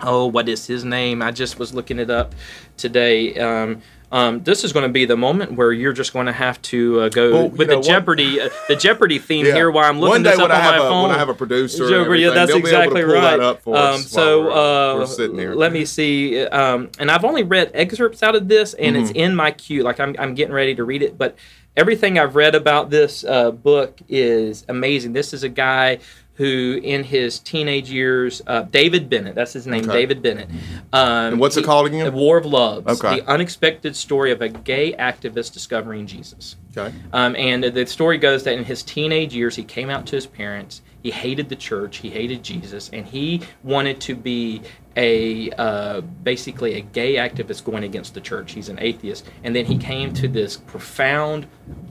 oh, 0.00 0.26
what 0.26 0.48
is 0.48 0.66
his 0.66 0.84
name? 0.84 1.22
I 1.22 1.30
just 1.30 1.58
was 1.58 1.72
looking 1.72 1.98
it 1.98 2.10
up 2.10 2.34
today. 2.76 3.34
Um, 3.38 3.80
um, 4.14 4.44
this 4.44 4.62
is 4.62 4.72
going 4.72 4.84
to 4.84 4.92
be 4.92 5.06
the 5.06 5.16
moment 5.16 5.54
where 5.54 5.72
you're 5.72 5.92
just 5.92 6.12
going 6.12 6.26
to 6.26 6.32
have 6.32 6.62
to 6.62 7.00
uh, 7.00 7.08
go 7.08 7.32
Well, 7.32 7.48
with 7.48 7.68
know, 7.68 7.76
the 7.76 7.82
Jeopardy, 7.82 8.40
uh, 8.40 8.48
the 8.68 8.76
Jeopardy 8.76 9.18
theme 9.18 9.44
Yeah. 9.44 9.54
here. 9.54 9.70
While 9.72 9.90
I'm 9.90 9.98
looking 9.98 10.22
this 10.22 10.38
up 10.38 10.44
on 10.44 10.50
my 10.50 10.76
a 10.76 10.78
phone, 10.78 11.08
when 11.08 11.16
I 11.16 11.18
have 11.18 11.28
a 11.28 11.34
producer, 11.34 11.88
Jeopardy, 11.88 12.22
yeah, 12.22 12.30
that's 12.30 12.54
exactly 12.54 13.02
be 13.04 13.10
able 13.12 13.14
to 13.54 13.54
pull 13.60 13.72
right. 13.74 13.80
that 13.80 13.94
um, 13.94 14.00
so 14.00 14.42
we're, 14.44 14.50
uh, 14.52 14.98
we're 15.00 15.06
sitting 15.06 15.36
here. 15.36 15.54
let 15.54 15.72
me 15.72 15.84
see. 15.84 16.46
Um, 16.46 16.90
and 17.00 17.10
I've 17.10 17.24
only 17.24 17.42
read 17.42 17.72
excerpts 17.74 18.22
out 18.22 18.36
of 18.36 18.46
this, 18.46 18.74
and 18.74 18.94
Mm-hmm. 18.94 19.02
it's 19.04 19.10
in 19.16 19.34
my 19.34 19.50
queue. 19.50 19.82
Like 19.82 19.98
I'm, 19.98 20.14
I'm 20.18 20.34
getting 20.36 20.54
ready 20.54 20.76
to 20.76 20.84
read 20.84 21.02
it, 21.02 21.18
but 21.18 21.36
everything 21.76 22.16
I've 22.16 22.36
read 22.36 22.54
about 22.54 22.90
this 22.90 23.24
uh, 23.24 23.50
book 23.50 23.98
is 24.08 24.64
amazing. 24.68 25.12
This 25.12 25.34
is 25.34 25.42
a 25.42 25.48
guy 25.48 25.98
who, 26.34 26.80
in 26.82 27.04
his 27.04 27.38
teenage 27.38 27.90
years, 27.90 28.42
uh, 28.46 28.62
David 28.62 29.08
Bennett. 29.08 29.34
That's 29.36 29.52
his 29.52 29.66
name, 29.66 29.84
Okay. 29.84 29.92
David 29.92 30.20
Bennett. 30.22 30.48
Um, 30.92 31.34
And 31.34 31.40
what's 31.40 31.56
it 31.56 31.64
called 31.64 31.86
again? 31.86 32.04
The 32.04 32.10
War 32.12 32.36
of 32.38 32.44
Loves. 32.46 32.86
Okay. 33.00 33.20
The 33.20 33.28
unexpected 33.28 33.94
story 33.94 34.32
of 34.32 34.42
a 34.42 34.48
gay 34.48 34.92
activist 34.94 35.52
discovering 35.52 36.06
Jesus. 36.06 36.56
Okay. 36.76 36.94
Um, 37.12 37.36
and 37.36 37.62
the 37.62 37.86
story 37.86 38.18
goes 38.18 38.42
that 38.44 38.54
in 38.58 38.64
his 38.64 38.82
teenage 38.82 39.32
years, 39.34 39.54
he 39.54 39.62
came 39.62 39.90
out 39.90 40.06
to 40.06 40.16
his 40.16 40.26
parents. 40.26 40.82
He 41.04 41.10
hated 41.10 41.50
the 41.50 41.56
church. 41.56 41.98
He 41.98 42.08
hated 42.08 42.42
Jesus, 42.42 42.88
and 42.90 43.04
he 43.06 43.42
wanted 43.62 44.00
to 44.00 44.14
be 44.16 44.62
a 44.96 45.50
uh, 45.50 46.00
basically 46.00 46.76
a 46.76 46.80
gay 46.80 47.16
activist 47.16 47.62
going 47.62 47.84
against 47.84 48.14
the 48.14 48.22
church. 48.22 48.52
He's 48.52 48.70
an 48.70 48.78
atheist, 48.80 49.28
and 49.42 49.54
then 49.54 49.66
he 49.66 49.76
came 49.76 50.14
to 50.14 50.26
this 50.26 50.56
profound, 50.56 51.46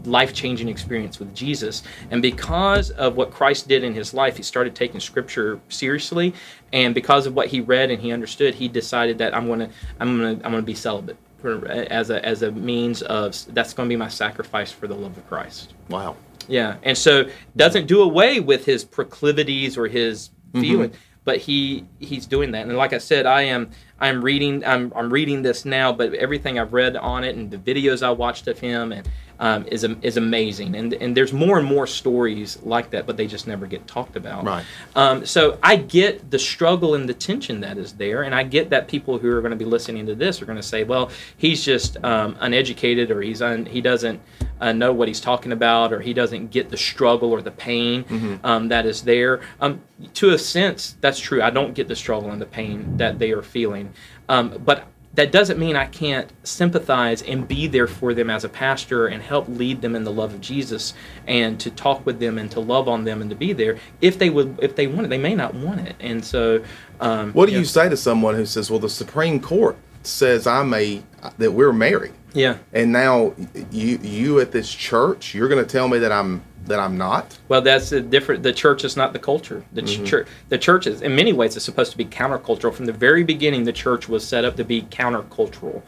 life-changing 0.05 0.68
experience 0.68 1.20
with 1.20 1.36
Jesus. 1.36 1.84
And 2.09 2.24
because 2.24 2.89
of 2.89 3.16
what 3.16 3.30
Christ 3.30 3.68
did 3.68 3.84
in 3.84 3.93
his 3.93 4.16
life, 4.16 4.36
he 4.36 4.41
started 4.41 4.74
taking 4.74 4.99
Scripture 4.99 5.59
seriously. 5.70 6.34
And 6.74 6.95
because 6.95 7.28
of 7.28 7.36
what 7.36 7.49
he 7.49 7.61
read 7.61 7.91
and 7.91 8.01
he 8.01 8.11
understood, 8.11 8.55
he 8.55 8.68
decided 8.68 9.20
that 9.20 9.36
I'm 9.38 9.47
gonna 9.47 9.70
I'm 9.99 10.18
gonna 10.18 10.32
I'm 10.43 10.51
gonna 10.51 10.64
be 10.64 10.74
celibate 10.74 11.18
as 11.43 12.09
a 12.09 12.26
as 12.26 12.41
a 12.41 12.51
means 12.51 13.03
of 13.03 13.36
that's 13.53 13.76
to 13.76 13.86
be 13.86 13.95
my 13.95 14.07
sacrifice 14.07 14.72
for 14.72 14.88
the 14.88 14.95
love 14.95 15.16
of 15.16 15.28
Christ. 15.30 15.76
Wow. 15.88 16.16
Yeah, 16.47 16.77
and 16.83 16.97
so 16.97 17.29
doesn't 17.55 17.87
do 17.87 18.01
away 18.01 18.39
with 18.39 18.65
his 18.65 18.83
proclivities 18.83 19.77
or 19.77 19.87
his 19.87 20.29
mm-hmm. 20.29 20.61
feeling, 20.61 20.93
but 21.23 21.37
he 21.37 21.85
he's 21.99 22.25
doing 22.25 22.51
that. 22.51 22.67
And 22.67 22.77
like 22.77 22.93
I 22.93 22.97
said, 22.97 23.25
I 23.25 23.43
am 23.43 23.71
I'm 23.99 24.23
reading 24.23 24.65
I'm 24.65 24.91
I'm 24.95 25.11
reading 25.11 25.41
this 25.41 25.65
now, 25.65 25.91
but 25.93 26.13
everything 26.13 26.59
I've 26.59 26.73
read 26.73 26.95
on 26.97 27.23
it 27.23 27.35
and 27.35 27.49
the 27.49 27.57
videos 27.57 28.03
I 28.03 28.11
watched 28.11 28.47
of 28.47 28.59
him, 28.59 28.91
and 28.91 29.07
um, 29.39 29.65
is 29.67 29.84
is 30.01 30.17
amazing, 30.17 30.75
and 30.75 30.93
and 30.93 31.17
there's 31.17 31.34
more 31.34 31.57
and 31.57 31.67
more 31.67 31.88
stories 31.88 32.61
like 32.63 32.91
that, 32.91 33.05
but 33.05 33.17
they 33.17 33.27
just 33.27 33.47
never 33.47 33.67
get 33.67 33.88
talked 33.88 34.15
about. 34.15 34.45
Right. 34.45 34.65
Um, 34.95 35.25
so 35.25 35.57
I 35.61 35.75
get 35.75 36.31
the 36.31 36.39
struggle 36.39 36.95
and 36.95 37.07
the 37.07 37.13
tension 37.13 37.61
that 37.61 37.77
is 37.77 37.93
there, 37.93 38.23
and 38.23 38.34
I 38.34 38.43
get 38.43 38.69
that 38.69 38.88
people 38.88 39.17
who 39.17 39.29
are 39.31 39.41
going 39.41 39.51
to 39.51 39.57
be 39.57 39.65
listening 39.65 40.05
to 40.05 40.15
this 40.15 40.41
are 40.41 40.45
going 40.45 40.57
to 40.57 40.63
say, 40.63 40.84
"Well, 40.84 41.11
he's 41.38 41.63
just 41.63 42.03
um, 42.03 42.38
uneducated, 42.39 43.11
or 43.11 43.21
he's 43.21 43.41
un- 43.41 43.65
he 43.65 43.81
doesn't 43.81 44.21
uh, 44.61 44.71
know 44.71 44.93
what 44.93 45.07
he's 45.07 45.21
talking 45.21 45.51
about, 45.51 45.91
or 45.91 45.99
he 45.99 46.13
doesn't 46.13 46.51
get 46.51 46.69
the 46.69 46.77
struggle 46.77 47.31
or 47.31 47.41
the 47.41 47.51
pain 47.51 48.39
um, 48.43 48.67
that 48.69 48.86
is 48.86 49.01
there." 49.01 49.41
Um, 49.59 49.81
to 50.15 50.31
a 50.31 50.38
sense, 50.38 50.95
that's 51.01 51.19
true. 51.19 51.41
I 51.41 51.49
don't 51.49 51.73
get 51.73 51.88
the 51.88 51.95
struggle 51.95 52.31
and 52.31 52.41
the 52.41 52.45
pain 52.45 52.97
that 52.97 53.19
they 53.19 53.31
are 53.31 53.43
feeling, 53.43 53.93
um, 54.29 54.61
but 54.63 54.88
that 55.16 55.32
doesn't 55.32 55.59
mean 55.59 55.76
I 55.76 55.86
can't 55.86 56.32
sympathize 56.43 57.22
and 57.22 57.47
be 57.47 57.68
there 57.68 57.88
for 57.88 58.14
them 58.14 58.30
as 58.30 58.43
a 58.43 58.49
pastor 58.49 59.07
and 59.07 59.22
help 59.22 59.47
lead 59.47 59.82
them 59.82 59.95
in 59.95 60.03
the 60.03 60.11
love 60.11 60.34
of 60.34 60.41
Jesus 60.41 60.93
and 61.28 61.59
to 61.59 61.70
talk 61.70 62.03
with 62.05 62.20
them 62.20 62.38
and 62.39 62.49
to 62.51 62.59
love 62.59 62.88
on 62.88 63.03
them 63.03 63.22
and 63.22 63.30
to 63.30 63.36
be 63.36 63.53
there 63.53 63.78
if 64.01 64.18
they 64.18 64.30
would 64.30 64.57
if 64.61 64.76
they 64.76 64.88
want 64.88 65.05
it. 65.05 65.09
They 65.09 65.18
may 65.20 65.36
not 65.36 65.53
want 65.53 65.88
it, 65.88 65.95
and 65.99 66.24
so. 66.24 66.64
Um, 66.99 67.32
What 67.34 67.47
do 67.47 67.51
yeah. 67.53 67.59
you 67.59 67.66
say 67.66 67.89
to 67.89 67.97
someone 67.97 68.36
who 68.36 68.45
says, 68.45 68.72
"Well, 68.72 68.80
the 68.80 68.89
Supreme 68.89 69.39
Court 69.39 69.78
says 70.08 70.47
I'm 70.47 70.74
a 70.74 71.01
that 71.38 71.51
we're 71.51 71.74
married, 71.74 72.14
Yeah. 72.34 72.58
and 72.74 72.91
now 72.91 73.34
you 73.72 73.99
you 74.01 74.39
at 74.39 74.51
this 74.51 74.72
church, 74.74 75.34
you're 75.34 75.47
going 75.49 75.64
to 75.64 75.70
tell 75.70 75.88
me 75.88 75.99
that 75.99 76.12
I'm 76.12 76.41
that 76.66 76.80
I'm 76.80 76.97
not." 76.97 77.38
Well, 77.47 77.62
that's 77.62 77.91
a 77.91 78.01
different. 78.01 78.43
The 78.43 78.54
church 78.54 78.84
is 78.84 78.95
not 78.97 79.14
the 79.14 79.20
culture. 79.20 79.64
The 79.74 79.82
ch- 79.82 80.04
church, 80.06 80.28
the 80.49 80.58
church 80.58 80.88
is, 80.88 81.01
in 81.01 81.16
many 81.16 81.34
ways, 81.34 81.56
is 81.56 81.64
supposed 81.64 81.91
to 81.91 81.97
be 81.97 82.06
countercultural. 82.06 82.74
From 82.74 82.86
the 82.86 82.93
very 82.93 83.24
beginning, 83.24 83.64
the 83.64 83.74
church 83.74 84.08
was 84.10 84.26
set 84.28 84.45
up 84.45 84.56
to 84.58 84.64
be 84.64 84.84
countercultural, 84.84 85.82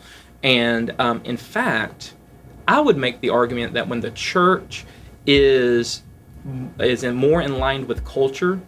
and 0.43 0.93
um, 0.99 1.21
in 1.23 1.37
fact, 1.37 2.13
I 2.67 2.79
would 2.79 2.97
make 2.97 3.21
the 3.21 3.29
argument 3.29 3.73
that 3.73 3.87
when 3.87 3.99
the 4.01 4.11
church 4.11 4.85
is 5.25 6.03
is 6.79 7.03
in 7.03 7.15
more 7.15 7.41
in 7.41 7.57
line 7.57 7.87
with 7.87 8.05
culture, 8.05 8.59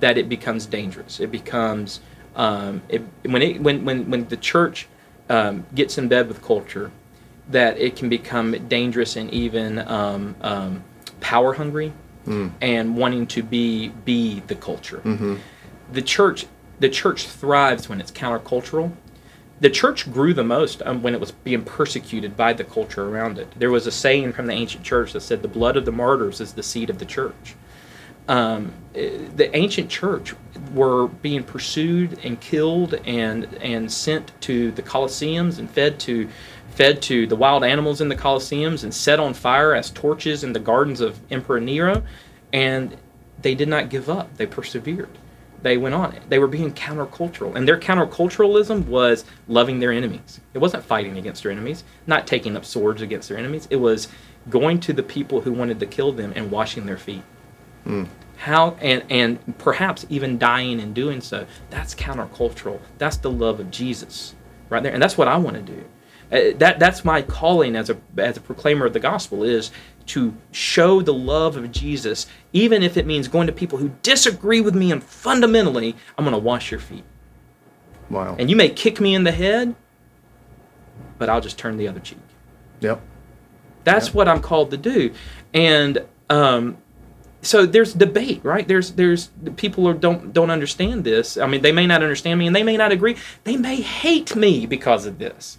that 0.00 0.16
it 0.18 0.28
becomes 0.28 0.66
dangerous. 0.66 1.20
It 1.20 1.30
becomes 1.30 2.00
um, 2.36 2.82
it, 2.88 3.02
when 3.22 3.42
it 3.42 3.60
when 3.60 3.84
when 3.84 4.10
when 4.10 4.28
the 4.28 4.36
church 4.36 4.88
um, 5.28 5.64
gets 5.74 5.98
in 5.98 6.08
bed 6.08 6.28
with 6.28 6.42
culture, 6.42 6.90
that 7.50 7.78
it 7.78 7.96
can 7.96 8.08
become 8.08 8.52
dangerous 8.68 9.16
and 9.16 9.30
even 9.32 9.78
um, 9.80 10.34
um, 10.40 10.84
power 11.20 11.54
hungry 11.54 11.92
and 12.60 12.96
wanting 12.96 13.26
to 13.26 13.42
be 13.42 13.88
be 14.04 14.40
the 14.46 14.54
culture. 14.54 15.00
The 15.92 16.02
church 16.02 16.46
the 16.80 16.88
church 16.88 17.26
thrives 17.26 17.88
when 17.88 18.00
it's 18.00 18.10
countercultural. 18.10 18.92
The 19.60 19.70
church 19.70 20.10
grew 20.12 20.34
the 20.34 20.42
most 20.42 20.82
um, 20.84 21.02
when 21.02 21.14
it 21.14 21.20
was 21.20 21.30
being 21.32 21.62
persecuted 21.64 22.36
by 22.36 22.52
the 22.54 22.64
culture 22.64 23.08
around 23.08 23.38
it. 23.38 23.48
There 23.56 23.70
was 23.70 23.86
a 23.86 23.92
saying 23.92 24.32
from 24.32 24.46
the 24.46 24.52
ancient 24.54 24.84
church 24.84 25.12
that 25.12 25.20
said, 25.20 25.42
"The 25.42 25.48
blood 25.48 25.76
of 25.76 25.84
the 25.84 25.92
martyrs 25.92 26.40
is 26.40 26.54
the 26.54 26.62
seed 26.62 26.90
of 26.90 26.98
the 26.98 27.04
church." 27.04 27.54
Um, 28.28 28.72
the 28.92 29.50
ancient 29.54 29.90
church 29.90 30.34
were 30.72 31.08
being 31.08 31.42
pursued 31.42 32.18
and 32.24 32.40
killed 32.40 32.94
and 33.04 33.44
and 33.60 33.90
sent 33.90 34.32
to 34.40 34.70
the 34.72 34.82
colosseums 34.82 35.58
and 35.58 35.68
fed 35.70 35.98
to 36.00 36.28
fed 36.70 37.02
to 37.02 37.26
the 37.26 37.36
wild 37.36 37.64
animals 37.64 38.00
in 38.00 38.08
the 38.08 38.16
colosseums 38.16 38.82
and 38.82 38.94
set 38.94 39.20
on 39.20 39.34
fire 39.34 39.74
as 39.74 39.90
torches 39.90 40.42
in 40.42 40.52
the 40.52 40.60
gardens 40.60 41.00
of 41.00 41.18
emperor 41.30 41.60
nero. 41.60 42.02
And 42.52 42.96
they 43.42 43.54
did 43.54 43.68
not 43.68 43.90
give 43.90 44.08
up. 44.08 44.36
They 44.36 44.46
persevered. 44.46 45.10
They 45.62 45.76
went 45.76 45.94
on. 45.94 46.18
They 46.28 46.38
were 46.38 46.46
being 46.46 46.72
countercultural. 46.72 47.56
And 47.56 47.66
their 47.66 47.78
counterculturalism 47.78 48.86
was 48.86 49.24
loving 49.48 49.80
their 49.80 49.92
enemies. 49.92 50.40
It 50.52 50.58
wasn't 50.58 50.84
fighting 50.84 51.16
against 51.16 51.42
their 51.42 51.52
enemies 51.52 51.84
not 52.06 52.26
taking 52.26 52.56
up 52.56 52.64
swords 52.64 53.02
against 53.02 53.28
their 53.28 53.38
enemies. 53.38 53.66
It 53.70 53.76
was 53.76 54.08
going 54.50 54.80
to 54.80 54.92
the 54.92 55.02
people 55.02 55.40
who 55.40 55.52
wanted 55.52 55.80
to 55.80 55.86
kill 55.86 56.12
them 56.12 56.32
and 56.36 56.50
washing 56.50 56.86
their 56.86 56.98
feet 56.98 57.22
how 58.36 58.76
and 58.80 59.02
and 59.10 59.56
perhaps 59.58 60.04
even 60.08 60.38
dying 60.38 60.80
in 60.80 60.92
doing 60.92 61.20
so 61.20 61.46
that's 61.70 61.94
countercultural. 61.94 62.80
That's 62.98 63.16
the 63.16 63.30
love 63.30 63.60
of 63.60 63.70
jesus 63.70 64.34
right 64.70 64.82
there 64.82 64.92
and 64.92 65.02
that's 65.02 65.16
what 65.16 65.28
i 65.28 65.36
want 65.36 65.56
to 65.56 65.62
do. 65.62 65.84
Uh, 66.32 66.56
that 66.58 66.78
that's 66.78 67.04
my 67.04 67.22
calling 67.22 67.76
as 67.76 67.90
a 67.90 67.96
as 68.18 68.36
a 68.36 68.40
proclaimer 68.40 68.86
of 68.86 68.92
the 68.92 69.00
gospel 69.00 69.44
is 69.44 69.70
to 70.06 70.34
show 70.52 71.00
the 71.00 71.12
love 71.14 71.56
of 71.56 71.70
jesus 71.70 72.26
even 72.52 72.82
if 72.82 72.96
it 72.96 73.06
means 73.06 73.28
going 73.28 73.46
to 73.46 73.52
people 73.52 73.78
who 73.78 73.90
disagree 74.02 74.60
with 74.60 74.74
me 74.74 74.90
and 74.90 75.02
fundamentally 75.04 75.94
i'm 76.16 76.24
going 76.24 76.32
to 76.32 76.38
wash 76.38 76.70
your 76.70 76.80
feet. 76.80 77.04
Wow. 78.10 78.36
and 78.38 78.50
you 78.50 78.56
may 78.56 78.68
kick 78.68 79.00
me 79.00 79.14
in 79.14 79.24
the 79.24 79.32
head 79.32 79.74
but 81.18 81.28
i'll 81.28 81.40
just 81.40 81.58
turn 81.58 81.76
the 81.76 81.88
other 81.88 82.00
cheek. 82.00 82.18
Yep. 82.80 83.00
that's 83.84 84.12
what 84.12 84.28
I'm 84.28 84.40
called 84.40 84.70
to 84.72 84.76
do, 84.76 85.12
and 85.52 86.04
um, 86.30 86.78
so 87.44 87.66
there's 87.66 87.92
debate, 87.92 88.40
right? 88.44 88.66
There's 88.66 88.92
there's 88.92 89.30
people 89.56 89.84
who 89.84 89.94
don't 89.94 90.32
don't 90.32 90.50
understand 90.50 91.04
this. 91.04 91.36
I 91.36 91.46
mean, 91.46 91.62
they 91.62 91.72
may 91.72 91.86
not 91.86 92.02
understand 92.02 92.38
me, 92.38 92.46
and 92.46 92.56
they 92.56 92.62
may 92.62 92.76
not 92.76 92.92
agree. 92.92 93.16
They 93.44 93.56
may 93.56 93.76
hate 93.76 94.34
me 94.34 94.66
because 94.66 95.06
of 95.06 95.18
this, 95.18 95.58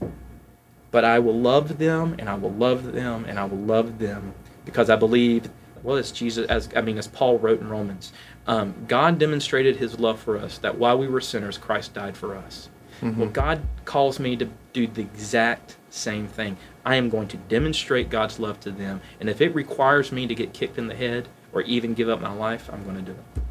but 0.91 1.05
I 1.05 1.19
will 1.19 1.39
love 1.39 1.77
them, 1.77 2.15
and 2.19 2.29
I 2.29 2.35
will 2.35 2.51
love 2.51 2.93
them, 2.93 3.25
and 3.25 3.39
I 3.39 3.45
will 3.45 3.57
love 3.57 3.99
them 3.99 4.33
because 4.65 4.89
I 4.89 4.95
believe. 4.95 5.49
Well, 5.83 5.97
as 5.97 6.11
Jesus, 6.11 6.47
as 6.47 6.69
I 6.75 6.81
mean, 6.81 6.97
as 6.97 7.07
Paul 7.07 7.37
wrote 7.37 7.61
in 7.61 7.69
Romans, 7.69 8.11
um, 8.47 8.73
God 8.87 9.19
demonstrated 9.19 9.75
His 9.75 9.99
love 9.99 10.19
for 10.19 10.37
us 10.37 10.57
that 10.57 10.79
while 10.79 10.97
we 10.97 11.07
were 11.07 11.21
sinners, 11.21 11.59
Christ 11.59 11.93
died 11.93 12.17
for 12.17 12.35
us. 12.35 12.69
Well, 13.19 13.29
God 13.29 13.61
calls 13.83 14.19
me 14.19 14.35
to 14.37 14.49
do 14.73 14.87
the 14.87 15.01
exact 15.01 15.75
same 15.89 16.27
thing. 16.27 16.57
I 16.85 16.95
am 16.95 17.09
going 17.09 17.27
to 17.27 17.37
demonstrate 17.37 18.09
God's 18.09 18.39
love 18.39 18.59
to 18.61 18.71
them, 18.71 19.01
and 19.19 19.29
if 19.29 19.41
it 19.41 19.53
requires 19.53 20.11
me 20.11 20.25
to 20.25 20.33
get 20.33 20.53
kicked 20.53 20.77
in 20.79 20.87
the 20.87 20.95
head 20.95 21.27
or 21.55 21.61
even 21.61 21.93
give 21.95 22.09
up 22.09 22.21
my 22.21 22.31
life, 22.33 22.69
I'm 22.71 22.83
going 22.83 22.97
to 22.97 23.01
do 23.01 23.11
it. 23.13 23.41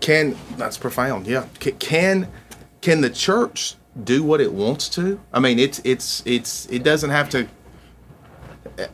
Can 0.00 0.36
that's 0.56 0.76
profound. 0.76 1.26
Yeah. 1.26 1.46
Can, 1.60 1.76
can 1.78 2.28
can 2.80 3.00
the 3.02 3.10
church 3.10 3.76
do 4.02 4.22
what 4.22 4.40
it 4.40 4.52
wants 4.52 4.88
to? 4.90 5.20
I 5.32 5.40
mean, 5.40 5.58
it's 5.58 5.80
it's 5.84 6.22
it's 6.26 6.66
it 6.66 6.82
doesn't 6.82 7.10
have 7.10 7.30
to. 7.30 7.46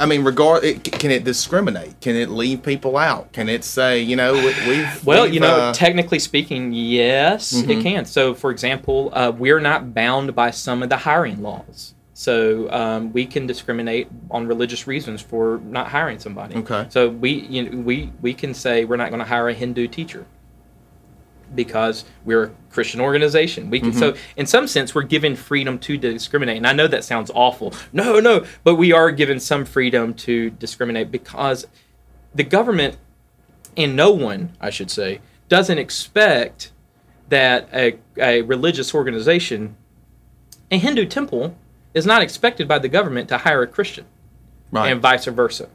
I 0.01 0.07
mean, 0.07 0.24
regard 0.24 0.64
it, 0.64 0.82
can 0.84 1.11
it 1.12 1.22
discriminate? 1.22 2.01
Can 2.01 2.16
it 2.16 2.28
leave 2.28 2.62
people 2.62 2.97
out? 2.97 3.32
Can 3.32 3.49
it 3.49 3.62
say, 3.62 4.01
you 4.01 4.16
know, 4.16 4.32
we- 4.32 4.68
we've 4.68 5.05
Well, 5.07 5.24
we've, 5.24 5.34
you 5.34 5.41
know, 5.41 5.55
uh, 5.57 5.72
technically 5.72 6.18
speaking, 6.18 6.72
yes, 6.72 7.53
it 7.53 7.82
can. 7.82 8.05
So, 8.05 8.34
for 8.34 8.51
example, 8.51 9.11
uh, 9.12 9.30
we're 9.37 9.61
not 9.61 9.95
bound 9.95 10.34
by 10.34 10.51
some 10.51 10.82
of 10.82 10.89
the 10.89 10.97
hiring 10.97 11.41
laws. 11.41 11.95
So 12.19 12.73
um, 12.73 13.12
we 13.12 13.27
can 13.27 13.47
discriminate 13.47 14.09
on 14.31 14.47
religious 14.47 14.87
reasons 14.87 15.21
for 15.21 15.61
not 15.62 15.89
hiring 15.89 16.19
somebody. 16.19 16.55
Okay. 16.55 16.87
So 16.89 17.11
we, 17.11 17.33
you 17.33 17.69
know, 17.69 17.77
we 17.77 18.11
we 18.23 18.33
can 18.33 18.55
say 18.55 18.87
we're 18.87 18.97
not 18.97 19.11
going 19.11 19.19
to 19.19 19.27
hire 19.27 19.51
a 19.51 19.53
Hindu 19.53 19.87
teacher 19.87 20.25
because 21.55 22.07
we're 22.25 22.45
a 22.45 22.51
Christian 22.71 23.03
organization. 23.03 23.69
We 23.69 23.81
can 23.81 23.93
so 23.93 24.14
in 24.35 24.47
some 24.47 24.67
sense 24.67 24.95
we're 24.95 25.03
given 25.03 25.37
freedom 25.37 25.79
to 25.81 25.99
discriminate. 25.99 26.57
And 26.57 26.67
I 26.67 26.73
know 26.73 26.89
that 26.89 27.05
sounds 27.05 27.31
awful. 27.35 27.75
No, 27.93 28.19
no, 28.19 28.47
but 28.64 28.77
we 28.77 28.93
are 28.93 29.11
given 29.11 29.39
some 29.39 29.67
freedom 29.67 30.14
to 30.14 30.49
discriminate 30.49 31.11
because 31.11 31.67
the 32.35 32.45
government 32.45 32.97
and 33.77 33.95
no 33.95 34.11
one, 34.11 34.57
I 34.59 34.71
should 34.71 34.91
say, 34.91 35.21
doesn't 35.51 35.77
expect 35.77 36.73
that 37.29 37.69
a, 37.75 37.99
a 38.17 38.41
religious 38.41 38.95
organization, 38.95 39.77
a 40.71 40.79
Hindu 40.79 41.05
temple, 41.05 41.55
is 41.97 42.05
not 42.05 42.21
expected 42.23 42.69
by 42.69 42.79
the 42.79 42.89
government 42.89 43.27
to 43.31 43.39
hire 43.39 43.63
a 43.63 43.67
Christian 43.67 44.05
right. 44.71 44.93
and 44.93 45.01
vice 45.01 45.25
versa. 45.25 45.69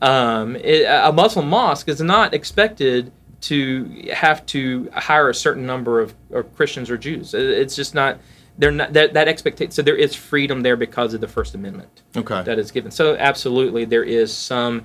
Um, 0.00 0.54
it, 0.56 0.84
a 0.84 1.12
Muslim 1.12 1.48
mosque 1.48 1.88
is 1.88 2.00
not 2.00 2.32
expected 2.32 3.10
to 3.42 4.08
have 4.14 4.46
to 4.46 4.88
hire 4.94 5.28
a 5.28 5.34
certain 5.34 5.66
number 5.66 6.00
of, 6.00 6.14
of 6.30 6.54
Christians 6.54 6.88
or 6.88 6.96
Jews. 6.96 7.34
It- 7.34 7.42
It's 7.62 7.74
just 7.76 7.94
not. 7.94 8.18
They're 8.58 8.70
not 8.70 8.92
that 8.94 9.12
that 9.14 9.28
expectation. 9.28 9.72
So 9.72 9.82
there 9.82 9.96
is 9.96 10.14
freedom 10.14 10.62
there 10.62 10.76
because 10.76 11.12
of 11.12 11.20
the 11.20 11.28
First 11.28 11.54
Amendment 11.54 12.02
okay. 12.16 12.42
that 12.44 12.58
is 12.58 12.70
given. 12.70 12.90
So 12.90 13.16
absolutely, 13.16 13.84
there 13.84 14.04
is 14.04 14.32
some. 14.32 14.84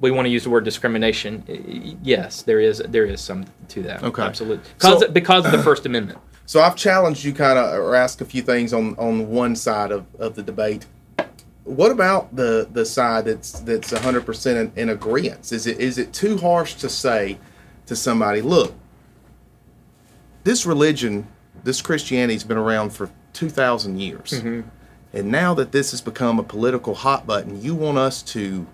We 0.00 0.10
want 0.10 0.24
to 0.26 0.30
use 0.30 0.44
the 0.44 0.50
word 0.50 0.64
discrimination. 0.64 1.98
Yes, 2.02 2.42
there 2.42 2.60
is. 2.60 2.78
There 2.88 3.04
is 3.04 3.20
some 3.20 3.44
to 3.68 3.82
that. 3.82 4.02
Okay. 4.04 4.22
absolutely. 4.22 4.64
Because 4.78 5.00
So- 5.00 5.10
because 5.10 5.44
of 5.44 5.52
the 5.52 5.62
First 5.70 5.84
Amendment. 5.86 6.18
So 6.50 6.60
I've 6.60 6.74
challenged 6.74 7.22
you 7.22 7.32
kind 7.32 7.56
of 7.60 7.78
or 7.78 7.94
asked 7.94 8.20
a 8.20 8.24
few 8.24 8.42
things 8.42 8.72
on 8.72 8.96
on 8.98 9.30
one 9.30 9.54
side 9.54 9.92
of, 9.92 10.04
of 10.18 10.34
the 10.34 10.42
debate. 10.42 10.84
What 11.62 11.92
about 11.92 12.34
the 12.34 12.66
the 12.72 12.84
side 12.84 13.26
that's 13.26 13.60
that's 13.60 13.92
100% 13.92 14.56
in, 14.56 14.72
in 14.74 14.88
agreement? 14.88 15.52
Is 15.52 15.68
it 15.68 15.78
is 15.78 15.96
it 15.96 16.12
too 16.12 16.38
harsh 16.38 16.74
to 16.74 16.88
say 16.88 17.38
to 17.86 17.94
somebody, 17.94 18.40
look, 18.40 18.74
this 20.42 20.66
religion, 20.66 21.28
this 21.62 21.80
Christianity's 21.80 22.42
been 22.42 22.58
around 22.58 22.90
for 22.90 23.10
2000 23.32 24.00
years. 24.00 24.32
Mm-hmm. 24.32 24.68
And 25.12 25.30
now 25.30 25.54
that 25.54 25.70
this 25.70 25.92
has 25.92 26.00
become 26.00 26.40
a 26.40 26.42
political 26.42 26.96
hot 26.96 27.28
button, 27.28 27.62
you 27.62 27.76
want 27.76 27.98
us 27.98 28.22
to 28.22 28.66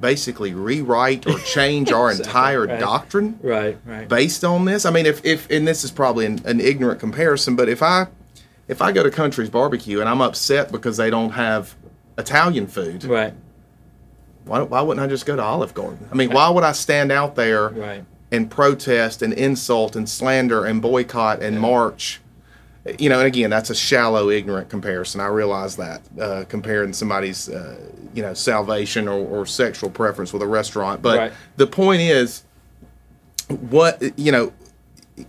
basically 0.00 0.54
rewrite 0.54 1.26
or 1.26 1.38
change 1.40 1.92
our 1.92 2.10
Exactly, 2.10 2.28
entire 2.30 2.66
right. 2.66 2.80
doctrine? 2.80 3.38
Right. 3.42 3.78
Right. 3.84 4.08
based 4.08 4.44
on 4.44 4.64
this? 4.64 4.84
I 4.86 4.90
mean, 4.90 5.06
if, 5.06 5.24
if 5.24 5.50
and 5.50 5.66
this 5.68 5.84
is 5.84 5.90
probably 5.90 6.26
an, 6.26 6.40
an 6.44 6.60
ignorant 6.60 7.00
comparison, 7.00 7.56
but 7.56 7.68
if 7.68 7.82
I 7.82 8.06
if 8.68 8.80
I 8.80 8.92
go 8.92 9.02
to 9.02 9.10
Country's 9.10 9.50
Barbecue 9.50 10.00
and 10.00 10.08
I'm 10.08 10.20
upset 10.20 10.70
because 10.72 10.96
they 10.96 11.10
don't 11.10 11.30
have 11.30 11.74
Italian 12.18 12.66
food, 12.68 13.02
Right. 13.04 13.34
why, 14.44 14.62
why 14.62 14.80
wouldn't 14.80 15.04
I 15.04 15.08
just 15.08 15.26
go 15.26 15.36
to 15.36 15.42
Olive 15.42 15.74
Garden? 15.74 16.08
I 16.10 16.14
mean, 16.14 16.30
why 16.30 16.48
would 16.48 16.64
I 16.64 16.72
stand 16.72 17.10
out 17.10 17.34
there 17.34 17.68
Right. 17.70 18.04
and 18.30 18.50
protest 18.50 19.22
and 19.22 19.32
insult 19.32 19.96
and 19.96 20.08
slander 20.08 20.64
and 20.64 20.80
boycott 20.80 21.42
and 21.42 21.60
march? 21.60 22.20
You 22.98 23.10
know, 23.10 23.18
and 23.18 23.26
again, 23.26 23.50
that's 23.50 23.68
a 23.68 23.74
shallow, 23.74 24.30
ignorant 24.30 24.70
comparison. 24.70 25.20
I 25.20 25.26
realize 25.26 25.76
that 25.76 26.00
uh, 26.18 26.44
comparing 26.48 26.94
somebody's, 26.94 27.48
uh, 27.48 27.78
you 28.14 28.22
know, 28.22 28.32
salvation 28.32 29.06
or, 29.06 29.18
or 29.18 29.44
sexual 29.44 29.90
preference 29.90 30.32
with 30.32 30.40
a 30.40 30.46
restaurant. 30.46 31.02
But 31.02 31.18
Right. 31.18 31.32
the 31.56 31.66
point 31.66 32.00
is, 32.00 32.42
what 33.48 34.18
you 34.18 34.32
know, 34.32 34.52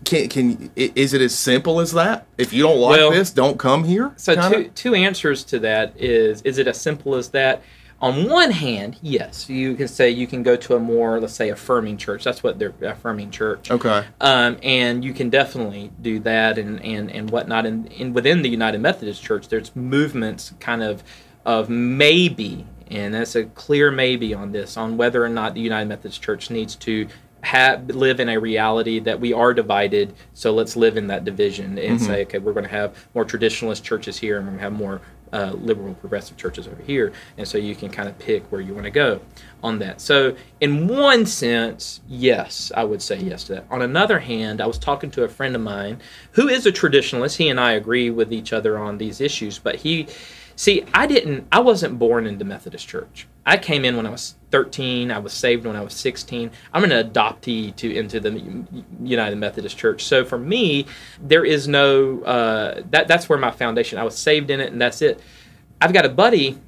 can 0.06 0.30
can 0.30 0.72
is 0.78 1.14
it 1.14 1.22
as 1.22 1.38
simple 1.38 1.82
as 1.82 1.92
that? 1.92 2.26
If 2.38 2.54
you 2.54 2.64
don't 2.64 2.80
like 2.80 2.98
Well, 2.98 3.12
this, 3.12 3.32
don't 3.32 3.60
come 3.60 3.84
here. 3.84 4.14
So 4.16 4.50
two 4.50 4.70
two 4.70 4.96
answers 4.96 5.44
to 5.46 5.60
that 5.60 5.94
is 5.98 6.42
is 6.44 6.58
it 6.58 6.68
as 6.68 6.80
simple 6.80 7.16
as 7.16 7.30
that? 7.30 7.62
On 8.02 8.28
one 8.28 8.50
hand, 8.50 8.98
yes, 9.04 9.48
you 9.48 9.76
can 9.76 9.88
say 9.88 10.10
you 10.10 10.26
can 10.26 10.42
go 10.42 10.56
to 10.56 10.76
a 10.76 10.80
more 10.80 11.20
let's 11.20 11.34
say 11.34 11.50
affirming 11.50 11.98
church. 11.98 12.24
That's 12.24 12.42
what 12.42 12.58
they're 12.58 12.74
affirming 12.82 13.30
church. 13.30 13.70
Okay. 13.70 14.06
Um, 14.20 14.58
and 14.64 15.06
you 15.06 15.14
can 15.14 15.30
definitely 15.30 15.92
do 16.02 16.20
that 16.22 16.58
and, 16.58 16.84
and, 16.84 17.12
and 17.12 17.30
whatnot. 17.30 17.68
And, 17.68 17.92
and 17.94 18.16
within 18.16 18.42
the 18.42 18.50
United 18.50 18.82
Methodist 18.82 19.22
Church, 19.22 19.48
there's 19.50 19.76
movements 19.76 20.54
kind 20.60 20.82
of 20.82 21.04
of 21.46 21.70
maybe, 21.70 22.66
and 22.90 23.14
that's 23.14 23.36
a 23.36 23.46
clear 23.46 23.92
maybe 23.92 24.34
on 24.34 24.52
this, 24.52 24.78
on 24.78 24.98
whether 24.98 25.24
or 25.24 25.30
not 25.30 25.54
the 25.54 25.62
United 25.62 25.88
Methodist 25.88 26.22
Church 26.22 26.50
needs 26.50 26.76
to 26.78 27.08
have 27.44 27.90
live 27.90 28.20
in 28.20 28.30
a 28.30 28.40
reality 28.40 29.00
that 29.00 29.20
we 29.20 29.34
are 29.34 29.54
divided. 29.54 30.14
So 30.34 30.54
let's 30.54 30.76
live 30.76 30.98
in 30.98 31.08
that 31.08 31.26
division 31.26 31.80
and 31.80 32.00
say, 32.00 32.22
okay, 32.24 32.38
we're 32.38 32.54
going 32.54 32.66
to 32.66 32.70
have 32.70 32.96
more 33.16 33.26
traditionalist 33.26 33.82
churches 33.82 34.18
here, 34.18 34.38
and 34.38 34.46
we're 34.46 34.52
going 34.52 34.60
to 34.60 34.64
have 34.64 34.74
more 34.74 35.02
uh, 35.34 35.54
liberal 35.54 35.94
progressive 35.96 36.38
churches 36.38 36.68
over 36.68 36.82
here. 36.84 37.14
And 37.38 37.48
so 37.48 37.58
you 37.58 37.76
can 37.76 37.90
kind 37.90 38.10
of 38.10 38.18
pick 38.20 38.44
where 38.52 38.62
you 38.62 38.74
want 38.74 38.86
to 38.86 38.92
go 38.92 39.22
on 39.64 39.80
that. 39.80 40.02
So 40.02 40.36
in 40.60 40.88
one 40.88 41.26
sense, 41.26 42.02
yes, 42.08 42.72
I 42.76 42.84
would 42.84 43.02
say 43.02 43.18
yes 43.18 43.46
to 43.46 43.56
that. 43.56 43.66
On 43.70 43.82
another 43.82 44.20
hand, 44.20 44.62
I 44.62 44.68
was 44.68 44.78
talking 44.78 45.12
to 45.12 45.24
a 45.24 45.30
friend 45.30 45.56
of 45.56 45.62
mine 45.62 46.00
who 46.32 46.48
is 46.48 46.66
a 46.66 46.72
traditionalist. 46.72 47.38
He 47.38 47.50
and 47.50 47.60
I 47.60 47.74
agree 47.74 48.10
with 48.10 48.34
each 48.34 48.54
other 48.54 48.78
on 48.78 48.98
these 48.98 49.22
issues, 49.22 49.60
but 49.60 49.76
he 49.76 50.08
see, 50.56 50.84
I 50.94 51.08
didn't 51.08 51.48
I 51.52 51.60
wasn't 51.60 52.00
born 52.00 52.26
into 52.26 52.46
Methodist 52.46 52.88
church. 52.88 53.28
I 53.46 53.58
came 53.58 53.86
in 53.86 53.98
when 53.98 54.06
I 54.06 54.12
was 54.12 54.36
13. 54.52 55.12
I 55.12 55.18
was 55.18 55.34
saved 55.34 55.66
when 55.66 55.76
I 55.76 55.82
was 55.82 55.94
16. 55.94 56.52
I'm 56.74 56.84
an 56.84 56.92
adoptee 56.92 57.76
to 57.78 57.94
into 57.94 58.20
the 58.20 58.66
United 59.02 59.38
Methodist 59.38 59.78
Church. 59.78 60.04
So 60.04 60.24
for 60.24 60.38
me, 60.38 60.86
there 61.20 61.44
is 61.44 61.68
no 61.68 62.22
uh, 62.22 62.82
that 62.92 63.08
that's 63.08 63.28
where 63.30 63.40
my 63.40 63.52
foundation. 63.52 63.98
I 63.98 64.04
was 64.04 64.18
saved 64.18 64.50
in 64.50 64.60
it, 64.60 64.72
and 64.72 64.82
that's 64.82 65.02
it. 65.02 65.20
I've 65.80 65.94
got 65.94 66.06
a 66.06 66.10
buddy 66.10 66.60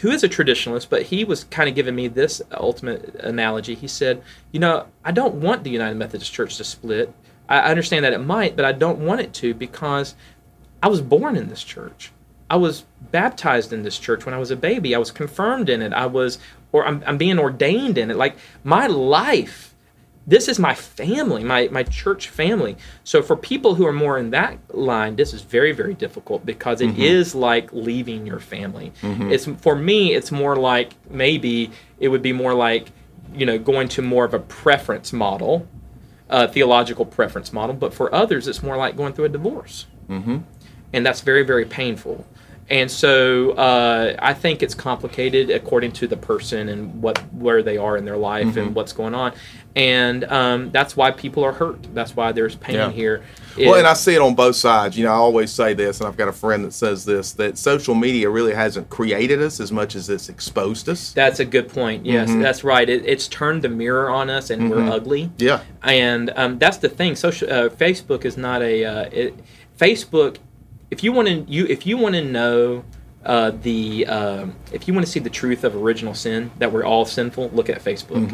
who 0.00 0.10
is 0.10 0.24
a 0.24 0.28
traditionalist, 0.28 0.88
but 0.88 1.02
he 1.02 1.24
was 1.24 1.44
kind 1.44 1.68
of 1.68 1.74
giving 1.74 1.94
me 1.94 2.08
this 2.08 2.40
ultimate 2.52 3.14
analogy. 3.16 3.74
He 3.74 3.88
said, 3.88 4.22
"You 4.52 4.60
know, 4.60 4.86
I 5.04 5.12
don't 5.12 5.34
want 5.34 5.64
the 5.64 5.70
United 5.70 5.96
Methodist 5.96 6.32
Church 6.32 6.56
to 6.56 6.64
split. 6.64 7.12
I 7.48 7.58
I 7.58 7.70
understand 7.70 8.04
that 8.06 8.14
it 8.14 8.18
might, 8.18 8.56
but 8.56 8.64
I 8.64 8.72
don't 8.72 9.00
want 9.00 9.20
it 9.20 9.34
to 9.34 9.52
because 9.52 10.14
I 10.82 10.88
was 10.88 11.02
born 11.02 11.36
in 11.36 11.48
this 11.48 11.62
church. 11.62 12.10
I 12.52 12.56
was 12.56 12.84
baptized 13.10 13.72
in 13.72 13.82
this 13.82 13.98
church 13.98 14.26
when 14.26 14.34
I 14.34 14.38
was 14.38 14.50
a 14.50 14.56
baby. 14.56 14.94
I 14.94 14.98
was 14.98 15.10
confirmed 15.10 15.70
in 15.70 15.80
it. 15.80 15.94
I 15.94 16.04
was, 16.04 16.38
or 16.70 16.86
I'm, 16.86 17.02
I'm 17.06 17.16
being 17.16 17.38
ordained 17.38 17.96
in 17.96 18.10
it. 18.10 18.16
Like 18.18 18.36
my 18.62 18.86
life, 18.88 19.74
this 20.26 20.48
is 20.48 20.58
my 20.58 20.74
family, 20.74 21.44
my, 21.44 21.68
my 21.68 21.82
church 21.82 22.28
family. 22.28 22.76
So 23.04 23.22
for 23.22 23.36
people 23.36 23.76
who 23.76 23.86
are 23.86 23.92
more 23.92 24.18
in 24.18 24.32
that 24.32 24.58
line, 24.76 25.16
this 25.16 25.32
is 25.32 25.40
very, 25.40 25.72
very 25.72 25.94
difficult 25.94 26.44
because 26.44 26.82
it 26.82 26.90
mm-hmm. 26.90 27.00
is 27.00 27.34
like 27.34 27.72
leaving 27.72 28.26
your 28.26 28.38
family. 28.38 28.92
Mm-hmm. 29.00 29.32
It's 29.32 29.46
for 29.46 29.74
me, 29.74 30.12
it's 30.12 30.30
more 30.30 30.54
like 30.54 30.92
maybe 31.08 31.70
it 32.00 32.08
would 32.08 32.22
be 32.22 32.34
more 32.34 32.52
like, 32.52 32.92
you 33.34 33.46
know, 33.46 33.58
going 33.58 33.88
to 33.88 34.02
more 34.02 34.26
of 34.26 34.34
a 34.34 34.40
preference 34.40 35.10
model, 35.10 35.66
a 36.28 36.46
theological 36.48 37.06
preference 37.06 37.50
model. 37.50 37.74
But 37.74 37.94
for 37.94 38.14
others, 38.14 38.46
it's 38.46 38.62
more 38.62 38.76
like 38.76 38.94
going 38.94 39.14
through 39.14 39.24
a 39.24 39.30
divorce 39.30 39.86
mm-hmm. 40.06 40.38
and 40.92 41.06
that's 41.06 41.22
very 41.22 41.42
very 41.42 41.64
painful 41.64 42.26
and 42.72 42.90
so 42.90 43.52
uh, 43.52 44.16
i 44.18 44.32
think 44.34 44.62
it's 44.62 44.74
complicated 44.74 45.50
according 45.50 45.92
to 45.92 46.04
the 46.08 46.16
person 46.16 46.68
and 46.68 46.80
what 47.02 47.18
where 47.32 47.62
they 47.62 47.76
are 47.76 47.96
in 47.96 48.04
their 48.04 48.16
life 48.16 48.46
Mm-hmm. 48.48 48.58
and 48.58 48.74
what's 48.74 48.92
going 48.92 49.14
on 49.14 49.32
and 49.76 50.24
um, 50.24 50.70
that's 50.70 50.96
why 50.96 51.10
people 51.12 51.42
are 51.44 51.52
hurt 51.52 51.78
that's 51.94 52.14
why 52.16 52.32
there's 52.32 52.56
pain 52.56 52.74
Yeah. 52.76 52.90
here 52.90 53.22
Well, 53.56 53.74
and 53.74 53.86
I 53.86 53.94
see 53.94 54.14
it 54.14 54.20
on 54.22 54.34
both 54.34 54.56
sides. 54.56 54.96
You 54.98 55.04
know, 55.04 55.12
I 55.12 55.20
always 55.28 55.50
say 55.50 55.72
this, 55.74 56.00
and 56.00 56.06
I've 56.08 56.16
got 56.16 56.28
a 56.28 56.32
friend 56.32 56.62
that 56.64 56.72
says 56.72 57.04
this 57.04 57.32
that 57.32 57.56
social 57.58 57.94
media 57.94 58.28
really 58.30 58.54
hasn't 58.54 58.88
created 58.90 59.40
us 59.42 59.60
as 59.60 59.70
much 59.72 59.94
as 59.94 60.08
it's 60.10 60.28
exposed 60.30 60.88
us. 60.88 61.12
that's 61.12 61.40
a 61.40 61.44
good 61.56 61.68
point 61.68 62.04
yes 62.06 62.28
Mm-hmm. 62.28 62.40
that's 62.44 62.62
right 62.64 62.88
it, 62.88 63.02
it's 63.06 63.28
turned 63.28 63.60
the 63.62 63.68
mirror 63.68 64.08
on 64.10 64.28
us 64.30 64.50
and 64.50 64.70
we're 64.70 64.88
ugly 64.98 65.30
Yeah. 65.38 65.60
and 65.82 66.30
um, 66.36 66.58
that's 66.58 66.78
the 66.78 66.88
thing. 66.98 67.16
Social 67.16 67.48
uh, 67.50 67.68
Facebook 67.84 68.24
is 68.24 68.36
not 68.36 68.60
a 68.62 68.74
uh, 68.84 69.08
it, 69.20 69.34
Facebook. 69.78 70.36
If 70.92 71.02
you 71.02 71.10
want 71.10 71.26
to 71.28 71.34
you 71.50 71.64
if 71.66 71.86
you 71.86 71.96
want 71.96 72.14
to 72.16 72.22
know 72.22 72.84
uh, 73.24 73.50
the 73.62 74.06
um, 74.06 74.54
if 74.72 74.86
you 74.86 74.92
want 74.94 75.06
to 75.06 75.10
see 75.10 75.20
the 75.20 75.30
truth 75.30 75.64
of 75.64 75.74
original 75.74 76.12
sin 76.14 76.50
that 76.58 76.70
we're 76.70 76.84
all 76.84 77.06
sinful, 77.06 77.48
look 77.54 77.70
at 77.70 77.82
Facebook. 77.82 78.30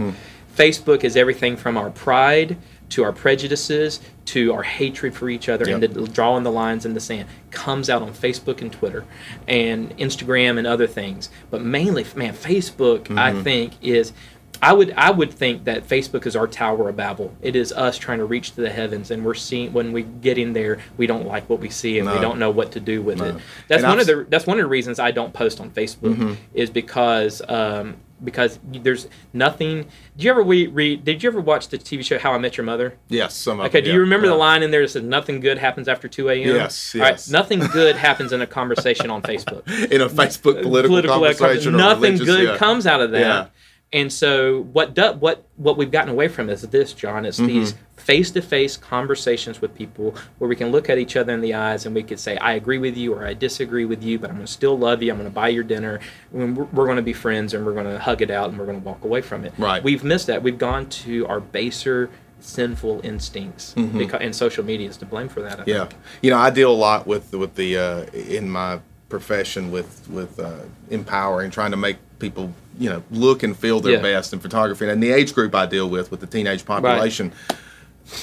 Facebook 0.56 1.04
is 1.04 1.16
everything 1.16 1.56
from 1.56 1.76
our 1.76 1.88
pride 1.90 2.56
to 2.88 3.04
our 3.04 3.12
prejudices 3.12 4.00
to 4.24 4.52
our 4.52 4.64
hatred 4.64 5.14
for 5.14 5.28
each 5.30 5.48
other 5.48 5.66
and 5.74 5.82
the 5.82 6.08
drawing 6.08 6.42
the 6.42 6.50
lines 6.50 6.84
in 6.84 6.94
the 6.94 7.00
sand 7.00 7.28
comes 7.52 7.88
out 7.88 8.02
on 8.02 8.12
Facebook 8.12 8.60
and 8.60 8.72
Twitter 8.72 9.04
and 9.46 9.96
Instagram 9.98 10.58
and 10.58 10.66
other 10.66 10.86
things. 10.88 11.30
But 11.50 11.62
mainly, 11.62 12.04
man, 12.16 12.34
Facebook 12.34 13.16
I 13.16 13.40
think 13.44 13.74
is 13.82 14.12
I 14.60 14.72
would 14.72 14.92
I 14.96 15.10
would 15.10 15.32
think 15.32 15.64
that 15.64 15.86
Facebook 15.86 16.26
is 16.26 16.34
our 16.36 16.46
Tower 16.46 16.88
of 16.88 16.96
Babel. 16.96 17.34
It 17.42 17.54
is 17.56 17.72
us 17.72 17.96
trying 17.98 18.18
to 18.18 18.24
reach 18.24 18.52
to 18.54 18.60
the 18.60 18.70
heavens, 18.70 19.10
and 19.10 19.24
we're 19.24 19.34
seeing 19.34 19.72
when 19.72 19.92
we 19.92 20.02
get 20.02 20.38
in 20.38 20.52
there, 20.52 20.78
we 20.96 21.06
don't 21.06 21.26
like 21.26 21.48
what 21.48 21.60
we 21.60 21.70
see, 21.70 21.98
and 21.98 22.10
we 22.10 22.18
don't 22.20 22.38
know 22.38 22.50
what 22.50 22.72
to 22.72 22.80
do 22.80 23.02
with 23.02 23.20
it. 23.20 23.36
That's 23.68 23.82
And 23.82 23.90
one 23.90 24.00
I've 24.00 24.08
of 24.08 24.18
the 24.18 24.26
that's 24.28 24.46
one 24.46 24.58
of 24.58 24.64
the 24.64 24.68
reasons 24.68 24.98
I 24.98 25.10
don't 25.10 25.32
post 25.32 25.60
on 25.60 25.70
Facebook 25.70 25.98
Mm-hmm. 26.16 26.34
is 26.54 26.70
because 26.70 27.42
um, 27.48 27.96
because 28.24 28.58
there's 28.64 29.06
nothing. 29.32 29.86
Did 30.16 30.24
you 30.24 30.30
ever 30.30 30.42
we 30.42 30.66
read? 30.66 31.04
Did 31.04 31.22
you 31.22 31.28
ever 31.30 31.40
watch 31.40 31.68
the 31.68 31.78
TV 31.78 32.04
show 32.04 32.18
How 32.18 32.32
I 32.32 32.38
Met 32.38 32.56
Your 32.56 32.64
Mother? 32.64 32.94
Yes. 33.08 33.34
Some 33.36 33.60
of 33.60 33.66
Okay, 33.66 33.80
do 33.80 33.88
yeah, 33.88 33.94
you 33.94 34.00
remember 34.00 34.26
yeah. 34.26 34.32
the 34.32 34.38
line 34.38 34.62
in 34.62 34.70
there 34.70 34.82
that 34.82 34.88
says 34.88 35.02
nothing 35.02 35.40
good 35.40 35.58
happens 35.58 35.88
after 35.88 36.08
2 36.08 36.28
a.m.? 36.30 36.56
Yes, 36.56 36.94
All 36.94 37.02
right, 37.02 37.10
yes. 37.12 37.30
nothing 37.30 37.60
good 37.72 37.96
happens 37.96 38.32
in 38.32 38.40
a 38.40 38.46
conversation 38.46 39.10
on 39.10 39.22
Facebook. 39.22 39.68
in 39.90 40.00
a 40.00 40.08
Facebook 40.08 40.62
political, 40.62 41.12
conversation? 41.12 41.74
or 41.74 41.78
nothing 41.78 42.16
good 42.16 42.48
yeah. 42.48 42.56
comes 42.56 42.86
out 42.86 43.00
of 43.00 43.12
that. 43.12 43.50
And 43.92 44.12
so 44.12 44.62
what 44.72 44.94
do, 44.94 45.12
what 45.12 45.44
what 45.56 45.76
we've 45.78 45.90
gotten 45.90 46.10
away 46.10 46.28
from 46.28 46.50
is 46.50 46.62
this, 46.62 46.92
John. 46.92 47.24
It's 47.24 47.38
Mm-hmm. 47.38 47.46
these 47.46 47.74
face-to-face 47.96 48.76
conversations 48.76 49.60
with 49.60 49.74
people 49.74 50.14
where 50.38 50.48
we 50.48 50.56
can 50.56 50.70
look 50.70 50.88
at 50.88 50.98
each 50.98 51.16
other 51.16 51.32
in 51.34 51.40
the 51.40 51.54
eyes 51.54 51.84
and 51.86 51.94
we 51.94 52.02
could 52.02 52.18
say, 52.20 52.36
"I 52.36 52.52
agree 52.52 52.78
with 52.78 52.96
you" 52.96 53.14
or 53.14 53.26
"I 53.26 53.34
disagree 53.34 53.84
with 53.86 54.02
you," 54.02 54.18
but 54.18 54.28
I'm 54.30 54.36
going 54.36 54.46
to 54.46 54.52
still 54.52 54.78
love 54.78 55.02
you. 55.02 55.10
I'm 55.10 55.18
going 55.18 55.28
to 55.28 55.34
buy 55.34 55.48
your 55.48 55.64
dinner. 55.64 56.00
We're, 56.32 56.46
we're 56.52 56.84
going 56.84 56.96
to 56.96 57.02
be 57.02 57.12
friends 57.14 57.54
and 57.54 57.64
we're 57.64 57.72
going 57.74 57.86
to 57.86 57.98
hug 57.98 58.20
it 58.22 58.30
out 58.30 58.50
and 58.50 58.58
we're 58.58 58.66
going 58.66 58.80
to 58.80 58.86
walk 58.86 59.04
away 59.04 59.20
from 59.22 59.44
it. 59.44 59.52
Right. 59.58 59.82
We've 59.82 60.04
missed 60.04 60.26
that. 60.28 60.42
We've 60.42 60.58
gone 60.58 60.88
to 60.90 61.26
our 61.26 61.40
baser 61.40 62.10
sinful 62.40 63.00
instincts 63.04 63.74
because, 63.74 64.20
and 64.20 64.34
social 64.34 64.64
media 64.64 64.88
is 64.88 64.96
to 64.98 65.06
blame 65.06 65.28
for 65.28 65.40
that. 65.42 65.60
I 65.60 65.62
Mm-hmm. 65.62 65.70
Yeah, 65.70 65.84
think. 65.86 66.00
you 66.22 66.30
know, 66.30 66.38
I 66.38 66.50
deal 66.50 66.70
a 66.70 66.76
lot 66.76 67.06
with 67.06 67.32
with 67.34 67.54
the 67.56 67.76
uh, 67.78 68.02
in 68.12 68.48
my 68.50 68.80
profession 69.08 69.70
with 69.70 70.08
with 70.10 70.38
uh, 70.38 70.52
empowering, 70.90 71.50
trying 71.50 71.70
to 71.72 71.76
make 71.76 71.96
people 72.18 72.52
you 72.78 72.88
know 72.90 73.02
look 73.10 73.42
and 73.42 73.56
feel 73.56 73.80
their 73.80 73.94
Yeah. 73.94 74.02
best 74.02 74.32
in 74.32 74.38
photography. 74.40 74.84
And 74.84 74.92
in 74.92 75.00
the 75.00 75.10
age 75.12 75.34
group 75.34 75.54
I 75.54 75.66
deal 75.66 75.88
with, 75.88 76.10
with 76.10 76.20
the 76.20 76.26
teenage 76.26 76.64
population, 76.64 77.32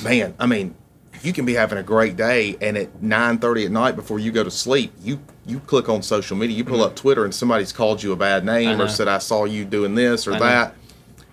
man, 0.03 0.34
I 0.40 0.45
mean, 0.45 0.76
you 1.22 1.34
can 1.34 1.45
be 1.45 1.53
having 1.53 1.77
a 1.77 1.84
great 1.84 2.15
day, 2.15 2.56
and 2.61 2.77
at 2.77 3.02
nine 3.02 3.38
thirty 3.40 3.65
at 3.65 3.72
night 3.72 3.95
before 3.95 4.19
you 4.19 4.32
go 4.32 4.44
to 4.44 4.52
sleep, 4.52 4.91
you 5.02 5.19
you 5.45 5.60
click 5.60 5.90
on 5.90 6.02
social 6.02 6.36
media, 6.38 6.56
you 6.56 6.64
pull 6.64 6.84
up 6.84 6.95
Twitter, 6.95 7.23
and 7.23 7.34
somebody's 7.34 7.72
called 7.72 8.02
you 8.03 8.11
a 8.11 8.15
bad 8.15 8.44
Mm-hmm. 8.44 8.53
Name 8.77 8.82
or 8.82 8.88
said 8.88 9.07
I 9.07 9.18
saw 9.19 9.45
you 9.45 9.65
doing 9.65 9.95
this 9.95 10.27
or 10.27 10.38
that. 10.40 10.76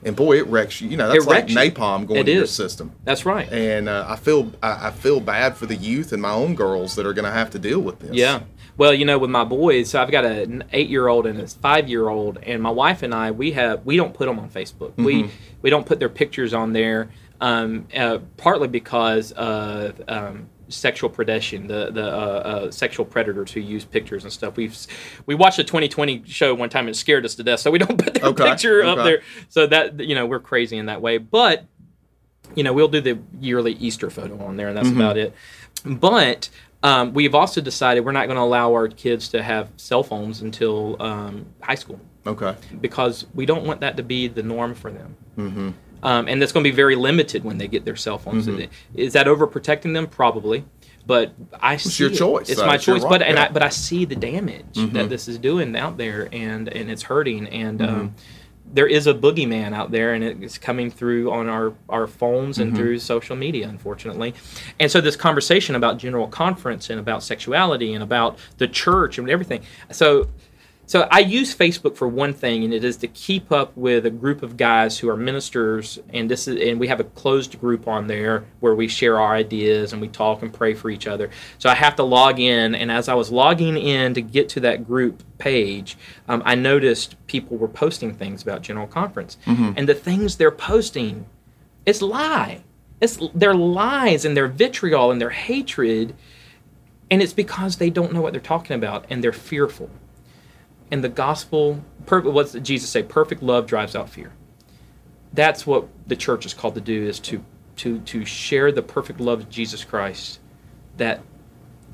And 0.04 0.16
boy, 0.16 0.38
it 0.38 0.46
wrecks 0.48 0.80
you. 0.80 0.88
You 0.88 0.96
know, 0.96 1.12
that's 1.12 1.26
like 1.26 1.48
you. 1.48 1.54
napalm 1.56 2.06
going 2.08 2.20
It 2.20 2.24
to 2.24 2.32
your 2.32 2.46
system 2.46 2.90
That's 3.04 3.24
right. 3.24 3.48
and 3.52 3.88
uh, 3.88 4.04
I 4.08 4.16
feel 4.16 4.50
I, 4.60 4.88
I 4.88 4.90
feel 4.90 5.20
bad 5.20 5.56
for 5.56 5.66
the 5.66 5.76
youth 5.76 6.12
and 6.12 6.20
my 6.20 6.32
own 6.32 6.56
girls 6.56 6.96
that 6.96 7.06
are 7.06 7.12
going 7.12 7.24
to 7.24 7.30
have 7.30 7.50
to 7.50 7.58
deal 7.60 7.78
with 7.80 8.00
this. 8.00 8.10
Yeah. 8.12 8.40
Well, 8.76 8.94
you 8.94 9.04
know, 9.04 9.18
with 9.18 9.30
my 9.30 9.44
boys, 9.44 9.90
so 9.90 10.00
I've 10.02 10.10
got 10.10 10.24
an 10.24 10.64
eight-year-old 10.72 11.26
and 11.26 11.40
a 11.40 11.46
five-year-old, 11.46 12.38
and 12.42 12.62
my 12.62 12.70
wife 12.70 13.02
and 13.02 13.14
I, 13.14 13.30
we 13.30 13.52
have 13.52 13.84
we 13.84 13.96
don't 13.96 14.14
put 14.14 14.26
them 14.26 14.38
on 14.38 14.48
Facebook. 14.50 14.92
We 14.96 15.30
we 15.60 15.70
don't 15.70 15.84
put 15.86 15.98
their 15.98 16.08
pictures 16.08 16.54
on 16.54 16.72
there, 16.72 17.10
um, 17.40 17.86
uh, 17.94 18.18
partly 18.38 18.68
because 18.68 19.32
of 19.32 20.00
um, 20.08 20.48
sexual 20.68 21.10
predation, 21.10 21.68
the 21.68 21.90
the 21.92 22.04
uh, 22.06 22.08
uh, 22.08 22.70
sexual 22.70 23.04
predators 23.04 23.52
who 23.52 23.60
use 23.60 23.84
pictures 23.84 24.24
and 24.24 24.32
stuff. 24.32 24.56
We've 24.56 24.74
we 25.26 25.34
watched 25.34 25.58
a 25.58 25.64
2020 25.64 26.22
show 26.26 26.54
one 26.54 26.70
time 26.70 26.86
and 26.86 26.94
it 26.94 26.98
scared 26.98 27.26
us 27.26 27.34
to 27.34 27.42
death, 27.42 27.60
so 27.60 27.70
we 27.70 27.78
don't 27.78 27.98
put 28.02 28.14
their 28.14 28.24
Okay, 28.30 28.50
picture 28.50 28.82
up 28.84 28.96
there. 29.04 29.22
So 29.50 29.66
that 29.66 30.00
you 30.00 30.14
know 30.14 30.24
we're 30.26 30.40
crazy 30.40 30.78
in 30.78 30.86
that 30.86 31.02
way, 31.02 31.18
but 31.18 31.66
you 32.54 32.62
know, 32.64 32.72
we'll 32.72 32.88
do 32.88 33.00
the 33.00 33.18
yearly 33.40 33.72
Easter 33.74 34.10
photo 34.10 34.42
on 34.44 34.56
there, 34.56 34.68
and 34.68 34.76
that's 34.76 34.88
Mm-hmm. 34.88 35.00
about 35.00 35.16
it. 35.16 35.34
But 35.84 36.48
um, 36.82 37.12
we've 37.14 37.34
also 37.34 37.60
decided 37.60 38.04
we're 38.04 38.12
not 38.12 38.26
going 38.26 38.36
to 38.36 38.42
allow 38.42 38.72
our 38.72 38.88
kids 38.88 39.28
to 39.28 39.42
have 39.42 39.70
cell 39.76 40.02
phones 40.02 40.42
until 40.42 41.00
um, 41.00 41.46
high 41.60 41.74
school. 41.76 42.00
Okay. 42.24 42.54
because 42.80 43.26
we 43.34 43.46
don't 43.46 43.66
want 43.66 43.80
that 43.80 43.96
to 43.96 44.02
be 44.04 44.28
the 44.28 44.44
norm 44.44 44.74
for 44.76 44.92
them. 44.92 45.16
Mm-hmm. 45.36 45.70
Um, 46.04 46.28
and 46.28 46.40
that's 46.40 46.52
going 46.52 46.62
to 46.62 46.70
be 46.70 46.74
very 46.74 46.94
limited 46.94 47.42
when 47.42 47.58
they 47.58 47.66
get 47.66 47.84
their 47.84 47.96
cell 47.96 48.16
phones. 48.16 48.46
Mm-hmm. 48.46 48.70
Is 48.94 49.12
that 49.14 49.26
overprotecting 49.26 49.92
them? 49.92 50.06
Probably. 50.06 50.64
But 51.04 51.32
I 51.60 51.78
see 51.78 52.04
your 52.04 52.12
it. 52.12 52.16
choice. 52.16 52.48
It's 52.48 52.60
Uh, 52.60 52.66
my 52.66 52.76
it's 52.76 52.84
choice. 52.84 53.02
But 53.02 53.22
and 53.22 53.34
yeah. 53.36 53.46
Mm-hmm. 53.46 53.50
I 53.50 53.52
but 53.54 53.62
I 53.64 53.70
see 53.70 54.04
the 54.04 54.14
damage 54.14 54.64
that 54.92 55.08
this 55.08 55.26
is 55.26 55.36
doing 55.38 55.74
out 55.74 55.96
there, 55.96 56.28
and 56.32 56.68
and 56.68 56.88
it's 56.88 57.02
hurting. 57.02 57.48
And 57.48 57.80
Mm-hmm. 57.80 58.00
um, 58.00 58.14
there 58.72 58.86
is 58.86 59.06
a 59.06 59.14
boogeyman 59.14 59.74
out 59.74 59.90
there, 59.90 60.14
and 60.14 60.24
it's 60.24 60.58
coming 60.58 60.90
through 60.90 61.30
on 61.30 61.48
our 61.48 61.74
our 61.88 62.06
phones 62.06 62.58
Mm-hmm. 62.58 62.68
and 62.68 62.76
through 62.76 62.98
social 62.98 63.36
media, 63.36 63.68
unfortunately. 63.68 64.34
And 64.80 64.90
so 64.90 65.00
this 65.00 65.16
conversation 65.16 65.74
about 65.74 65.98
general 65.98 66.26
conference 66.26 66.90
and 66.90 66.98
about 66.98 67.22
sexuality 67.22 67.94
and 67.94 68.02
about 68.02 68.38
the 68.58 68.68
church 68.68 69.18
and 69.18 69.28
everything. 69.30 69.62
So 69.90 70.28
so 70.92 71.08
I 71.10 71.20
use 71.20 71.56
Facebook 71.56 71.96
for 71.96 72.06
one 72.06 72.34
thing, 72.34 72.64
and 72.64 72.74
it 72.74 72.84
is 72.84 72.98
to 72.98 73.06
keep 73.06 73.50
up 73.50 73.74
with 73.78 74.04
a 74.04 74.10
group 74.10 74.42
of 74.42 74.58
guys 74.58 74.98
who 74.98 75.08
are 75.08 75.16
ministers, 75.16 75.98
and 76.10 76.30
this 76.30 76.46
is, 76.46 76.60
and 76.60 76.78
we 76.78 76.86
have 76.88 77.00
a 77.00 77.04
closed 77.04 77.58
group 77.58 77.88
on 77.88 78.08
there 78.08 78.44
where 78.60 78.74
we 78.74 78.88
share 78.88 79.18
our 79.18 79.34
ideas 79.34 79.94
and 79.94 80.02
we 80.02 80.08
talk 80.08 80.42
and 80.42 80.52
pray 80.52 80.74
for 80.74 80.90
each 80.90 81.06
other. 81.06 81.30
So 81.56 81.70
I 81.70 81.74
have 81.76 81.96
to 81.96 82.02
log 82.02 82.38
in, 82.40 82.74
and 82.74 82.92
as 82.92 83.08
I 83.08 83.14
was 83.14 83.30
logging 83.30 83.78
in 83.78 84.12
to 84.12 84.20
get 84.20 84.50
to 84.50 84.60
that 84.60 84.86
group 84.86 85.22
page, 85.38 85.96
um, 86.28 86.42
I 86.44 86.56
noticed 86.56 87.16
people 87.26 87.56
were 87.56 87.68
posting 87.68 88.12
things 88.12 88.42
about 88.42 88.60
General 88.60 88.86
Conference, 88.86 89.38
and 89.78 89.88
the 89.88 89.94
things 89.94 90.36
they're 90.36 90.50
posting, 90.50 91.24
it's 91.86 92.02
lie. 92.02 92.64
It's 93.00 93.18
their 93.32 93.54
lies 93.54 94.26
and 94.26 94.36
their 94.36 94.46
vitriol 94.46 95.10
and 95.10 95.18
their 95.22 95.30
hatred, 95.30 96.14
and 97.10 97.22
it's 97.22 97.32
because 97.32 97.78
they 97.78 97.88
don't 97.88 98.12
know 98.12 98.20
what 98.20 98.34
they're 98.34 98.42
talking 98.42 98.76
about 98.76 99.06
and 99.08 99.24
they're 99.24 99.32
fearful 99.32 99.88
and 100.92 101.02
the 101.02 101.08
gospel 101.08 101.82
per, 102.06 102.20
what's 102.20 102.52
jesus 102.52 102.88
say? 102.88 103.02
Perfect 103.02 103.42
love 103.42 103.66
drives 103.66 103.96
out 103.96 104.08
fear. 104.08 104.30
That's 105.32 105.66
what 105.66 105.88
the 106.06 106.14
church 106.14 106.46
is 106.46 106.54
called 106.54 106.74
to 106.76 106.80
do 106.80 107.04
is 107.08 107.18
to 107.20 107.42
to 107.76 107.98
to 108.00 108.24
share 108.24 108.70
the 108.70 108.82
perfect 108.82 109.18
love 109.18 109.40
of 109.40 109.48
jesus 109.48 109.82
christ 109.82 110.38
that 110.98 111.22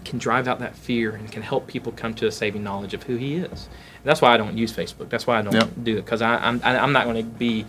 can 0.04 0.18
drive 0.18 0.48
out 0.48 0.58
that 0.58 0.74
fear 0.76 1.14
and 1.14 1.30
can 1.30 1.42
help 1.42 1.66
people 1.68 1.92
come 1.92 2.14
to 2.14 2.26
a 2.26 2.32
saving 2.32 2.62
knowledge 2.64 2.94
of 2.94 3.04
who 3.04 3.16
he 3.16 3.34
is. 3.36 3.68
And 3.96 4.04
that's 4.04 4.20
why 4.20 4.32
i 4.34 4.36
don't 4.36 4.58
use 4.58 4.72
facebook. 4.72 5.08
That's 5.08 5.26
why 5.26 5.38
i 5.38 5.42
don't 5.42 5.54
Yep. 5.54 5.68
do 5.82 5.92
it 5.98 6.04
because 6.04 6.20
i'm 6.22 6.60
i'm 6.64 6.92
not 6.92 7.04
going 7.04 7.16
to 7.24 7.30
be 7.30 7.64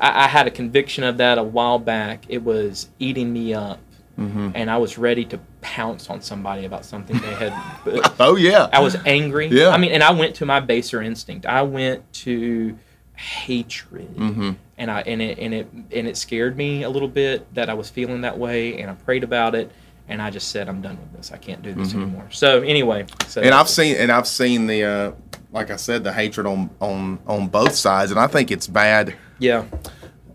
I, 0.00 0.24
I 0.24 0.28
had 0.28 0.46
a 0.46 0.50
conviction 0.50 1.04
of 1.04 1.18
that 1.18 1.36
a 1.38 1.42
while 1.42 1.78
back. 1.78 2.24
It 2.28 2.42
was 2.42 2.88
eating 2.98 3.32
me 3.32 3.52
up. 3.54 3.78
Mm-hmm. 4.18 4.50
and 4.54 4.70
i 4.70 4.76
was 4.76 4.98
ready 4.98 5.24
to 5.26 5.38
pounce 5.60 6.08
on 6.10 6.20
somebody 6.22 6.64
about 6.64 6.84
something 6.84 7.18
they 7.20 7.34
had 7.34 7.52
Oh 8.20 8.36
yeah. 8.36 8.68
I 8.72 8.80
was 8.80 8.96
angry. 9.06 9.46
Yeah. 9.48 9.68
I 9.68 9.78
mean, 9.78 9.92
and 9.92 10.02
I 10.02 10.10
went 10.12 10.36
to 10.36 10.46
my 10.46 10.60
baser 10.60 11.02
instinct. 11.02 11.44
I 11.46 11.62
went 11.62 12.10
to 12.24 12.76
hatred, 13.14 14.14
Mm-hmm. 14.16 14.52
and 14.78 14.90
I 14.90 15.00
and 15.02 15.20
it 15.22 15.38
and 15.38 15.52
it 15.54 15.68
and 15.72 16.08
it 16.08 16.16
scared 16.16 16.56
me 16.56 16.82
a 16.84 16.90
little 16.90 17.08
bit 17.08 17.52
that 17.54 17.68
I 17.68 17.74
was 17.74 17.90
feeling 17.90 18.22
that 18.22 18.38
way, 18.38 18.80
and 18.80 18.90
I 18.90 18.94
prayed 18.94 19.24
about 19.24 19.54
it, 19.54 19.70
and 20.08 20.22
I 20.22 20.30
just 20.30 20.48
said, 20.48 20.68
I'm 20.68 20.80
done 20.80 20.98
with 20.98 21.12
this. 21.12 21.32
I 21.32 21.36
can't 21.36 21.62
do 21.62 21.74
this 21.74 21.94
anymore. 21.94 22.26
So 22.30 22.62
anyway, 22.62 23.06
so 23.26 23.40
Mm-hmm. 23.40 23.46
and 23.46 23.54
I've 23.54 23.68
seen 23.68 23.96
and 23.96 24.10
I've 24.10 24.26
seen 24.26 24.66
the 24.66 24.84
uh, 24.84 25.12
like 25.52 25.70
I 25.70 25.76
said 25.76 26.04
the 26.04 26.12
hatred 26.12 26.46
on 26.46 26.70
on 26.80 27.18
on 27.26 27.48
both 27.48 27.74
sides, 27.74 28.10
and 28.10 28.18
I 28.18 28.26
think 28.26 28.50
it's 28.50 28.66
bad 28.66 29.14
yeah, 29.38 29.64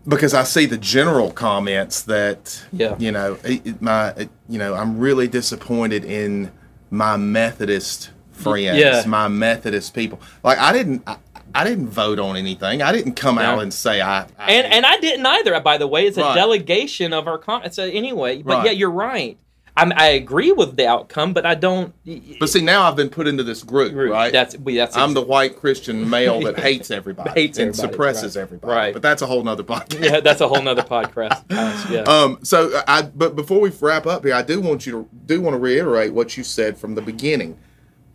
because 0.06 0.34
I 0.34 0.44
see 0.44 0.66
the 0.66 0.76
general 0.78 1.30
comments 1.32 2.02
that 2.02 2.64
Yeah. 2.72 2.94
you 2.98 3.10
know 3.12 3.38
it, 3.44 3.80
my 3.82 4.08
it- 4.10 4.30
you 4.48 4.58
know 4.58 4.74
I'm 4.74 4.98
really 4.98 5.28
disappointed 5.28 6.04
in 6.04 6.50
my 6.90 7.16
Methodist 7.16 8.10
friends, 8.32 8.78
yeah. 8.78 9.02
my 9.06 9.28
Methodist 9.28 9.94
people. 9.94 10.20
Like 10.42 10.58
I 10.58 10.72
didn't 10.72 11.02
I, 11.06 11.16
I 11.54 11.64
didn't 11.64 11.88
vote 11.88 12.18
on 12.18 12.36
anything. 12.36 12.82
I 12.82 12.92
didn't 12.92 13.14
come 13.14 13.38
out 13.38 13.60
and 13.62 13.72
say 13.72 14.00
I, 14.00 14.26
I 14.38 14.52
and 14.52 14.72
and 14.72 14.86
I 14.86 14.98
didn't 14.98 15.24
either. 15.26 15.58
By 15.60 15.78
the 15.78 15.86
way, 15.86 16.06
it's 16.06 16.18
a 16.18 16.22
Right. 16.22 16.34
delegation 16.34 17.12
of 17.12 17.26
our 17.26 17.38
comments. 17.38 17.76
So 17.76 17.84
anyway, 17.84 18.42
but 18.42 18.58
Right. 18.58 18.66
yeah, 18.66 18.72
you're 18.72 18.90
right. 18.90 19.38
I'm, 19.78 19.92
I 19.94 20.08
agree 20.08 20.52
with 20.52 20.76
the 20.76 20.86
outcome, 20.86 21.34
but 21.34 21.44
I 21.44 21.54
don't. 21.54 21.94
but 22.40 22.48
see 22.48 22.62
now 22.62 22.84
I've 22.84 22.96
been 22.96 23.10
put 23.10 23.26
into 23.26 23.42
this 23.42 23.62
group, 23.62 23.94
right? 23.94 24.32
That's. 24.32 24.56
That's 24.56 24.96
I'm 24.96 25.12
the 25.12 25.22
white 25.22 25.56
Christian 25.56 26.08
male 26.08 26.40
that 26.40 26.58
hates 26.60 26.90
everybody 26.90 27.30
Hates 27.30 27.58
and 27.58 27.68
everybody, 27.68 27.92
suppresses 27.92 28.36
right. 28.36 28.42
everybody. 28.42 28.72
Right. 28.72 28.92
But 28.92 29.02
that's 29.02 29.20
a 29.22 29.26
whole 29.26 29.42
nother 29.42 29.62
podcast. 29.64 30.00
yeah. 30.02 30.20
That's 30.20 30.40
a 30.40 30.48
whole 30.48 30.62
nother 30.62 30.82
podcast. 30.94 31.90
Yeah. 31.90 32.02
Um, 32.02 32.38
so 32.42 32.82
I, 32.88 33.02
but 33.02 33.36
before 33.36 33.60
we 33.60 33.70
wrap 33.80 34.06
up 34.06 34.24
here, 34.24 34.34
I 34.34 34.42
do 34.42 34.60
want 34.60 34.86
you 34.86 34.92
to 34.92 35.08
do 35.26 35.40
want 35.42 35.54
to 35.54 35.58
reiterate 35.58 36.14
what 36.14 36.36
you 36.36 36.44
said 36.44 36.78
from 36.78 36.94
the 36.94 37.02
beginning. 37.02 37.58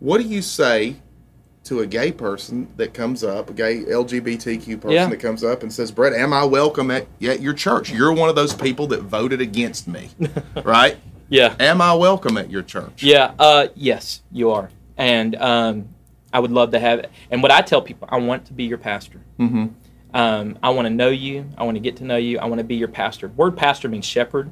What 0.00 0.18
do 0.20 0.24
you 0.26 0.42
say 0.42 0.96
to 1.64 1.78
a 1.78 1.86
gay 1.86 2.10
person 2.10 2.68
that 2.76 2.92
comes 2.92 3.22
up, 3.22 3.50
a 3.50 3.52
gay 3.52 3.84
LGBTQ 3.84 4.80
person 4.80 4.90
Yeah. 4.90 5.06
that 5.08 5.18
comes 5.20 5.44
up 5.44 5.62
and 5.62 5.72
says, 5.72 5.92
"Brett, 5.92 6.12
am 6.12 6.32
I 6.32 6.44
welcome 6.44 6.90
at, 6.90 7.06
at 7.22 7.40
your 7.40 7.52
church? 7.54 7.92
You're 7.92 8.12
one 8.12 8.28
of 8.28 8.34
those 8.34 8.52
people 8.52 8.88
that 8.88 9.02
voted 9.02 9.40
against 9.40 9.86
me, 9.86 10.10
right? 10.64 10.96
Yeah. 11.32 11.54
Am 11.58 11.80
I 11.80 11.94
welcome 11.94 12.36
at 12.36 12.50
your 12.50 12.62
church?" 12.62 13.02
Yeah, 13.02 13.32
uh, 13.38 13.68
yes, 13.74 14.22
you 14.30 14.50
are, 14.50 14.70
and 14.96 15.34
um, 15.36 15.88
I 16.32 16.40
would 16.40 16.52
love 16.52 16.70
to 16.72 16.78
have 16.78 16.98
it. 17.00 17.10
And 17.30 17.42
what 17.42 17.50
I 17.50 17.62
tell 17.62 17.82
people, 17.82 18.08
I 18.10 18.18
want 18.18 18.46
to 18.46 18.52
be 18.52 18.64
your 18.64 18.78
pastor. 18.78 19.20
Mm-hmm. 19.38 19.66
Um, 20.14 20.58
I 20.62 20.70
want 20.70 20.86
to 20.86 20.90
know 20.90 21.08
you. 21.08 21.48
I 21.56 21.64
want 21.64 21.76
to 21.76 21.80
get 21.80 21.96
to 21.96 22.04
know 22.04 22.16
you. 22.16 22.38
I 22.38 22.44
want 22.44 22.58
to 22.58 22.64
be 22.64 22.76
your 22.76 22.88
pastor. 22.88 23.28
Word 23.28 23.56
pastor 23.56 23.88
means 23.88 24.04
shepherd, 24.04 24.50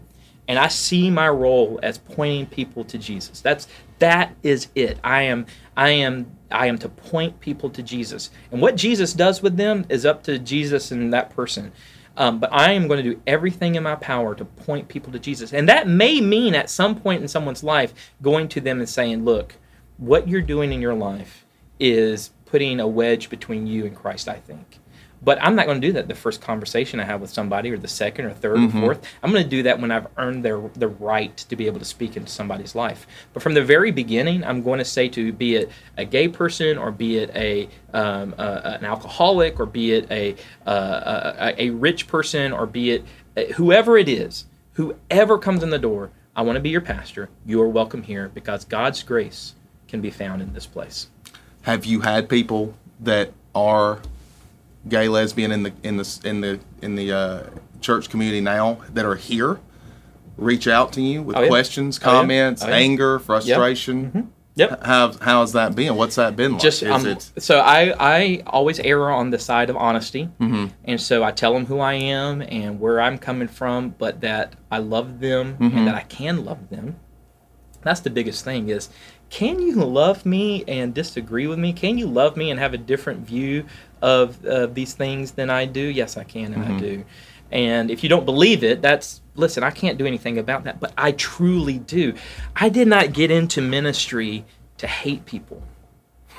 and 0.48 0.58
I 0.58 0.68
see 0.68 1.10
my 1.10 1.28
role 1.28 1.78
as 1.82 1.98
pointing 1.98 2.46
people 2.46 2.84
to 2.84 2.98
Jesus. 2.98 3.40
That's 3.40 3.68
that 3.98 4.34
is 4.42 4.68
it. 4.74 4.98
I 5.04 5.22
am 5.22 5.46
I 5.76 5.90
am 5.90 6.36
I 6.50 6.66
am 6.66 6.78
to 6.78 6.88
point 6.88 7.40
people 7.40 7.70
to 7.70 7.82
Jesus, 7.82 8.30
and 8.50 8.62
what 8.62 8.76
Jesus 8.76 9.12
does 9.12 9.42
with 9.42 9.56
them 9.56 9.84
is 9.88 10.06
up 10.06 10.22
to 10.24 10.38
Jesus 10.38 10.90
and 10.90 11.12
that 11.12 11.30
person. 11.30 11.72
Um, 12.16 12.40
but 12.40 12.52
I 12.52 12.72
am 12.72 12.88
going 12.88 13.02
to 13.02 13.14
do 13.14 13.20
everything 13.26 13.76
in 13.76 13.82
my 13.82 13.94
power 13.94 14.34
to 14.34 14.44
point 14.44 14.88
people 14.88 15.12
to 15.12 15.18
Jesus. 15.18 15.52
And 15.52 15.68
that 15.68 15.88
may 15.88 16.20
mean 16.20 16.54
at 16.54 16.68
some 16.68 17.00
point 17.00 17.22
in 17.22 17.28
someone's 17.28 17.62
life 17.62 17.94
going 18.20 18.48
to 18.48 18.60
them 18.60 18.80
and 18.80 18.88
saying, 18.88 19.24
Look, 19.24 19.54
what 19.96 20.28
you're 20.28 20.42
doing 20.42 20.72
in 20.72 20.80
your 20.80 20.94
life 20.94 21.46
is 21.78 22.30
putting 22.46 22.80
a 22.80 22.86
wedge 22.86 23.30
between 23.30 23.66
you 23.66 23.86
and 23.86 23.94
Christ, 23.94 24.28
I 24.28 24.34
think. 24.34 24.79
But 25.22 25.38
I'm 25.42 25.54
not 25.54 25.66
going 25.66 25.80
to 25.80 25.86
do 25.86 25.92
that 25.94 26.08
the 26.08 26.14
first 26.14 26.40
conversation 26.40 26.98
I 26.98 27.04
have 27.04 27.20
with 27.20 27.30
somebody, 27.30 27.70
or 27.70 27.76
the 27.76 27.88
second, 27.88 28.24
or 28.24 28.30
3rd 28.30 28.68
or 28.68 28.80
fourth. 28.80 29.06
I'm 29.22 29.30
going 29.32 29.44
to 29.44 29.50
do 29.50 29.62
that 29.64 29.78
when 29.78 29.90
I've 29.90 30.06
earned 30.16 30.44
their 30.44 30.60
the 30.74 30.88
right 30.88 31.36
to 31.36 31.56
be 31.56 31.66
able 31.66 31.78
to 31.78 31.84
speak 31.84 32.16
into 32.16 32.30
somebody's 32.30 32.74
life. 32.74 33.06
But 33.34 33.42
from 33.42 33.54
the 33.54 33.62
very 33.62 33.90
beginning, 33.90 34.44
I'm 34.44 34.62
going 34.62 34.78
to 34.78 34.84
say 34.84 35.08
to 35.10 35.32
be 35.32 35.56
it 35.56 35.70
a 35.98 36.06
gay 36.06 36.28
person, 36.28 36.78
or 36.78 36.90
be 36.90 37.18
it 37.18 37.30
a 37.34 37.68
um, 37.92 38.34
uh, 38.38 38.78
an 38.78 38.84
alcoholic, 38.84 39.60
or 39.60 39.66
be 39.66 39.92
it 39.92 40.10
a 40.10 40.36
uh, 40.66 41.52
a, 41.58 41.64
a 41.64 41.70
rich 41.70 42.06
person, 42.06 42.52
or 42.52 42.66
be 42.66 42.92
it 42.92 43.04
uh, 43.36 43.42
whoever 43.54 43.98
it 43.98 44.08
is, 44.08 44.46
whoever 44.72 45.38
comes 45.38 45.62
in 45.62 45.68
the 45.68 45.78
door, 45.78 46.10
I 46.34 46.42
want 46.42 46.56
to 46.56 46.60
be 46.60 46.70
your 46.70 46.80
pastor. 46.80 47.28
You 47.44 47.60
are 47.60 47.68
welcome 47.68 48.02
here 48.02 48.30
because 48.32 48.64
God's 48.64 49.02
grace 49.02 49.54
can 49.86 50.00
be 50.00 50.10
found 50.10 50.40
in 50.40 50.54
this 50.54 50.66
place. 50.66 51.08
Have 51.62 51.84
you 51.84 52.00
had 52.00 52.28
people 52.28 52.74
that 53.00 53.32
are 53.54 54.00
gay, 54.88 55.08
lesbian 55.08 55.52
in 55.52 55.62
the 55.64 55.72
in 55.82 55.96
the 55.96 56.20
in 56.24 56.40
the 56.40 56.60
in 56.82 56.94
the 56.94 57.12
uh, 57.12 57.42
church 57.80 58.08
community 58.10 58.40
now 58.40 58.78
that 58.94 59.04
are 59.04 59.16
here 59.16 59.60
reach 60.36 60.66
out 60.66 60.92
to 60.94 61.02
you 61.02 61.22
with 61.22 61.36
Oh, 61.36 61.42
yeah. 61.42 61.48
questions, 61.48 61.98
Oh, 62.02 62.06
yeah. 62.06 62.12
comments, 62.20 62.62
Oh, 62.64 62.68
yeah. 62.68 62.74
anger, 62.74 63.18
frustration? 63.18 64.32
Yep. 64.56 64.84
How 64.84 65.12
how's 65.20 65.52
that 65.52 65.74
been? 65.74 65.96
What's 65.96 66.16
that 66.16 66.34
been 66.34 66.52
like? 66.52 66.60
just 66.62 66.82
Is 66.82 66.90
um, 66.90 67.06
it 67.06 67.30
so 67.38 67.60
I 67.60 67.94
I 67.98 68.42
always 68.46 68.80
err 68.80 69.10
on 69.10 69.30
the 69.30 69.38
side 69.38 69.70
of 69.70 69.76
honesty, 69.76 70.28
Mm-hmm. 70.40 70.66
and 70.84 71.00
so 71.00 71.22
I 71.22 71.30
tell 71.30 71.52
them 71.54 71.66
who 71.66 71.78
I 71.78 71.94
am 71.94 72.42
and 72.42 72.80
where 72.80 73.00
I'm 73.00 73.16
coming 73.18 73.48
from, 73.48 73.90
but 73.90 74.20
that 74.22 74.56
I 74.70 74.78
love 74.78 75.20
them 75.20 75.56
Mm-hmm. 75.58 75.78
and 75.78 75.86
that 75.88 75.94
I 75.94 76.02
can 76.02 76.44
love 76.44 76.68
them. 76.68 76.96
That's 77.82 78.00
the 78.00 78.10
biggest 78.10 78.44
thing 78.44 78.68
is 78.68 78.88
can 79.30 79.62
you 79.62 79.76
love 79.76 80.26
me 80.26 80.64
and 80.66 80.92
disagree 80.92 81.46
with 81.46 81.58
me? 81.58 81.72
Can 81.72 81.96
you 81.96 82.06
love 82.06 82.36
me 82.36 82.50
and 82.50 82.58
have 82.58 82.74
a 82.74 82.78
different 82.78 83.20
view 83.20 83.64
of 84.02 84.44
uh, 84.44 84.66
these 84.66 84.92
things 84.94 85.32
than 85.32 85.48
I 85.50 85.66
do? 85.66 85.80
Yes, 85.80 86.16
I 86.16 86.24
can 86.24 86.52
and 86.52 86.64
I 86.64 86.78
do. 86.78 87.04
And 87.52 87.90
if 87.90 88.02
you 88.02 88.08
don't 88.08 88.24
believe 88.24 88.62
it, 88.64 88.82
that's 88.82 89.22
listen, 89.36 89.62
I 89.62 89.70
can't 89.70 89.98
do 89.98 90.06
anything 90.06 90.38
about 90.38 90.64
that, 90.64 90.80
but 90.80 90.92
I 90.98 91.12
truly 91.12 91.78
do. 91.78 92.14
I 92.54 92.68
did 92.68 92.88
not 92.88 93.12
get 93.12 93.30
into 93.30 93.62
ministry 93.62 94.44
to 94.78 94.86
hate 94.86 95.24
people. 95.26 95.62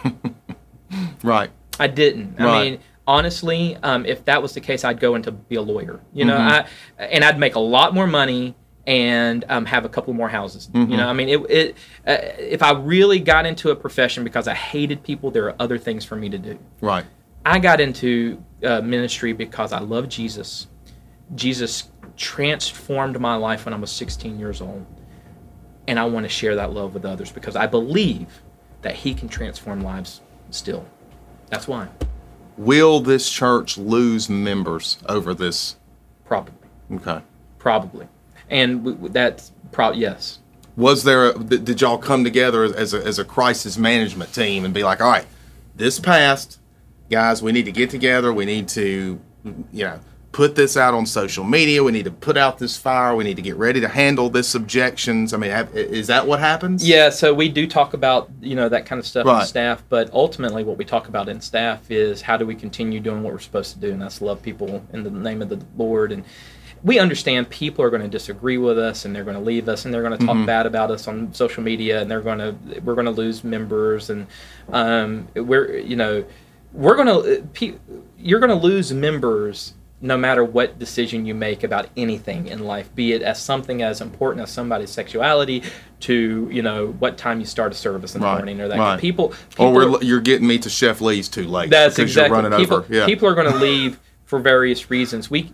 right? 1.23 1.49
I 1.79 1.87
didn't. 1.87 2.39
I 2.39 2.61
mean, 2.61 2.79
honestly, 3.07 3.77
um, 3.83 4.05
if 4.05 4.25
that 4.25 4.41
was 4.41 4.53
the 4.53 4.61
case, 4.61 4.83
I'd 4.83 4.99
go 4.99 5.15
into 5.15 5.31
be 5.31 5.55
a 5.55 5.61
lawyer. 5.61 5.99
You 6.13 6.25
know, 6.25 6.37
Mm-hmm. 6.37 6.99
I 6.99 7.05
and 7.05 7.23
I'd 7.23 7.39
make 7.39 7.55
a 7.55 7.59
lot 7.59 7.93
more 7.93 8.07
money 8.07 8.55
and 8.87 9.45
um, 9.49 9.65
have 9.65 9.85
a 9.85 9.89
couple 9.89 10.13
more 10.13 10.29
houses. 10.29 10.69
Mm-hmm. 10.73 10.91
You 10.91 10.97
know, 10.97 11.07
I 11.07 11.13
mean, 11.13 11.29
it. 11.29 11.39
it 11.49 11.77
uh, 12.05 12.17
if 12.37 12.63
I 12.63 12.71
really 12.73 13.19
got 13.19 13.45
into 13.45 13.69
a 13.69 13.75
profession 13.75 14.23
because 14.23 14.47
I 14.47 14.53
hated 14.53 15.03
people, 15.03 15.31
there 15.31 15.45
are 15.45 15.55
other 15.59 15.77
things 15.77 16.03
for 16.05 16.15
me 16.15 16.29
to 16.29 16.37
do. 16.37 16.57
Right. 16.81 17.05
I 17.45 17.59
got 17.59 17.79
into 17.81 18.43
uh, 18.63 18.81
ministry 18.81 19.33
because 19.33 19.71
I 19.73 19.79
love 19.79 20.09
Jesus. 20.09 20.67
Jesus 21.35 21.89
transformed 22.17 23.19
my 23.19 23.35
life 23.35 23.65
when 23.65 23.73
I 23.73 23.77
was 23.77 23.91
16 23.91 24.39
years 24.39 24.61
old. 24.61 24.85
And 25.87 25.99
I 25.99 26.05
want 26.05 26.25
to 26.25 26.29
share 26.29 26.55
that 26.55 26.73
love 26.73 26.93
with 26.93 27.05
others 27.05 27.31
because 27.31 27.55
I 27.55 27.65
believe 27.67 28.41
that 28.81 28.95
He 28.95 29.13
can 29.13 29.27
transform 29.27 29.81
lives 29.81 30.21
still. 30.51 30.85
That's 31.49 31.67
why. 31.67 31.87
Will 32.57 32.99
this 32.99 33.29
church 33.29 33.77
lose 33.77 34.29
members 34.29 34.99
over 35.07 35.33
this? 35.33 35.77
Probably, 36.25 36.53
Okay. 36.93 37.21
probably, 37.57 38.07
and 38.51 38.83
w- 38.85 39.09
that's 39.09 39.51
probably 39.71 40.01
yes. 40.01 40.37
Was 40.75 41.03
there? 41.03 41.29
A, 41.31 41.39
did 41.39 41.65
did 41.65 41.81
y'all 41.81 41.97
come 41.97 42.23
together 42.23 42.63
as 42.63 42.93
a, 42.93 43.03
as 43.05 43.17
a 43.19 43.25
crisis 43.25 43.77
management 43.77 44.33
team 44.33 44.63
and 44.65 44.73
be 44.73 44.83
like, 44.83 45.01
all 45.01 45.09
right, 45.09 45.25
this 45.75 45.99
passed, 45.99 46.59
guys, 47.09 47.41
we 47.41 47.51
need 47.51 47.65
to 47.65 47.71
get 47.71 47.89
together. 47.89 48.31
We 48.31 48.45
need 48.45 48.67
to, 48.69 49.19
you 49.71 49.83
know, 49.83 49.99
put 50.31 50.55
this 50.55 50.77
out 50.77 50.93
on 50.93 51.05
social 51.05 51.43
media. 51.43 51.83
We 51.83 51.91
need 51.91 52.05
to 52.05 52.11
put 52.11 52.37
out 52.37 52.57
this 52.57 52.77
fire. 52.77 53.13
We 53.17 53.25
need 53.25 53.35
to 53.35 53.41
get 53.41 53.57
ready 53.57 53.81
to 53.81 53.89
handle 53.89 54.29
this 54.29 54.55
objections. 54.55 55.33
I 55.33 55.37
mean, 55.37 55.51
have, 55.51 55.75
is 55.75 56.07
that 56.07 56.25
what 56.25 56.39
happens? 56.39 56.87
Yeah, 56.87 57.09
so 57.09 57.33
we 57.33 57.49
do 57.49 57.67
talk 57.67 57.93
about 57.93 58.29
you 58.41 58.55
know 58.55 58.69
that 58.69 58.85
kind 58.85 58.97
of 58.97 59.05
stuff 59.05 59.25
Right. 59.25 59.41
in 59.41 59.47
staff, 59.47 59.83
but 59.89 60.09
ultimately 60.13 60.63
what 60.63 60.77
we 60.77 60.85
talk 60.85 61.09
about 61.09 61.27
in 61.27 61.41
staff 61.41 61.91
is 61.91 62.21
how 62.21 62.37
do 62.37 62.45
we 62.45 62.55
continue 62.55 63.01
doing 63.01 63.23
what 63.23 63.33
we're 63.33 63.39
supposed 63.39 63.73
to 63.73 63.79
do, 63.79 63.91
and 63.91 64.01
that's 64.01 64.21
love 64.21 64.41
people 64.41 64.81
in 64.93 65.03
the 65.03 65.11
name 65.11 65.41
of 65.41 65.49
the 65.49 65.59
Lord. 65.77 66.13
And 66.13 66.23
we 66.83 66.97
understand 66.99 67.49
people 67.49 67.83
are 67.85 67.89
going 67.91 68.01
to 68.01 68.07
disagree 68.07 68.57
with 68.57 68.79
us, 68.79 69.05
and 69.05 69.15
they're 69.15 69.23
going 69.23 69.37
to 69.37 69.43
leave 69.43 69.69
us, 69.69 69.85
and 69.85 69.93
they're 69.93 70.01
going 70.03 70.17
to 70.17 70.25
talk 70.25 70.45
bad 70.47 70.65
about 70.65 70.89
us 70.91 71.07
on 71.07 71.33
social 71.33 71.61
media, 71.63 72.01
and 72.01 72.09
they're 72.09 72.21
going 72.21 72.39
to 72.39 72.55
we're 72.81 72.95
going 72.95 73.05
to 73.05 73.11
lose 73.11 73.43
members, 73.43 74.09
and 74.09 74.25
um, 74.71 75.27
we're 75.35 75.77
you 75.77 75.95
know 75.95 76.23
we're 76.73 76.95
going 76.95 77.07
to 77.07 77.77
you're 78.17 78.39
going 78.39 78.49
to 78.49 78.55
lose 78.55 78.91
members 78.93 79.73
no 80.03 80.17
matter 80.17 80.43
what 80.43 80.79
decision 80.79 81.27
you 81.27 81.35
make 81.35 81.63
about 81.63 81.87
anything 81.95 82.47
in 82.47 82.63
life, 82.63 82.93
be 82.95 83.13
it 83.13 83.21
as 83.21 83.39
something 83.39 83.83
as 83.83 84.01
important 84.01 84.41
as 84.41 84.49
somebody's 84.51 84.89
sexuality 84.89 85.61
to 85.99 86.49
you 86.51 86.63
know 86.63 86.87
what 86.93 87.15
time 87.19 87.39
you 87.39 87.45
start 87.45 87.71
a 87.71 87.75
service 87.75 88.15
in 88.15 88.21
the 88.21 88.25
Right, 88.25 88.37
morning 88.37 88.59
or 88.61 88.67
that 88.67 88.79
right. 88.79 88.99
people, 88.99 89.35
people 89.51 89.65
Or 89.67 89.97
are- 89.97 90.03
you're 90.03 90.19
getting 90.19 90.47
me 90.47 90.57
to 90.57 90.69
Chef 90.71 91.01
Lee's 91.01 91.29
too 91.29 91.43
late. 91.47 91.69
that's 91.69 91.95
because 91.97 92.09
exactly 92.09 92.35
you're 92.35 92.43
running 92.49 92.59
people, 92.59 92.77
over. 92.77 92.87
Yeah. 92.91 93.05
people 93.05 93.27
are 93.27 93.35
going 93.35 93.51
to 93.51 93.59
leave 93.59 93.99
for 94.25 94.39
various 94.39 94.89
reasons. 94.89 95.29
We 95.29 95.53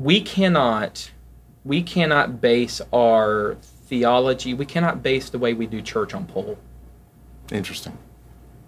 we 0.00 0.20
cannot 0.20 1.10
we 1.64 1.82
cannot 1.82 2.40
base 2.40 2.80
our 2.92 3.56
theology. 3.60 4.54
We 4.54 4.64
cannot 4.64 5.02
base 5.02 5.28
the 5.28 5.38
way 5.38 5.52
we 5.52 5.66
do 5.66 5.82
church 5.82 6.14
on 6.14 6.24
poll. 6.24 6.56
Interesting. 7.52 7.98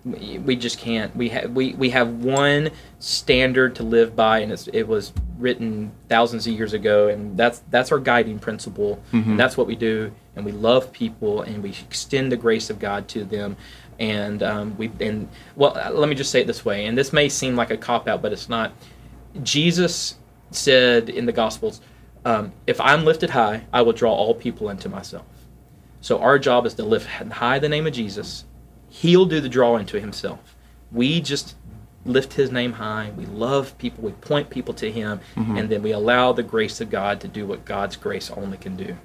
we, 0.04 0.38
we 0.38 0.56
just 0.56 0.78
can't. 0.78 1.14
We 1.16 1.30
have 1.30 1.52
we, 1.52 1.74
we 1.74 1.90
have 1.90 2.10
one 2.10 2.70
standard 2.98 3.74
to 3.76 3.82
live 3.82 4.14
by, 4.14 4.40
and 4.40 4.52
it's, 4.52 4.66
it 4.68 4.82
was 4.82 5.12
written 5.38 5.92
thousands 6.08 6.46
of 6.46 6.52
years 6.52 6.74
ago, 6.74 7.08
and 7.08 7.36
that's 7.36 7.62
that's 7.70 7.92
our 7.92 7.98
guiding 7.98 8.38
principle, 8.38 9.00
and 9.12 9.38
that's 9.38 9.56
what 9.56 9.66
we 9.66 9.76
do. 9.76 10.12
And 10.36 10.44
we 10.44 10.52
love 10.52 10.92
people, 10.92 11.42
and 11.42 11.62
we 11.62 11.70
extend 11.70 12.30
the 12.30 12.36
grace 12.36 12.68
of 12.68 12.78
God 12.78 13.08
to 13.08 13.24
them. 13.24 13.56
And 13.98 14.42
um, 14.42 14.76
we 14.76 14.90
and 15.00 15.28
well, 15.56 15.72
let 15.94 16.08
me 16.08 16.14
just 16.14 16.30
say 16.30 16.42
it 16.42 16.46
this 16.46 16.64
way, 16.64 16.86
and 16.86 16.98
this 16.98 17.12
may 17.12 17.28
seem 17.28 17.56
like 17.56 17.70
a 17.70 17.76
cop 17.76 18.06
out, 18.06 18.20
but 18.20 18.32
it's 18.32 18.48
not. 18.50 18.72
Jesus 19.42 20.16
said 20.54 21.08
in 21.08 21.26
the 21.26 21.32
Gospels, 21.32 21.80
um, 22.24 22.52
"If 22.66 22.80
I'm 22.80 23.04
lifted 23.04 23.30
high, 23.30 23.64
I 23.72 23.82
will 23.82 23.92
draw 23.92 24.12
all 24.12 24.34
people 24.34 24.68
into 24.68 24.88
myself." 24.88 25.26
So 26.00 26.18
our 26.18 26.38
job 26.38 26.66
is 26.66 26.74
to 26.74 26.84
lift 26.84 27.06
high 27.06 27.58
the 27.58 27.68
name 27.68 27.86
of 27.86 27.92
Jesus. 27.92 28.44
He'll 28.88 29.26
do 29.26 29.40
the 29.40 29.48
drawing 29.48 29.86
to 29.86 30.00
himself. 30.00 30.56
We 30.90 31.20
just 31.20 31.54
lift 32.04 32.34
his 32.34 32.50
name 32.50 32.72
high. 32.72 33.12
We 33.16 33.26
love 33.26 33.78
people. 33.78 34.04
We 34.04 34.12
point 34.12 34.50
people 34.50 34.74
to 34.74 34.90
him, 34.90 35.20
and 35.36 35.68
then 35.68 35.82
we 35.82 35.92
allow 35.92 36.32
the 36.32 36.42
grace 36.42 36.80
of 36.80 36.90
God 36.90 37.20
to 37.20 37.28
do 37.28 37.46
what 37.46 37.64
God's 37.64 37.96
grace 37.96 38.30
only 38.30 38.58
can 38.58 38.76
do. 38.76 38.96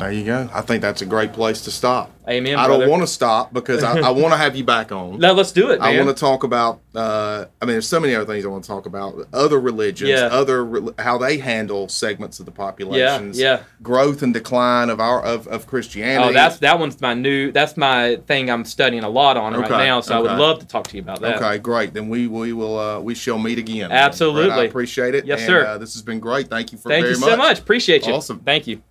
There 0.00 0.12
you 0.12 0.24
go. 0.24 0.48
I 0.52 0.60
think 0.62 0.82
that's 0.82 1.02
a 1.02 1.06
great 1.06 1.32
place 1.32 1.62
to 1.62 1.70
stop. 1.70 2.10
Amen. 2.28 2.56
I 2.56 2.66
brother. 2.66 2.82
don't 2.82 2.90
want 2.90 3.02
to 3.02 3.06
stop 3.06 3.52
because 3.52 3.82
I, 3.82 3.98
I 3.98 4.10
want 4.10 4.32
to 4.32 4.36
have 4.36 4.54
you 4.54 4.64
back 4.64 4.92
on. 4.92 5.18
No, 5.20 5.32
let's 5.32 5.52
do 5.52 5.70
it, 5.70 5.80
man. 5.80 5.94
I 5.94 6.02
want 6.02 6.16
to 6.16 6.18
talk 6.18 6.44
about. 6.44 6.80
Uh, 6.94 7.44
I 7.60 7.64
mean, 7.64 7.74
there's 7.74 7.88
so 7.88 8.00
many 8.00 8.14
other 8.14 8.24
things 8.24 8.44
I 8.44 8.48
want 8.48 8.64
to 8.64 8.68
talk 8.68 8.86
about. 8.86 9.28
Other 9.32 9.60
religions, 9.60 10.10
Yeah. 10.10 10.26
other 10.26 10.64
re- 10.64 10.92
how 10.98 11.18
they 11.18 11.38
handle 11.38 11.88
segments 11.88 12.40
of 12.40 12.46
the 12.46 12.52
populations. 12.52 13.38
yeah. 13.38 13.58
yeah. 13.58 13.62
Growth 13.82 14.22
and 14.22 14.32
decline 14.32 14.88
of 14.88 15.00
our 15.00 15.22
of, 15.22 15.46
of 15.48 15.66
Christianity. 15.66 16.30
Oh, 16.30 16.32
that's 16.32 16.58
that 16.58 16.78
one's 16.78 17.00
my 17.00 17.14
new. 17.14 17.52
That's 17.52 17.76
my 17.76 18.16
thing. 18.26 18.50
I'm 18.50 18.64
studying 18.64 19.04
a 19.04 19.08
lot 19.08 19.36
on 19.36 19.54
right 19.54 19.70
now. 19.70 20.00
So 20.00 20.16
I 20.16 20.20
would 20.20 20.38
love 20.38 20.60
to 20.60 20.66
talk 20.66 20.88
to 20.88 20.96
you 20.96 21.02
about 21.02 21.20
that. 21.20 21.42
okay. 21.42 21.58
Great. 21.58 21.92
Then 21.92 22.08
we 22.08 22.26
we 22.26 22.52
will 22.52 22.78
uh, 22.78 23.00
we 23.00 23.14
shall 23.14 23.38
meet 23.38 23.58
again. 23.58 23.92
Absolutely. 23.92 24.46
Brett, 24.46 24.58
I 24.58 24.64
appreciate 24.64 25.14
it. 25.14 25.26
Yes, 25.26 25.40
and, 25.40 25.46
sir. 25.46 25.66
Uh, 25.66 25.78
this 25.78 25.94
has 25.94 26.02
been 26.02 26.20
great. 26.20 26.48
Thank 26.48 26.72
you 26.72 26.78
for 26.78 26.88
very 26.88 27.02
much. 27.02 27.10
Thank 27.10 27.24
you 27.24 27.30
so 27.30 27.36
much. 27.36 27.58
Appreciate 27.58 28.06
you. 28.06 28.14
Awesome. 28.14 28.40
Thank 28.40 28.66
you. 28.66 28.82